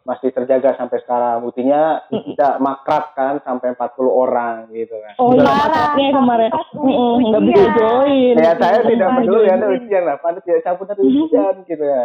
masih 0.00 0.30
terjaga 0.30 0.78
sampai 0.78 1.02
sekarang. 1.02 1.42
Buktinya 1.42 2.06
kita 2.06 2.56
makrab 2.56 3.10
kan 3.12 3.42
sampai 3.42 3.74
40 3.74 4.06
orang 4.06 4.70
gitu 4.70 4.94
kan. 4.94 5.14
Oh 5.18 5.34
iya, 5.34 5.42
Parah, 5.42 5.66
maksudnya 5.66 6.08
kemarin. 6.14 6.50
Mm-mm, 6.72 7.12
nggak 7.20 7.42
ujian. 7.42 7.50
bisa 7.50 7.70
join. 7.74 8.34
ya 8.38 8.52
saya 8.54 8.78
tidak 8.80 9.08
peduli 9.12 9.48
ada 9.50 9.66
ujian 9.68 10.02
lah. 10.06 10.16
Pada 10.16 10.38
tidak 10.38 10.60
campur 10.62 10.86
ada 10.86 11.02
ujian 11.02 11.54
gitu 11.66 11.82
ya. 11.82 12.04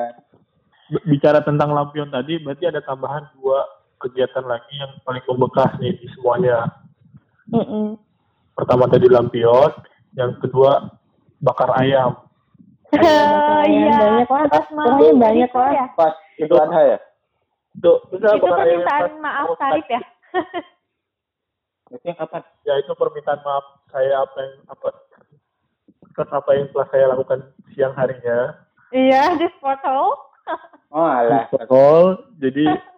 Bicara 1.05 1.39
tentang 1.41 1.69
lampion 1.69 2.09
tadi, 2.09 2.37
berarti 2.37 2.65
ada 2.65 2.81
tambahan 2.81 3.29
dua 3.37 3.61
kegiatan 4.05 4.45
lagi 4.45 4.73
yang 4.73 4.93
paling 5.01 5.23
membekas 5.25 5.71
nih 5.77 5.93
di 5.95 6.07
semuanya. 6.13 6.69
Mm-mm. 7.47 7.97
Pertama 8.53 8.85
tadi 8.85 9.05
lampion, 9.05 9.73
yang 10.13 10.37
kedua 10.37 10.93
bakar 11.39 11.73
ayam. 11.75 12.21
Ayam 12.93 13.65
Iya. 13.65 13.97
banyak 14.23 14.29
atas 14.47 14.65
mau 14.71 14.85
pokoknya 14.93 15.11
banyak 15.17 15.49
itu 15.49 15.57
lah. 15.57 15.71
ya? 15.73 15.85
Pas 15.93 16.13
itu 16.37 16.53
ada 16.53 16.79
ya. 16.85 16.97
Itu, 17.73 17.91
bisa 18.07 18.27
Itu 18.31 18.45
permintaan 18.45 19.03
pas- 19.03 19.19
maaf 19.19 19.47
pas- 19.47 19.59
Sarip 19.59 19.87
ya? 19.89 20.01
Itu 21.87 22.03
yang 22.03 22.17
kapan? 22.17 22.41
Ya 22.63 22.73
itu 22.77 22.91
permintaan 22.93 23.41
maaf 23.41 23.65
saya 23.87 24.21
apa 24.21 24.37
yang 24.39 24.53
apa 24.67 24.87
atas 26.15 26.29
apa 26.31 26.49
yang 26.53 26.67
telah 26.71 26.87
saya 26.87 27.05
lakukan 27.09 27.39
siang 27.71 27.93
harinya. 27.93 28.55
Iya, 28.89 29.23
di 29.41 29.47
foto. 29.59 30.23
Oh 30.89 31.03
alah. 31.03 31.49
Protokol, 31.49 32.31
jadi 32.39 32.63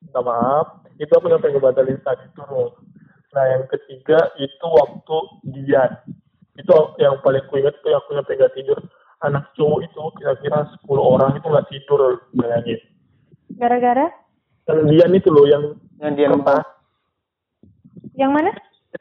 minta 0.00 0.20
maaf. 0.20 0.66
Itu 0.96 1.12
aku 1.16 1.28
sampai 1.28 1.52
ngebatalin 1.52 2.00
tadi 2.04 2.24
itu. 2.28 2.42
Ro. 2.44 2.76
Nah 3.30 3.44
yang 3.46 3.64
ketiga 3.70 4.18
itu 4.36 4.66
waktu 4.66 5.16
Dian. 5.48 5.92
Itu 6.58 6.74
yang 7.00 7.22
paling 7.24 7.46
ku 7.48 7.56
ingat 7.56 7.78
tuh 7.80 7.94
aku 7.94 8.16
sampai 8.18 8.36
nggak 8.36 8.54
tidur. 8.58 8.78
Anak 9.20 9.52
cowok 9.52 9.84
itu 9.84 10.02
kira-kira 10.16 10.64
10 10.80 10.96
orang 10.96 11.36
itu 11.36 11.46
nggak 11.46 11.68
tidur 11.68 12.00
bayangin. 12.32 12.80
Gara-gara? 13.60 14.08
Yang 14.64 14.80
Dian 14.88 15.12
itu 15.12 15.28
loh 15.28 15.44
yang 15.48 15.64
Yang 16.00 16.12
dia 16.16 16.28
kertas, 16.32 16.64
Yang 18.16 18.30
mana? 18.32 18.50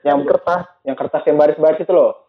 yang 0.04 0.20
kertas, 0.28 0.64
yang 0.84 0.96
kertas 1.00 1.24
yang 1.24 1.38
baris-baris 1.40 1.80
itu 1.80 1.94
loh. 1.96 2.29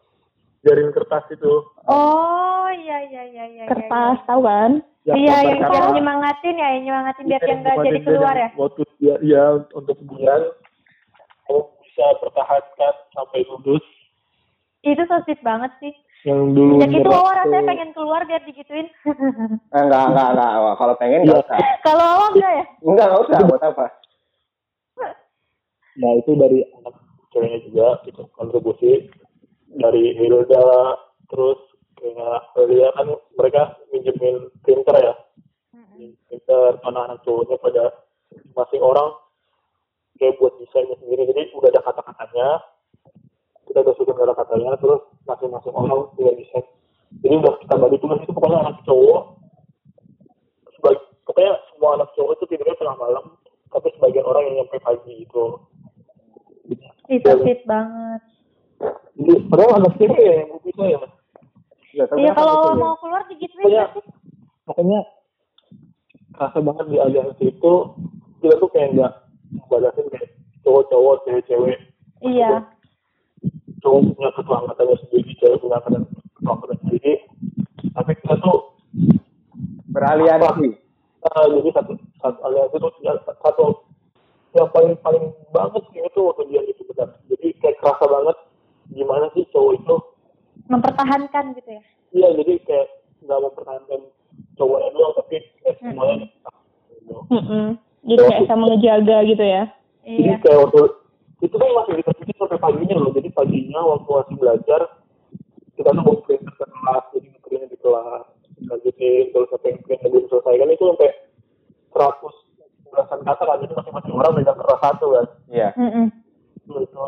Jaring 0.64 0.90
kertas 0.92 1.24
itu. 1.32 1.52
Oh, 1.88 2.68
iya 2.68 2.98
iya 3.08 3.22
iya 3.24 3.44
iya. 3.48 3.64
Kertas, 3.68 4.20
tahu 4.28 4.44
kan? 4.44 4.84
Iya, 5.08 5.16
iya 5.16 5.36
yang 5.56 5.60
yang 5.64 5.96
nyemangatin 5.96 6.54
ya, 6.60 6.68
yang 6.76 6.84
nyemangatin 6.92 7.24
biar 7.24 7.40
Iya, 7.40 7.48
yang 7.48 7.60
nggak 7.64 7.76
jadi 7.88 8.00
keluar 8.04 8.34
ya. 8.36 8.48
Waktu 8.52 8.82
dia, 9.00 9.14
ya 9.24 9.44
untuk 9.72 9.96
Dian, 10.04 10.42
kamu 11.48 11.60
bisa 11.80 12.04
pertahankan 12.20 12.94
sampai 13.16 13.40
lulus. 13.48 13.84
Itu 14.84 15.02
so 15.08 15.16
sweet 15.24 15.40
banget 15.40 15.72
sih. 15.80 15.92
Yang 16.20 16.52
dulu 16.52 16.72
Sejak 16.84 17.00
itu 17.00 17.08
Wawa 17.08 17.32
rasanya 17.32 17.64
pengen 17.64 17.90
keluar 17.96 18.20
biar 18.28 18.42
digituin. 18.44 18.88
Eh, 19.72 19.80
enggak, 19.80 20.04
enggak, 20.12 20.28
enggak. 20.36 20.52
Wah, 20.60 20.74
Kalau 20.76 20.94
pengen 21.00 21.24
enggak 21.24 21.40
usah. 21.48 21.58
Kalau 21.88 22.04
Wawa 22.04 22.26
enggak 22.36 22.52
ya? 22.52 22.64
Enggak, 22.84 23.06
enggak 23.08 23.22
usah. 23.24 23.38
Buat 23.48 23.62
apa? 23.64 23.86
Nah 26.00 26.16
itu 26.16 26.32
dari 26.38 26.62
anak 26.80 26.94
ceweknya 27.34 27.60
juga 27.66 27.86
gitu 28.06 28.22
kontribusi 28.38 29.10
dari 29.76 30.16
Hilda 30.18 30.98
terus 31.30 31.58
kayak 32.00 32.42
dia 32.66 32.88
kan 32.96 33.06
mereka 33.38 33.62
minjemin 33.94 34.50
printer 34.66 34.96
ya. 34.98 35.14
Printer 36.26 36.80
anak-anak 36.82 37.20
cowoknya 37.22 37.56
pada 37.60 37.84
masing 38.56 38.82
orang. 38.82 39.14
Kayak 40.18 40.36
buat 40.42 40.52
desainnya 40.60 40.96
sendiri. 41.00 41.28
Jadi 41.30 41.42
udah 41.56 41.68
ada 41.70 41.80
kata-katanya. 41.86 42.48
Kita 43.68 43.78
udah 43.86 43.94
susun 43.94 44.16
kata-katanya 44.18 44.74
terus 44.82 45.02
masing-masing 45.24 45.74
orang 45.76 46.10
punya 46.18 46.34
desain. 46.34 46.66
Jadi 47.22 47.34
udah 47.38 47.54
kita 47.62 47.74
bagi 47.78 47.98
tugas 48.02 48.18
itu 48.26 48.32
pokoknya 48.34 48.58
anak 48.66 48.76
cowok. 48.82 49.22
Sebagai 50.74 51.00
pokoknya 51.28 51.52
semua 51.70 51.90
anak 52.00 52.08
cowok 52.18 52.32
itu 52.34 52.44
tidurnya 52.50 52.76
tengah 52.80 52.98
malam 52.98 53.24
tapi 53.70 53.88
sebagian 53.94 54.26
orang 54.26 54.42
yang 54.50 54.54
nyampe 54.62 54.82
pagi 54.82 55.22
gitu 55.22 55.62
Itu 57.10 57.30
sweet 57.42 57.62
banget. 57.66 58.22
Jadi 59.12 59.32
padahal 59.46 59.72
anak 59.76 59.92
cewek 59.96 60.18
ya 60.18 60.32
yang 60.40 60.50
bisa 60.60 60.84
ya 60.86 60.98
mas 60.98 61.12
Iya, 61.90 62.04
Iya 62.06 62.30
apa 62.30 62.38
kalau 62.38 62.54
gitu 62.54 62.62
Wawa 62.62 62.70
ya? 62.70 62.78
mau 62.78 62.94
keluar 62.96 63.22
digituin 63.26 63.58
Pokoknya- 63.60 63.82
nggak 63.82 63.90
sih? 63.92 64.04
makanya 64.62 64.98
kerasa 66.30 66.58
banget 66.60 66.86
di 66.86 66.96
aliansi 66.98 67.44
itu 67.50 67.72
kita 68.38 68.54
tuh 68.56 68.70
kayak 68.70 68.88
nggak 68.94 69.12
batasin 69.66 70.06
kayak 70.08 70.28
cowok-cowok 70.62 71.14
cewek-cewek 71.24 71.78
Iya. 72.22 72.50
cowok 73.80 74.00
punya 74.14 74.30
ketua 74.32 74.56
angkatannya 74.60 74.96
sendiri 75.02 75.30
cewek 75.36 75.58
punya 75.58 75.76
angkatan 75.78 76.78
sendiri 76.78 77.12
tapi 77.90 78.12
kita 78.16 78.34
tuh 78.38 78.58
Beraliansi. 79.90 80.70
uh, 81.26 81.46
jadi 81.50 81.68
satu 81.74 81.92
satu 82.16 82.38
aliansi 82.40 82.76
itu 82.78 82.88
ya, 83.02 83.12
satu 83.26 83.64
yang 84.52 84.70
paling 84.70 84.94
paling 85.00 85.24
banget 85.50 85.82
sih 85.90 86.00
itu 86.00 86.20
waktu 86.22 86.42
dia 86.46 86.62
itu 86.64 86.82
benar 86.86 87.18
jadi 87.26 87.50
kayak 87.58 87.76
kerasa 87.78 88.04
banget 88.06 88.36
gimana 88.90 89.26
sih 89.32 89.46
cowok 89.50 89.72
itu 89.76 89.96
Mempertahankan 90.66 91.44
gitu 91.56 91.70
ya. 91.70 91.82
iya 92.10 92.28
jadi 92.36 92.52
kayak 92.62 92.86
nggak 93.22 93.40
mempertahankan 93.42 94.00
cowoknya 94.54 94.88
doang 94.92 95.12
tapi 95.16 95.36
semuanya 95.78 96.14
gitu. 96.22 97.14
Mm-mm. 97.30 97.66
Jadi 98.00 98.20
kayak 98.22 98.46
sama 98.46 98.64
ngejaga 98.68 99.16
gitu 99.26 99.44
ya. 99.44 99.62
Jadi 100.04 100.22
Iya. 100.24 100.36
kayak 100.40 100.58
waktu 100.64 100.80
itu 101.40 101.54
kan 101.54 101.70
masih 101.74 101.92
dikasih 101.98 102.34
sampai 102.36 102.58
paginya 102.58 102.96
loh. 102.96 103.10
Jadi 103.10 103.28
paginya 103.30 103.80
waktu 103.82 104.08
masih 104.10 104.36
belajar 104.36 104.80
kita 105.74 105.90
tuh 105.90 106.02
bawa 106.02 106.20
printer 106.22 106.52
ke 106.52 106.64
kelas, 106.66 107.04
jadi 107.10 107.26
ngeprintnya 107.30 107.68
di 107.68 107.78
kelas, 107.80 108.24
lanjutin 108.68 109.24
terus 109.32 109.48
sampai 109.48 109.70
printnya 109.80 110.08
belum 110.08 110.24
selesai 110.28 110.54
kan 110.54 110.68
itu 110.68 110.84
sampai 110.86 111.10
seratus 111.90 112.34
belasan 112.90 113.20
kata 113.22 113.42
kan 113.42 113.56
jadi 113.58 113.72
masing-masing 113.74 114.12
orang 114.12 114.32
megang 114.36 114.58
kertas 114.60 114.80
satu 114.82 115.06
kan. 115.10 115.26
Iya. 115.48 115.68
Mm-mm. 115.74 116.06
Itu 116.60 116.72
itu 116.80 117.00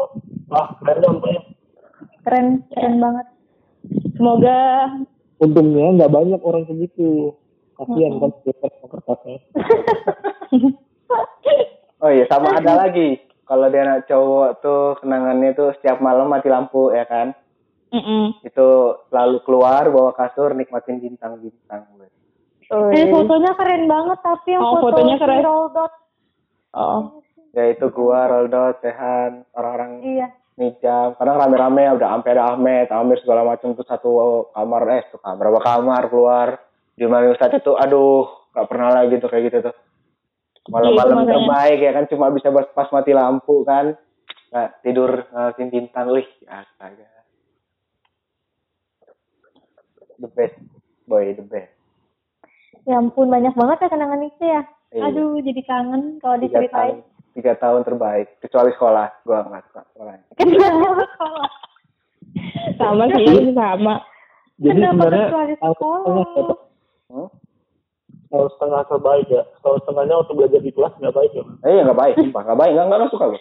ah 0.50 0.66
keren 0.80 0.98
dong 1.00 1.20
pokoknya. 1.20 1.42
Keren, 2.23 2.62
keren 2.70 2.97
banget. 2.99 3.27
Semoga 4.15 4.59
Untungnya 5.43 5.86
nggak 5.99 6.12
banyak 6.15 6.40
orang 6.47 6.65
segitu. 6.70 7.35
Kasihan 7.74 8.23
kan 8.23 8.31
kertasnya. 8.86 9.39
Oh 12.03 12.11
iya, 12.11 12.27
sama 12.27 12.59
ada 12.59 12.74
lagi. 12.74 13.23
Kalau 13.47 13.70
dia 13.70 13.86
anak 13.86 14.11
cowok 14.11 14.49
tuh 14.59 14.99
kenangannya 14.99 15.55
tuh 15.55 15.70
setiap 15.78 16.03
malam 16.03 16.27
mati 16.27 16.51
lampu 16.51 16.90
ya 16.90 17.07
kan. 17.07 17.31
Mm-mm. 17.94 18.43
Itu 18.43 18.99
selalu 19.07 19.39
keluar 19.47 19.86
bawa 19.86 20.11
kasur 20.11 20.51
nikmatin 20.51 20.99
bintang-bintang. 20.99 21.86
Eh, 22.90 23.07
fotonya 23.07 23.55
keren 23.55 23.85
banget 23.86 24.19
tapi 24.19 24.49
yang 24.51 24.65
Oh, 24.65 24.81
foto 24.82 24.99
fotonya 24.99 25.15
keren. 25.20 25.44
dot. 25.44 25.93
Oh. 26.74 27.23
Ya 27.53 27.69
itu 27.69 27.86
gua, 27.93 28.27
Roldo, 28.27 28.81
Sehan, 28.81 29.44
orang-orang 29.53 30.01
Iya. 30.01 30.28
Mijam. 30.57 31.16
Kadang 31.16 31.37
rame-rame 31.41 31.97
udah 31.97 32.09
sampai 32.19 32.33
ada 32.37 32.45
Ahmed, 32.55 32.89
Amir 32.93 33.19
segala 33.20 33.43
macam 33.47 33.73
tuh 33.73 33.87
satu 33.87 34.11
kamar 34.53 34.83
eh 34.93 35.05
tuh 35.09 35.20
kamar 35.20 35.39
berapa 35.39 35.61
kamar 35.61 36.03
keluar. 36.12 36.49
Di 36.93 37.09
mana 37.09 37.33
Ustadz 37.33 37.61
itu 37.61 37.73
aduh 37.73 38.29
gak 38.53 38.69
pernah 38.69 38.93
lagi 38.93 39.16
tuh 39.16 39.29
kayak 39.33 39.45
gitu 39.49 39.59
tuh. 39.70 39.74
Malam-malam 40.70 41.27
Iya, 41.27 41.35
terbaik 41.35 41.79
ya 41.83 41.91
kan 41.91 42.05
cuma 42.07 42.31
bisa 42.31 42.55
pas, 42.55 42.66
pas 42.70 42.89
mati 42.95 43.11
lampu 43.11 43.66
kan. 43.66 43.99
Nah, 44.53 44.69
tidur 44.85 45.27
ngeliatin 45.33 45.69
bintang, 45.73 46.07
wih 46.12 46.29
astaga. 46.47 47.09
The 50.23 50.31
best, 50.31 50.55
boy, 51.09 51.35
the 51.35 51.43
best. 51.43 51.73
Ya 52.87 52.99
ampun 52.99 53.27
banyak 53.27 53.55
banget 53.59 53.79
ya 53.83 53.89
kenangan 53.91 54.23
itu 54.23 54.45
ya. 54.45 54.62
Iya. 54.93 55.03
Aduh 55.09 55.41
jadi 55.41 55.62
kangen 55.66 56.20
kalau 56.20 56.37
tahun, 56.39 56.45
diceritain. 56.47 56.97
Tiga 57.32 57.52
tahun 57.56 57.82
terbaik, 57.84 58.40
kecuali 58.40 58.70
sekolah, 58.76 59.06
gua 59.24 59.44
nggak 59.48 59.62
suka 59.72 59.82
sekolah? 59.92 60.12
Sama 62.78 63.04
sih, 63.12 63.52
sama. 63.52 63.94
Jadi 64.62 64.80
sebenarnya 64.80 65.28
kalau 68.32 68.48
setengah 68.56 68.82
terbaik 68.88 69.26
ya. 69.28 69.42
Kalau 69.60 69.76
setengahnya 69.84 70.14
waktu 70.24 70.32
belajar 70.32 70.60
di 70.64 70.72
kelas 70.72 70.94
nggak 70.96 71.16
baik 71.16 71.32
ya. 71.36 71.44
Eh, 71.68 71.84
nggak 71.84 71.98
baik, 71.98 72.14
sumpah, 72.16 72.42
nggak 72.48 72.60
baik, 72.60 72.72
nggak 72.72 72.86
nggak 72.88 73.12
suka 73.12 73.24
gua. 73.28 73.40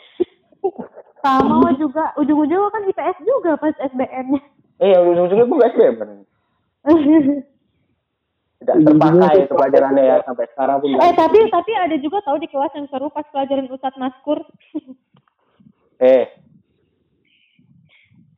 Sama 1.21 1.69
juga. 1.77 2.05
Ujung-ujungnya 2.17 2.69
kan 2.73 2.83
IPS 2.89 3.17
juga 3.23 3.51
pas 3.55 3.75
SBM-nya. 3.77 4.41
Eh, 4.81 4.97
ujung-ujungnya 4.99 5.45
nggak 5.47 5.71
SBM 5.75 5.95
kan. 5.99 6.09
Tidak 8.61 8.77
terpakai 8.85 9.49
itu 9.49 9.53
pelajarannya 9.57 10.03
ya 10.05 10.17
sampai 10.21 10.45
sekarang 10.53 10.77
pun. 10.85 10.93
eh 10.93 11.13
tapi 11.17 11.39
tapi 11.49 11.71
ada 11.73 11.97
juga 11.97 12.21
tahu 12.21 12.37
di 12.37 12.45
kelas 12.45 12.69
yang 12.77 12.85
seru 12.93 13.09
pas 13.09 13.25
pelajaran 13.33 13.65
Ustadz 13.67 13.97
Maskur. 13.97 14.39
Eh, 16.01 16.25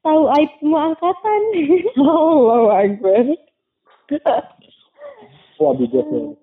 tahu 0.03 0.27
aib 0.35 0.51
semua 0.59 0.91
angkatan. 0.91 1.41
Allahu 1.95 2.67
Akbar. 2.83 3.23
Wah 5.63 5.73
bijak 5.79 6.03
ya. 6.03 6.35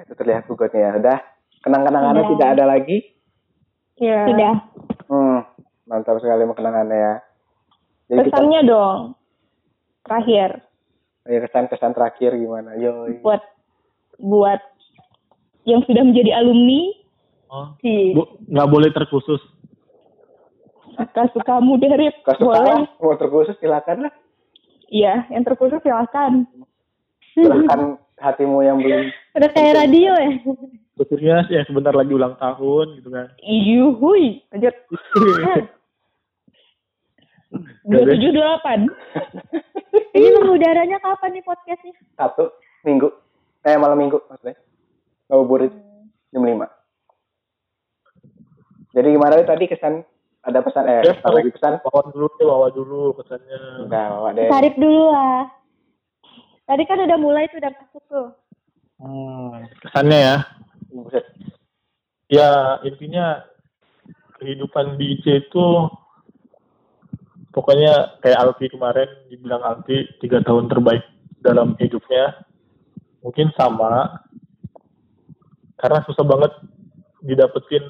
itu 0.00 0.12
terlihat 0.16 0.48
gugutnya 0.48 0.80
ya. 0.80 0.90
Udah, 0.96 1.18
kenang-kenangannya 1.60 2.24
Udah. 2.24 2.32
tidak 2.32 2.48
ada 2.56 2.64
lagi. 2.72 2.98
Ya. 4.00 4.24
Sudah. 4.24 4.54
Hmm, 5.12 5.44
mantap 5.84 6.16
sekali 6.24 6.48
kenangannya 6.48 6.96
ya. 6.96 7.14
Jadi 8.08 8.20
kita, 8.24 8.32
Pesannya 8.32 8.60
dong. 8.64 9.00
Terakhir 10.08 10.50
ya, 11.30 11.38
kesan-kesan 11.40 11.94
terakhir 11.94 12.34
gimana? 12.34 12.74
Yoi. 12.74 13.22
buat 13.22 13.38
buat 14.18 14.60
yang 15.64 15.86
sudah 15.86 16.02
menjadi 16.02 16.34
alumni 16.36 16.98
Oh. 17.50 17.74
si 17.82 18.14
Bu, 18.14 18.38
nggak 18.46 18.70
boleh 18.70 18.90
terkhusus. 18.94 19.42
suka 20.94 21.22
sukamu 21.34 21.82
dari 21.82 22.12
Kalau 22.22 22.46
boleh 22.46 22.86
mau 23.00 23.18
terkhusus 23.18 23.58
silakan 23.58 24.06
lah. 24.06 24.12
iya 24.86 25.26
yang 25.32 25.42
terkhusus 25.42 25.82
silakan 25.82 26.46
Silahkan 27.34 27.98
hatimu 28.18 28.62
yang 28.62 28.78
belum. 28.78 29.10
Udah 29.34 29.50
kayak 29.50 29.82
radio 29.82 30.12
ya. 30.14 30.30
Khususnya 30.94 31.36
ya 31.48 31.62
sebentar 31.64 31.90
lagi 31.90 32.12
ulang 32.12 32.36
tahun 32.36 33.00
gitu 33.00 33.08
kan. 33.08 33.26
Yuhui, 33.42 34.44
lanjut. 34.52 34.74
Dua 37.50 38.02
tujuh 38.06 38.30
delapan. 38.30 38.86
Ini 40.16 40.28
mengudaranya 40.32 40.98
kapan 40.98 41.30
nih 41.32 41.42
podcastnya? 41.42 41.94
Satu 42.14 42.54
minggu. 42.82 43.10
Eh 43.62 43.74
malam 43.74 43.98
minggu 43.98 44.22
maksudnya. 44.24 44.54
Ngabuburit 45.26 45.74
jam 46.30 46.42
5. 46.42 46.66
Jadi 48.90 49.08
gimana 49.08 49.34
tadi 49.40 49.64
kesan 49.66 50.02
ada 50.40 50.58
pesan 50.60 50.84
eh 50.84 51.02
Ya, 51.04 51.14
apa 51.16 51.30
lagi 51.32 51.50
pesan? 51.50 51.78
bawa 51.80 52.00
dulu 52.08 52.26
bawa 52.40 52.68
dulu 52.70 53.02
pesannya 53.14 53.58
Enggak, 53.82 54.06
bawa 54.08 54.28
deh. 54.32 54.48
Sarip 54.48 54.74
dulu 54.76 55.02
lah. 55.08 55.46
Tadi 56.64 56.82
kan 56.84 56.98
udah 56.98 57.18
mulai 57.18 57.46
tuh 57.46 57.58
udah 57.58 57.72
masuk 57.72 58.02
tuh. 58.06 58.26
hmm, 58.96 59.50
kesannya 59.80 60.18
ya 60.20 60.36
Buset. 60.88 61.24
ya 62.28 62.50
intinya 62.82 63.42
kehidupan 64.36 64.94
di 64.96 65.16
IC 65.16 65.24
itu 65.44 65.66
pokoknya 67.52 68.20
kayak 68.24 68.40
Alfi 68.40 68.66
kemarin 68.70 69.08
dibilang 69.28 69.62
Alfi 69.62 70.06
tiga 70.22 70.42
tahun 70.42 70.70
terbaik 70.70 71.04
dalam 71.44 71.76
hidupnya. 71.78 72.46
Mungkin 73.20 73.52
sama. 73.54 74.24
Karena 75.76 76.04
susah 76.04 76.24
banget 76.24 76.52
didapetin 77.24 77.84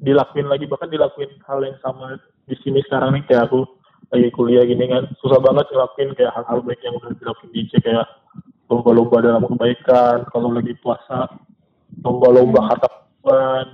dilakuin 0.00 0.48
lagi 0.48 0.64
bahkan 0.64 0.88
dilakuin 0.88 1.28
hal 1.44 1.60
yang 1.60 1.76
sama 1.84 2.16
di 2.48 2.56
sini 2.64 2.80
sekarang 2.88 3.20
nih 3.20 3.24
kayak 3.28 3.52
aku 3.52 3.68
lagi 4.12 4.28
kuliah 4.32 4.64
gini 4.64 4.88
kan. 4.88 5.08
Susah 5.20 5.40
banget 5.40 5.68
ngelakuin 5.72 6.16
kayak 6.16 6.32
hal-hal 6.32 6.64
baik 6.64 6.80
yang 6.80 6.96
udah 6.96 7.12
dilakuin 7.16 7.50
di 7.52 7.58
IC 7.68 7.72
kayak 7.84 8.08
lomba-lomba 8.72 9.18
dalam 9.20 9.44
kebaikan 9.44 10.24
kalau 10.30 10.54
lagi 10.54 10.72
puasa 10.78 11.26
lomba-lomba 12.06 12.70
kata 12.70 12.88
Tuhan 13.20 13.66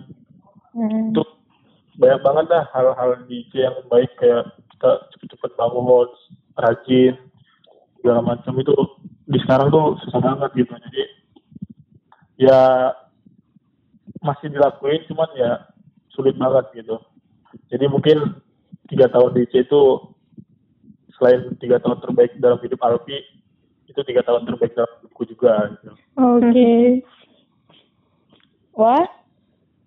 Hmm. 0.76 1.08
itu 1.08 1.24
banyak 1.96 2.20
banget 2.20 2.44
dah 2.52 2.64
hal-hal 2.76 3.24
di 3.24 3.48
IC 3.48 3.52
yang 3.56 3.76
baik 3.88 4.12
kayak 4.20 4.44
kita 4.76 5.08
cepet-cepet 5.16 5.52
bangun 5.56 6.08
rajin 6.60 7.14
segala 7.98 8.20
macam 8.20 8.54
itu 8.60 8.76
di 9.26 9.38
sekarang 9.42 9.72
tuh 9.72 9.96
susah 10.04 10.20
banget 10.20 10.50
gitu 10.64 10.72
jadi 10.76 11.02
ya 12.36 12.60
masih 14.20 14.52
dilakuin 14.52 15.00
cuman 15.08 15.28
ya 15.34 15.64
sulit 16.12 16.36
banget 16.36 16.84
gitu 16.84 17.00
jadi 17.72 17.88
mungkin 17.88 18.36
tiga 18.92 19.08
tahun 19.08 19.32
di 19.34 19.48
IC 19.48 19.66
itu 19.66 19.82
selain 21.16 21.56
tiga 21.56 21.80
tahun 21.80 21.98
terbaik 22.04 22.36
dalam 22.38 22.60
hidup 22.60 22.78
Alfi 22.84 23.16
itu 23.88 24.00
tiga 24.04 24.20
tahun 24.22 24.44
terbaik 24.44 24.76
dalam 24.76 24.92
hidupku 25.00 25.22
juga 25.24 25.72
gitu. 25.72 25.92
Oke. 26.20 27.00
Wah, 28.76 29.08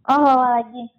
Oh, 0.10 0.26
lagi. 0.41 0.90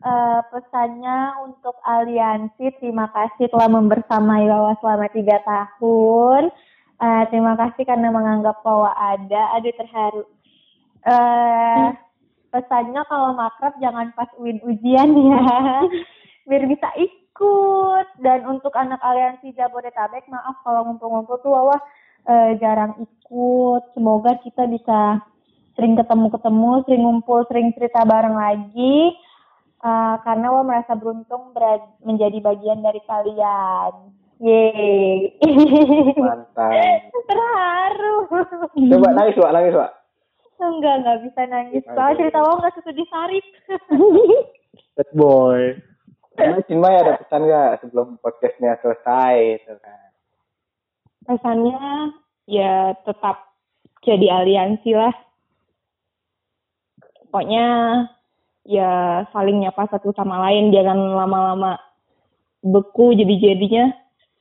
Eh, 0.00 0.40
pesannya 0.48 1.44
untuk 1.44 1.76
aliansi, 1.84 2.72
terima 2.80 3.12
kasih 3.12 3.52
telah 3.52 3.68
membersamai 3.68 4.48
Wawa 4.48 4.72
selama 4.80 5.12
tiga 5.12 5.36
tahun. 5.44 6.48
Eh, 6.96 7.22
terima 7.28 7.52
kasih 7.60 7.84
karena 7.84 8.08
menganggap 8.08 8.64
Wawa 8.64 8.96
ada. 8.96 9.60
Aduh, 9.60 9.76
terharu. 9.76 10.24
Eh, 11.04 11.86
pesannya 12.48 13.04
kalau 13.12 13.36
makrab 13.36 13.76
jangan 13.76 14.08
pas 14.16 14.32
win 14.40 14.56
ujian 14.64 15.12
ya. 15.12 15.44
Biar 16.48 16.64
bisa 16.64 16.88
ikut. 16.96 18.06
Dan 18.24 18.48
untuk 18.48 18.72
anak 18.80 19.04
aliansi 19.04 19.52
Jabodetabek, 19.52 20.24
maaf 20.32 20.64
kalau 20.64 20.88
ngumpul-ngumpul 20.88 21.44
tuh 21.44 21.52
Wawa 21.52 21.76
eh, 22.24 22.56
jarang 22.56 22.96
ikut. 23.04 23.92
Semoga 23.92 24.40
kita 24.40 24.64
bisa 24.64 25.20
sering 25.76 25.92
ketemu-ketemu, 25.92 26.88
sering 26.88 27.02
ngumpul, 27.04 27.44
sering 27.52 27.68
cerita 27.76 28.00
bareng 28.08 28.40
lagi. 28.40 29.12
Uh, 29.80 30.20
karena 30.28 30.52
Wah 30.52 30.60
merasa 30.60 30.92
beruntung 30.92 31.56
berad- 31.56 31.96
menjadi 32.04 32.36
bagian 32.44 32.84
dari 32.84 33.00
kalian. 33.08 34.12
Yeay. 34.40 35.36
Mantap. 36.20 36.72
Terharu. 37.28 38.16
Coba 38.76 39.08
nangis, 39.16 39.36
Wak, 39.40 39.52
nangis, 39.52 39.76
Wak. 39.76 39.90
Enggak, 40.60 40.94
enggak 41.00 41.18
bisa 41.24 41.40
nangis. 41.48 41.80
Soalnya 41.88 42.18
cerita 42.20 42.38
Wah 42.44 42.54
enggak 42.60 42.74
sesuai 42.76 42.96
disarip. 43.00 43.44
Bad 44.96 45.10
boy 45.16 45.62
Emang 46.40 46.64
Cinmay 46.68 46.94
ada 46.96 47.20
pesan 47.20 47.44
nggak 47.44 47.84
sebelum 47.84 48.16
podcastnya 48.20 48.76
selesai 48.80 49.60
itu 49.60 49.74
kan? 49.80 50.08
pesannya 51.20 52.16
ya 52.48 52.96
tetap 53.04 53.54
jadi 54.00 54.40
aliansi 54.40 54.90
lah. 54.96 55.12
Pokoknya 57.28 57.66
ya 58.64 59.24
saling 59.32 59.64
nyapa 59.64 59.88
satu 59.88 60.12
sama 60.12 60.40
lain, 60.48 60.72
jangan 60.72 60.96
lama-lama 60.96 61.80
beku 62.60 63.16
jadi-jadinya 63.16 63.92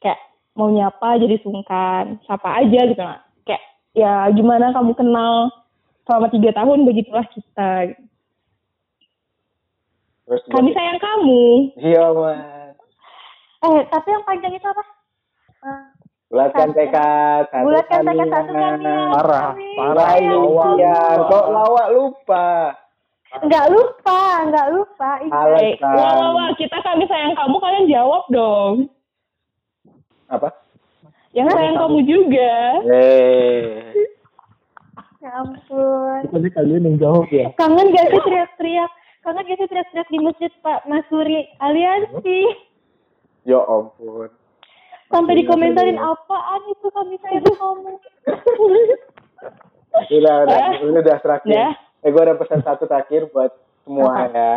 kayak 0.03 0.19
mau 0.55 0.67
nyapa 0.67 1.19
jadi 1.19 1.39
sungkan, 1.39 2.19
sapa 2.27 2.63
aja 2.63 2.79
gitu 2.87 2.99
lah. 2.99 3.23
Kayak 3.47 3.63
ya 3.95 4.27
gimana 4.35 4.75
kamu 4.75 4.91
kenal 4.95 5.51
selama 6.03 6.27
tiga 6.33 6.51
tahun 6.51 6.83
begitulah 6.83 7.25
kita. 7.31 7.95
Terus 10.29 10.43
Kami 10.53 10.69
sayang 10.77 11.01
kamu. 11.01 11.43
Iya, 11.81 12.05
Mas. 12.13 12.77
eh, 13.65 13.81
tapi 13.89 14.07
yang 14.13 14.23
panjang 14.29 14.53
itu 14.53 14.67
apa? 14.67 14.83
Eh, 15.65 15.83
Bulatkan 16.29 16.69
tekad, 16.77 17.49
satu 17.49 17.65
bulatkan 17.65 18.05
tekad 18.05 18.27
satu 18.29 18.51
kalian. 18.53 19.09
Parah, 19.17 19.49
parah. 19.57 20.09
Lupa. 20.21 20.69
Kok 21.25 21.45
lawak 21.49 21.87
lupa? 21.97 22.47
Enggak 23.29 23.65
lupa, 23.69 24.21
enggak 24.41 24.67
lupa. 24.73 25.09
Eh, 25.21 25.77
wah, 25.85 26.13
wah, 26.17 26.29
wah, 26.33 26.49
kita 26.57 26.81
kami 26.81 27.05
sayang 27.05 27.37
kamu, 27.37 27.55
kalian 27.61 27.85
jawab 27.85 28.23
dong. 28.33 28.89
Apa? 30.33 30.49
Yang 31.37 31.53
sayang 31.53 31.77
kamu 31.77 31.99
juga. 32.09 32.53
Eh, 32.89 33.93
Ya 35.19 35.35
ampun. 35.35 36.31
Tadi 36.31 36.47
kalian 36.55 36.87
yang 36.87 36.95
jawab 36.95 37.27
ya. 37.27 37.51
Kangen 37.59 37.91
gak 37.91 38.07
sih 38.07 38.23
teriak-teriak? 38.23 38.87
Kangen 39.19 39.43
gak 39.51 39.59
sih 39.59 39.67
teriak-teriak 39.67 40.07
di 40.07 40.19
masjid 40.23 40.51
Pak 40.63 40.87
Mas 40.87 41.03
Suri 41.11 41.43
aliansi? 41.59 42.39
ya 43.43 43.59
ampun. 43.67 44.31
Sampai 45.11 45.43
dikomentarin 45.43 45.99
apaan 45.99 46.61
itu 46.71 46.87
kami 46.87 47.19
sayang 47.19 47.45
kamu. 47.45 47.91
Udah, 49.99 50.35
udah, 50.45 50.79
ini 50.85 51.01
udah 51.01 51.17
terakhir. 51.19 51.49
Udah. 51.49 51.73
Eh, 51.99 52.09
gue 52.15 52.21
ada 52.23 52.39
pesan 52.39 52.63
satu 52.63 52.87
terakhir 52.87 53.27
buat 53.31 53.51
semua 53.83 54.31
ya. 54.31 54.55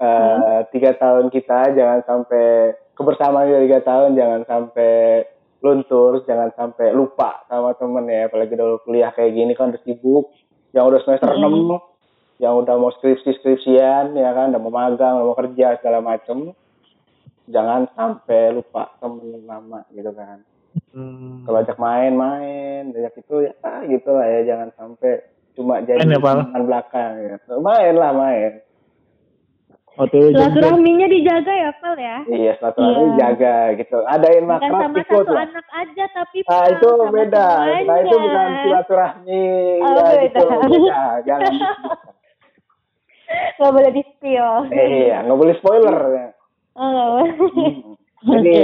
Eh, 0.00 0.60
tiga 0.72 0.96
tahun 0.96 1.32
kita 1.32 1.72
jangan 1.72 2.00
sampai 2.04 2.76
kebersamaan 2.96 3.48
kita 3.48 3.60
tiga 3.64 3.80
tahun 3.84 4.16
jangan 4.16 4.42
sampai 4.44 5.24
luntur, 5.60 6.24
jangan 6.24 6.52
sampai 6.56 6.92
lupa 6.92 7.44
sama 7.48 7.72
temen 7.76 8.08
ya. 8.08 8.28
Apalagi 8.28 8.52
udah 8.56 8.80
kuliah 8.84 9.12
kayak 9.12 9.32
gini 9.36 9.52
kan 9.56 9.72
udah 9.72 9.82
sibuk. 9.84 10.32
Yang 10.76 10.84
udah 10.86 11.00
semester 11.02 11.30
enam, 11.34 11.80
yang 12.38 12.54
udah 12.60 12.74
mau 12.78 12.92
skripsi 12.94 13.40
skripsian 13.40 14.14
ya 14.14 14.30
kan, 14.36 14.52
udah 14.54 14.60
mau 14.62 14.72
magang, 14.72 15.20
udah 15.20 15.26
mau 15.32 15.36
kerja 15.36 15.80
segala 15.80 15.98
macem. 16.04 16.52
Jangan 17.50 17.90
sampai 17.96 18.54
lupa 18.54 18.94
temen 19.00 19.48
lama 19.48 19.82
gitu 19.96 20.12
kan. 20.12 20.44
Hmm. 20.94 21.42
Kalau 21.42 21.58
ajak 21.60 21.76
main 21.82 22.14
main, 22.14 22.94
ajak 22.94 23.18
itu 23.18 23.48
ya 23.48 23.52
ah, 23.66 23.82
gitu 23.88 24.10
lah 24.14 24.26
ya, 24.28 24.40
jangan 24.54 24.68
sampai 24.78 25.39
cuma 25.60 25.84
jadi 25.84 26.00
Main 26.00 26.10
ya, 26.10 26.18
Pal? 26.18 26.38
teman 26.42 26.62
belakang 26.64 27.12
ya. 27.20 27.36
Main 27.54 27.94
lah 27.94 28.12
main. 28.12 28.52
Silaturahminya 30.00 31.06
dijaga 31.06 31.52
ya, 31.52 31.70
Pel 31.76 31.94
ya. 31.94 32.16
Iya, 32.24 32.52
silaturahmi 32.56 33.04
Iya. 33.04 33.16
jaga 33.20 33.54
gitu. 33.76 33.98
Adain 34.02 34.44
makrab 34.48 34.72
sama 34.80 34.96
ikut 34.96 35.12
satu 35.20 35.28
lah. 35.28 35.44
anak 35.44 35.66
aja 35.70 36.04
tapi 36.10 36.38
Nah 36.40 36.64
itu 36.66 36.86
sama 36.88 37.06
beda. 37.10 37.48
Nah 37.84 37.96
itu 38.00 38.16
bukan 38.16 38.48
silaturahmi 38.62 39.44
Oh, 39.78 39.90
ya 39.90 40.00
beda. 40.00 40.20
gitu. 40.24 40.44
Beda. 40.48 41.00
Jangan. 41.22 41.52
Gak 43.60 43.70
boleh 43.70 43.92
di 43.92 44.02
spill. 44.08 44.50
eh, 44.72 44.86
iya, 45.06 45.16
nggak 45.22 45.38
boleh 45.38 45.54
spoiler 45.54 45.96
ya. 46.10 46.26
Oh. 46.72 47.20
Hmm. 47.20 47.94
Jadi 48.26 48.56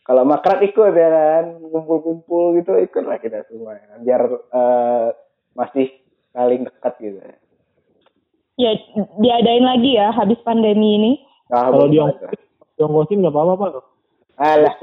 kalau 0.00 0.22
makrab 0.22 0.60
ikut 0.60 0.92
ya 0.92 1.08
kan, 1.10 1.44
kumpul-kumpul 1.64 2.54
gitu 2.54 2.74
ikut 2.76 3.02
lah 3.02 3.18
kita 3.18 3.42
semua 3.44 3.74
ya 3.74 3.84
kan. 3.86 3.98
Biar 4.00 4.22
eh, 4.30 5.06
masih 5.52 5.86
saling 6.34 6.66
dekat 6.66 6.94
gitu 6.98 7.18
ya. 7.22 7.36
Diadain 9.18 9.64
lagi 9.64 9.90
ya 9.98 10.10
habis 10.10 10.38
pandemi 10.42 10.98
ini. 10.98 11.12
Nah, 11.50 11.70
Kalau 11.70 11.86
aja. 11.86 12.28
ongkosin 12.82 13.22
nggak 13.22 13.34
apa-apa 13.34 13.54
pak. 13.62 13.84
Alah, 14.34 14.74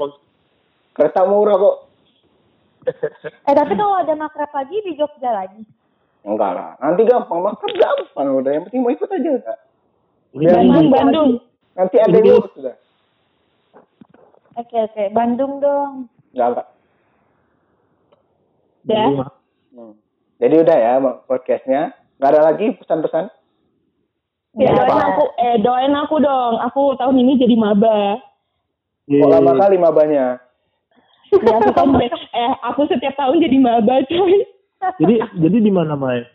kereta 0.96 1.28
murah 1.28 1.56
kok. 1.60 1.76
Eh 3.46 3.54
tapi 3.54 3.78
kalau 3.78 3.94
ada 4.02 4.18
makrab 4.18 4.50
lagi 4.50 4.74
di 4.82 4.98
Jogja 4.98 5.30
lagi. 5.30 5.62
Enggak 6.26 6.54
lah, 6.54 6.74
nanti 6.82 7.02
gampang, 7.06 7.42
makan 7.42 7.70
gampang 7.78 8.26
udah. 8.42 8.50
Yang 8.54 8.64
penting 8.70 8.80
mau 8.82 8.90
ikut 8.94 9.10
aja 9.10 9.30
udah. 9.38 9.56
Udah 10.34 10.52
Bandung, 10.54 10.88
Bandung. 10.90 11.30
Nanti 11.78 11.96
ada 11.98 12.16
yang 12.18 12.42
urus 12.42 12.52
sudah. 12.58 12.76
Oke 14.58 14.76
oke, 14.82 15.02
Bandung 15.14 15.62
dong. 15.62 16.10
Enggak, 16.34 16.46
enggak. 16.50 16.68
Ya. 18.90 19.06
Hmm. 19.72 19.94
Jadi 20.42 20.54
udah 20.58 20.74
ya 20.74 20.92
podcastnya. 21.30 21.94
Enggak 22.18 22.30
ada 22.34 22.40
lagi 22.50 22.66
pesan-pesan? 22.82 23.30
Ya, 24.58 24.68
Ya, 24.68 24.70
doain 24.74 24.98
aku, 25.06 25.24
eh 25.38 25.56
doain 25.62 25.94
aku 25.94 26.16
dong. 26.18 26.54
Aku 26.66 26.82
tahun 26.98 27.16
ini 27.22 27.38
jadi 27.38 27.54
maba. 27.54 28.18
Iya. 29.06 29.22
Kok 29.22 29.30
lama 29.38 29.52
kali 29.54 29.76
mabanya? 29.78 30.42
Ya, 31.30 31.54
aku 31.62 31.70
kan, 31.72 31.94
eh 31.96 32.52
aku 32.66 32.90
setiap 32.90 33.14
tahun 33.14 33.38
jadi 33.38 33.56
maba, 33.62 34.02
coy. 34.10 34.44
Jadi 34.98 35.14
jadi 35.38 35.58
di 35.62 35.70
mana 35.70 35.94
Mai? 35.94 36.26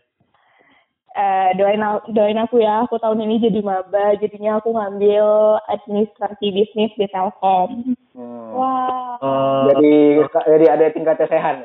Eh, 1.17 1.49
doain 1.59 1.83
aku, 1.83 2.13
doain 2.15 2.39
aku 2.39 2.63
ya, 2.63 2.87
aku 2.87 2.95
tahun 3.03 3.27
ini 3.27 3.43
jadi 3.43 3.59
maba, 3.59 4.15
jadinya 4.23 4.63
aku 4.63 4.71
ngambil 4.71 5.59
administrasi 5.67 6.55
bisnis 6.55 6.95
di 6.95 7.05
Telkom. 7.11 7.97
Hmm. 8.15 8.49
Wah. 8.55 9.19
Eh, 9.19 9.61
Jadi 9.67 9.93
jadi 10.47 10.65
ada 10.71 10.85
tingkatnya 10.95 11.27
sehan. 11.27 11.57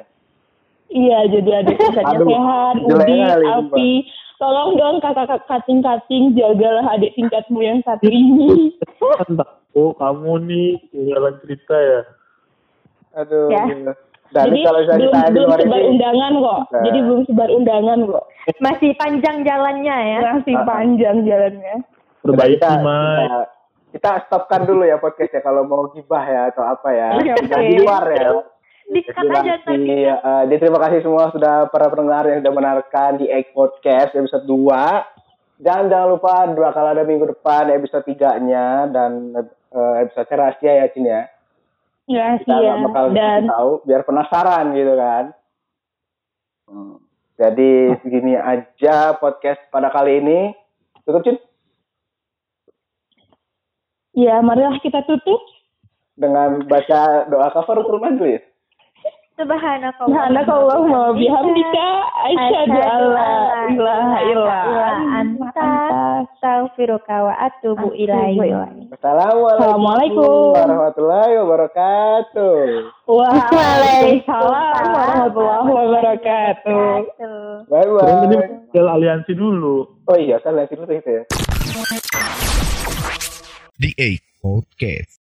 Ya? 0.93 0.98
Iya, 1.01 1.19
jadi 1.32 1.51
ada 1.64 1.73
tingkatnya 1.81 2.19
Aduh, 2.20 2.28
sehat, 2.28 2.74
Udi, 2.85 3.19
Alfi. 3.24 3.93
Tolong 4.36 4.70
dong 4.74 4.97
kakak 4.98 5.47
kating-kating, 5.47 6.35
jagalah 6.35 6.85
adik 6.98 7.14
tingkatmu 7.14 7.62
yang 7.62 7.78
satu 7.86 8.10
ini. 8.10 8.74
tahu 9.73 9.97
kamu 9.97 10.32
nih 10.44 10.69
ketinggalan 10.85 11.35
cerita 11.40 11.77
ya. 11.78 12.01
Aduh. 13.23 13.48
Ya. 13.48 13.64
gila. 13.70 13.94
Dan 14.32 14.48
jadi 14.48 14.59
kalau 14.64 14.81
saya 14.89 14.97
belum, 14.97 15.12
belum 15.12 15.48
sebar 15.52 15.60
ini, 15.60 15.89
undangan 15.93 16.32
kok. 16.40 16.60
Nah. 16.73 16.82
Jadi 16.89 16.98
belum 17.05 17.23
sebar 17.28 17.48
undangan 17.52 17.98
kok. 18.09 18.24
Masih 18.64 18.90
panjang 18.97 19.36
jalannya 19.44 19.97
ya. 20.09 20.19
Masih 20.24 20.55
Ah. 20.56 20.64
panjang 20.64 21.16
jalannya. 21.28 21.74
Perbaiki 22.24 22.56
kita, 22.56 22.70
Mai. 22.81 23.19
kita, 23.28 23.40
kita 23.93 24.10
stopkan 24.24 24.64
dulu 24.64 24.89
ya 24.89 24.97
podcast 24.97 25.36
ya 25.36 25.40
kalau 25.44 25.69
mau 25.69 25.85
gibah 25.93 26.24
ya 26.24 26.48
atau 26.48 26.64
apa 26.64 26.89
ya. 26.97 27.06
Kita 27.20 27.44
oke. 27.44 27.60
di 27.60 27.77
luar 27.85 28.05
ya. 28.09 28.28
Dikat 28.90 29.24
aja 29.30 29.54
tadi. 29.62 30.09
eh, 30.10 30.42
jadi 30.50 30.59
terima 30.59 30.82
kasih 30.82 31.06
semua 31.06 31.30
sudah 31.30 31.70
para 31.70 31.86
pendengar 31.92 32.26
yang 32.26 32.42
sudah 32.42 32.52
mendengarkan 32.52 33.22
di 33.22 33.30
Egg 33.30 33.54
Podcast 33.54 34.16
episode 34.16 34.48
2. 34.48 35.62
Dan 35.62 35.86
jangan 35.86 36.09
lupa 36.18 36.50
dua 36.50 36.74
kali 36.74 36.88
ada 36.90 37.06
minggu 37.06 37.38
depan 37.38 37.70
episode 37.70 38.02
3-nya 38.02 38.90
dan 38.90 39.30
eh, 39.38 39.94
episode 40.02 40.26
rahasia 40.34 40.72
ya 40.82 40.86
Cin 40.90 41.06
ya. 41.06 41.22
Ya, 42.10 42.34
Kita 42.42 42.59
iya. 42.59 42.82
bakal 42.82 43.14
Dan 43.14 43.46
tahu 43.46 43.70
biar 43.86 44.02
penasaran 44.02 44.74
gitu 44.74 44.92
kan. 44.98 45.24
Hmm. 46.66 46.98
Jadi 47.38 47.94
segini 48.02 48.34
aja 48.34 49.14
podcast 49.22 49.62
pada 49.70 49.94
kali 49.94 50.18
ini. 50.18 50.50
Tutup 51.06 51.22
Cin 51.22 51.38
ya 54.12 54.44
marilah 54.44 54.76
kita 54.82 55.02
tutup. 55.09 55.40
dengan 56.12 56.60
baca 56.68 57.24
doa 57.32 57.48
kafaratul 57.48 57.96
majelis. 57.96 58.44
Subhanakallah. 59.32 60.28
Subhanakallahumma 60.28 61.16
bihamdika 61.16 61.86
asyhadu 62.28 62.80
an 62.84 63.00
la 63.16 63.32
ilaha 63.72 64.18
illa 64.28 64.60
anta 65.09 65.70
astaghfiruka 66.20 67.16
wa 67.24 67.32
atubu 67.40 67.96
ilaihi. 67.96 68.92
Assalamualaikum. 68.92 70.52
warahmatullahi 70.52 71.32
wabarakatuh. 71.40 72.56
Waalaikumsalam 73.09 74.84
warahmatullahi 74.92 75.68
wabarakatuh. 75.80 76.84
Bye 77.72 77.88
tadi 77.88 78.36
bye. 78.36 78.48
model 78.68 78.86
aliansi 78.92 79.32
dulu. 79.32 80.04
Oh 80.12 80.16
iya, 80.20 80.44
kan 80.44 80.60
lihat 80.60 80.68
itu 80.76 80.84
ya. 80.84 81.24
The 83.80 83.90
A 83.96 84.10
Podcast. 84.44 85.22